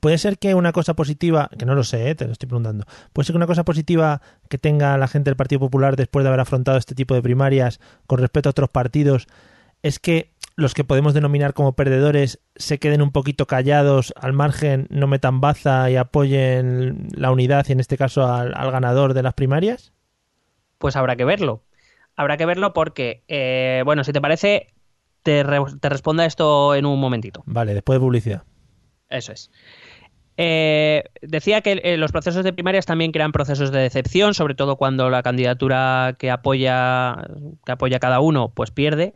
puede 0.00 0.18
ser 0.18 0.38
que 0.38 0.54
una 0.54 0.72
cosa 0.72 0.92
positiva, 0.92 1.48
que 1.58 1.64
no 1.64 1.74
lo 1.74 1.82
sé, 1.82 2.10
eh, 2.10 2.14
te 2.14 2.26
lo 2.26 2.32
estoy 2.32 2.46
preguntando. 2.46 2.84
Puede 3.14 3.24
ser 3.24 3.32
que 3.32 3.38
una 3.38 3.46
cosa 3.46 3.64
positiva 3.64 4.20
que 4.50 4.58
tenga 4.58 4.98
la 4.98 5.08
gente 5.08 5.30
del 5.30 5.36
Partido 5.36 5.60
Popular 5.60 5.96
después 5.96 6.24
de 6.24 6.28
haber 6.28 6.40
afrontado 6.40 6.76
este 6.76 6.94
tipo 6.94 7.14
de 7.14 7.22
primarias 7.22 7.80
con 8.06 8.18
respecto 8.18 8.48
a 8.48 8.52
otros 8.52 8.68
partidos 8.68 9.26
es 9.82 9.98
que 9.98 10.33
los 10.56 10.74
que 10.74 10.84
podemos 10.84 11.14
denominar 11.14 11.52
como 11.52 11.74
perdedores 11.74 12.40
se 12.56 12.78
queden 12.78 13.02
un 13.02 13.10
poquito 13.10 13.46
callados 13.46 14.12
al 14.16 14.32
margen, 14.32 14.86
no 14.90 15.06
metan 15.06 15.40
baza 15.40 15.90
y 15.90 15.96
apoyen 15.96 17.08
la 17.16 17.30
unidad 17.32 17.66
y 17.68 17.72
en 17.72 17.80
este 17.80 17.96
caso 17.96 18.26
al, 18.32 18.52
al 18.54 18.70
ganador 18.70 19.14
de 19.14 19.22
las 19.22 19.34
primarias? 19.34 19.92
Pues 20.78 20.96
habrá 20.96 21.16
que 21.16 21.24
verlo. 21.24 21.62
Habrá 22.16 22.36
que 22.36 22.46
verlo 22.46 22.72
porque, 22.72 23.24
eh, 23.26 23.82
bueno, 23.84 24.04
si 24.04 24.12
te 24.12 24.20
parece, 24.20 24.68
te, 25.24 25.42
re- 25.42 25.58
te 25.80 25.88
responda 25.88 26.24
esto 26.26 26.74
en 26.76 26.86
un 26.86 27.00
momentito. 27.00 27.42
Vale, 27.46 27.74
después 27.74 27.96
de 27.96 28.00
publicidad. 28.00 28.42
Eso 29.08 29.32
es. 29.32 29.50
Eh, 30.36 31.04
decía 31.22 31.60
que 31.60 31.80
eh, 31.84 31.96
los 31.96 32.10
procesos 32.12 32.44
de 32.44 32.52
primarias 32.52 32.86
también 32.86 33.12
crean 33.12 33.32
procesos 33.32 33.70
de 33.70 33.80
decepción, 33.80 34.34
sobre 34.34 34.54
todo 34.54 34.76
cuando 34.76 35.10
la 35.10 35.22
candidatura 35.22 36.16
que 36.18 36.30
apoya, 36.30 37.16
que 37.64 37.72
apoya 37.72 37.98
cada 37.98 38.20
uno, 38.20 38.52
pues 38.54 38.70
pierde. 38.70 39.14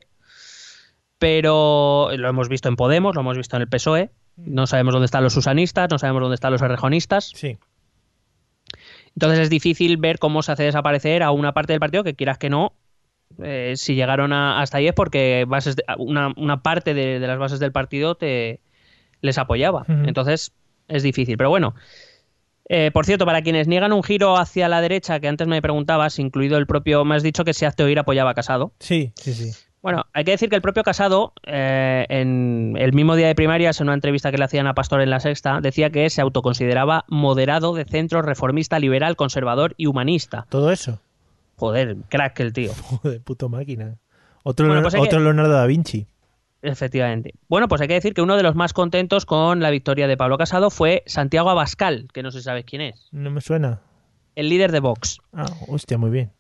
Pero 1.19 2.11
lo 2.17 2.29
hemos 2.29 2.49
visto 2.49 2.69
en 2.69 2.77
Podemos, 2.77 3.15
lo 3.15 3.21
hemos 3.23 3.37
visto 3.37 3.57
en 3.57 3.63
el 3.63 3.69
PSOE. 3.69 4.11
No 4.37 4.67
sabemos 4.69 4.93
dónde 4.95 5.07
están 5.07 5.25
los 5.25 5.33
susanistas, 5.33 5.89
no 5.91 5.99
sabemos 5.99 6.23
dónde 6.23 6.37
están 6.37 6.53
los 6.53 6.63
errejonistas. 6.63 7.33
Sí. 7.35 7.59
Entonces 9.15 9.41
es 9.41 9.51
difícil 9.51 9.97
ver 9.97 10.19
cómo 10.19 10.43
se 10.43 10.53
hace 10.53 10.63
desaparecer 10.65 11.23
a 11.25 11.33
una 11.33 11.53
parte 11.53 11.73
del 11.73 11.81
partido 11.81 12.05
que 12.05 12.15
quieras 12.15 12.39
que 12.39 12.51
no. 12.51 12.73
eh, 13.43 13.75
si 13.77 13.95
llegaron 13.95 14.33
a- 14.33 14.63
hasta 14.63 14.79
ahí 14.79 14.87
es 14.89 14.95
porque 14.95 15.45
bases 15.47 15.77
de- 15.77 15.85
una, 15.99 16.33
una 16.37 16.63
parte 16.63 16.95
de, 16.95 17.19
de 17.21 17.27
las 17.27 17.39
bases 17.39 17.61
del 17.61 17.73
partido 17.73 18.15
te 18.15 18.61
les 19.21 19.37
apoyaba. 19.39 19.85
Entonces 19.89 20.53
es 20.89 21.03
difícil. 21.03 21.37
Pero 21.37 21.51
bueno. 21.51 21.75
Eh, 22.71 22.91
por 22.93 23.07
cierto, 23.07 23.25
para 23.27 23.43
quienes 23.43 23.67
niegan 23.69 23.93
un 23.95 24.03
giro 24.03 24.37
hacia 24.37 24.69
la 24.69 24.81
derecha, 24.83 25.21
que 25.21 25.29
antes 25.29 25.47
me 25.47 25.61
preguntabas, 25.63 26.19
incluido 26.19 26.59
el 26.59 26.67
propio, 26.67 27.05
me 27.05 27.17
has 27.17 27.23
dicho 27.23 27.45
que 27.45 27.55
si 27.55 27.65
hazte 27.65 27.83
oír 27.83 27.99
apoyaba 27.99 28.31
a 28.31 28.35
Casado. 28.35 28.73
Sí, 28.79 29.13
sí, 29.17 29.33
sí. 29.35 29.53
Bueno, 29.89 30.05
hay 30.13 30.25
que 30.25 30.33
decir 30.33 30.51
que 30.51 30.57
el 30.57 30.61
propio 30.61 30.83
Casado, 30.83 31.33
eh, 31.47 32.05
en 32.11 32.75
el 32.79 32.93
mismo 32.93 33.17
día 33.17 33.27
de 33.27 33.35
primarias, 33.35 33.81
en 33.81 33.87
una 33.87 33.95
entrevista 33.95 34.31
que 34.31 34.37
le 34.37 34.45
hacían 34.45 34.67
a 34.67 34.75
Pastor 34.75 35.01
en 35.01 35.09
la 35.09 35.19
Sexta, 35.19 35.63
decía 35.63 35.89
que 35.89 36.11
se 36.11 36.21
autoconsideraba 36.21 37.07
moderado 37.09 37.73
de 37.73 37.87
centro 37.87 38.21
reformista, 38.21 38.79
liberal, 38.79 39.17
conservador 39.17 39.73
y 39.79 39.87
humanista. 39.87 40.45
Todo 40.51 40.71
eso. 40.73 41.01
Joder, 41.57 41.97
crack 42.11 42.39
el 42.41 42.53
tío. 42.53 42.73
Joder, 42.83 43.23
puto 43.23 43.49
máquina. 43.49 43.97
Otro, 44.43 44.67
Bueno, 44.67 44.83
Leonardo- 44.83 44.91
pues 44.99 45.09
otro 45.09 45.19
que- 45.21 45.25
Leonardo 45.25 45.53
da 45.55 45.65
Vinci. 45.65 46.07
Efectivamente. 46.61 47.33
Bueno, 47.49 47.67
pues 47.69 47.81
hay 47.81 47.89
que 47.89 47.95
decir 47.95 48.13
que 48.13 48.21
uno 48.21 48.37
de 48.37 48.43
los 48.43 48.55
más 48.55 48.75
contentos 48.75 49.25
con 49.25 49.61
la 49.61 49.71
victoria 49.71 50.07
de 50.07 50.19
Pablo 50.19 50.37
Casado 50.37 50.69
fue 50.69 51.03
Santiago 51.07 51.49
Abascal, 51.49 52.09
que 52.13 52.23
no 52.23 52.31
sé 52.31 52.41
si 52.41 52.45
sabes 52.45 52.67
quién 52.67 52.83
es, 52.83 53.09
No 53.11 53.31
me 53.31 53.41
suena. 53.41 53.81
el 54.35 54.51
líder 54.51 54.71
de 54.71 54.81
Vox. 54.81 55.19
Ah, 55.33 55.47
hostia, 55.67 55.97
muy 55.97 56.11
bien. 56.11 56.31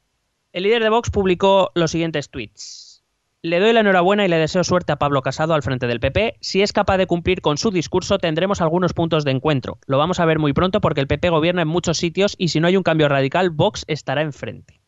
El 0.53 0.65
líder 0.65 0.83
de 0.83 0.91
Vox 0.91 1.09
publicó 1.11 1.71
los 1.75 1.91
siguientes 1.93 2.29
tweets. 2.31 2.88
Le 3.41 3.61
doy 3.61 3.73
la 3.73 3.81
enhorabuena 3.81 4.25
y 4.25 4.29
le 4.29 4.37
deseo 4.37 4.65
suerte 4.65 4.91
a 4.91 4.97
Pablo 4.97 5.23
Casado 5.23 5.55
al 5.55 5.63
frente 5.63 5.87
del 5.87 6.01
PP. 6.01 6.39
Si 6.41 6.61
es 6.61 6.73
capaz 6.73 6.97
de 6.97 7.07
cumplir 7.07 7.41
con 7.41 7.57
su 7.57 7.71
discurso, 7.71 8.19
tendremos 8.19 8.61
algunos 8.61 8.95
puntos 8.95 9.25
de 9.25 9.31
encuentro. 9.31 9.79
Lo 9.87 9.97
vamos 9.97 10.19
a 10.19 10.25
ver 10.25 10.41
muy 10.41 10.53
pronto 10.53 10.81
porque 10.81 11.01
el 11.01 11.07
PP 11.07 11.31
gobierna 11.31 11.63
en 11.63 11.69
muchos 11.69 11.99
sitios 11.99 12.35
y 12.37 12.49
si 12.49 12.59
no 12.59 12.67
hay 12.67 12.77
un 12.77 12.83
cambio 12.83 13.09
radical, 13.09 13.51
Vox 13.51 13.85
estará 13.87 14.23
enfrente. 14.23 14.81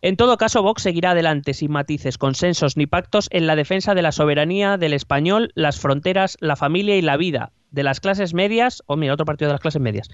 En 0.00 0.16
todo 0.16 0.38
caso, 0.38 0.62
Vox 0.62 0.80
seguirá 0.80 1.10
adelante 1.10 1.52
sin 1.52 1.72
matices, 1.72 2.16
consensos 2.16 2.78
ni 2.78 2.86
pactos 2.86 3.28
en 3.30 3.46
la 3.46 3.54
defensa 3.54 3.94
de 3.94 4.00
la 4.00 4.12
soberanía 4.12 4.78
del 4.78 4.94
español, 4.94 5.52
las 5.54 5.78
fronteras, 5.78 6.38
la 6.40 6.56
familia 6.56 6.96
y 6.96 7.02
la 7.02 7.18
vida, 7.18 7.52
de 7.70 7.82
las 7.82 8.00
clases 8.00 8.32
medias, 8.32 8.82
o 8.86 8.96
mira, 8.96 9.12
otro 9.12 9.26
partido 9.26 9.50
de 9.50 9.54
las 9.54 9.60
clases 9.60 9.82
medias, 9.82 10.08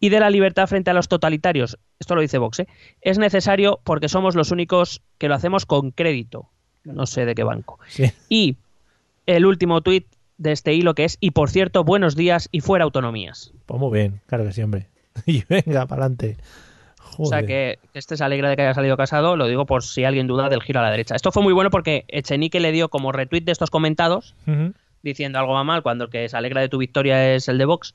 y 0.00 0.08
de 0.08 0.18
la 0.18 0.30
libertad 0.30 0.66
frente 0.66 0.90
a 0.90 0.94
los 0.94 1.08
totalitarios. 1.08 1.78
Esto 1.98 2.14
lo 2.14 2.22
dice 2.22 2.38
Vox, 2.38 2.60
¿eh? 2.60 2.68
Es 3.02 3.18
necesario 3.18 3.80
porque 3.84 4.08
somos 4.08 4.34
los 4.34 4.50
únicos 4.50 5.02
que 5.18 5.28
lo 5.28 5.34
hacemos 5.34 5.66
con 5.66 5.90
crédito. 5.90 6.48
No 6.84 7.06
sé 7.06 7.26
de 7.26 7.34
qué 7.34 7.44
banco. 7.44 7.78
Sí. 7.88 8.10
Y 8.30 8.56
el 9.26 9.44
último 9.44 9.82
tuit 9.82 10.06
de 10.38 10.52
este 10.52 10.72
hilo 10.72 10.94
que 10.94 11.04
es, 11.04 11.18
y 11.20 11.32
por 11.32 11.50
cierto, 11.50 11.84
buenos 11.84 12.16
días 12.16 12.48
y 12.50 12.60
fuera 12.60 12.84
autonomías. 12.84 13.52
Pues 13.66 13.78
muy 13.78 13.92
bien, 13.92 14.22
claro 14.26 14.44
que 14.44 14.52
sí, 14.52 14.62
hombre. 14.62 14.88
Y 15.26 15.44
venga, 15.48 15.86
para 15.86 16.04
adelante. 16.06 16.38
O 17.18 17.26
sea 17.26 17.40
que 17.40 17.78
que 17.92 17.98
este 17.98 18.16
se 18.16 18.24
alegra 18.24 18.48
de 18.48 18.56
que 18.56 18.62
haya 18.62 18.72
salido 18.72 18.96
casado, 18.96 19.36
lo 19.36 19.46
digo 19.46 19.66
por 19.66 19.82
si 19.82 20.04
alguien 20.04 20.26
duda 20.26 20.48
del 20.48 20.62
giro 20.62 20.80
a 20.80 20.82
la 20.82 20.90
derecha. 20.90 21.14
Esto 21.14 21.32
fue 21.32 21.42
muy 21.42 21.52
bueno 21.52 21.68
porque 21.70 22.04
Echenique 22.08 22.60
le 22.60 22.72
dio 22.72 22.88
como 22.88 23.12
retweet 23.12 23.42
de 23.42 23.52
estos 23.52 23.70
comentados, 23.70 24.34
diciendo 25.02 25.38
algo 25.38 25.52
va 25.52 25.64
mal 25.64 25.82
cuando 25.82 26.04
el 26.04 26.10
que 26.10 26.28
se 26.28 26.36
alegra 26.36 26.62
de 26.62 26.70
tu 26.70 26.78
victoria 26.78 27.34
es 27.34 27.48
el 27.48 27.58
de 27.58 27.66
Vox. 27.66 27.94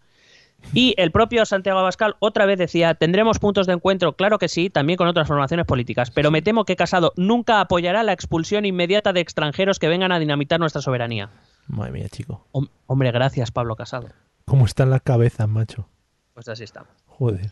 Y 0.74 0.94
el 0.98 1.12
propio 1.12 1.46
Santiago 1.46 1.80
Abascal 1.80 2.16
otra 2.20 2.46
vez 2.46 2.58
decía, 2.58 2.96
tendremos 2.96 3.40
puntos 3.40 3.68
de 3.68 3.74
encuentro, 3.74 4.14
claro 4.14 4.40
que 4.40 4.50
sí, 4.50 4.70
también 4.70 4.98
con 4.98 5.08
otras 5.08 5.28
formaciones 5.28 5.66
políticas, 5.66 6.12
pero 6.12 6.32
me 6.32 6.42
temo 6.42 6.66
que 6.66 6.76
Casado 6.76 7.14
nunca 7.16 7.62
apoyará 7.62 8.04
la 8.04 8.14
expulsión 8.14 8.66
inmediata 8.66 9.14
de 9.14 9.20
extranjeros 9.22 9.80
que 9.80 9.88
vengan 9.88 10.12
a 10.12 10.20
dinamitar 10.20 10.60
nuestra 10.60 10.82
soberanía. 10.82 11.30
Madre 11.68 11.92
mía, 11.92 12.10
chico. 12.10 12.46
Hom- 12.52 12.70
hombre, 12.88 13.12
gracias 13.12 13.52
Pablo 13.52 13.76
Casado. 13.76 14.10
¿Cómo 14.46 14.66
están 14.66 14.90
las 14.90 15.02
cabezas, 15.02 15.48
macho? 15.48 15.88
Pues 16.34 16.48
así 16.50 16.64
estamos. 16.64 16.90
Joder. 17.06 17.52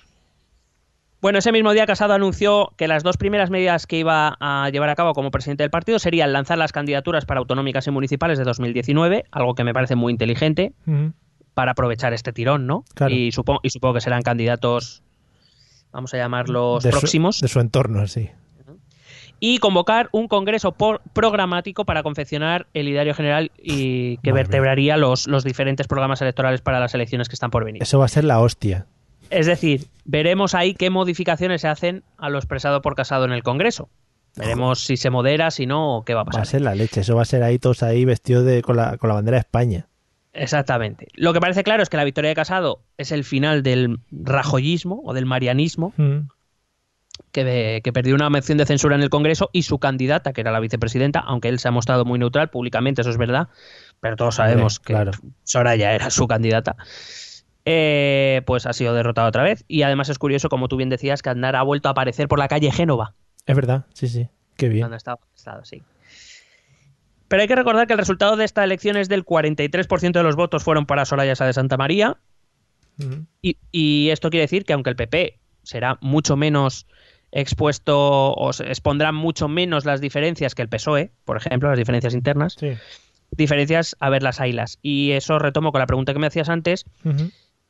Bueno, 1.22 1.40
ese 1.40 1.54
mismo 1.54 1.72
día 1.72 1.86
Casado 1.86 2.14
anunció 2.14 2.74
que 2.76 2.88
las 2.90 3.02
dos 3.04 3.16
primeras 3.18 3.50
medidas 3.50 3.88
que 3.88 3.98
iba 3.98 4.36
a 4.42 4.70
llevar 4.72 4.90
a 4.90 4.96
cabo 4.96 5.14
como 5.14 5.32
presidente 5.32 5.64
del 5.64 5.72
partido 5.72 5.98
serían 5.98 6.34
lanzar 6.34 6.58
las 6.58 6.74
candidaturas 6.74 7.26
para 7.26 7.40
autonómicas 7.40 7.88
y 7.88 7.92
municipales 7.92 8.38
de 8.38 8.44
2019, 8.44 9.24
algo 9.32 9.56
que 9.56 9.64
me 9.64 9.74
parece 9.74 9.96
muy 9.96 10.12
inteligente 10.12 10.74
Ujú. 10.86 11.14
Para 11.54 11.72
aprovechar 11.72 12.14
este 12.14 12.34
tirón, 12.34 12.68
¿no? 12.68 12.84
Claro. 12.96 13.14
Y, 13.14 13.32
supongo, 13.32 13.60
y 13.64 13.70
supongo 13.70 13.96
que 13.96 14.02
serán 14.02 14.22
candidatos, 14.22 15.04
vamos 15.92 16.14
a 16.14 16.18
llamarlos 16.18 16.84
De 16.84 16.92
su- 16.92 17.00
próximos, 17.00 17.40
de 17.42 17.48
su 17.48 17.60
entorno, 17.60 18.08
sí. 18.08 18.30
y 19.40 19.58
convocar 19.60 20.10
un 20.14 20.28
congreso 20.28 20.72
por- 20.72 21.02
programático 21.14 21.86
para 21.86 22.02
confeccionar 22.04 22.68
el 22.74 22.88
ideario 22.88 23.14
general 23.14 23.52
y 23.58 24.18
que 24.18 24.32
Madre 24.32 24.44
vertebraría 24.44 24.98
los, 24.98 25.28
los 25.28 25.44
diferentes 25.44 25.88
programas 25.88 26.22
electorales 26.22 26.62
para 26.62 26.80
las 26.80 26.94
elecciones 26.94 27.28
que 27.30 27.36
están 27.36 27.52
por 27.52 27.66
venir. 27.66 27.84
Eso 27.84 28.00
va 28.00 28.06
a 28.06 28.10
ser 28.10 28.24
la 28.24 28.40
hostia. 28.40 28.88
Es 29.30 29.46
decir, 29.46 29.88
veremos 30.06 30.54
ahí 30.56 30.74
qué 30.76 30.90
modificaciones 30.90 31.62
se 31.62 31.68
hacen 31.68 32.04
a 32.18 32.30
lo 32.30 32.38
expresado 32.38 32.82
por 32.82 32.96
Casado 32.96 33.26
en 33.26 33.32
el 33.32 33.44
Congreso. 33.44 33.90
Veremos 34.36 34.84
si 34.86 34.98
se 34.98 35.10
modera, 35.10 35.52
si 35.52 35.66
no, 35.66 35.98
o 35.98 36.06
qué 36.06 36.14
va 36.14 36.22
a 36.22 36.24
Va 36.24 36.30
a 36.30 36.32
pasar. 36.32 36.46
ser 36.48 36.62
la 36.62 36.74
leche. 36.76 37.02
Eso 37.02 37.16
va 37.16 37.22
a 37.24 37.26
ser 37.26 37.44
ahí 37.44 37.60
todos 37.60 37.84
ahí 37.84 38.04
vestidos 38.06 38.46
de, 38.46 38.62
con, 38.62 38.78
la, 38.78 38.98
con 38.98 39.08
la 39.10 39.16
bandera 39.16 39.36
de 39.36 39.42
España. 39.42 39.88
Exactamente. 40.34 41.08
Lo 41.14 41.32
que 41.34 41.40
parece 41.40 41.64
claro 41.64 41.84
es 41.84 41.90
que 41.90 41.98
la 41.98 42.04
victoria 42.04 42.30
de 42.30 42.36
Casado 42.36 42.82
es 42.98 43.12
el 43.12 43.24
final 43.24 43.62
del 43.64 44.00
rajoyismo 44.12 45.02
o 45.06 45.14
del 45.14 45.26
marianismo, 45.26 45.94
Mm. 45.98 46.28
que, 47.32 47.82
que 47.84 47.94
perdió 47.94 48.16
una 48.16 48.30
moción 48.30 48.58
de 48.58 48.66
censura 48.66 48.96
en 48.96 49.04
el 49.04 49.10
Congreso 49.12 49.50
y 49.54 49.64
su 49.64 49.78
candidata, 49.80 50.34
que 50.34 50.42
era 50.42 50.52
la 50.52 50.60
vicepresidenta, 50.60 51.20
aunque 51.20 51.50
él 51.50 51.60
se 51.60 51.68
ha 51.68 51.72
mostrado 51.72 52.06
muy 52.06 52.18
neutral 52.18 52.50
públicamente, 52.50 53.02
eso 53.02 53.10
es 53.12 53.18
verdad, 53.18 53.50
pero 54.00 54.16
todos 54.16 54.36
sabemos 54.36 54.80
Hombre, 54.88 55.12
que. 55.12 55.18
Soraya 55.44 55.94
era 55.94 56.10
su 56.10 56.28
candidata. 56.28 56.76
eh, 57.66 58.42
pues 58.46 58.66
ha 58.66 58.74
sido 58.74 58.94
derrotado 58.94 59.28
otra 59.30 59.44
vez. 59.44 59.64
Y 59.70 59.84
además 59.84 60.10
es 60.10 60.18
curioso, 60.20 60.50
como 60.50 60.68
tú 60.68 60.76
bien 60.78 60.90
decías, 60.90 61.22
que 61.22 61.30
Andar 61.30 61.56
ha 61.56 61.62
vuelto 61.64 61.88
a 61.88 61.92
aparecer 61.92 62.28
por 62.28 62.38
la 62.40 62.48
calle 62.50 62.72
Génova. 62.72 63.14
Es 63.46 63.56
verdad, 63.56 63.86
sí, 63.94 64.08
sí. 64.10 64.28
Qué 64.58 64.68
bien. 64.68 64.82
donde 64.82 64.98
estaba 64.98 65.20
estado, 65.36 65.64
sí. 65.64 65.82
Pero 67.34 67.42
hay 67.42 67.48
que 67.48 67.56
recordar 67.56 67.88
que 67.88 67.94
el 67.94 67.98
resultado 67.98 68.36
de 68.38 68.46
esta 68.46 68.64
elección 68.64 68.96
es 68.96 69.10
del 69.10 69.26
43% 69.26 70.12
de 70.12 70.22
los 70.22 70.36
votos 70.36 70.64
fueron 70.64 70.86
para 70.86 71.04
Soraya 71.04 71.36
Sá 71.36 71.48
de 71.48 71.54
Santa 71.54 71.78
María. 71.78 72.18
Y, 73.42 73.58
y 73.72 74.10
esto 74.12 74.30
quiere 74.30 74.44
decir 74.44 74.66
que 74.66 74.74
aunque 74.74 74.92
el 74.92 74.96
PP 74.96 75.40
será 75.64 75.98
mucho 76.00 76.38
menos 76.38 76.86
expuesto 77.32 78.36
o 78.36 78.54
se 78.54 78.66
expondrá 78.68 79.12
mucho 79.12 79.48
menos 79.48 79.84
las 79.84 80.00
diferencias 80.00 80.54
que 80.54 80.62
el 80.62 80.70
PSOE, 80.70 81.10
por 81.26 81.38
ejemplo, 81.38 81.70
las 81.70 81.80
diferencias 81.80 82.14
internas, 82.14 82.54
Sí. 82.60 82.74
diferencias 83.32 83.96
a 84.00 84.12
ver 84.12 84.22
las 84.22 84.40
ailas. 84.40 84.78
Y 84.84 85.14
eso 85.14 85.40
retomo 85.40 85.72
con 85.72 85.80
la 85.80 85.88
pregunta 85.88 86.14
que 86.14 86.20
me 86.20 86.28
hacías 86.28 86.50
antes. 86.50 86.86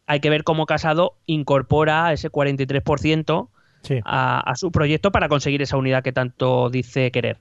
Hay 0.07 0.19
que 0.19 0.29
ver 0.29 0.43
cómo 0.43 0.65
Casado 0.65 1.15
incorpora 1.25 2.11
ese 2.11 2.29
43% 2.29 3.47
Sí. 3.81 3.99
a, 4.03 4.41
a 4.41 4.55
su 4.57 4.73
proyecto 4.73 5.13
para 5.13 5.29
conseguir 5.29 5.61
esa 5.61 5.77
unidad 5.77 6.03
que 6.03 6.11
tanto 6.11 6.69
dice 6.69 7.11
querer. 7.11 7.37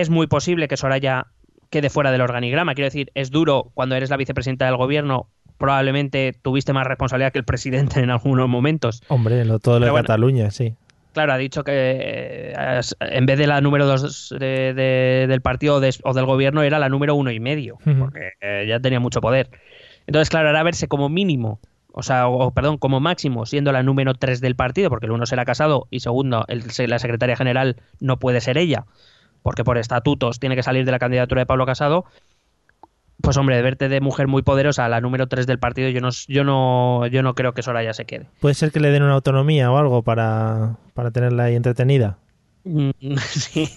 Es 0.00 0.10
muy 0.10 0.26
posible 0.26 0.68
que 0.68 0.76
Soraya 0.76 1.26
quede 1.70 1.88
fuera 1.90 2.12
del 2.12 2.20
organigrama. 2.20 2.74
Quiero 2.74 2.86
decir, 2.86 3.10
es 3.14 3.30
duro 3.30 3.70
cuando 3.74 3.94
eres 3.96 4.10
la 4.10 4.16
vicepresidenta 4.18 4.66
del 4.66 4.76
gobierno. 4.76 5.28
Probablemente 5.56 6.34
tuviste 6.42 6.74
más 6.74 6.86
responsabilidad 6.86 7.32
que 7.32 7.38
el 7.38 7.44
presidente 7.46 8.00
en 8.00 8.10
algunos 8.10 8.46
momentos. 8.48 9.02
Hombre, 9.08 9.44
lo, 9.46 9.58
todo 9.58 9.78
lo 9.80 9.86
de 9.86 9.90
bueno. 9.90 10.04
Cataluña, 10.04 10.50
sí. 10.50 10.74
Claro, 11.14 11.32
ha 11.32 11.38
dicho 11.38 11.64
que 11.64 11.72
eh, 11.74 12.80
en 13.00 13.24
vez 13.24 13.38
de 13.38 13.46
la 13.46 13.62
número 13.62 13.86
dos 13.86 14.34
de- 14.38 14.74
de- 14.74 15.24
del 15.26 15.40
partido 15.40 15.76
o, 15.76 15.80
de- 15.80 15.94
o 16.04 16.12
del 16.12 16.26
gobierno 16.26 16.62
era 16.62 16.78
la 16.78 16.90
número 16.90 17.14
uno 17.14 17.30
y 17.30 17.40
medio, 17.40 17.78
porque 17.98 18.32
eh, 18.42 18.66
ya 18.68 18.80
tenía 18.80 19.00
mucho 19.00 19.22
poder. 19.22 19.48
Entonces, 20.06 20.28
claro, 20.28 20.50
era 20.50 20.62
verse 20.62 20.88
como 20.88 21.08
mínimo, 21.08 21.58
o 21.92 22.02
sea, 22.02 22.28
o, 22.28 22.50
perdón, 22.52 22.76
como 22.76 23.00
máximo, 23.00 23.46
siendo 23.46 23.72
la 23.72 23.82
número 23.82 24.12
tres 24.12 24.42
del 24.42 24.56
partido, 24.56 24.90
porque 24.90 25.06
el 25.06 25.12
uno 25.12 25.24
será 25.24 25.46
casado 25.46 25.86
y 25.90 26.00
segundo, 26.00 26.44
el- 26.48 26.64
la 26.90 26.98
secretaria 26.98 27.34
general 27.34 27.76
no 27.98 28.18
puede 28.18 28.42
ser 28.42 28.58
ella, 28.58 28.84
porque 29.46 29.62
por 29.62 29.78
estatutos 29.78 30.40
tiene 30.40 30.56
que 30.56 30.64
salir 30.64 30.84
de 30.84 30.90
la 30.90 30.98
candidatura 30.98 31.42
de 31.42 31.46
Pablo 31.46 31.66
Casado. 31.66 32.04
Pues 33.22 33.36
hombre, 33.36 33.62
verte 33.62 33.88
de 33.88 34.00
mujer 34.00 34.26
muy 34.26 34.42
poderosa, 34.42 34.88
la 34.88 35.00
número 35.00 35.28
tres 35.28 35.46
del 35.46 35.60
partido, 35.60 35.88
yo 35.88 36.00
no, 36.00 36.08
yo 36.26 36.42
no, 36.42 37.06
yo 37.06 37.22
no 37.22 37.36
creo 37.36 37.52
que 37.52 37.62
Soraya 37.62 37.92
se 37.92 38.06
quede. 38.06 38.26
Puede 38.40 38.56
ser 38.56 38.72
que 38.72 38.80
le 38.80 38.90
den 38.90 39.04
una 39.04 39.12
autonomía 39.12 39.70
o 39.70 39.78
algo 39.78 40.02
para, 40.02 40.78
para 40.94 41.12
tenerla 41.12 41.44
ahí 41.44 41.54
entretenida. 41.54 42.18
Mm, 42.64 42.90
Sí, 43.18 43.68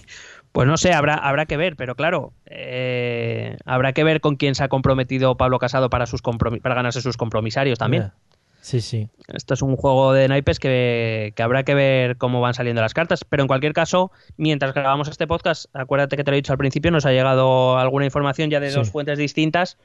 pues 0.50 0.66
no 0.66 0.76
sé, 0.76 0.92
habrá, 0.92 1.14
habrá 1.14 1.46
que 1.46 1.56
ver, 1.56 1.76
pero 1.76 1.94
claro, 1.94 2.32
eh, 2.46 3.56
habrá 3.64 3.92
que 3.92 4.02
ver 4.02 4.20
con 4.20 4.34
quién 4.34 4.56
se 4.56 4.64
ha 4.64 4.68
comprometido 4.68 5.36
Pablo 5.36 5.60
Casado 5.60 5.88
para, 5.88 6.06
sus 6.06 6.20
para 6.20 6.74
ganarse 6.74 7.00
sus 7.00 7.16
compromisarios 7.16 7.78
también. 7.78 8.10
Sí, 8.60 8.80
sí. 8.80 9.08
Esto 9.28 9.54
es 9.54 9.62
un 9.62 9.76
juego 9.76 10.12
de 10.12 10.28
naipes 10.28 10.58
que, 10.60 11.32
que 11.34 11.42
habrá 11.42 11.62
que 11.62 11.74
ver 11.74 12.16
cómo 12.18 12.40
van 12.40 12.54
saliendo 12.54 12.82
las 12.82 12.92
cartas, 12.94 13.24
pero 13.24 13.42
en 13.42 13.46
cualquier 13.48 13.72
caso, 13.72 14.12
mientras 14.36 14.74
grabamos 14.74 15.08
este 15.08 15.26
podcast, 15.26 15.66
acuérdate 15.72 16.16
que 16.16 16.24
te 16.24 16.30
lo 16.30 16.34
he 16.34 16.40
dicho 16.40 16.52
al 16.52 16.58
principio, 16.58 16.90
nos 16.90 17.06
ha 17.06 17.10
llegado 17.12 17.78
alguna 17.78 18.04
información 18.04 18.50
ya 18.50 18.60
de 18.60 18.70
Sí. 18.70 18.76
dos 18.76 18.90
fuentes 18.90 19.18
distintas 19.18 19.78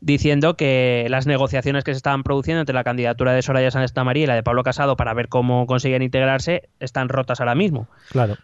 diciendo 0.00 0.56
que 0.56 1.06
las 1.10 1.26
negociaciones 1.26 1.84
que 1.84 1.92
se 1.94 1.98
estaban 1.98 2.24
produciendo 2.24 2.60
entre 2.60 2.74
la 2.74 2.82
candidatura 2.84 3.32
de 3.32 3.40
Soraya 3.42 3.70
Sánchez 3.70 3.94
María 4.04 4.24
y 4.24 4.26
la 4.26 4.34
de 4.34 4.42
Pablo 4.42 4.64
Casado 4.64 4.96
para 4.96 5.14
ver 5.14 5.28
cómo 5.28 5.64
consiguen 5.66 6.02
integrarse 6.02 6.68
están 6.80 7.08
rotas 7.08 7.38
ahora 7.40 7.54
mismo. 7.54 7.86
Claro. 8.10 8.36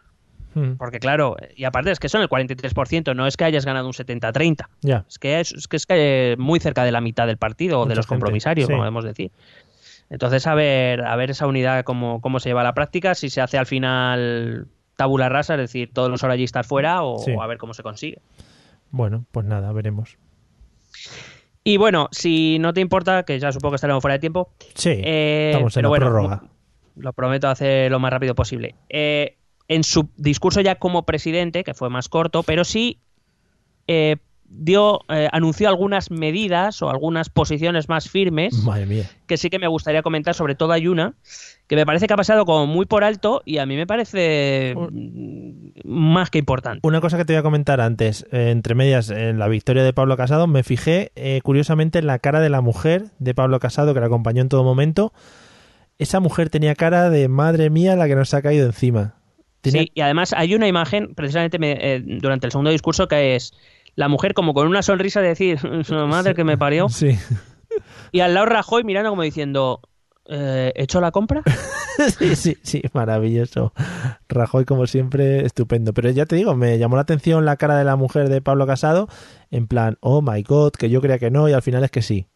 Mm. 0.55 0.73
Porque 0.79 0.99
claro, 0.99 1.37
y 1.57 1.65
aparte 1.65 1.91
es 1.91 1.99
que 2.01 2.09
son 2.09 2.23
el 2.23 2.29
43%, 2.29 3.15
no 3.15 3.27
es 3.27 3.37
que 3.37 3.45
hayas 3.45 3.65
ganado 3.67 3.87
un 3.87 3.93
70-30, 3.93 4.67
Ya. 4.81 5.05
es 5.09 5.19
que 5.19 5.41
es, 5.41 5.53
es 5.53 5.69
que 5.69 5.77
es 5.77 5.87
que 5.87 6.37
muy 6.39 6.59
cerca 6.61 6.85
de 6.85 6.93
la 6.93 7.01
mitad 7.01 7.27
del 7.27 7.37
partido 7.37 7.81
o 7.81 7.87
de 7.87 7.95
los 7.95 8.07
gente, 8.07 8.15
compromisarios, 8.17 8.67
sí. 8.67 8.73
como 8.73 8.83
debemos 8.85 9.05
decir. 9.05 9.31
Entonces, 10.11 10.47
a 10.47 10.55
ver, 10.55 11.03
a 11.05 11.15
ver 11.17 11.31
esa 11.31 11.47
unidad 11.47 11.85
cómo, 11.85 12.21
cómo 12.23 12.41
se 12.41 12.49
lleva 12.49 12.63
a 12.63 12.65
la 12.65 12.73
práctica, 12.75 13.15
si 13.15 13.29
se 13.31 13.41
hace 13.43 13.59
al 13.59 13.67
final 13.67 14.67
tabula 14.97 15.29
rasa, 15.29 15.55
es 15.55 15.61
decir, 15.61 15.91
todos 15.93 16.11
los 16.11 16.25
orallistas 16.25 16.67
fuera 16.67 17.03
o, 17.03 17.19
Sí. 17.19 17.33
o 17.37 17.43
a 17.43 17.47
ver 17.47 17.59
cómo 17.59 17.75
se 17.75 17.83
consigue. 17.83 18.21
Bueno, 18.91 19.27
pues 19.33 19.45
nada, 19.47 19.71
veremos. 19.73 20.17
Y 21.65 21.77
bueno, 21.77 22.09
si 22.11 22.59
no 22.59 22.73
te 22.73 22.81
importa, 22.81 23.25
que 23.25 23.39
ya 23.39 23.53
supongo 23.53 23.73
que 23.73 23.77
estaremos 23.77 24.01
fuera 24.01 24.15
de 24.15 24.21
tiempo, 24.21 24.51
Sí, 24.75 24.91
eh, 25.05 25.51
estamos 25.53 25.77
en 25.77 25.81
pero 25.81 25.83
la 25.83 25.89
bueno, 25.91 26.07
prórroga. 26.07 26.43
lo 26.97 27.13
prometo 27.13 27.49
hacer 27.49 27.91
lo 27.91 27.99
más 28.01 28.11
rápido 28.11 28.35
posible. 28.35 28.75
Eh, 28.89 29.37
en 29.69 29.85
su 29.85 30.09
discurso 30.17 30.61
ya 30.63 30.77
como 30.77 31.05
presidente, 31.05 31.63
que 31.63 31.75
fue 31.75 31.91
más 31.91 32.09
corto, 32.09 32.43
pero 32.43 32.65
sí 32.65 32.99
eh, 33.87 34.17
dio, 34.49 35.01
eh, 35.11 35.29
anunció 35.31 35.69
algunas 35.69 36.11
medidas 36.11 36.81
o 36.81 36.89
algunas 36.89 37.29
posiciones 37.29 37.91
más 37.91 38.09
firmes 38.09 38.55
Madre 38.65 38.87
mía. 38.87 39.11
que 39.27 39.37
sí 39.37 39.51
que 39.51 39.59
me 39.59 39.69
gustaría 39.69 40.03
comentar, 40.03 40.35
sobre 40.35 40.55
todo 40.55 40.73
hay 40.73 40.89
una 40.89 41.15
que 41.67 41.77
me 41.77 41.85
parece 41.85 42.07
que 42.07 42.15
ha 42.15 42.17
pasado 42.17 42.47
como 42.47 42.67
muy 42.67 42.87
por 42.87 43.05
alto 43.05 43.43
y 43.45 43.59
a 43.59 43.67
mí 43.67 43.77
me 43.77 43.87
parece 43.87 44.75
mm, 44.75 45.81
más 45.85 46.31
que 46.31 46.39
importante. 46.39 46.81
Una 46.83 47.03
cosa 47.03 47.19
que 47.19 47.27
te 47.27 47.35
voy 47.35 47.41
a 47.41 47.43
comentar 47.43 47.83
antes, 47.83 48.27
eh, 48.33 48.49
entre 48.51 48.75
medias, 48.75 49.11
en 49.11 49.39
la 49.39 49.49
victoria 49.49 49.85
de 49.85 49.93
Pablo 49.93 50.17
Casado, 50.17 50.47
me 50.47 50.63
fijé 50.63 51.13
curiosamente 51.43 51.99
en 51.99 52.07
la 52.07 52.19
cara 52.21 52.41
de 52.41 52.49
la 52.49 52.63
mujer 52.63 53.09
de 53.19 53.35
Pablo 53.35 53.61
Casado 53.61 53.93
que 53.93 54.01
la 54.01 54.07
acompañó 54.07 54.41
en 54.41 54.49
todo 54.49 54.65
momento. 54.65 55.13
Esa 55.99 56.21
mujer 56.21 56.49
tenía 56.49 56.75
cara 56.75 57.11
de 57.11 57.29
madre 57.29 57.69
mía 57.69 57.97
la 57.97 58.07
que 58.07 58.15
nos 58.15 58.33
ha 58.33 58.41
caído 58.41 58.65
encima. 58.65 59.18
Tenía- 59.61 59.83
Sí, 59.83 59.91
y 59.95 60.01
además 60.01 60.33
hay 60.37 60.55
una 60.55 60.69
imagen, 60.69 61.15
precisamente 61.15 61.59
me- 61.59 61.79
eh, 61.81 62.01
durante 62.05 62.47
el 62.47 62.53
segundo 62.53 62.71
discurso, 62.71 63.09
que 63.09 63.35
es 63.37 63.53
la 63.97 64.09
mujer 64.09 64.35
como 64.35 64.55
con 64.55 64.67
una 64.69 64.83
sonrisa 64.83 65.21
de 65.21 65.29
decir, 65.29 65.59
madre 66.09 66.35
que 66.35 66.45
me 66.45 66.57
parió, 66.57 66.89
Sí. 66.89 67.19
y 68.13 68.21
al 68.21 68.35
lado 68.35 68.47
Rajoy 68.47 68.85
mirando 68.85 69.11
como 69.11 69.23
diciendo, 69.23 69.81
eh, 70.29 70.73
¿he 70.77 70.83
hecho 70.85 71.01
la 71.01 71.11
compra? 71.11 71.43
sí, 72.19 72.37
sí, 72.37 72.57
sí, 72.63 72.83
maravilloso. 72.93 73.73
Rajoy, 74.29 74.65
como 74.65 74.87
siempre, 74.87 75.45
estupendo. 75.45 75.93
Pero 75.93 76.11
ya 76.11 76.27
te 76.27 76.37
digo, 76.37 76.55
me 76.55 76.79
llamó 76.79 76.95
la 76.97 77.03
atención 77.03 77.45
la 77.45 77.57
cara 77.57 77.77
de 77.77 77.85
la 77.85 77.97
mujer 77.97 78.29
de 78.29 78.41
Pablo 78.41 78.67
Casado, 78.67 79.09
en 79.51 79.67
plan, 79.67 79.97
oh 80.01 80.23
my 80.23 80.43
god, 80.43 80.73
que 80.73 80.91
yo 80.91 81.01
creía 81.01 81.19
que 81.19 81.31
no, 81.31 81.49
y 81.49 81.53
al 81.53 81.63
final 81.63 81.83
es 81.83 81.91
que 81.91 82.03
sí. 82.03 82.27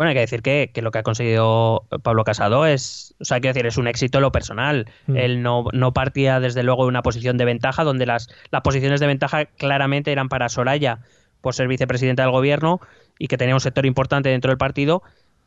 Bueno, 0.00 0.08
hay 0.08 0.14
que 0.14 0.20
decir 0.20 0.40
que, 0.40 0.70
que 0.72 0.80
lo 0.80 0.92
que 0.92 0.96
ha 0.96 1.02
conseguido 1.02 1.84
Pablo 2.02 2.24
Casado 2.24 2.64
es, 2.64 3.14
o 3.20 3.24
sea, 3.26 3.34
hay 3.34 3.42
que 3.42 3.48
decir, 3.48 3.66
es 3.66 3.76
un 3.76 3.86
éxito 3.86 4.16
en 4.16 4.22
lo 4.22 4.32
personal. 4.32 4.86
Mm. 5.06 5.16
Él 5.18 5.42
no, 5.42 5.66
no 5.74 5.92
partía 5.92 6.40
desde 6.40 6.62
luego 6.62 6.84
de 6.84 6.88
una 6.88 7.02
posición 7.02 7.36
de 7.36 7.44
ventaja, 7.44 7.84
donde 7.84 8.06
las, 8.06 8.28
las 8.50 8.62
posiciones 8.62 9.00
de 9.00 9.06
ventaja 9.06 9.44
claramente 9.44 10.10
eran 10.10 10.30
para 10.30 10.48
Soraya 10.48 11.00
por 11.42 11.52
ser 11.54 11.68
vicepresidenta 11.68 12.22
del 12.22 12.32
gobierno 12.32 12.80
y 13.18 13.26
que 13.28 13.36
tenía 13.36 13.52
un 13.54 13.60
sector 13.60 13.84
importante 13.84 14.30
dentro 14.30 14.48
del 14.50 14.56
partido, 14.56 15.02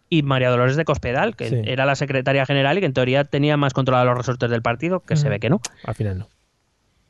y 0.08 0.22
María 0.22 0.52
Dolores 0.52 0.76
de 0.76 0.86
Cospedal, 0.86 1.36
que 1.36 1.50
Sí. 1.50 1.62
era 1.66 1.88
la 1.88 1.96
secretaria 1.96 2.46
general 2.46 2.78
y 2.78 2.82
que 2.82 2.86
en 2.86 2.94
teoría 2.94 3.24
tenía 3.24 3.58
más 3.58 3.74
controlado 3.74 4.06
los 4.06 4.18
resortes 4.20 4.52
del 4.52 4.62
partido, 4.62 5.00
que 5.00 5.16
se 5.16 5.26
Mm. 5.26 5.32
ve 5.32 5.40
que 5.40 5.50
no. 5.50 5.62
Al 5.84 5.96
final 5.96 6.20
no. 6.20 6.28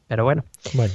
Pero 0.08 0.24
bueno. 0.24 0.46
Bueno, 0.76 0.94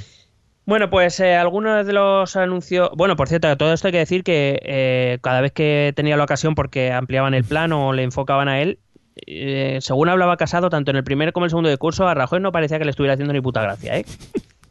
Bueno, 0.69 0.91
pues 0.91 1.19
eh, 1.19 1.35
algunos 1.35 1.83
de 1.83 1.93
los 1.93 2.35
anuncios. 2.35 2.91
Bueno, 2.95 3.15
por 3.15 3.27
cierto, 3.27 3.57
todo 3.57 3.73
esto 3.73 3.87
hay 3.87 3.91
que 3.91 3.97
decir 3.97 4.23
que 4.23 4.59
eh, 4.61 5.17
cada 5.21 5.41
vez 5.41 5.51
que 5.51 5.93
tenía 5.95 6.15
la 6.15 6.23
ocasión 6.23 6.53
porque 6.53 6.91
ampliaban 6.91 7.33
el 7.33 7.43
plan 7.43 7.73
o 7.73 7.91
le 7.91 8.03
enfocaban 8.03 8.47
a 8.47 8.61
él, 8.61 8.77
eh, 9.25 9.79
según 9.81 10.09
hablaba 10.09 10.37
Casado, 10.37 10.69
tanto 10.69 10.91
en 10.91 10.97
el 10.97 11.03
primer 11.03 11.33
como 11.33 11.45
en 11.45 11.47
el 11.47 11.49
segundo 11.49 11.69
discurso, 11.69 12.07
a 12.07 12.13
Rajoy 12.13 12.39
no 12.39 12.51
parecía 12.51 12.77
que 12.77 12.85
le 12.85 12.91
estuviera 12.91 13.15
haciendo 13.15 13.33
ni 13.33 13.41
puta 13.41 13.63
gracia, 13.63 13.97
¿eh? 13.97 14.05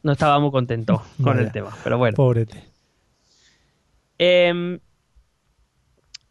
No 0.04 0.12
estaba 0.12 0.38
muy 0.38 0.52
contento 0.52 1.02
con 1.16 1.34
Vaya. 1.34 1.40
el 1.40 1.50
tema, 1.50 1.76
pero 1.82 1.98
bueno. 1.98 2.14
pobrete. 2.14 2.62
Eh, 4.20 4.78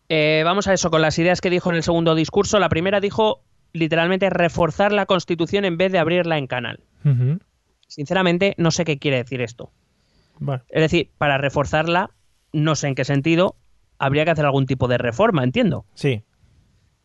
eh, 0.07 0.41
vamos 0.45 0.67
a 0.67 0.73
eso, 0.73 0.89
con 0.89 1.01
las 1.01 1.19
ideas 1.19 1.41
que 1.41 1.49
dijo 1.49 1.71
en 1.71 1.75
el 1.75 1.83
segundo 1.83 2.15
discurso. 2.15 2.57
La 2.59 2.69
primera 2.69 3.01
dijo 3.01 3.43
literalmente 3.73 4.29
reforzar 4.29 4.93
la 4.93 5.05
Constitución 5.05 5.65
en 5.65 5.75
vez 5.75 5.91
de 5.91 5.99
abrirla 5.99 6.37
en 6.37 6.47
canal. 6.47 6.79
Sinceramente, 7.87 8.53
no 8.57 8.71
sé 8.71 8.85
qué 8.85 8.99
quiere 8.99 9.17
decir 9.17 9.41
esto. 9.41 9.71
Bueno, 10.39 10.63
Es 10.69 10.81
decir, 10.81 11.09
para 11.17 11.37
reforzarla, 11.37 12.11
no 12.53 12.75
sé 12.75 12.87
en 12.87 12.95
qué 12.95 13.05
sentido, 13.05 13.55
habría 13.97 14.25
que 14.25 14.31
hacer 14.31 14.45
algún 14.45 14.65
tipo 14.65 14.87
de 14.87 14.97
reforma, 14.97 15.43
entiendo. 15.43 15.85
sí, 15.95 16.23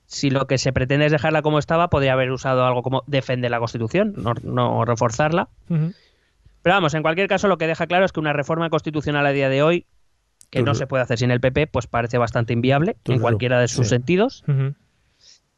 Si 0.06 0.28
lo 0.28 0.46
que 0.46 0.58
se 0.58 0.72
pretende 0.72 1.06
es 1.06 1.12
dejarla 1.12 1.40
como 1.40 1.58
estaba, 1.58 1.88
podría 1.88 2.12
haber 2.12 2.30
usado 2.30 2.66
algo 2.66 2.82
como 2.82 3.02
defender 3.06 3.50
la 3.50 3.58
Constitución, 3.58 4.12
no, 4.16 4.34
no 4.42 4.84
reforzarla. 4.84 5.48
Pero 5.68 6.74
vamos, 6.76 6.94
en 6.94 7.02
cualquier 7.02 7.28
caso, 7.28 7.48
lo 7.48 7.58
que 7.58 7.66
deja 7.66 7.86
claro 7.86 8.04
es 8.04 8.12
que 8.12 8.20
una 8.20 8.32
reforma 8.32 8.68
constitucional 8.70 9.26
a 9.26 9.32
día 9.32 9.48
de 9.48 9.62
hoy, 9.62 9.86
que 10.50 10.62
no 10.62 10.74
se 10.74 10.86
puede 10.86 11.02
hacer 11.02 11.18
sin 11.18 11.30
el 11.30 11.40
PP, 11.40 11.66
pues 11.68 11.86
parece 11.86 12.18
bastante 12.18 12.52
inviable 12.52 12.96
en 13.06 13.20
cualquiera 13.20 13.58
de 13.58 13.68
sus 13.68 13.86
sí. 13.86 13.90
sentidos. 13.90 14.44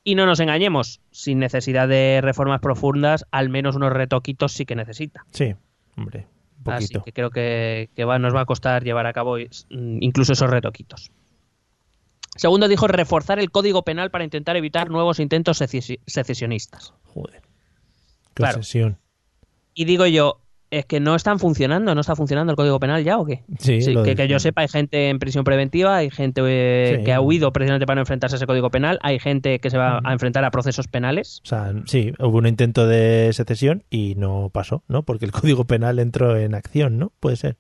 Y 0.05 0.15
no 0.17 0.27
nos 0.27 0.39
engañemos, 0.41 1.01
sin 1.11 1.39
necesidad 1.39 1.89
de 1.89 2.21
reformas 2.23 2.61
profundas, 2.61 3.25
al 3.31 3.49
menos 3.49 3.75
unos 3.77 3.93
retoquitos 3.93 4.53
sí 4.53 4.67
que 4.67 4.77
necesita. 4.77 5.25
sí, 5.33 5.55
hombre, 5.97 6.27
un 6.67 6.73
Así 6.73 6.87
poquito. 6.89 7.05
que 7.05 7.13
creo 7.13 7.31
que, 7.31 7.89
que 7.97 8.05
va- 8.05 8.19
nos 8.19 8.35
va 8.35 8.43
a 8.43 8.45
costar 8.47 8.85
llevar 8.85 9.07
a 9.07 9.13
cabo 9.15 9.37
mm, 9.37 9.99
incluso 10.03 10.35
esos 10.35 10.51
retoquitos. 10.51 11.11
Segundo, 12.37 12.67
dijo 12.69 12.87
reforzar 12.89 13.39
el 13.39 13.51
código 13.51 13.83
penal 13.83 14.11
para 14.11 14.25
intentar 14.25 14.57
evitar 14.57 14.91
nuevos 14.91 15.21
intentos 15.21 15.61
secesi- 15.61 16.01
secesionistas. 16.07 16.93
Joder. 17.05 17.41
Qué 17.43 17.49
Claro. 18.35 18.59
obsesión. 18.59 18.99
Y 19.73 19.85
digo 19.85 20.07
yo, 20.07 20.41
¿es 20.79 20.87
que 20.87 21.01
no 21.01 21.15
están 21.15 21.39
funcionando? 21.39 21.95
¿No 21.95 22.01
está 22.01 22.17
funcionando 22.17 22.51
el 22.53 22.57
código 22.57 22.79
penal 22.81 23.03
ya 23.05 23.19
o 23.19 23.25
qué? 23.25 23.43
Sí, 23.59 23.81
Sí, 23.83 23.95
que, 24.03 24.29
yo 24.29 24.39
sepa, 24.39 24.63
hay 24.63 24.69
gente 24.69 25.09
en 25.11 25.19
prisión 25.19 25.45
preventiva, 25.45 25.97
hay 25.97 26.11
gente 26.11 26.41
eh, 26.45 26.97
Sí. 26.99 27.05
que 27.05 27.13
ha 27.13 27.21
huido 27.21 27.53
precisamente 27.53 27.87
para 27.87 27.97
no 27.97 28.03
enfrentarse 28.03 28.37
a 28.37 28.39
ese 28.39 28.47
código 28.47 28.71
penal, 28.71 28.99
hay 29.03 29.19
gente 29.19 29.59
que 29.59 29.71
se 29.71 29.79
va 29.79 30.01
a 30.05 30.13
enfrentar 30.13 30.45
a 30.45 30.51
procesos 30.51 30.89
penales. 30.89 31.41
O 31.45 31.49
sea, 31.49 31.73
sí, 31.87 32.13
hubo 32.19 32.39
un 32.39 32.47
intento 32.47 32.87
de 32.87 33.31
secesión 33.33 33.85
y 33.91 34.15
no 34.17 34.51
pasó, 34.53 34.83
¿no? 34.89 35.03
Porque 35.03 35.25
el 35.25 35.33
Código 35.33 35.65
Penal 35.65 35.99
entró 35.99 36.37
en 36.37 36.55
acción, 36.55 36.99
¿no? 36.99 37.13
Puede 37.21 37.37
ser. 37.37 37.57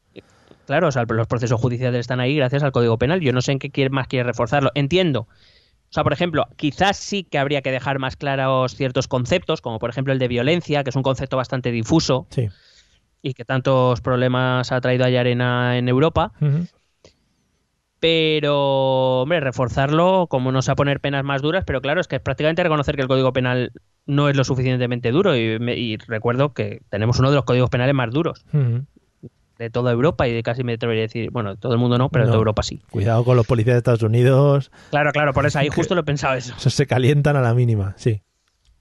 Claro, 0.66 0.88
o 0.88 0.92
sea, 0.92 1.04
los 1.08 1.26
procesos 1.26 1.60
judiciales 1.60 2.00
están 2.00 2.20
ahí 2.20 2.36
gracias 2.36 2.62
al 2.62 2.72
Código 2.72 2.96
Penal. 2.98 3.20
Yo 3.20 3.32
no 3.32 3.42
sé 3.42 3.52
en 3.52 3.58
qué 3.58 3.90
más 3.90 4.08
quiere 4.08 4.24
reforzarlo. 4.24 4.70
Entiendo. 4.74 5.28
O 5.90 5.92
sea, 5.94 6.02
por 6.02 6.12
ejemplo, 6.12 6.46
quizás 6.56 6.96
sí 6.96 7.22
que 7.22 7.38
habría 7.38 7.62
que 7.62 7.70
dejar 7.70 7.98
más 7.98 8.16
claros 8.16 8.74
ciertos 8.74 9.06
conceptos, 9.06 9.60
como 9.60 9.78
por 9.78 9.90
ejemplo 9.90 10.12
el 10.12 10.18
de 10.18 10.26
violencia, 10.26 10.82
que 10.82 10.90
es 10.90 10.96
un 10.96 11.02
concepto 11.02 11.36
bastante 11.36 11.70
difuso 11.70 12.26
Sí. 12.30 12.48
Y 13.24 13.32
que 13.32 13.46
tantos 13.46 14.02
problemas 14.02 14.70
ha 14.70 14.80
traído 14.82 15.04
a 15.04 15.08
Arena 15.08 15.78
en 15.78 15.88
Europa. 15.88 16.32
Pero, 17.98 19.22
hombre, 19.22 19.40
reforzarlo, 19.40 20.26
como 20.28 20.52
no 20.52 20.60
sea 20.60 20.74
poner 20.74 21.00
penas 21.00 21.24
más 21.24 21.40
duras, 21.40 21.64
pero 21.66 21.80
claro, 21.80 22.02
es 22.02 22.06
que 22.06 22.16
es 22.16 22.22
prácticamente 22.22 22.62
reconocer 22.62 22.96
que 22.96 23.02
el 23.02 23.08
Código 23.08 23.32
Penal 23.32 23.72
no 24.04 24.28
es 24.28 24.36
lo 24.36 24.44
suficientemente 24.44 25.10
duro. 25.10 25.34
Y, 25.34 25.96
recuerdo 26.06 26.52
que 26.52 26.82
tenemos 26.90 27.18
uno 27.18 27.30
de 27.30 27.36
los 27.36 27.44
códigos 27.44 27.70
penales 27.70 27.94
más 27.94 28.10
duros 28.10 28.44
de 29.58 29.70
toda 29.70 29.92
Europa 29.92 30.28
y 30.28 30.32
de 30.34 30.42
casi 30.42 30.64
me 30.64 30.74
atrevería 30.74 31.04
a 31.04 31.06
decir, 31.06 31.30
bueno, 31.30 31.54
de 31.54 31.56
todo 31.56 31.72
el 31.72 31.78
mundo 31.78 31.96
no, 31.96 32.10
pero 32.10 32.24
de 32.24 32.26
No. 32.26 32.32
toda 32.32 32.40
Europa 32.40 32.62
sí. 32.62 32.82
Cuidado 32.90 33.24
con 33.24 33.36
los 33.36 33.46
policías 33.46 33.74
de 33.74 33.78
Estados 33.78 34.02
Unidos. 34.02 34.70
Claro, 34.90 35.12
claro, 35.12 35.32
por 35.32 35.46
eso 35.46 35.60
ahí 35.60 35.68
justo 35.74 35.94
lo 35.94 36.02
he 36.02 36.04
pensado 36.04 36.34
eso. 36.34 36.54
Se 36.58 36.86
calientan 36.86 37.36
a 37.36 37.40
la 37.40 37.54
mínima, 37.54 37.94
sí. 37.96 38.20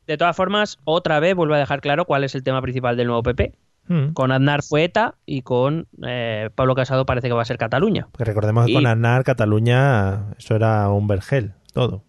De 0.08 0.18
todas 0.18 0.36
formas, 0.36 0.80
otra 0.84 1.22
vez 1.22 1.34
vuelvo 1.34 1.54
a 1.54 1.60
dejar 1.60 1.80
claro 1.80 2.04
cuál 2.04 2.26
es 2.26 2.36
el 2.36 2.44
tema 2.44 2.62
principal 2.62 2.98
del 2.98 3.08
nuevo 3.08 3.24
PP. 3.24 3.54
Mm. 3.88 4.14
Con 4.14 4.32
Aznar 4.32 4.64
fue 4.64 4.86
ETA 4.86 5.16
y 5.26 5.42
con 5.42 5.88
eh, 6.06 6.50
Pablo 6.56 6.74
Casado 6.76 7.06
parece 7.06 7.28
que 7.28 7.34
va 7.34 7.42
a 7.42 7.46
ser 7.46 7.58
Cataluña. 7.58 8.08
Porque 8.12 8.24
recordemos 8.26 8.66
que 8.66 8.74
con 8.74 8.86
Aznar, 8.88 9.24
Cataluña, 9.24 10.32
eso 10.38 10.56
era 10.56 10.90
un 10.90 11.08
vergel, 11.08 11.54
todo. 11.74 12.04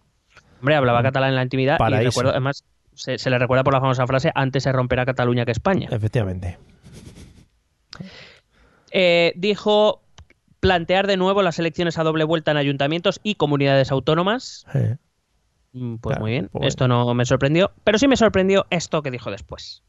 Hombre, 0.61 0.75
hablaba 0.75 1.03
catalán 1.03 1.29
en 1.31 1.35
la 1.35 1.43
intimidad 1.43 1.77
Paraíso. 1.77 2.01
y 2.01 2.05
recuerdo, 2.07 2.31
además, 2.31 2.63
se, 2.93 3.17
se 3.17 3.29
le 3.29 3.37
recuerda 3.37 3.63
por 3.63 3.73
la 3.73 3.81
famosa 3.81 4.07
frase, 4.07 4.31
antes 4.35 4.63
se 4.63 4.71
romperá 4.71 5.05
Cataluña 5.05 5.45
que 5.45 5.51
España. 5.51 5.89
Efectivamente. 5.91 6.57
Eh, 8.91 9.33
dijo 9.35 10.01
plantear 10.59 11.05
de 11.07 11.17
nuevo 11.17 11.41
las 11.41 11.59
elecciones 11.59 11.97
a 11.99 12.03
doble 12.03 12.23
vuelta 12.23 12.51
en 12.51 12.57
ayuntamientos 12.57 13.19
y 13.23 13.35
comunidades 13.35 13.91
autónomas. 13.91 14.65
Mm, 15.73 15.95
Pues 15.97 16.13
Claro, 16.13 16.21
muy 16.21 16.31
bien, 16.31 16.45
pues 16.45 16.51
bueno. 16.53 16.67
esto 16.67 16.87
no 16.87 17.13
me 17.13 17.25
sorprendió, 17.25 17.71
pero 17.83 17.99
sí 17.99 18.07
me 18.07 18.15
sorprendió 18.15 18.65
esto 18.69 19.01
que 19.01 19.11
dijo 19.11 19.29
después. 19.29 19.83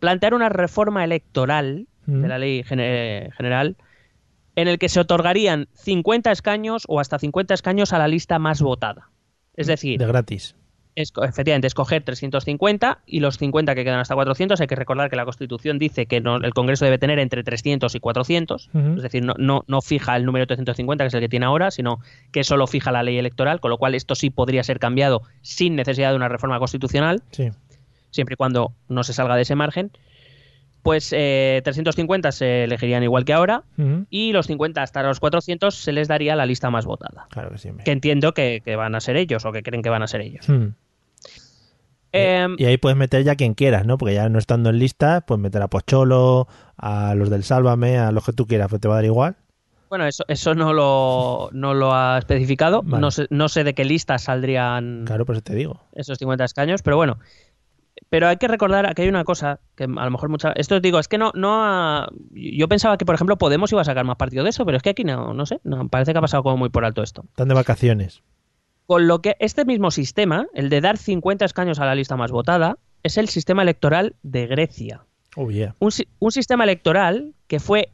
Plantear 0.00 0.34
una 0.34 0.48
reforma 0.48 1.04
electoral 1.04 1.86
Mm. 2.06 2.22
de 2.22 2.28
la 2.28 2.38
ley 2.38 2.62
gene- 2.64 3.30
general 3.36 3.76
en 4.56 4.66
el 4.68 4.78
que 4.78 4.88
se 4.88 4.98
otorgarían 4.98 5.68
50 5.74 6.32
escaños 6.32 6.82
o 6.88 6.98
hasta 6.98 7.18
50 7.18 7.54
escaños 7.54 7.92
a 7.92 7.98
la 7.98 8.08
lista 8.08 8.38
más 8.38 8.60
votada. 8.62 9.10
Es 9.54 9.66
decir, 9.68 9.98
De 9.98 10.06
gratis. 10.06 10.56
efectivamente, 10.96 11.66
escoger 11.66 12.02
350 12.02 12.98
y 13.06 13.20
los 13.20 13.38
50 13.38 13.74
que 13.74 13.84
quedan 13.84 14.00
hasta 14.00 14.14
400. 14.14 14.60
Hay 14.60 14.66
que 14.66 14.74
recordar 14.74 15.08
que 15.08 15.16
la 15.16 15.24
Constitución 15.24 15.78
dice 15.78 16.06
que 16.06 16.20
no- 16.20 16.36
el 16.36 16.52
Congreso 16.52 16.84
debe 16.84 16.98
tener 16.98 17.18
entre 17.18 17.42
300 17.44 17.94
y 17.94 18.00
400. 18.00 18.68
Ujú. 18.74 18.96
Es 18.96 19.02
decir, 19.02 19.24
no, 19.24 19.34
no, 19.38 19.64
no 19.68 19.80
fija 19.82 20.16
el 20.16 20.24
número 20.24 20.46
350, 20.46 21.04
que 21.04 21.08
es 21.08 21.14
el 21.14 21.20
que 21.20 21.28
tiene 21.28 21.46
ahora, 21.46 21.70
sino 21.70 22.00
que 22.32 22.42
solo 22.44 22.66
fija 22.66 22.90
la 22.92 23.02
ley 23.02 23.18
electoral, 23.18 23.60
con 23.60 23.70
lo 23.70 23.78
cual 23.78 23.94
esto 23.94 24.14
sí 24.14 24.30
podría 24.30 24.62
ser 24.64 24.78
cambiado 24.78 25.22
sin 25.42 25.76
necesidad 25.76 26.10
de 26.10 26.16
una 26.16 26.28
reforma 26.28 26.58
constitucional, 26.58 27.22
Sí. 27.30 27.50
Siempre 28.10 28.34
y 28.34 28.36
cuando 28.36 28.72
no 28.88 29.02
se 29.04 29.12
salga 29.12 29.36
de 29.36 29.42
ese 29.42 29.54
margen. 29.54 29.90
Pues 30.82 31.12
eh, 31.14 31.60
350 31.62 32.32
se 32.32 32.64
elegirían 32.64 33.02
igual 33.02 33.26
que 33.26 33.34
ahora 33.34 33.64
y 34.08 34.32
los 34.32 34.46
50 34.46 34.82
hasta 34.82 35.02
los 35.02 35.20
400 35.20 35.74
se 35.74 35.92
les 35.92 36.08
daría 36.08 36.34
la 36.36 36.46
lista 36.46 36.70
más 36.70 36.86
votada. 36.86 37.26
Claro 37.30 37.50
que 37.50 37.58
sí. 37.58 37.68
Que 37.84 37.92
entiendo 37.92 38.32
que, 38.32 38.62
que 38.64 38.76
van 38.76 38.94
a 38.94 39.00
ser 39.00 39.16
ellos 39.18 39.44
o 39.44 39.52
que 39.52 39.62
creen 39.62 39.82
que 39.82 39.90
van 39.90 40.02
a 40.02 40.06
ser 40.06 40.22
ellos. 40.22 40.48
Mm. 40.48 40.68
Em, 42.12 42.56
Y 42.58 42.64
ahí 42.64 42.76
puedes 42.76 42.96
meter 42.96 43.22
ya 43.22 43.36
quien 43.36 43.54
quieras, 43.54 43.86
¿no? 43.86 43.96
Porque 43.98 44.14
ya 44.14 44.28
no 44.28 44.38
estando 44.38 44.70
en 44.70 44.78
lista, 44.78 45.20
pues 45.20 45.38
meter 45.38 45.62
a 45.62 45.68
Pocholo, 45.68 46.48
a 46.76 47.14
los 47.14 47.30
del 47.30 47.44
Sálvame, 47.44 47.98
a 47.98 48.10
los 48.10 48.24
que 48.24 48.32
tú 48.32 48.46
quieras, 48.46 48.68
pues 48.68 48.80
te 48.80 48.88
va 48.88 48.94
a 48.94 48.96
dar 48.96 49.04
igual. 49.04 49.36
Bueno, 49.90 50.06
eso, 50.06 50.24
eso 50.28 50.54
no, 50.54 50.72
lo, 50.72 51.50
no 51.52 51.74
lo 51.74 51.92
ha 51.94 52.18
especificado. 52.18 52.82
Vale. 52.82 53.00
No, 53.00 53.10
sé, 53.10 53.26
no 53.30 53.48
sé 53.48 53.64
de 53.64 53.74
qué 53.74 53.84
lista 53.84 54.18
saldrían 54.18 55.02
Claro, 55.04 55.26
por 55.26 55.34
eso 55.34 55.42
te 55.42 55.54
digo. 55.54 55.80
esos 55.92 56.18
50 56.18 56.44
escaños, 56.44 56.82
pero 56.82 56.96
bueno. 56.96 57.18
Pero 58.08 58.26
hay 58.28 58.36
que 58.38 58.48
recordar 58.48 58.94
que 58.94 59.02
hay 59.02 59.08
una 59.08 59.24
cosa 59.24 59.60
que 59.76 59.84
a 59.84 59.86
lo 60.04 60.10
mejor 60.10 60.28
mucha 60.30 60.52
esto 60.52 60.80
digo 60.80 60.98
es 60.98 61.06
que 61.08 61.18
no 61.18 61.30
no 61.34 61.62
ha- 61.64 62.08
yo 62.32 62.66
pensaba 62.68 62.96
que 62.96 63.04
por 63.04 63.14
ejemplo 63.14 63.36
Podemos 63.38 63.70
iba 63.72 63.80
a 63.82 63.84
sacar 63.84 64.04
más 64.04 64.16
partido 64.16 64.42
de 64.44 64.50
eso 64.50 64.64
pero 64.64 64.76
es 64.76 64.82
que 64.82 64.90
aquí 64.90 65.04
no 65.04 65.34
no 65.34 65.46
sé 65.46 65.60
no, 65.64 65.88
parece 65.88 66.12
que 66.12 66.18
ha 66.18 66.22
pasado 66.22 66.42
como 66.42 66.56
muy 66.56 66.68
por 66.70 66.84
alto 66.84 67.02
esto 67.02 67.24
Están 67.28 67.48
de 67.48 67.54
vacaciones. 67.54 68.22
con 68.86 69.06
lo 69.06 69.20
que 69.20 69.36
este 69.38 69.64
mismo 69.64 69.90
sistema 69.90 70.46
el 70.54 70.70
de 70.70 70.80
dar 70.80 70.96
50 70.96 71.44
escaños 71.44 71.78
a 71.78 71.84
la 71.86 71.94
lista 71.94 72.16
más 72.16 72.30
votada 72.32 72.78
es 73.02 73.16
el 73.18 73.28
sistema 73.28 73.62
electoral 73.62 74.14
de 74.22 74.46
Grecia 74.46 75.02
Oh, 75.36 75.48
yeah. 75.50 75.76
un, 75.78 75.92
si- 75.92 76.08
un 76.18 76.32
sistema 76.32 76.64
electoral 76.64 77.34
que 77.46 77.60
fue 77.60 77.90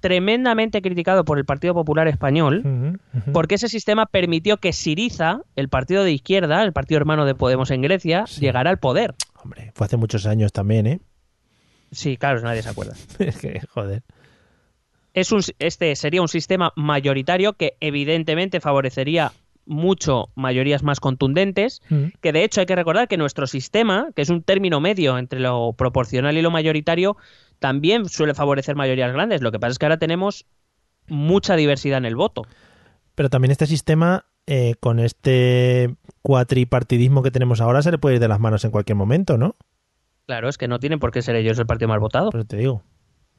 tremendamente 0.00 0.80
criticado 0.80 1.24
por 1.24 1.38
el 1.38 1.44
Partido 1.44 1.74
Popular 1.74 2.06
Español 2.06 3.00
porque 3.32 3.56
ese 3.56 3.68
sistema 3.68 4.06
permitió 4.06 4.58
que 4.58 4.72
Siriza, 4.72 5.40
el 5.56 5.68
partido 5.68 6.04
de 6.04 6.12
izquierda, 6.12 6.62
el 6.62 6.72
partido 6.72 6.98
hermano 6.98 7.24
de 7.26 7.34
Podemos 7.34 7.70
en 7.72 7.82
Grecia, 7.82 8.24
Sí. 8.28 8.40
llegara 8.40 8.70
al 8.70 8.78
poder. 8.78 9.14
Hombre, 9.42 9.72
fue 9.74 9.86
hace 9.86 9.96
muchos 9.96 10.26
años 10.26 10.52
también, 10.52 10.86
¿eh? 10.86 11.00
Sí, 11.90 12.16
claro, 12.16 12.40
nadie 12.40 12.62
se 12.62 12.68
acuerda. 12.68 12.94
Es 13.18 13.38
que, 13.38 13.60
joder. 13.70 14.02
Es 15.14 15.32
un, 15.32 15.40
este 15.58 15.96
sería 15.96 16.20
un 16.22 16.28
sistema 16.28 16.72
mayoritario 16.76 17.54
que 17.54 17.76
evidentemente 17.80 18.60
favorecería 18.60 19.32
mucho 19.64 20.28
mayorías 20.34 20.82
más 20.82 20.98
contundentes, 21.00 21.82
Mm. 21.90 22.06
que 22.20 22.32
de 22.32 22.44
hecho 22.44 22.60
hay 22.60 22.66
que 22.66 22.76
recordar 22.76 23.06
que 23.08 23.16
nuestro 23.18 23.46
sistema, 23.46 24.08
que 24.16 24.22
es 24.22 24.30
un 24.30 24.42
término 24.42 24.80
medio 24.80 25.18
entre 25.18 25.40
lo 25.40 25.72
proporcional 25.74 26.36
y 26.38 26.42
lo 26.42 26.50
mayoritario, 26.50 27.16
también 27.58 28.08
suele 28.08 28.34
favorecer 28.34 28.76
mayorías 28.76 29.12
grandes. 29.12 29.42
Lo 29.42 29.50
que 29.52 29.58
pasa 29.58 29.72
es 29.72 29.78
que 29.78 29.86
ahora 29.86 29.98
tenemos 29.98 30.46
mucha 31.08 31.56
diversidad 31.56 31.98
en 31.98 32.04
el 32.06 32.16
voto. 32.16 32.42
Pero 33.14 33.28
también 33.28 33.50
este 33.50 33.66
sistema, 33.66 34.24
eh, 34.50 34.74
con 34.80 34.98
este 34.98 35.94
cuatripartidismo 36.22 37.22
que 37.22 37.30
tenemos 37.30 37.60
ahora, 37.60 37.82
se 37.82 37.90
le 37.90 37.98
puede 37.98 38.14
ir 38.16 38.20
de 38.20 38.28
las 38.28 38.40
manos 38.40 38.64
en 38.64 38.70
cualquier 38.70 38.96
momento, 38.96 39.36
¿no? 39.36 39.54
Claro, 40.26 40.48
es 40.48 40.58
que 40.58 40.68
no 40.68 40.78
tienen 40.80 40.98
por 40.98 41.10
qué 41.10 41.22
ser 41.22 41.36
ellos 41.36 41.58
el 41.58 41.66
partido 41.66 41.88
más 41.88 42.00
votado. 42.00 42.30
Por 42.30 42.40
eso 42.40 42.48
te 42.48 42.56
digo. 42.56 42.82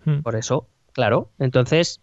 Mm. 0.06 0.19
Por 0.22 0.36
eso, 0.36 0.68
claro. 0.94 1.30
Entonces, 1.40 1.99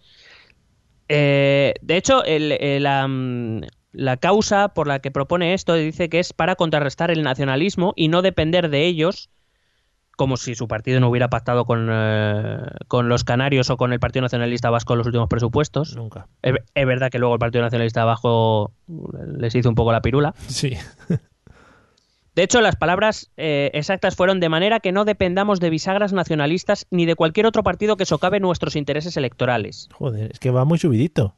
eh, 1.09 1.75
de 1.83 1.97
hecho, 1.97 2.25
el- 2.25 2.53
el, 2.53 2.83
la, 2.83 3.09
la 3.93 4.17
causa 4.17 4.69
por 4.69 4.87
la 4.87 4.99
que 5.01 5.11
propone 5.11 5.55
esto 5.55 5.75
dice 5.75 6.09
que 6.09 6.19
es 6.19 6.33
para 6.33 6.57
contrarrestar 6.57 7.11
el 7.11 7.23
nacionalismo 7.23 7.93
y 7.97 8.09
no 8.09 8.23
depender 8.23 8.69
de 8.71 8.87
ellos, 8.87 9.31
como 10.17 10.37
si 10.37 10.55
su 10.55 10.67
partido 10.67 10.99
no 10.99 11.09
hubiera 11.09 11.29
pactado 11.29 11.67
con, 11.67 11.89
eh, 11.91 12.59
con 12.89 13.09
los 13.09 13.23
canarios 13.23 13.71
o 13.71 13.77
con 13.77 13.93
el 13.93 14.01
Partido 14.01 14.23
Nacionalista 14.23 14.71
Vasco 14.71 14.95
en 14.95 14.99
los 14.99 15.07
últimos 15.07 15.29
presupuestos. 15.29 15.95
Nunca. 15.95 16.27
Es, 16.43 16.55
es 16.75 16.87
verdad 16.87 17.11
que 17.11 17.19
luego 17.19 17.35
el 17.35 17.39
Partido 17.39 17.63
Nacionalista 17.63 18.05
Vasco 18.05 18.73
les 19.39 19.55
hizo 19.55 19.69
un 19.69 19.75
poco 19.75 19.93
la 19.93 20.03
pirula. 20.03 20.35
Sí. 20.49 20.75
De 22.35 22.43
hecho, 22.43 22.61
las 22.61 22.77
palabras 22.77 23.31
eh, 23.39 23.71
exactas 23.73 24.15
fueron 24.15 24.41
de 24.41 24.51
manera 24.51 24.81
que 24.81 24.93
no 24.93 25.07
dependamos 25.07 25.59
de 25.59 25.71
bisagras 25.71 26.13
nacionalistas 26.13 26.87
ni 26.91 27.07
de 27.07 27.15
cualquier 27.15 27.47
otro 27.47 27.63
partido 27.63 27.97
que 27.97 28.05
socave 28.05 28.41
nuestros 28.41 28.77
intereses 28.77 29.17
electorales. 29.17 29.89
Joder, 29.95 30.33
es 30.33 30.39
que 30.39 30.51
va 30.51 30.67
muy 30.67 30.79
subidito. 30.79 31.35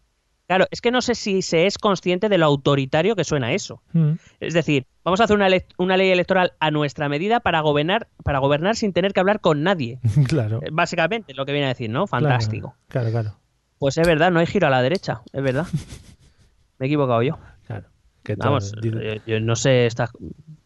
Claro, 0.49 0.67
es 0.71 0.81
que 0.81 0.91
no 0.91 1.03
sé 1.03 1.15
si 1.15 1.43
se 1.43 1.67
es 1.67 1.77
consciente 1.77 2.31
de 2.31 2.39
lo 2.39 2.47
autoritario 2.47 3.15
que 3.15 3.23
suena 3.23 3.53
eso. 3.53 3.83
Mm. 3.93 4.13
Es 4.41 4.55
decir, 4.55 4.87
vamos 5.05 5.21
a 5.21 5.25
hacer 5.25 5.37
una, 5.37 5.97
ley 5.97 6.11
electoral 6.11 6.55
a 6.59 6.71
nuestra 6.71 7.11
medida 7.11 7.41
para 7.41 7.61
gobernar, 7.61 8.09
para 8.25 8.39
gobernar 8.39 8.75
sin 8.75 8.95
tener 8.95 9.13
que 9.13 9.21
hablar 9.21 9.41
con 9.41 9.63
nadie. 9.63 10.01
claro. 10.27 10.61
Eh, 10.63 10.71
Básicamente, 10.73 11.35
lo 11.35 11.45
que 11.45 11.53
viene 11.53 11.67
a 11.67 11.69
decir, 11.69 11.91
¿no? 11.91 12.07
Fantástico. 12.07 12.75
Claro, 12.89 13.11
claro. 13.11 13.37
Pues 13.79 13.99
es 13.99 14.07
verdad, 14.07 14.31
no 14.31 14.41
hay 14.41 14.47
giro 14.47 14.67
a 14.69 14.71
la 14.71 14.81
derecha, 14.81 15.21
es 15.35 15.43
verdad. 15.43 15.67
Me 16.79 16.87
he 16.87 16.89
equivocado 16.89 17.23
yo. 17.23 17.39
claro. 17.67 17.87
Que 18.23 18.35
Vamos, 18.37 18.73
eh, 18.83 19.21
yo 19.27 19.41
no 19.41 19.55
sé, 19.55 19.85
esta... 19.85 20.09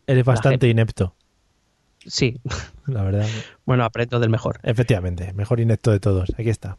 eres 0.06 0.24
bastante 0.24 0.68
inepto, 0.68 1.16
Sí, 2.06 2.40
la 2.86 3.02
verdad. 3.02 3.26
bueno, 3.66 3.84
aprendo 3.84 4.20
del 4.20 4.30
mejor. 4.30 4.60
Efectivamente, 4.62 5.32
mejor 5.32 5.58
inepto 5.58 5.90
de 5.90 5.98
todos. 5.98 6.32
Aquí 6.38 6.50
está. 6.50 6.78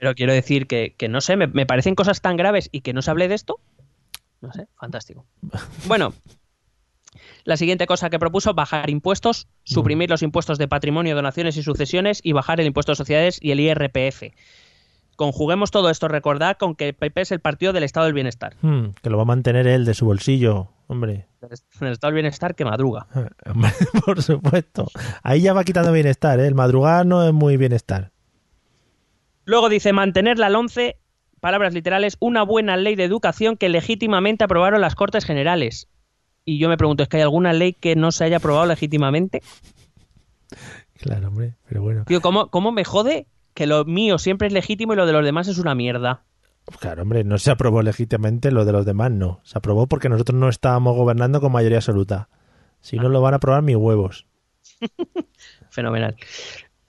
Pero 0.00 0.14
quiero 0.14 0.32
decir 0.32 0.66
que, 0.66 0.94
que 0.96 1.10
no 1.10 1.20
sé, 1.20 1.36
me, 1.36 1.46
me 1.46 1.66
parecen 1.66 1.94
cosas 1.94 2.22
tan 2.22 2.38
graves 2.38 2.70
y 2.72 2.80
que 2.80 2.94
no 2.94 3.02
se 3.02 3.10
hable 3.10 3.28
de 3.28 3.34
esto. 3.34 3.60
No 4.40 4.50
sé, 4.52 4.66
fantástico. 4.74 5.26
Bueno, 5.86 6.14
la 7.44 7.58
siguiente 7.58 7.86
cosa 7.86 8.08
que 8.08 8.18
propuso, 8.18 8.54
bajar 8.54 8.88
impuestos, 8.88 9.46
suprimir 9.62 10.08
los 10.08 10.22
impuestos 10.22 10.56
de 10.56 10.68
patrimonio, 10.68 11.14
donaciones 11.14 11.56
y 11.58 11.62
sucesiones 11.62 12.20
y 12.22 12.32
bajar 12.32 12.60
el 12.60 12.66
impuesto 12.66 12.92
de 12.92 12.96
sociedades 12.96 13.38
y 13.42 13.50
el 13.50 13.60
IRPF. 13.60 14.34
Conjuguemos 15.16 15.70
todo 15.70 15.90
esto, 15.90 16.08
recordad 16.08 16.56
con 16.56 16.76
que 16.76 16.88
el 16.88 16.94
PP 16.94 17.20
es 17.20 17.32
el 17.32 17.40
partido 17.40 17.74
del 17.74 17.82
Estado 17.82 18.06
del 18.06 18.14
Bienestar. 18.14 18.56
Mm, 18.62 18.94
que 19.02 19.10
lo 19.10 19.18
va 19.18 19.24
a 19.24 19.26
mantener 19.26 19.66
él 19.66 19.84
de 19.84 19.92
su 19.92 20.06
bolsillo, 20.06 20.68
hombre. 20.86 21.26
El 21.42 21.52
Estado 21.52 22.10
del 22.10 22.14
Bienestar 22.14 22.54
que 22.54 22.64
madruga. 22.64 23.06
Por 24.06 24.22
supuesto. 24.22 24.86
Ahí 25.22 25.42
ya 25.42 25.52
va 25.52 25.64
quitando 25.64 25.92
bienestar, 25.92 26.40
¿eh? 26.40 26.46
El 26.46 26.54
madrugar 26.54 27.04
no 27.04 27.26
es 27.26 27.34
muy 27.34 27.58
bienestar. 27.58 28.12
Luego 29.44 29.68
dice 29.68 29.92
mantener 29.92 30.38
la 30.38 30.50
LONCE, 30.50 30.96
palabras 31.40 31.74
literales, 31.74 32.16
una 32.20 32.42
buena 32.42 32.76
ley 32.76 32.94
de 32.94 33.04
educación 33.04 33.56
que 33.56 33.68
legítimamente 33.68 34.44
aprobaron 34.44 34.80
las 34.80 34.94
Cortes 34.94 35.24
Generales. 35.24 35.88
Y 36.44 36.58
yo 36.58 36.68
me 36.68 36.76
pregunto, 36.76 37.02
¿es 37.02 37.08
que 37.08 37.18
hay 37.18 37.22
alguna 37.22 37.52
ley 37.52 37.72
que 37.72 37.96
no 37.96 38.12
se 38.12 38.24
haya 38.24 38.38
aprobado 38.38 38.66
legítimamente? 38.66 39.42
Claro, 40.98 41.28
hombre, 41.28 41.54
pero 41.68 41.82
bueno. 41.82 42.04
Tío, 42.06 42.20
¿cómo, 42.20 42.48
cómo 42.48 42.72
me 42.72 42.84
jode 42.84 43.26
que 43.54 43.66
lo 43.66 43.84
mío 43.84 44.18
siempre 44.18 44.48
es 44.48 44.52
legítimo 44.52 44.92
y 44.92 44.96
lo 44.96 45.06
de 45.06 45.12
los 45.12 45.24
demás 45.24 45.48
es 45.48 45.58
una 45.58 45.74
mierda? 45.74 46.24
Claro, 46.78 47.02
hombre, 47.02 47.24
no 47.24 47.38
se 47.38 47.50
aprobó 47.50 47.82
legítimamente 47.82 48.50
lo 48.50 48.64
de 48.64 48.72
los 48.72 48.86
demás, 48.86 49.10
no. 49.10 49.40
Se 49.42 49.58
aprobó 49.58 49.86
porque 49.86 50.08
nosotros 50.08 50.38
no 50.38 50.48
estábamos 50.48 50.94
gobernando 50.96 51.40
con 51.40 51.52
mayoría 51.52 51.78
absoluta. 51.78 52.28
Si 52.80 52.96
no, 52.96 53.08
lo 53.08 53.20
van 53.20 53.34
a 53.34 53.36
aprobar 53.36 53.62
mis 53.62 53.76
huevos. 53.76 54.26
Fenomenal. 55.70 56.16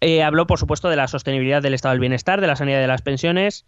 Eh, 0.01 0.23
habló, 0.23 0.47
por 0.47 0.57
supuesto, 0.59 0.89
de 0.89 0.95
la 0.95 1.07
sostenibilidad 1.07 1.61
del 1.61 1.73
estado 1.75 1.93
del 1.93 1.99
bienestar, 1.99 2.41
de 2.41 2.47
la 2.47 2.55
sanidad 2.55 2.79
de 2.81 2.87
las 2.87 3.01
pensiones, 3.03 3.65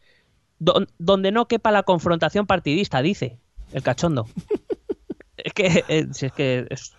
don- 0.59 0.87
donde 0.97 1.31
no 1.31 1.47
quepa 1.47 1.71
la 1.71 1.83
confrontación 1.83 2.47
partidista, 2.47 3.01
dice 3.01 3.37
el 3.71 3.83
cachondo. 3.83 4.25
es 5.37 5.53
que, 5.53 5.83
eh, 5.87 6.07
es 6.09 6.31
que 6.33 6.65
es 6.69 6.95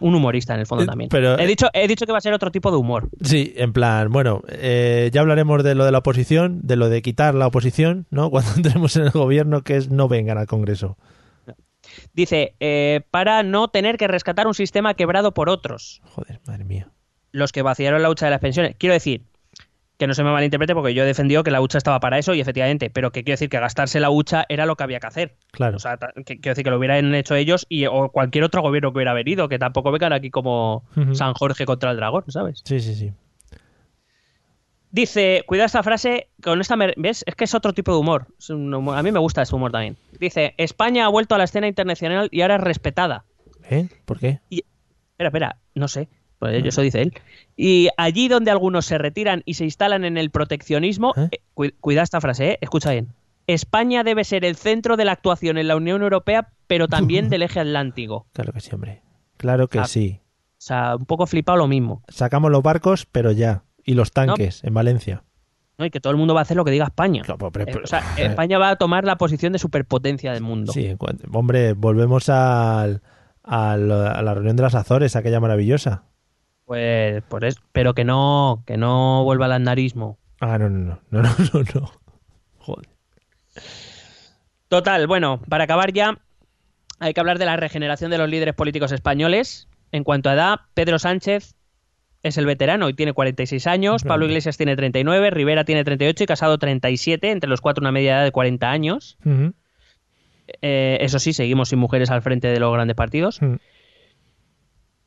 un 0.00 0.14
humorista 0.14 0.54
en 0.54 0.60
el 0.60 0.66
fondo 0.66 0.84
Eh, 0.84 0.86
también. 0.86 1.08
pero- 1.10 1.38
he, 1.38 1.46
dicho, 1.46 1.68
he 1.74 1.86
dicho 1.88 2.06
que 2.06 2.12
va 2.12 2.18
a 2.18 2.22
ser 2.22 2.32
otro 2.32 2.50
tipo 2.50 2.70
de 2.70 2.78
humor. 2.78 3.08
Sí, 3.22 3.52
en 3.56 3.72
plan, 3.74 4.10
bueno, 4.10 4.42
eh, 4.48 5.10
ya 5.12 5.20
hablaremos 5.20 5.62
de 5.62 5.74
lo 5.74 5.84
de 5.84 5.92
la 5.92 5.98
oposición, 5.98 6.60
de 6.62 6.76
lo 6.76 6.88
de 6.88 7.02
quitar 7.02 7.34
la 7.34 7.46
oposición, 7.48 8.06
¿no? 8.10 8.30
Cuando 8.30 8.50
entremos 8.56 8.96
en 8.96 9.02
el 9.04 9.10
gobierno, 9.10 9.62
que 9.62 9.76
es 9.76 9.90
no 9.90 10.08
vengan 10.08 10.38
al 10.38 10.46
Congreso. 10.46 10.96
Dice, 12.14 12.54
eh, 12.60 13.00
para 13.10 13.42
no 13.42 13.68
tener 13.68 13.96
que 13.96 14.06
rescatar 14.06 14.46
un 14.46 14.54
sistema 14.54 14.94
quebrado 14.94 15.34
por 15.34 15.48
otros, 15.48 16.00
Joder, 16.04 16.40
madre 16.46 16.64
mía. 16.64 16.88
Los 17.32 17.52
que 17.52 17.62
vaciaron 17.62 18.02
la 18.02 18.10
hucha 18.10 18.26
de 18.26 18.30
las 18.30 18.40
pensiones. 18.40 18.74
Quiero 18.78 18.92
decir, 18.94 19.22
que 19.98 20.06
no 20.06 20.14
se 20.14 20.24
me 20.24 20.30
malinterprete 20.32 20.74
porque 20.74 20.94
yo 20.94 21.02
he 21.02 21.06
defendido 21.06 21.42
que 21.44 21.50
la 21.50 21.60
hucha 21.60 21.76
estaba 21.76 22.00
para 22.00 22.18
eso 22.18 22.32
y 22.34 22.40
efectivamente, 22.40 22.88
pero 22.88 23.12
que 23.12 23.22
quiero 23.22 23.34
decir 23.34 23.50
que 23.50 23.58
gastarse 23.60 24.00
la 24.00 24.08
hucha 24.10 24.46
era 24.48 24.64
lo 24.64 24.74
que 24.76 24.82
había 24.84 24.98
que 24.98 25.06
hacer. 25.06 25.36
Claro. 25.50 25.76
O 25.76 25.78
sea, 25.78 25.98
que, 25.98 26.40
quiero 26.40 26.52
decir 26.52 26.64
que 26.64 26.70
lo 26.70 26.78
hubieran 26.78 27.14
hecho 27.14 27.34
ellos 27.34 27.66
y 27.68 27.84
o 27.86 28.08
cualquier 28.10 28.44
otro 28.44 28.62
gobierno 28.62 28.92
que 28.92 28.98
hubiera 28.98 29.12
venido, 29.12 29.48
que 29.48 29.58
tampoco 29.58 29.92
vengan 29.92 30.12
aquí 30.14 30.30
como. 30.30 30.84
San 31.12 31.34
Jorge 31.34 31.66
contra 31.66 31.90
el 31.90 31.98
dragón, 31.98 32.24
¿sabes? 32.28 32.62
Sí, 32.64 32.80
sí, 32.80 32.94
sí. 32.94 33.12
Dice, 34.92 35.44
cuida 35.46 35.66
esta 35.66 35.84
frase, 35.84 36.30
con 36.42 36.60
esta, 36.60 36.74
¿ves? 36.96 37.22
Es 37.26 37.36
que 37.36 37.44
es 37.44 37.54
otro 37.54 37.72
tipo 37.74 37.92
de 37.92 37.98
humor- 38.00 38.26
A 38.96 39.02
mí 39.04 39.12
me 39.12 39.20
gusta 39.20 39.42
este 39.42 39.54
humor 39.54 39.70
también. 39.70 39.96
Dice, 40.18 40.54
España 40.56 41.04
ha 41.04 41.08
vuelto 41.08 41.36
a 41.36 41.38
la 41.38 41.44
escena 41.44 41.68
internacional 41.68 42.28
y 42.32 42.40
ahora 42.40 42.56
es 42.56 42.62
respetada. 42.62 43.24
¿Eh? 43.70 43.86
¿Por 44.04 44.18
qué? 44.18 44.40
Espera, 44.50 45.28
espera, 45.28 45.56
no 45.76 45.86
sé. 45.86 46.08
Pues 46.40 46.64
eso 46.64 46.80
dice 46.80 47.02
él. 47.02 47.12
Y 47.56 47.88
allí 47.96 48.26
donde 48.28 48.50
algunos 48.50 48.86
se 48.86 48.98
retiran 48.98 49.42
y 49.44 49.54
se 49.54 49.64
instalan 49.64 50.04
en 50.04 50.16
el 50.16 50.30
proteccionismo, 50.30 51.12
¿Eh? 51.16 51.28
eh, 51.32 51.38
cu- 51.54 51.70
cuida 51.80 52.02
esta 52.02 52.20
frase, 52.20 52.52
¿eh? 52.52 52.58
escucha 52.60 52.90
bien. 52.90 53.08
España 53.46 54.02
debe 54.04 54.24
ser 54.24 54.44
el 54.44 54.56
centro 54.56 54.96
de 54.96 55.04
la 55.04 55.12
actuación 55.12 55.58
en 55.58 55.68
la 55.68 55.76
Unión 55.76 56.02
Europea, 56.02 56.48
pero 56.66 56.88
también 56.88 57.28
del 57.30 57.42
eje 57.42 57.60
atlántico. 57.60 58.26
Claro 58.32 58.52
que 58.52 58.60
sí, 58.60 58.70
hombre. 58.74 59.02
Claro 59.36 59.68
que 59.68 59.78
Ah. 59.80 59.84
sí. 59.86 60.20
O 60.22 60.62
sea, 60.62 60.96
un 60.96 61.06
poco 61.06 61.26
flipado 61.26 61.58
lo 61.58 61.68
mismo. 61.68 62.02
Sacamos 62.08 62.50
los 62.50 62.62
barcos, 62.62 63.06
pero 63.06 63.32
ya. 63.32 63.62
Y 63.84 63.94
los 63.94 64.10
tanques 64.12 64.62
en 64.64 64.74
Valencia. 64.74 65.22
¿no? 65.78 65.86
Y 65.86 65.90
que 65.90 66.00
todo 66.00 66.10
el 66.10 66.18
mundo 66.18 66.34
va 66.34 66.40
a 66.40 66.42
hacer 66.42 66.56
lo 66.58 66.64
que 66.64 66.70
diga 66.70 66.84
España. 66.84 67.22
Pero- 67.26 67.46
Eh, 67.48 67.50
pero- 67.52 67.84
o 67.84 67.86
sea, 67.86 68.02
España 68.18 68.58
va 68.58 68.68
a 68.70 68.76
tomar 68.76 69.04
la 69.04 69.16
posición 69.16 69.52
de 69.54 69.58
superpotencia 69.58 70.32
del 70.32 70.42
mundo. 70.42 70.72
Sí, 70.72 70.94
hombre, 71.32 71.72
volvemos 71.72 72.28
al, 72.28 73.00
al- 73.42 73.90
a 73.92 74.20
la 74.22 74.34
reunión 74.34 74.56
de 74.56 74.62
las 74.62 74.74
Azores, 74.74 75.16
aquella 75.16 75.40
maravillosa. 75.40 76.04
Pues, 76.70 77.24
por 77.24 77.44
eso, 77.44 77.60
pero 77.72 77.94
que 77.94 78.04
no, 78.04 78.62
que 78.64 78.76
no 78.76 79.24
vuelva 79.24 79.46
al 79.46 79.52
andarismo. 79.54 80.20
Ah, 80.38 80.56
no, 80.56 80.70
no, 80.70 81.00
no, 81.10 81.22
no, 81.22 81.22
no, 81.22 81.28
no, 81.52 81.64
no. 81.74 81.92
Joder. 82.58 82.88
Total, 84.68 85.08
bueno, 85.08 85.42
para 85.48 85.64
acabar 85.64 85.92
ya, 85.92 86.20
hay 87.00 87.12
que 87.12 87.18
hablar 87.18 87.40
de 87.40 87.46
la 87.46 87.56
regeneración 87.56 88.12
de 88.12 88.18
los 88.18 88.30
líderes 88.30 88.54
políticos 88.54 88.92
españoles. 88.92 89.66
En 89.90 90.04
cuanto 90.04 90.30
a 90.30 90.34
edad, 90.34 90.60
Pedro 90.74 91.00
Sánchez 91.00 91.56
es 92.22 92.38
el 92.38 92.46
veterano 92.46 92.88
y 92.88 92.94
tiene 92.94 93.14
46 93.14 93.66
años, 93.66 94.04
Pablo. 94.04 94.26
Iglesias 94.26 94.56
tiene 94.56 94.76
39, 94.76 95.30
Rivera 95.30 95.64
tiene 95.64 95.82
38 95.82 96.22
y 96.22 96.26
Casado 96.28 96.56
37, 96.58 97.32
entre 97.32 97.50
los 97.50 97.60
cuatro 97.60 97.82
una 97.82 97.90
media 97.90 98.18
edad 98.18 98.24
de 98.24 98.30
40 98.30 98.70
años. 98.70 99.18
Eh, 100.62 100.98
eso 101.00 101.18
sí, 101.18 101.32
seguimos 101.32 101.70
sin 101.70 101.80
mujeres 101.80 102.12
al 102.12 102.22
frente 102.22 102.46
de 102.46 102.60
los 102.60 102.72
grandes 102.72 102.94
partidos. 102.94 103.40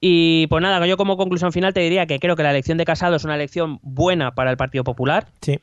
Y 0.06 0.48
pues 0.48 0.62
nada, 0.62 0.86
yo 0.86 0.98
como 0.98 1.16
conclusión 1.16 1.54
final 1.54 1.74
te 1.74 1.80
diría 1.80 2.06
que 2.06 2.20
creo 2.20 2.36
que 2.36 2.44
la 2.44 2.50
elección 2.50 2.78
de 2.78 2.84
Casado 2.84 3.16
es 3.16 3.24
una 3.24 3.36
elección 3.36 3.80
buena 3.84 4.36
para 4.36 4.52
el 4.52 4.58
Partido 4.58 4.84
Popular. 4.84 5.28
Sí. 5.40 5.62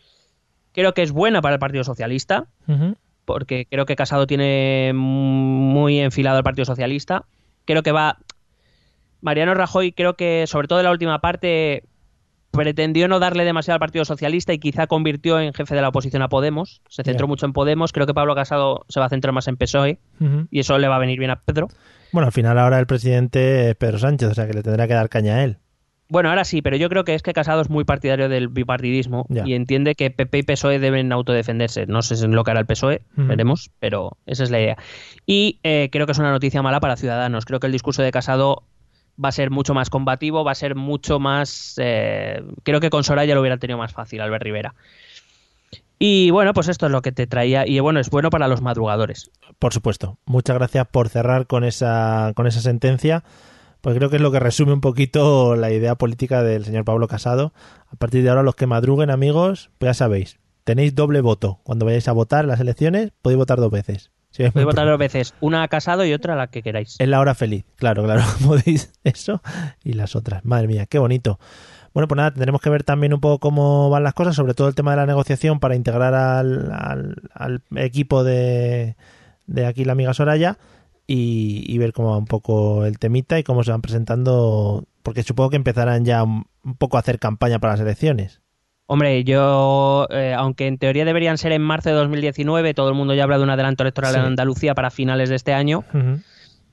Creo 0.73 0.95
que 0.95 1.03
es 1.03 1.12
buena 1.12 1.43
para 1.43 1.57
el 1.57 1.59
Partido 1.59 1.85
Socialista, 1.85 2.47
porque 3.27 3.67
creo 3.71 3.85
que 3.85 3.97
Casado 3.97 4.27
tiene 4.27 4.93
muy 4.95 6.01
enfilado 6.01 6.39
al 6.39 6.43
Partido 6.43 6.65
Socialista. 6.65 7.27
Creo 7.67 7.83
que 7.83 7.93
va. 7.93 8.17
Mariano 9.21 9.53
Rajoy, 9.53 9.93
creo 9.93 10.15
que 10.15 10.47
sobre 10.47 10.69
todo 10.69 10.79
en 10.79 10.87
la 10.87 10.93
última 10.93 11.21
parte 11.21 11.83
pretendió 12.51 13.09
no 13.09 13.18
darle 13.18 13.44
demasiado 13.44 13.77
al 13.77 13.81
Partido 13.81 14.05
Socialista 14.05 14.52
y 14.52 14.59
quizá 14.59 14.86
convirtió 14.86 15.40
en 15.40 15.52
jefe 15.52 15.74
de 15.74 15.82
la 15.82 15.89
oposición 15.89 16.22
a 16.22 16.28
Podemos. 16.28 16.82
Se 16.89 17.02
centró 17.02 17.28
mucho 17.28 17.47
en 17.47 17.52
Podemos. 17.52 17.93
Creo 17.93 18.06
que 18.06 18.14
Pablo 18.14 18.35
Casado 18.35 18.85
se 18.89 19.01
va 19.01 19.06
a 19.06 19.09
centrar 19.09 19.32
más 19.32 19.48
en 19.48 19.56
PSOE 19.56 19.98
y 20.51 20.60
eso 20.60 20.78
le 20.78 20.89
va 20.89 20.97
a 20.97 21.01
venir 21.01 21.18
bien 21.18 21.31
a 21.31 21.40
Pedro. 21.40 21.68
Bueno, 22.12 22.27
al 22.27 22.32
final 22.32 22.59
ahora 22.59 22.78
el 22.78 22.86
presidente 22.86 23.70
es 23.70 23.77
Pedro 23.77 23.98
Sánchez, 23.98 24.31
o 24.31 24.35
sea 24.35 24.47
que 24.47 24.52
le 24.52 24.62
tendrá 24.62 24.89
que 24.89 24.94
dar 24.94 25.09
caña 25.09 25.36
a 25.36 25.44
él. 25.44 25.59
Bueno, 26.10 26.28
ahora 26.28 26.44
sí, 26.44 26.60
pero 26.60 26.77
yo 26.77 26.89
creo 26.89 27.05
que 27.05 27.14
es 27.14 27.22
que 27.22 27.32
Casado 27.32 27.62
es 27.62 27.70
muy 27.70 27.85
partidario 27.85 28.28
del 28.28 28.48
bipartidismo 28.48 29.27
y 29.28 29.55
entiende 29.55 29.94
que 29.94 30.10
PP 30.10 30.39
y 30.39 30.43
PSOE 30.43 30.81
deben 30.81 31.12
autodefenderse. 31.12 31.86
No 31.86 32.02
sé 32.02 32.22
en 32.24 32.35
lo 32.35 32.43
que 32.43 32.51
hará 32.51 32.59
el 32.59 32.66
PSOE, 32.66 33.02
veremos, 33.14 33.70
pero 33.78 34.18
esa 34.27 34.43
es 34.43 34.51
la 34.51 34.60
idea. 34.60 34.77
Y 35.24 35.60
eh, 35.62 35.89
creo 35.93 36.06
que 36.06 36.12
es 36.12 36.18
una 36.18 36.32
noticia 36.32 36.62
mala 36.62 36.81
para 36.81 36.97
Ciudadanos. 36.97 37.44
Creo 37.44 37.60
que 37.60 37.68
el 37.68 37.72
discurso 37.72 38.02
de 38.02 38.10
Casado 38.10 38.64
va 39.22 39.28
a 39.28 39.32
ser 39.32 39.51
mucho 39.51 39.74
más 39.74 39.90
combativo, 39.90 40.44
va 40.44 40.52
a 40.52 40.55
ser 40.55 40.74
mucho 40.74 41.18
más... 41.18 41.74
eh, 41.78 42.42
creo 42.62 42.80
que 42.80 42.90
con 42.90 43.05
Soraya 43.05 43.34
lo 43.34 43.40
hubiera 43.40 43.59
tenido 43.59 43.78
más 43.78 43.92
fácil, 43.92 44.20
Albert 44.20 44.44
Rivera. 44.44 44.74
Y 46.02 46.30
bueno, 46.30 46.55
pues 46.55 46.68
esto 46.68 46.86
es 46.86 46.92
lo 46.92 47.02
que 47.02 47.12
te 47.12 47.26
traía. 47.26 47.66
Y 47.66 47.78
bueno, 47.80 48.01
es 48.01 48.09
bueno 48.09 48.30
para 48.30 48.48
los 48.48 48.62
madrugadores. 48.62 49.30
Por 49.59 49.74
supuesto. 49.74 50.18
Muchas 50.24 50.56
gracias 50.56 50.86
por 50.88 51.10
cerrar 51.10 51.47
con 51.47 51.62
esa, 51.62 52.32
con 52.34 52.47
esa 52.47 52.60
sentencia, 52.60 53.22
porque 53.82 53.98
creo 53.98 54.09
que 54.09 54.16
es 54.16 54.22
lo 54.22 54.32
que 54.32 54.40
resume 54.40 54.72
un 54.72 54.80
poquito 54.80 55.56
la 55.56 55.70
idea 55.70 55.97
política 55.97 56.42
del 56.42 56.64
señor 56.64 56.86
Pablo 56.86 57.06
Casado. 57.06 57.52
A 57.92 57.97
partir 57.97 58.22
de 58.22 58.30
ahora, 58.30 58.42
los 58.42 58.55
que 58.55 58.66
madruguen, 58.66 59.10
amigos, 59.10 59.70
pues 59.78 59.90
ya 59.90 59.94
sabéis, 59.94 60.38
tenéis 60.64 60.94
doble 60.94 61.20
voto. 61.20 61.60
Cuando 61.64 61.84
vayáis 61.84 62.09
a 62.09 62.12
votar 62.12 62.44
en 62.44 62.48
las 62.48 62.60
elecciones, 62.60 63.12
podéis 63.20 63.36
votar 63.36 63.59
dos 63.59 63.70
veces. 63.70 64.10
Muy 64.39 64.51
Podéis 64.51 64.66
votar 64.66 64.86
dos 64.86 64.98
veces, 64.98 65.35
una 65.40 65.62
a 65.62 65.69
Casado 65.69 66.05
y 66.05 66.12
otra 66.12 66.35
a 66.35 66.36
la 66.36 66.47
que 66.47 66.62
queráis. 66.62 66.97
Es 66.98 67.09
la 67.09 67.20
hora 67.20 67.35
feliz, 67.35 67.65
claro, 67.77 68.05
claro. 68.05 68.23
Podéis 68.47 68.93
eso 69.05 69.43
y 69.85 69.93
las 69.94 70.15
otras. 70.16 70.44
Madre 70.44 70.69
mía, 70.69 70.86
qué 70.86 70.98
bonito. 70.98 71.39
Bueno, 71.93 72.07
pues 72.07 72.16
nada, 72.16 72.31
tendremos 72.31 72.61
que 72.61 72.70
ver 72.70 72.85
también 72.85 73.12
un 73.12 73.20
poco 73.20 73.40
cómo 73.40 73.90
van 73.90 74.05
las 74.05 74.15
cosas, 74.15 74.36
sobre 74.36 74.55
todo 74.55 74.69
el 74.69 74.77
tema 74.77 74.93
de 74.93 74.98
la 74.98 75.07
negociación 75.07 75.59
para 75.59 75.74
integrar 75.74 76.15
al, 76.15 76.70
al- 76.73 77.16
al 77.35 77.62
equipo 77.77 78.23
de, 78.23 78.94
de 79.47 79.66
aquí 79.66 79.85
la 79.85 79.93
amiga 79.93 80.15
Soraya 80.15 80.57
y, 81.09 81.65
y 81.66 81.78
ver 81.78 81.93
cómo 81.93 82.11
va 82.12 82.16
un 82.19 82.27
poco 82.27 82.85
el 82.86 83.01
temita 83.01 83.36
y 83.40 83.43
cómo 83.43 83.65
se 83.65 83.73
van 83.73 83.82
presentando, 83.82 84.85
porque 85.02 85.24
supongo 85.24 85.51
que 85.51 85.57
empezarán 85.57 86.05
ya 86.05 86.23
un, 86.23 86.44
un 86.62 86.77
poco 86.77 86.97
a 86.97 87.01
hacer 87.01 87.19
campaña 87.19 87.59
para 87.59 87.73
las 87.73 87.81
elecciones. 87.81 88.40
Hombre, 88.93 89.23
yo, 89.23 90.09
eh, 90.11 90.35
aunque 90.37 90.67
en 90.67 90.77
teoría 90.77 91.05
deberían 91.05 91.39
ser 91.39 91.53
en 91.53 91.62
marzo 91.62 91.91
de 91.91 91.95
2019, 91.95 92.75
todo 92.75 92.89
el 92.89 92.97
mundo 92.97 93.15
ya 93.15 93.23
habla 93.23 93.39
de 93.39 93.45
un 93.45 93.51
adelanto 93.51 93.85
electoral 93.85 94.15
Sí. 94.15 94.19
en 94.19 94.25
Andalucía 94.27 94.75
para 94.75 94.91
finales 94.91 95.29
de 95.29 95.37
este 95.37 95.53
año 95.55 95.85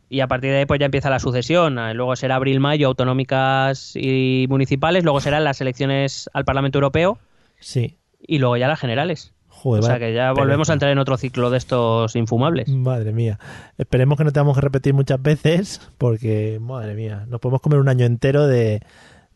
y 0.09 0.21
a 0.21 0.27
partir 0.27 0.49
de 0.49 0.57
ahí 0.57 0.65
pues 0.65 0.79
ya 0.79 0.87
empieza 0.87 1.11
la 1.11 1.19
sucesión. 1.19 1.77
Eh, 1.77 1.93
Luego 1.93 2.15
será 2.15 2.35
abril-mayo 2.37 2.87
autonómicas 2.87 3.91
y 3.95 4.47
municipales, 4.49 5.03
luego 5.03 5.19
serán 5.21 5.43
las 5.43 5.61
elecciones 5.61 6.27
al 6.33 6.43
Parlamento 6.43 6.79
Europeo 6.79 7.19
Sí. 7.59 7.97
y 8.19 8.39
luego 8.39 8.57
ya 8.57 8.67
las 8.67 8.79
generales. 8.79 9.33
Joder, 9.49 9.83
o 9.83 9.85
sea 9.85 9.99
que 9.99 10.11
ya 10.13 10.31
volvemos 10.31 10.67
pereza. 10.67 10.71
a 10.71 10.75
entrar 10.75 10.91
en 10.91 10.97
otro 10.97 11.17
ciclo 11.17 11.51
de 11.51 11.59
estos 11.59 12.15
infumables. 12.15 12.67
Madre 12.69 13.11
mía. 13.13 13.37
Esperemos 13.77 14.17
que 14.17 14.23
no 14.23 14.31
tengamos 14.31 14.55
que 14.55 14.61
repetir 14.61 14.95
muchas 14.95 15.21
veces, 15.21 15.81
porque, 15.99 16.57
madre 16.59 16.95
mía, 16.95 17.25
nos 17.27 17.39
podemos 17.39 17.61
comer 17.61 17.77
un 17.79 17.89
año 17.89 18.05
entero 18.05 18.47
de, 18.47 18.81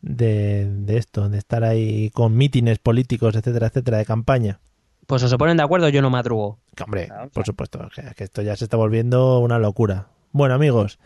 de, 0.01 0.67
de 0.69 0.97
esto, 0.97 1.29
de 1.29 1.37
estar 1.37 1.63
ahí 1.63 2.09
con 2.11 2.35
mítines 2.35 2.79
políticos, 2.79 3.35
etcétera, 3.35 3.67
etcétera, 3.67 3.97
de 3.97 4.05
campaña. 4.05 4.59
Pues 5.07 5.23
o 5.23 5.27
se 5.27 5.37
ponen 5.37 5.57
de 5.57 5.63
acuerdo, 5.63 5.89
yo 5.89 6.01
no 6.01 6.09
madrugo. 6.09 6.59
Que, 6.75 6.83
hombre, 6.83 7.07
Claro, 7.07 7.29
por 7.29 7.45
supuesto, 7.45 7.89
que, 7.93 8.03
que 8.15 8.23
esto 8.23 8.41
ya 8.41 8.55
se 8.55 8.65
está 8.65 8.77
volviendo 8.77 9.39
una 9.39 9.59
locura. 9.59 10.07
Bueno, 10.31 10.55
amigos, 10.55 10.99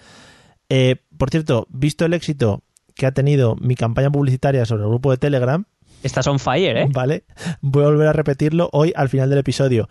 eh, 0.70 0.98
por 1.18 1.30
cierto, 1.30 1.68
visto 1.70 2.06
el 2.06 2.14
éxito 2.14 2.64
que 2.96 3.06
ha 3.06 3.12
tenido 3.12 3.56
mi 3.56 3.76
campaña 3.76 4.12
publicitaria 4.12 4.66
sobre 4.66 4.84
el 4.84 4.90
grupo 4.90 5.12
de 5.12 5.18
Telegram, 5.18 5.66
Estas 6.04 6.26
son 6.26 6.40
fire, 6.40 6.78
¿eh? 6.78 6.88
¿vale? 6.92 7.26
Voy 7.62 7.84
a 7.84 7.88
volver 7.88 8.08
a 8.08 8.14
repetirlo 8.14 8.70
hoy 8.72 8.94
al 8.96 9.10
final 9.10 9.30
del 9.30 9.40
episodio. 9.40 9.90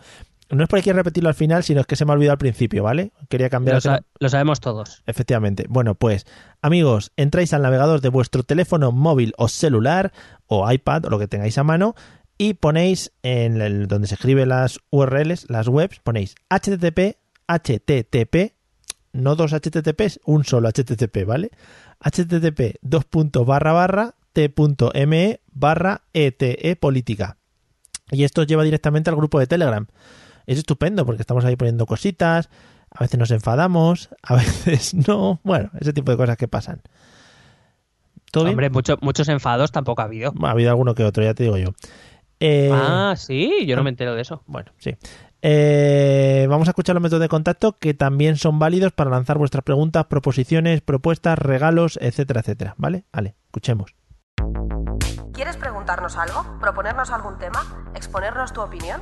No 0.49 0.63
es 0.63 0.69
porque 0.69 0.83
quiera 0.83 0.97
repetirlo 0.97 1.29
al 1.29 1.35
final, 1.35 1.63
sino 1.63 1.81
es 1.81 1.87
que 1.87 1.95
se 1.95 2.05
me 2.05 2.11
ha 2.11 2.15
olvidado 2.15 2.33
al 2.33 2.37
principio, 2.37 2.83
¿vale? 2.83 3.11
Quería 3.29 3.49
cambiar 3.49 3.75
Lo, 3.77 3.81
sa- 3.81 4.03
sabemos 4.29 4.59
todos. 4.59 5.01
Efectivamente. 5.07 5.65
Bueno, 5.69 5.95
pues, 5.95 6.25
amigos, 6.61 7.11
entráis 7.17 7.53
al 7.53 7.63
navegador 7.63 8.01
de 8.01 8.09
vuestro 8.09 8.43
teléfono 8.43 8.91
móvil 8.91 9.33
o 9.37 9.47
celular 9.47 10.11
o 10.45 10.71
iPad 10.71 11.05
o 11.05 11.09
lo 11.09 11.17
que 11.19 11.27
tengáis 11.27 11.57
a 11.57 11.63
mano 11.63 11.95
y 12.37 12.53
ponéis 12.55 13.11
en 13.23 13.59
el, 13.61 13.87
donde 13.87 14.07
se 14.07 14.15
escriben 14.15 14.49
las 14.49 14.79
URLs, 14.91 15.49
las 15.49 15.67
webs, 15.67 15.99
ponéis 16.03 16.35
http, 16.49 17.17
http, 17.47 18.53
no 19.13 19.35
dos 19.35 19.51
https, 19.51 20.19
un 20.25 20.43
solo 20.43 20.69
http, 20.69 21.25
¿vale? 21.25 21.49
http 22.01 22.75
dos 22.81 23.05
puntos 23.05 23.45
barra 23.47 23.71
barra 23.71 24.15
t.me 24.33 25.39
barra 25.53 26.01
ete 26.13 26.75
política. 26.75 27.37
Y 28.11 28.23
esto 28.25 28.41
os 28.41 28.47
lleva 28.47 28.63
directamente 28.63 29.09
al 29.09 29.15
grupo 29.15 29.39
de 29.39 29.47
Telegram. 29.47 29.87
Es 30.45 30.57
estupendo 30.57 31.05
porque 31.05 31.21
estamos 31.21 31.43
ahí 31.45 31.55
poniendo 31.55 31.85
cositas, 31.85 32.49
a 32.91 32.99
veces 33.03 33.19
nos 33.19 33.31
enfadamos, 33.31 34.09
a 34.23 34.35
veces 34.37 34.93
no, 35.07 35.39
bueno, 35.43 35.69
ese 35.79 35.93
tipo 35.93 36.11
de 36.11 36.17
cosas 36.17 36.37
que 36.37 36.47
pasan. 36.47 36.81
¿Todo 38.31 38.43
bien? 38.45 38.53
Hombre, 38.53 38.69
mucho- 38.69 38.97
muchos 39.01 39.29
enfados 39.29 39.71
tampoco 39.71 40.01
ha 40.01 40.05
habido. 40.05 40.33
Ha 40.43 40.51
habido 40.51 40.69
alguno 40.69 40.93
que 40.95 41.03
otro, 41.03 41.23
ya 41.23 41.33
te 41.33 41.43
digo 41.43 41.57
yo. 41.57 41.69
Eh, 42.39 42.69
Ah, 42.73 43.13
sí, 43.17 43.65
yo 43.65 43.75
no 43.77 43.83
me 43.83 43.89
entero 43.89 44.13
de 44.13 44.21
eso. 44.21 44.43
Bueno, 44.45 44.71
sí. 44.77 44.95
Eh, 45.41 46.47
vamos 46.49 46.67
a 46.67 46.71
escuchar 46.71 46.95
los 46.95 47.03
métodos 47.03 47.21
de 47.21 47.29
contacto 47.29 47.77
que 47.77 47.93
también 47.93 48.35
son 48.35 48.57
válidos 48.59 48.91
para 48.93 49.09
lanzar 49.11 49.37
vuestras 49.37 49.63
preguntas, 49.63 50.05
proposiciones, 50.05 50.81
propuestas, 50.81 51.37
regalos, 51.39 51.97
etcétera, 52.01 52.41
etcétera. 52.41 52.73
¿Vale? 52.77 53.05
Vale, 53.13 53.35
escuchemos. 53.45 53.95
¿Quieres 55.33 55.55
preguntarnos 55.57 56.17
algo? 56.17 56.57
¿Proponernos 56.59 57.11
algún 57.11 57.37
tema? 57.37 57.91
¿Exponernos 57.95 58.53
tu 58.53 58.61
opinión? 58.61 59.01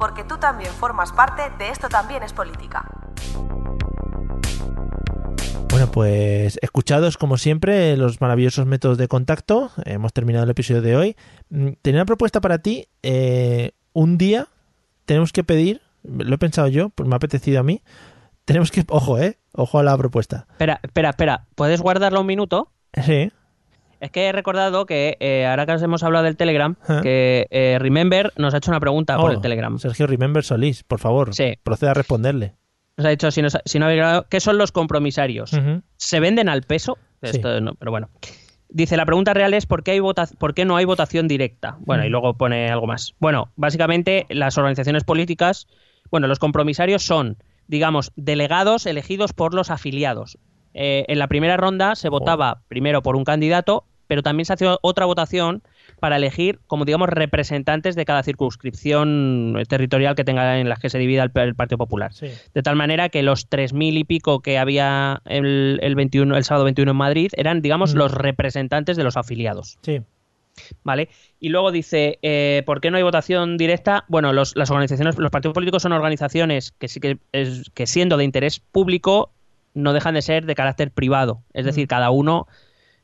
Porque 0.00 0.24
tú 0.24 0.38
también 0.38 0.72
formas 0.72 1.12
parte 1.12 1.42
de 1.58 1.68
Esto 1.68 1.90
también 1.90 2.22
es 2.22 2.32
política. 2.32 2.86
Bueno, 5.68 5.90
pues 5.92 6.58
escuchados 6.62 7.18
como 7.18 7.36
siempre 7.36 7.98
los 7.98 8.22
maravillosos 8.22 8.64
métodos 8.64 8.96
de 8.96 9.08
contacto. 9.08 9.70
Hemos 9.84 10.14
terminado 10.14 10.44
el 10.44 10.50
episodio 10.50 10.80
de 10.80 10.96
hoy. 10.96 11.16
Mm, 11.50 11.72
Tenía 11.82 12.00
una 12.00 12.06
propuesta 12.06 12.40
para 12.40 12.58
ti. 12.60 12.88
Eh, 13.02 13.72
un 13.92 14.16
día 14.16 14.48
tenemos 15.04 15.32
que 15.32 15.44
pedir, 15.44 15.82
lo 16.02 16.34
he 16.34 16.38
pensado 16.38 16.68
yo, 16.68 16.88
pues 16.88 17.06
me 17.06 17.14
ha 17.14 17.18
apetecido 17.18 17.60
a 17.60 17.62
mí. 17.62 17.82
Tenemos 18.46 18.70
que, 18.70 18.84
ojo, 18.88 19.18
eh, 19.18 19.38
ojo 19.52 19.78
a 19.78 19.82
la 19.82 19.98
propuesta. 19.98 20.46
Espera, 20.52 20.80
espera, 20.82 21.10
espera. 21.10 21.46
¿Puedes 21.54 21.82
guardarlo 21.82 22.22
un 22.22 22.26
minuto? 22.26 22.72
Sí, 23.04 23.30
Es 24.00 24.10
que 24.10 24.28
he 24.28 24.32
recordado 24.32 24.86
que 24.86 25.16
eh, 25.20 25.46
ahora 25.46 25.66
que 25.66 25.72
os 25.72 25.82
hemos 25.82 26.02
hablado 26.02 26.24
del 26.24 26.36
Telegram, 26.36 26.74
que 27.02 27.46
eh, 27.50 27.76
Remember 27.78 28.32
nos 28.36 28.54
ha 28.54 28.56
hecho 28.58 28.70
una 28.70 28.80
pregunta 28.80 29.16
por 29.16 29.30
Oh, 29.30 29.34
el 29.34 29.40
Telegram. 29.40 29.78
Sergio 29.78 30.06
Remember 30.06 30.42
Solís, 30.42 30.82
por 30.84 30.98
favor, 30.98 31.34
Sí. 31.34 31.54
proceda 31.62 31.90
a 31.90 31.94
responderle. 31.94 32.54
Nos 32.96 33.06
ha 33.06 33.10
dicho, 33.10 33.30
si, 33.30 33.42
nos- 33.42 33.58
si 33.64 33.78
no 33.78 33.84
habéis 33.86 33.98
grabado, 33.98 34.26
¿qué 34.30 34.40
son 34.40 34.56
los 34.58 34.72
compromisarios? 34.72 35.50
¿Se 35.96 36.20
venden 36.20 36.48
al 36.48 36.62
peso? 36.62 36.96
Sí. 37.22 37.36
Esto 37.36 37.60
no, 37.60 37.74
pero 37.74 37.90
bueno. 37.90 38.08
Dice, 38.70 38.96
la 38.96 39.04
pregunta 39.04 39.34
real 39.34 39.52
es 39.52 39.66
¿por 39.66 39.82
qué, 39.82 39.90
hay 39.92 40.00
vota- 40.00 40.28
¿por 40.38 40.54
qué 40.54 40.64
no 40.64 40.76
hay 40.76 40.84
votación 40.84 41.28
directa? 41.28 41.76
Bueno, 41.80 42.04
y 42.04 42.08
luego 42.08 42.34
pone 42.38 42.70
algo 42.70 42.86
más. 42.86 43.14
Bueno, 43.18 43.52
básicamente 43.56 44.26
las 44.30 44.56
organizaciones 44.58 45.04
políticas, 45.04 45.66
bueno, 46.10 46.26
los 46.28 46.38
compromisarios 46.38 47.02
son, 47.02 47.36
digamos, 47.66 48.12
delegados 48.16 48.86
elegidos 48.86 49.32
por 49.32 49.54
los 49.54 49.70
afiliados. 49.70 50.38
Eh, 50.72 51.04
en 51.08 51.18
la 51.18 51.26
primera 51.26 51.56
ronda 51.56 51.96
se 51.96 52.08
votaba 52.08 52.62
primero 52.68 53.02
por 53.02 53.16
un 53.16 53.24
candidato, 53.24 53.86
pero 54.10 54.24
también 54.24 54.44
se 54.44 54.52
hacía 54.54 54.76
otra 54.82 55.06
votación 55.06 55.62
para 56.00 56.16
elegir, 56.16 56.58
como 56.66 56.84
digamos, 56.84 57.08
representantes 57.08 57.94
de 57.94 58.04
cada 58.04 58.24
circunscripción 58.24 59.56
territorial 59.68 60.16
que 60.16 60.24
tenga 60.24 60.58
en 60.58 60.68
las 60.68 60.80
que 60.80 60.90
se 60.90 60.98
divida 60.98 61.22
el, 61.22 61.30
el 61.32 61.54
Partido 61.54 61.78
Popular. 61.78 62.12
Sí. 62.12 62.26
De 62.52 62.62
tal 62.64 62.74
manera 62.74 63.08
que 63.08 63.22
los 63.22 63.48
3.000 63.48 63.98
y 63.98 64.02
pico 64.02 64.40
que 64.40 64.58
había 64.58 65.22
el, 65.26 65.78
el 65.80 65.94
21, 65.94 66.36
el 66.36 66.42
sábado 66.42 66.64
21 66.64 66.90
en 66.90 66.96
Madrid 66.96 67.30
eran, 67.36 67.62
digamos, 67.62 67.94
Mm. 67.94 67.98
los 67.98 68.12
representantes 68.12 68.96
de 68.96 69.04
los 69.04 69.16
afiliados. 69.16 69.78
Sí. 69.82 70.00
¿Vale? 70.82 71.08
Y 71.38 71.50
luego 71.50 71.70
dice, 71.70 72.18
eh, 72.22 72.64
¿por 72.66 72.80
qué 72.80 72.90
no 72.90 72.96
hay 72.96 73.04
votación 73.04 73.56
directa? 73.58 74.06
Bueno, 74.08 74.32
los, 74.32 74.56
las 74.56 74.72
organizaciones, 74.72 75.18
los 75.18 75.30
partidos 75.30 75.54
políticos 75.54 75.82
son 75.82 75.92
organizaciones 75.92 76.72
que 76.72 76.88
sí 76.88 76.98
que, 76.98 77.18
es, 77.30 77.70
que 77.74 77.86
siendo 77.86 78.16
de 78.16 78.24
interés 78.24 78.58
público 78.58 79.30
no 79.72 79.92
dejan 79.92 80.14
de 80.14 80.22
ser 80.22 80.46
de 80.46 80.56
carácter 80.56 80.90
privado. 80.90 81.44
Es 81.52 81.64
decir, 81.64 81.86
cada 81.86 82.10
uno 82.10 82.48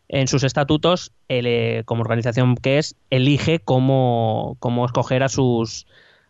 en 0.08 0.28
sus 0.28 0.44
estatutos, 0.44 1.12
el, 1.28 1.46
eh, 1.46 1.82
como 1.84 2.02
organización 2.02 2.56
que 2.56 2.78
es, 2.78 2.96
elige 3.10 3.58
cómo, 3.58 4.56
cómo 4.60 4.86
escoger 4.86 5.22
a 5.22 5.28
sus 5.28 5.86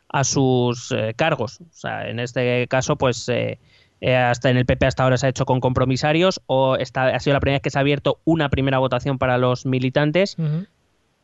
a 0.08 0.24
sus 0.24 0.92
eh, 0.92 1.14
cargos. 1.16 1.60
O 1.60 1.72
sea, 1.72 2.08
en 2.08 2.20
este 2.20 2.66
caso, 2.68 2.96
pues 2.96 3.28
eh, 3.28 3.58
eh, 4.00 4.16
hasta 4.16 4.50
en 4.50 4.56
el 4.56 4.66
PP 4.66 4.86
hasta 4.86 5.02
ahora 5.02 5.16
se 5.16 5.26
ha 5.26 5.30
hecho 5.30 5.46
con 5.46 5.60
compromisarios 5.60 6.40
o 6.46 6.76
está, 6.76 7.08
ha 7.08 7.20
sido 7.20 7.34
la 7.34 7.40
primera 7.40 7.56
vez 7.56 7.62
que 7.62 7.70
se 7.70 7.78
ha 7.78 7.80
abierto 7.80 8.20
una 8.24 8.48
primera 8.48 8.78
votación 8.78 9.18
para 9.18 9.38
los 9.38 9.66
militantes 9.66 10.36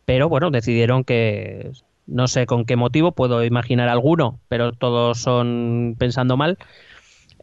pero 0.05 0.29
bueno, 0.29 0.51
decidieron 0.51 1.05
que 1.05 1.71
no 2.07 2.27
sé 2.27 2.47
con 2.47 2.65
qué 2.65 2.77
motivo, 2.77 3.13
puedo 3.13 3.45
imaginar 3.45 3.89
alguno, 3.89 4.41
pero 4.49 4.73
todos 4.73 5.19
son 5.19 5.95
pensando 5.99 6.37
mal, 6.37 6.59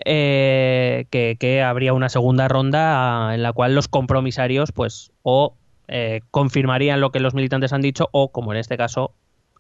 eh, 0.06 1.06
que, 1.10 1.38
que 1.40 1.62
habría 1.62 1.94
una 1.94 2.10
segunda 2.10 2.48
ronda 2.48 3.30
ah, 3.30 3.36
en 3.36 3.44
la 3.44 3.54
cual 3.54 3.76
los 3.76 3.88
compromisarios 3.88 4.72
pues 4.72 5.12
o 5.24 5.56
eh, 5.88 6.22
confirmarían 6.32 7.02
lo 7.02 7.12
que 7.12 7.20
los 7.20 7.34
militantes 7.34 7.74
han 7.74 7.82
dicho 7.82 8.10
o, 8.12 8.32
como 8.32 8.54
en 8.54 8.60
este 8.60 8.78
caso, 8.78 9.14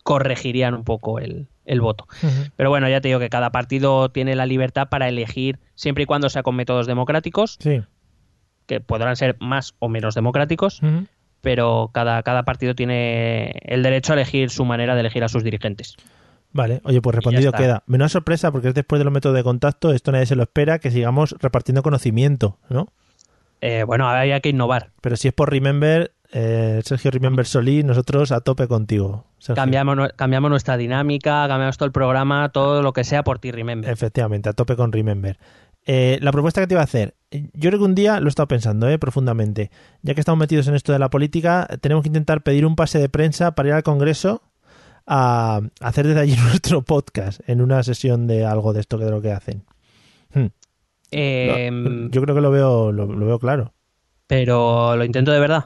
corregirían 0.03 0.73
un 0.73 0.83
poco 0.83 1.19
el, 1.19 1.47
el 1.65 1.81
voto. 1.81 2.07
Pero 2.55 2.69
bueno, 2.69 2.87
ya 2.89 3.01
te 3.01 3.09
digo 3.09 3.19
que 3.19 3.29
cada 3.29 3.51
partido 3.51 4.09
tiene 4.09 4.35
la 4.35 4.45
libertad 4.45 4.89
para 4.89 5.07
elegir, 5.09 5.59
siempre 5.75 6.03
y 6.03 6.05
cuando 6.05 6.29
sea 6.29 6.43
con 6.43 6.55
métodos 6.55 6.87
democráticos, 6.87 7.57
Sí. 7.59 7.81
que 8.65 8.79
podrán 8.79 9.15
ser 9.15 9.35
más 9.39 9.75
o 9.79 9.89
menos 9.89 10.15
democráticos, 10.15 10.81
pero 11.41 11.89
cada, 11.93 12.21
cada 12.23 12.43
partido 12.43 12.75
tiene 12.75 13.53
el 13.63 13.81
derecho 13.83 14.13
a 14.13 14.15
elegir 14.15 14.49
su 14.49 14.65
manera 14.65 14.93
de 14.95 15.01
elegir 15.01 15.23
a 15.23 15.29
sus 15.29 15.43
dirigentes. 15.43 15.95
Vale, 16.51 16.81
oye, 16.83 17.01
pues 17.01 17.15
respondido 17.15 17.51
queda. 17.51 17.83
Menos 17.85 18.11
sorpresa 18.11 18.51
porque 18.51 18.69
es 18.69 18.73
después 18.73 18.99
de 18.99 19.03
los 19.03 19.13
métodos 19.13 19.35
de 19.35 19.43
contacto, 19.43 19.91
esto 19.91 20.11
nadie 20.11 20.25
se 20.25 20.35
lo 20.35 20.43
espera, 20.43 20.79
que 20.79 20.91
sigamos 20.91 21.35
repartiendo 21.39 21.83
conocimiento, 21.83 22.57
¿no? 22.69 22.87
Eh, 23.61 23.83
bueno, 23.83 24.07
hay 24.09 24.39
que 24.41 24.49
innovar. 24.49 24.91
Pero 25.01 25.15
si 25.15 25.27
es 25.27 25.33
por 25.33 25.51
Remember, 25.51 26.11
eh, 26.31 26.81
Sergio 26.83 27.11
Remember 27.11 27.45
Solí, 27.45 27.83
nosotros 27.83 28.31
a 28.31 28.41
tope 28.41 28.67
contigo. 28.67 29.25
Sergio. 29.37 29.55
Cambiamos, 29.55 30.09
cambiamos 30.15 30.49
nuestra 30.49 30.77
dinámica, 30.77 31.47
cambiamos 31.47 31.77
todo 31.77 31.87
el 31.87 31.91
programa, 31.91 32.49
todo 32.49 32.81
lo 32.81 32.93
que 32.93 33.03
sea 33.03 33.23
por 33.23 33.39
ti, 33.39 33.51
remember. 33.51 33.91
Efectivamente, 33.91 34.49
a 34.49 34.53
tope 34.53 34.75
con 34.75 34.91
Remember. 34.91 35.37
Eh, 35.85 36.19
la 36.21 36.31
propuesta 36.31 36.61
que 36.61 36.67
te 36.67 36.73
iba 36.75 36.81
a 36.81 36.83
hacer, 36.83 37.15
yo 37.31 37.69
creo 37.69 37.79
que 37.79 37.85
un 37.85 37.95
día 37.95 38.19
lo 38.19 38.27
he 38.27 38.29
estado 38.29 38.47
pensando 38.47 38.87
eh, 38.89 38.99
profundamente. 38.99 39.71
Ya 40.01 40.13
que 40.13 40.19
estamos 40.19 40.39
metidos 40.39 40.67
en 40.67 40.75
esto 40.75 40.91
de 40.93 40.99
la 40.99 41.09
política, 41.09 41.67
tenemos 41.81 42.03
que 42.03 42.09
intentar 42.09 42.43
pedir 42.43 42.65
un 42.65 42.75
pase 42.75 42.99
de 42.99 43.09
prensa 43.09 43.55
para 43.55 43.69
ir 43.69 43.75
al 43.75 43.83
Congreso 43.83 44.43
a 45.11 45.59
hacer 45.81 46.05
desde 46.07 46.21
allí 46.21 46.35
nuestro 46.49 46.83
podcast 46.83 47.41
en 47.49 47.61
una 47.61 47.81
sesión 47.83 48.27
de 48.27 48.45
algo 48.45 48.71
de 48.73 48.81
esto 48.81 48.97
que 48.99 49.05
de 49.05 49.11
lo 49.11 49.21
que 49.21 49.31
hacen. 49.31 49.63
Hmm. 50.33 50.45
Eh, 51.11 51.69
Lo- 51.73 52.09
yo 52.09 52.21
creo 52.21 52.35
que 52.35 52.41
lo 52.41 52.51
veo, 52.51 52.91
lo, 52.91 53.05
lo 53.07 53.25
veo 53.25 53.39
claro. 53.39 53.73
pero 54.27 54.95
lo 54.95 55.03
intento 55.03 55.31
de 55.31 55.39
verdad. 55.39 55.65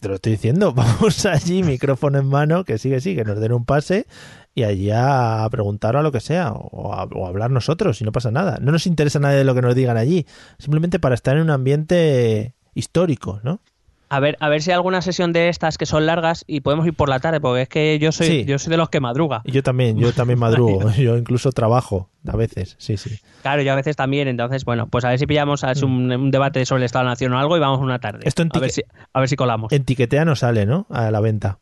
Te 0.00 0.08
lo 0.08 0.14
estoy 0.14 0.32
diciendo, 0.32 0.72
vamos 0.74 1.26
allí, 1.26 1.62
micrófono 1.62 2.18
en 2.18 2.26
mano, 2.26 2.64
que 2.64 2.78
sigue, 2.78 3.00
sí, 3.00 3.14
que 3.16 3.24
nos 3.24 3.38
den 3.40 3.52
un 3.52 3.64
pase 3.64 4.06
y 4.54 4.62
allí 4.62 4.90
a 4.94 5.46
preguntar 5.50 5.96
o 5.96 5.98
a 5.98 6.02
lo 6.02 6.12
que 6.12 6.20
sea, 6.20 6.52
o 6.52 6.94
a, 6.94 7.04
o 7.04 7.26
a 7.26 7.28
hablar 7.28 7.50
nosotros, 7.50 8.00
y 8.00 8.04
no 8.04 8.12
pasa 8.12 8.30
nada. 8.30 8.58
No 8.62 8.72
nos 8.72 8.86
interesa 8.86 9.18
nada 9.18 9.34
de 9.34 9.44
lo 9.44 9.54
que 9.54 9.60
nos 9.62 9.74
digan 9.74 9.96
allí, 9.98 10.26
simplemente 10.58 10.98
para 10.98 11.14
estar 11.14 11.36
en 11.36 11.42
un 11.42 11.50
ambiente 11.50 12.54
histórico, 12.74 13.40
¿no? 13.42 13.60
A 14.08 14.20
ver, 14.20 14.36
a 14.38 14.48
ver 14.48 14.62
si 14.62 14.70
hay 14.70 14.74
alguna 14.76 15.02
sesión 15.02 15.32
de 15.32 15.48
estas 15.48 15.78
que 15.78 15.86
son 15.86 16.06
largas 16.06 16.44
y 16.46 16.60
podemos 16.60 16.86
ir 16.86 16.94
por 16.94 17.08
la 17.08 17.18
tarde, 17.18 17.40
porque 17.40 17.62
es 17.62 17.68
que 17.68 17.98
yo 17.98 18.12
soy, 18.12 18.26
Sí. 18.28 18.44
yo 18.44 18.58
soy 18.58 18.70
de 18.70 18.76
los 18.76 18.88
que 18.88 19.00
madruga. 19.00 19.42
Y 19.44 19.50
yo 19.50 19.64
también, 19.64 19.98
yo 19.98 20.12
también 20.12 20.38
madrugo, 20.38 20.90
yo 20.96 21.16
incluso 21.16 21.50
trabajo 21.50 22.08
a 22.28 22.36
veces, 22.36 22.76
sí, 22.78 22.96
sí. 22.96 23.18
Claro, 23.42 23.62
yo 23.62 23.72
a 23.72 23.76
veces 23.76 23.96
también, 23.96 24.28
entonces, 24.28 24.64
bueno, 24.64 24.86
pues 24.86 25.04
a 25.04 25.08
ver 25.08 25.18
si 25.18 25.26
pillamos 25.26 25.64
a 25.64 25.68
ver 25.68 25.76
si 25.76 25.84
un, 25.84 26.12
un 26.12 26.30
debate 26.30 26.64
sobre 26.66 26.82
el 26.82 26.84
Estado 26.84 27.02
de 27.02 27.06
la 27.06 27.10
Nación 27.12 27.32
o 27.32 27.38
algo 27.38 27.56
y 27.56 27.60
vamos 27.60 27.80
una 27.80 27.98
tarde. 27.98 28.20
Mm. 28.24 28.28
Esto 28.28 28.42
en 28.42 28.50
a, 28.54 28.58
ver 28.60 28.70
si, 28.70 28.82
a 29.12 29.18
ver 29.20 29.28
si 29.28 29.34
colamos. 29.36 29.72
En 29.72 29.84
Tiquetea 29.84 30.24
no 30.24 30.36
sale, 30.36 30.66
¿no? 30.66 30.86
A 30.90 31.10
la 31.10 31.20
venta. 31.20 31.58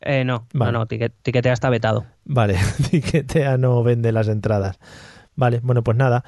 Eh, 0.00 0.24
no, 0.24 0.48
Vale. 0.52 0.72
no, 0.72 0.78
no, 0.80 0.86
Tiquetea 0.86 1.52
está 1.52 1.70
vetado. 1.70 2.06
Vale, 2.24 2.56
Tiquetea 2.90 3.56
no 3.56 3.84
vende 3.84 4.10
las 4.10 4.26
entradas. 4.26 4.80
Vale, 5.36 5.60
bueno, 5.62 5.82
pues 5.84 5.96
nada. 5.96 6.24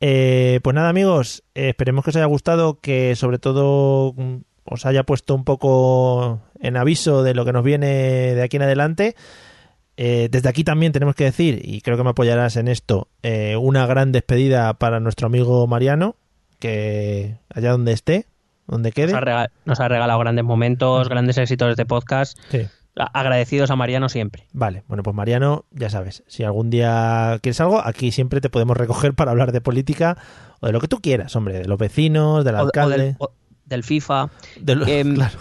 Eh, 0.00 0.60
pues 0.62 0.74
nada, 0.74 0.88
amigos, 0.88 1.42
eh, 1.54 1.70
esperemos 1.70 2.04
que 2.04 2.10
os 2.10 2.16
haya 2.16 2.24
gustado, 2.26 2.78
que 2.80 3.16
sobre 3.16 3.38
todo 3.38 4.14
mm, 4.16 4.36
os 4.70 4.86
haya 4.86 5.02
puesto 5.04 5.34
un 5.34 5.44
poco 5.44 6.40
en 6.60 6.76
aviso 6.76 7.22
de 7.22 7.34
lo 7.34 7.44
que 7.44 7.52
nos 7.52 7.64
viene 7.64 7.86
de 8.34 8.42
aquí 8.42 8.56
en 8.56 8.62
adelante. 8.62 9.14
Eh, 9.96 10.28
desde 10.30 10.48
aquí 10.48 10.62
también 10.64 10.92
tenemos 10.92 11.14
que 11.16 11.24
decir, 11.24 11.60
y 11.64 11.80
creo 11.80 11.96
que 11.96 12.04
me 12.04 12.10
apoyarás 12.10 12.56
en 12.56 12.68
esto, 12.68 13.08
eh, 13.22 13.56
una 13.56 13.84
gran 13.86 14.12
despedida 14.12 14.74
para 14.74 15.00
nuestro 15.00 15.26
amigo 15.26 15.66
Mariano, 15.66 16.14
que 16.60 17.36
allá 17.52 17.72
donde 17.72 17.92
esté, 17.92 18.26
donde 18.66 18.90
Nos 18.90 18.94
quede. 18.94 19.14
ha, 19.14 19.48
nos 19.64 19.80
ha 19.80 19.88
regalado 19.88 20.18
grandes 20.20 20.44
momentos, 20.44 21.08
grandes 21.08 21.36
éxitos 21.38 21.76
de 21.76 21.86
podcast. 21.86 22.38
Sí. 22.50 22.66
Agradecidos 22.96 23.70
a 23.70 23.76
Mariano 23.76 24.08
siempre. 24.08 24.46
Vale, 24.52 24.82
bueno, 24.88 25.04
pues 25.04 25.14
Mariano, 25.14 25.64
ya 25.70 25.88
sabes, 25.88 26.24
si 26.26 26.42
algún 26.42 26.68
día 26.68 27.38
quieres 27.42 27.60
algo, 27.60 27.80
aquí 27.84 28.10
siempre 28.10 28.40
te 28.40 28.50
podemos 28.50 28.76
recoger 28.76 29.14
para 29.14 29.30
hablar 29.30 29.52
de 29.52 29.60
política 29.60 30.16
o 30.60 30.66
de 30.66 30.72
lo 30.72 30.80
que 30.80 30.88
tú 30.88 31.00
quieras, 31.00 31.34
hombre, 31.36 31.60
de 31.60 31.66
los 31.68 31.78
vecinos, 31.78 32.44
del 32.44 32.56
O- 32.56 32.58
o, 32.58 32.62
alcalde, 32.62 32.98
del, 32.98 33.14
o 33.18 33.30
del 33.68 33.84
FIFA. 33.84 34.30
de 34.60 34.74
lo- 34.76 34.86
em, 34.86 35.14
claro. 35.16 35.38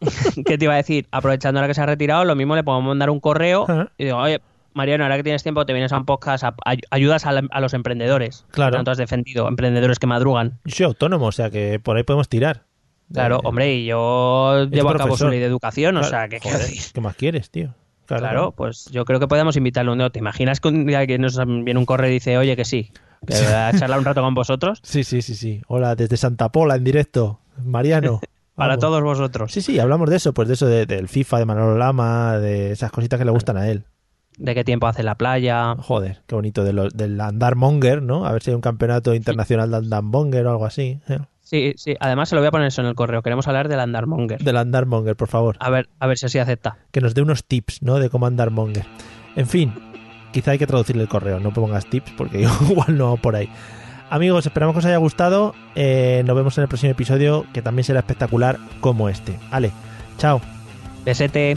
¿Qué 0.46 0.58
te 0.58 0.64
iba 0.64 0.74
a 0.74 0.76
decir? 0.76 1.06
Aprovechando 1.10 1.58
ahora 1.60 1.68
que 1.68 1.74
se 1.74 1.80
ha 1.80 1.86
retirado, 1.86 2.24
lo 2.24 2.34
mismo 2.36 2.54
le 2.54 2.62
podemos 2.64 2.86
mandar 2.88 3.10
un 3.10 3.20
correo 3.20 3.66
y 3.98 4.04
digo, 4.04 4.18
oye, 4.18 4.40
Mariano, 4.74 5.04
ahora 5.04 5.16
que 5.16 5.22
tienes 5.22 5.42
tiempo, 5.42 5.64
te 5.64 5.72
vienes 5.72 5.90
a 5.92 5.96
un 5.98 6.04
podcast, 6.04 6.44
a- 6.44 6.54
ayudas 6.90 7.24
a, 7.26 7.32
la- 7.32 7.46
a 7.50 7.60
los 7.60 7.72
emprendedores. 7.74 8.44
Claro. 8.50 8.76
Tanto 8.76 8.90
has 8.90 8.98
defendido, 8.98 9.48
emprendedores 9.48 9.98
que 9.98 10.06
madrugan. 10.06 10.58
Yo 10.64 10.74
soy 10.76 10.86
autónomo, 10.86 11.26
o 11.26 11.32
sea 11.32 11.50
que 11.50 11.80
por 11.80 11.96
ahí 11.96 12.02
podemos 12.02 12.28
tirar. 12.28 12.64
Claro, 13.12 13.36
Eh, 13.36 13.40
hombre, 13.44 13.74
y 13.74 13.86
yo 13.86 14.64
llevo 14.66 14.90
a 14.90 14.96
cabo 14.96 15.16
su 15.16 15.28
ley 15.28 15.38
de 15.38 15.46
educación, 15.46 15.96
o 15.96 16.00
claro, 16.00 16.10
sea, 16.10 16.28
¿qué 16.28 16.40
joder? 16.40 16.68
¿Qué 16.92 17.00
más 17.00 17.16
quieres, 17.16 17.50
tío? 17.50 17.72
Claro, 18.06 18.52
pues 18.52 18.86
yo 18.92 19.04
creo 19.04 19.18
que 19.18 19.26
podemos 19.28 19.56
invitarle 19.56 19.90
un 19.92 19.98
día. 19.98 20.10
¿Te 20.10 20.18
imaginas 20.20 20.60
que 20.60 20.68
un 20.68 20.86
día 20.86 21.06
que 21.06 21.18
nos 21.18 21.36
viene 21.44 21.76
un 21.78 21.86
correo 21.86 22.08
y 22.10 22.14
dice, 22.14 22.36
oye, 22.38 22.54
que 22.54 22.64
sí, 22.64 22.92
que 23.26 23.34
voy 23.34 23.52
a 23.52 23.72
charlar 23.76 23.98
un 23.98 24.04
rato 24.04 24.22
con 24.22 24.34
vosotros? 24.34 24.80
Sí, 24.84 25.02
sí, 25.04 25.22
sí, 25.22 25.34
sí. 25.34 25.62
Hola, 25.68 25.94
desde 25.96 26.16
Santa 26.16 26.50
Pola 26.50 26.76
en 26.76 26.84
directo. 26.84 27.40
Mariano. 27.64 28.20
Para 28.54 28.68
vamos. 28.76 28.80
todos 28.80 29.02
vosotros. 29.02 29.52
Sí, 29.52 29.60
sí, 29.60 29.78
hablamos 29.78 30.08
de 30.08 30.16
eso, 30.16 30.32
pues 30.32 30.48
de 30.48 30.54
eso 30.54 30.66
de- 30.66 30.86
del 30.86 31.08
FIFA, 31.08 31.40
de 31.40 31.44
Manolo 31.44 31.76
Lama, 31.76 32.38
de 32.38 32.70
esas 32.72 32.90
cositas 32.90 33.18
que 33.18 33.26
le 33.26 33.30
gustan 33.30 33.58
a 33.58 33.68
él. 33.68 33.84
De 34.38 34.54
qué 34.54 34.64
tiempo 34.64 34.86
hace 34.86 35.02
la 35.02 35.14
playa. 35.16 35.74
Joder, 35.76 36.22
qué 36.26 36.34
bonito, 36.34 36.64
de 36.64 36.72
lo- 36.72 36.88
del 36.88 37.20
andar 37.20 37.54
monger, 37.56 38.00
¿no? 38.02 38.24
A 38.26 38.32
ver 38.32 38.42
si 38.42 38.50
hay 38.50 38.54
un 38.54 38.62
campeonato 38.62 39.14
internacional 39.14 39.70
de 39.70 39.76
andar 39.76 40.02
monger 40.02 40.46
o 40.46 40.50
algo 40.52 40.64
así. 40.64 41.00
¿eh? 41.08 41.18
Sí, 41.42 41.74
sí, 41.76 41.96
además 42.00 42.28
se 42.30 42.34
lo 42.34 42.40
voy 42.40 42.48
a 42.48 42.50
poner 42.50 42.68
eso 42.68 42.80
en 42.80 42.86
el 42.88 42.94
correo. 42.94 43.22
Queremos 43.22 43.46
hablar 43.46 43.68
del 43.68 43.78
Andarmonger. 43.78 44.42
Del 44.42 44.56
andar 44.56 44.86
monger, 44.86 45.16
por 45.16 45.28
favor. 45.28 45.56
A 45.60 45.68
ver, 45.70 45.88
a 46.00 46.06
ver 46.06 46.16
si 46.18 46.26
así 46.26 46.38
acepta. 46.38 46.78
Que 46.92 47.00
nos 47.02 47.14
dé 47.14 47.20
unos 47.22 47.44
tips, 47.44 47.82
¿no? 47.82 47.98
De 47.98 48.08
cómo 48.10 48.26
andar 48.26 48.50
monger. 48.50 48.84
En 49.36 49.46
fin, 49.46 49.72
quizá 50.32 50.52
hay 50.52 50.58
que 50.58 50.66
traducirle 50.66 51.02
el 51.02 51.08
correo, 51.08 51.40
no 51.40 51.52
pongas 51.52 51.84
tips 51.88 52.10
porque 52.16 52.40
igual 52.70 52.96
no 52.98 53.16
por 53.18 53.36
ahí. 53.36 53.48
Amigos, 54.08 54.46
esperamos 54.46 54.74
que 54.74 54.78
os 54.78 54.84
haya 54.84 54.98
gustado. 54.98 55.54
Eh, 55.74 56.22
nos 56.24 56.36
vemos 56.36 56.56
en 56.58 56.62
el 56.62 56.68
próximo 56.68 56.92
episodio, 56.92 57.44
que 57.52 57.62
también 57.62 57.84
será 57.84 58.00
espectacular 58.00 58.58
como 58.80 59.08
este. 59.08 59.38
Ale, 59.50 59.72
chao. 60.18 60.40
Besete. 61.04 61.56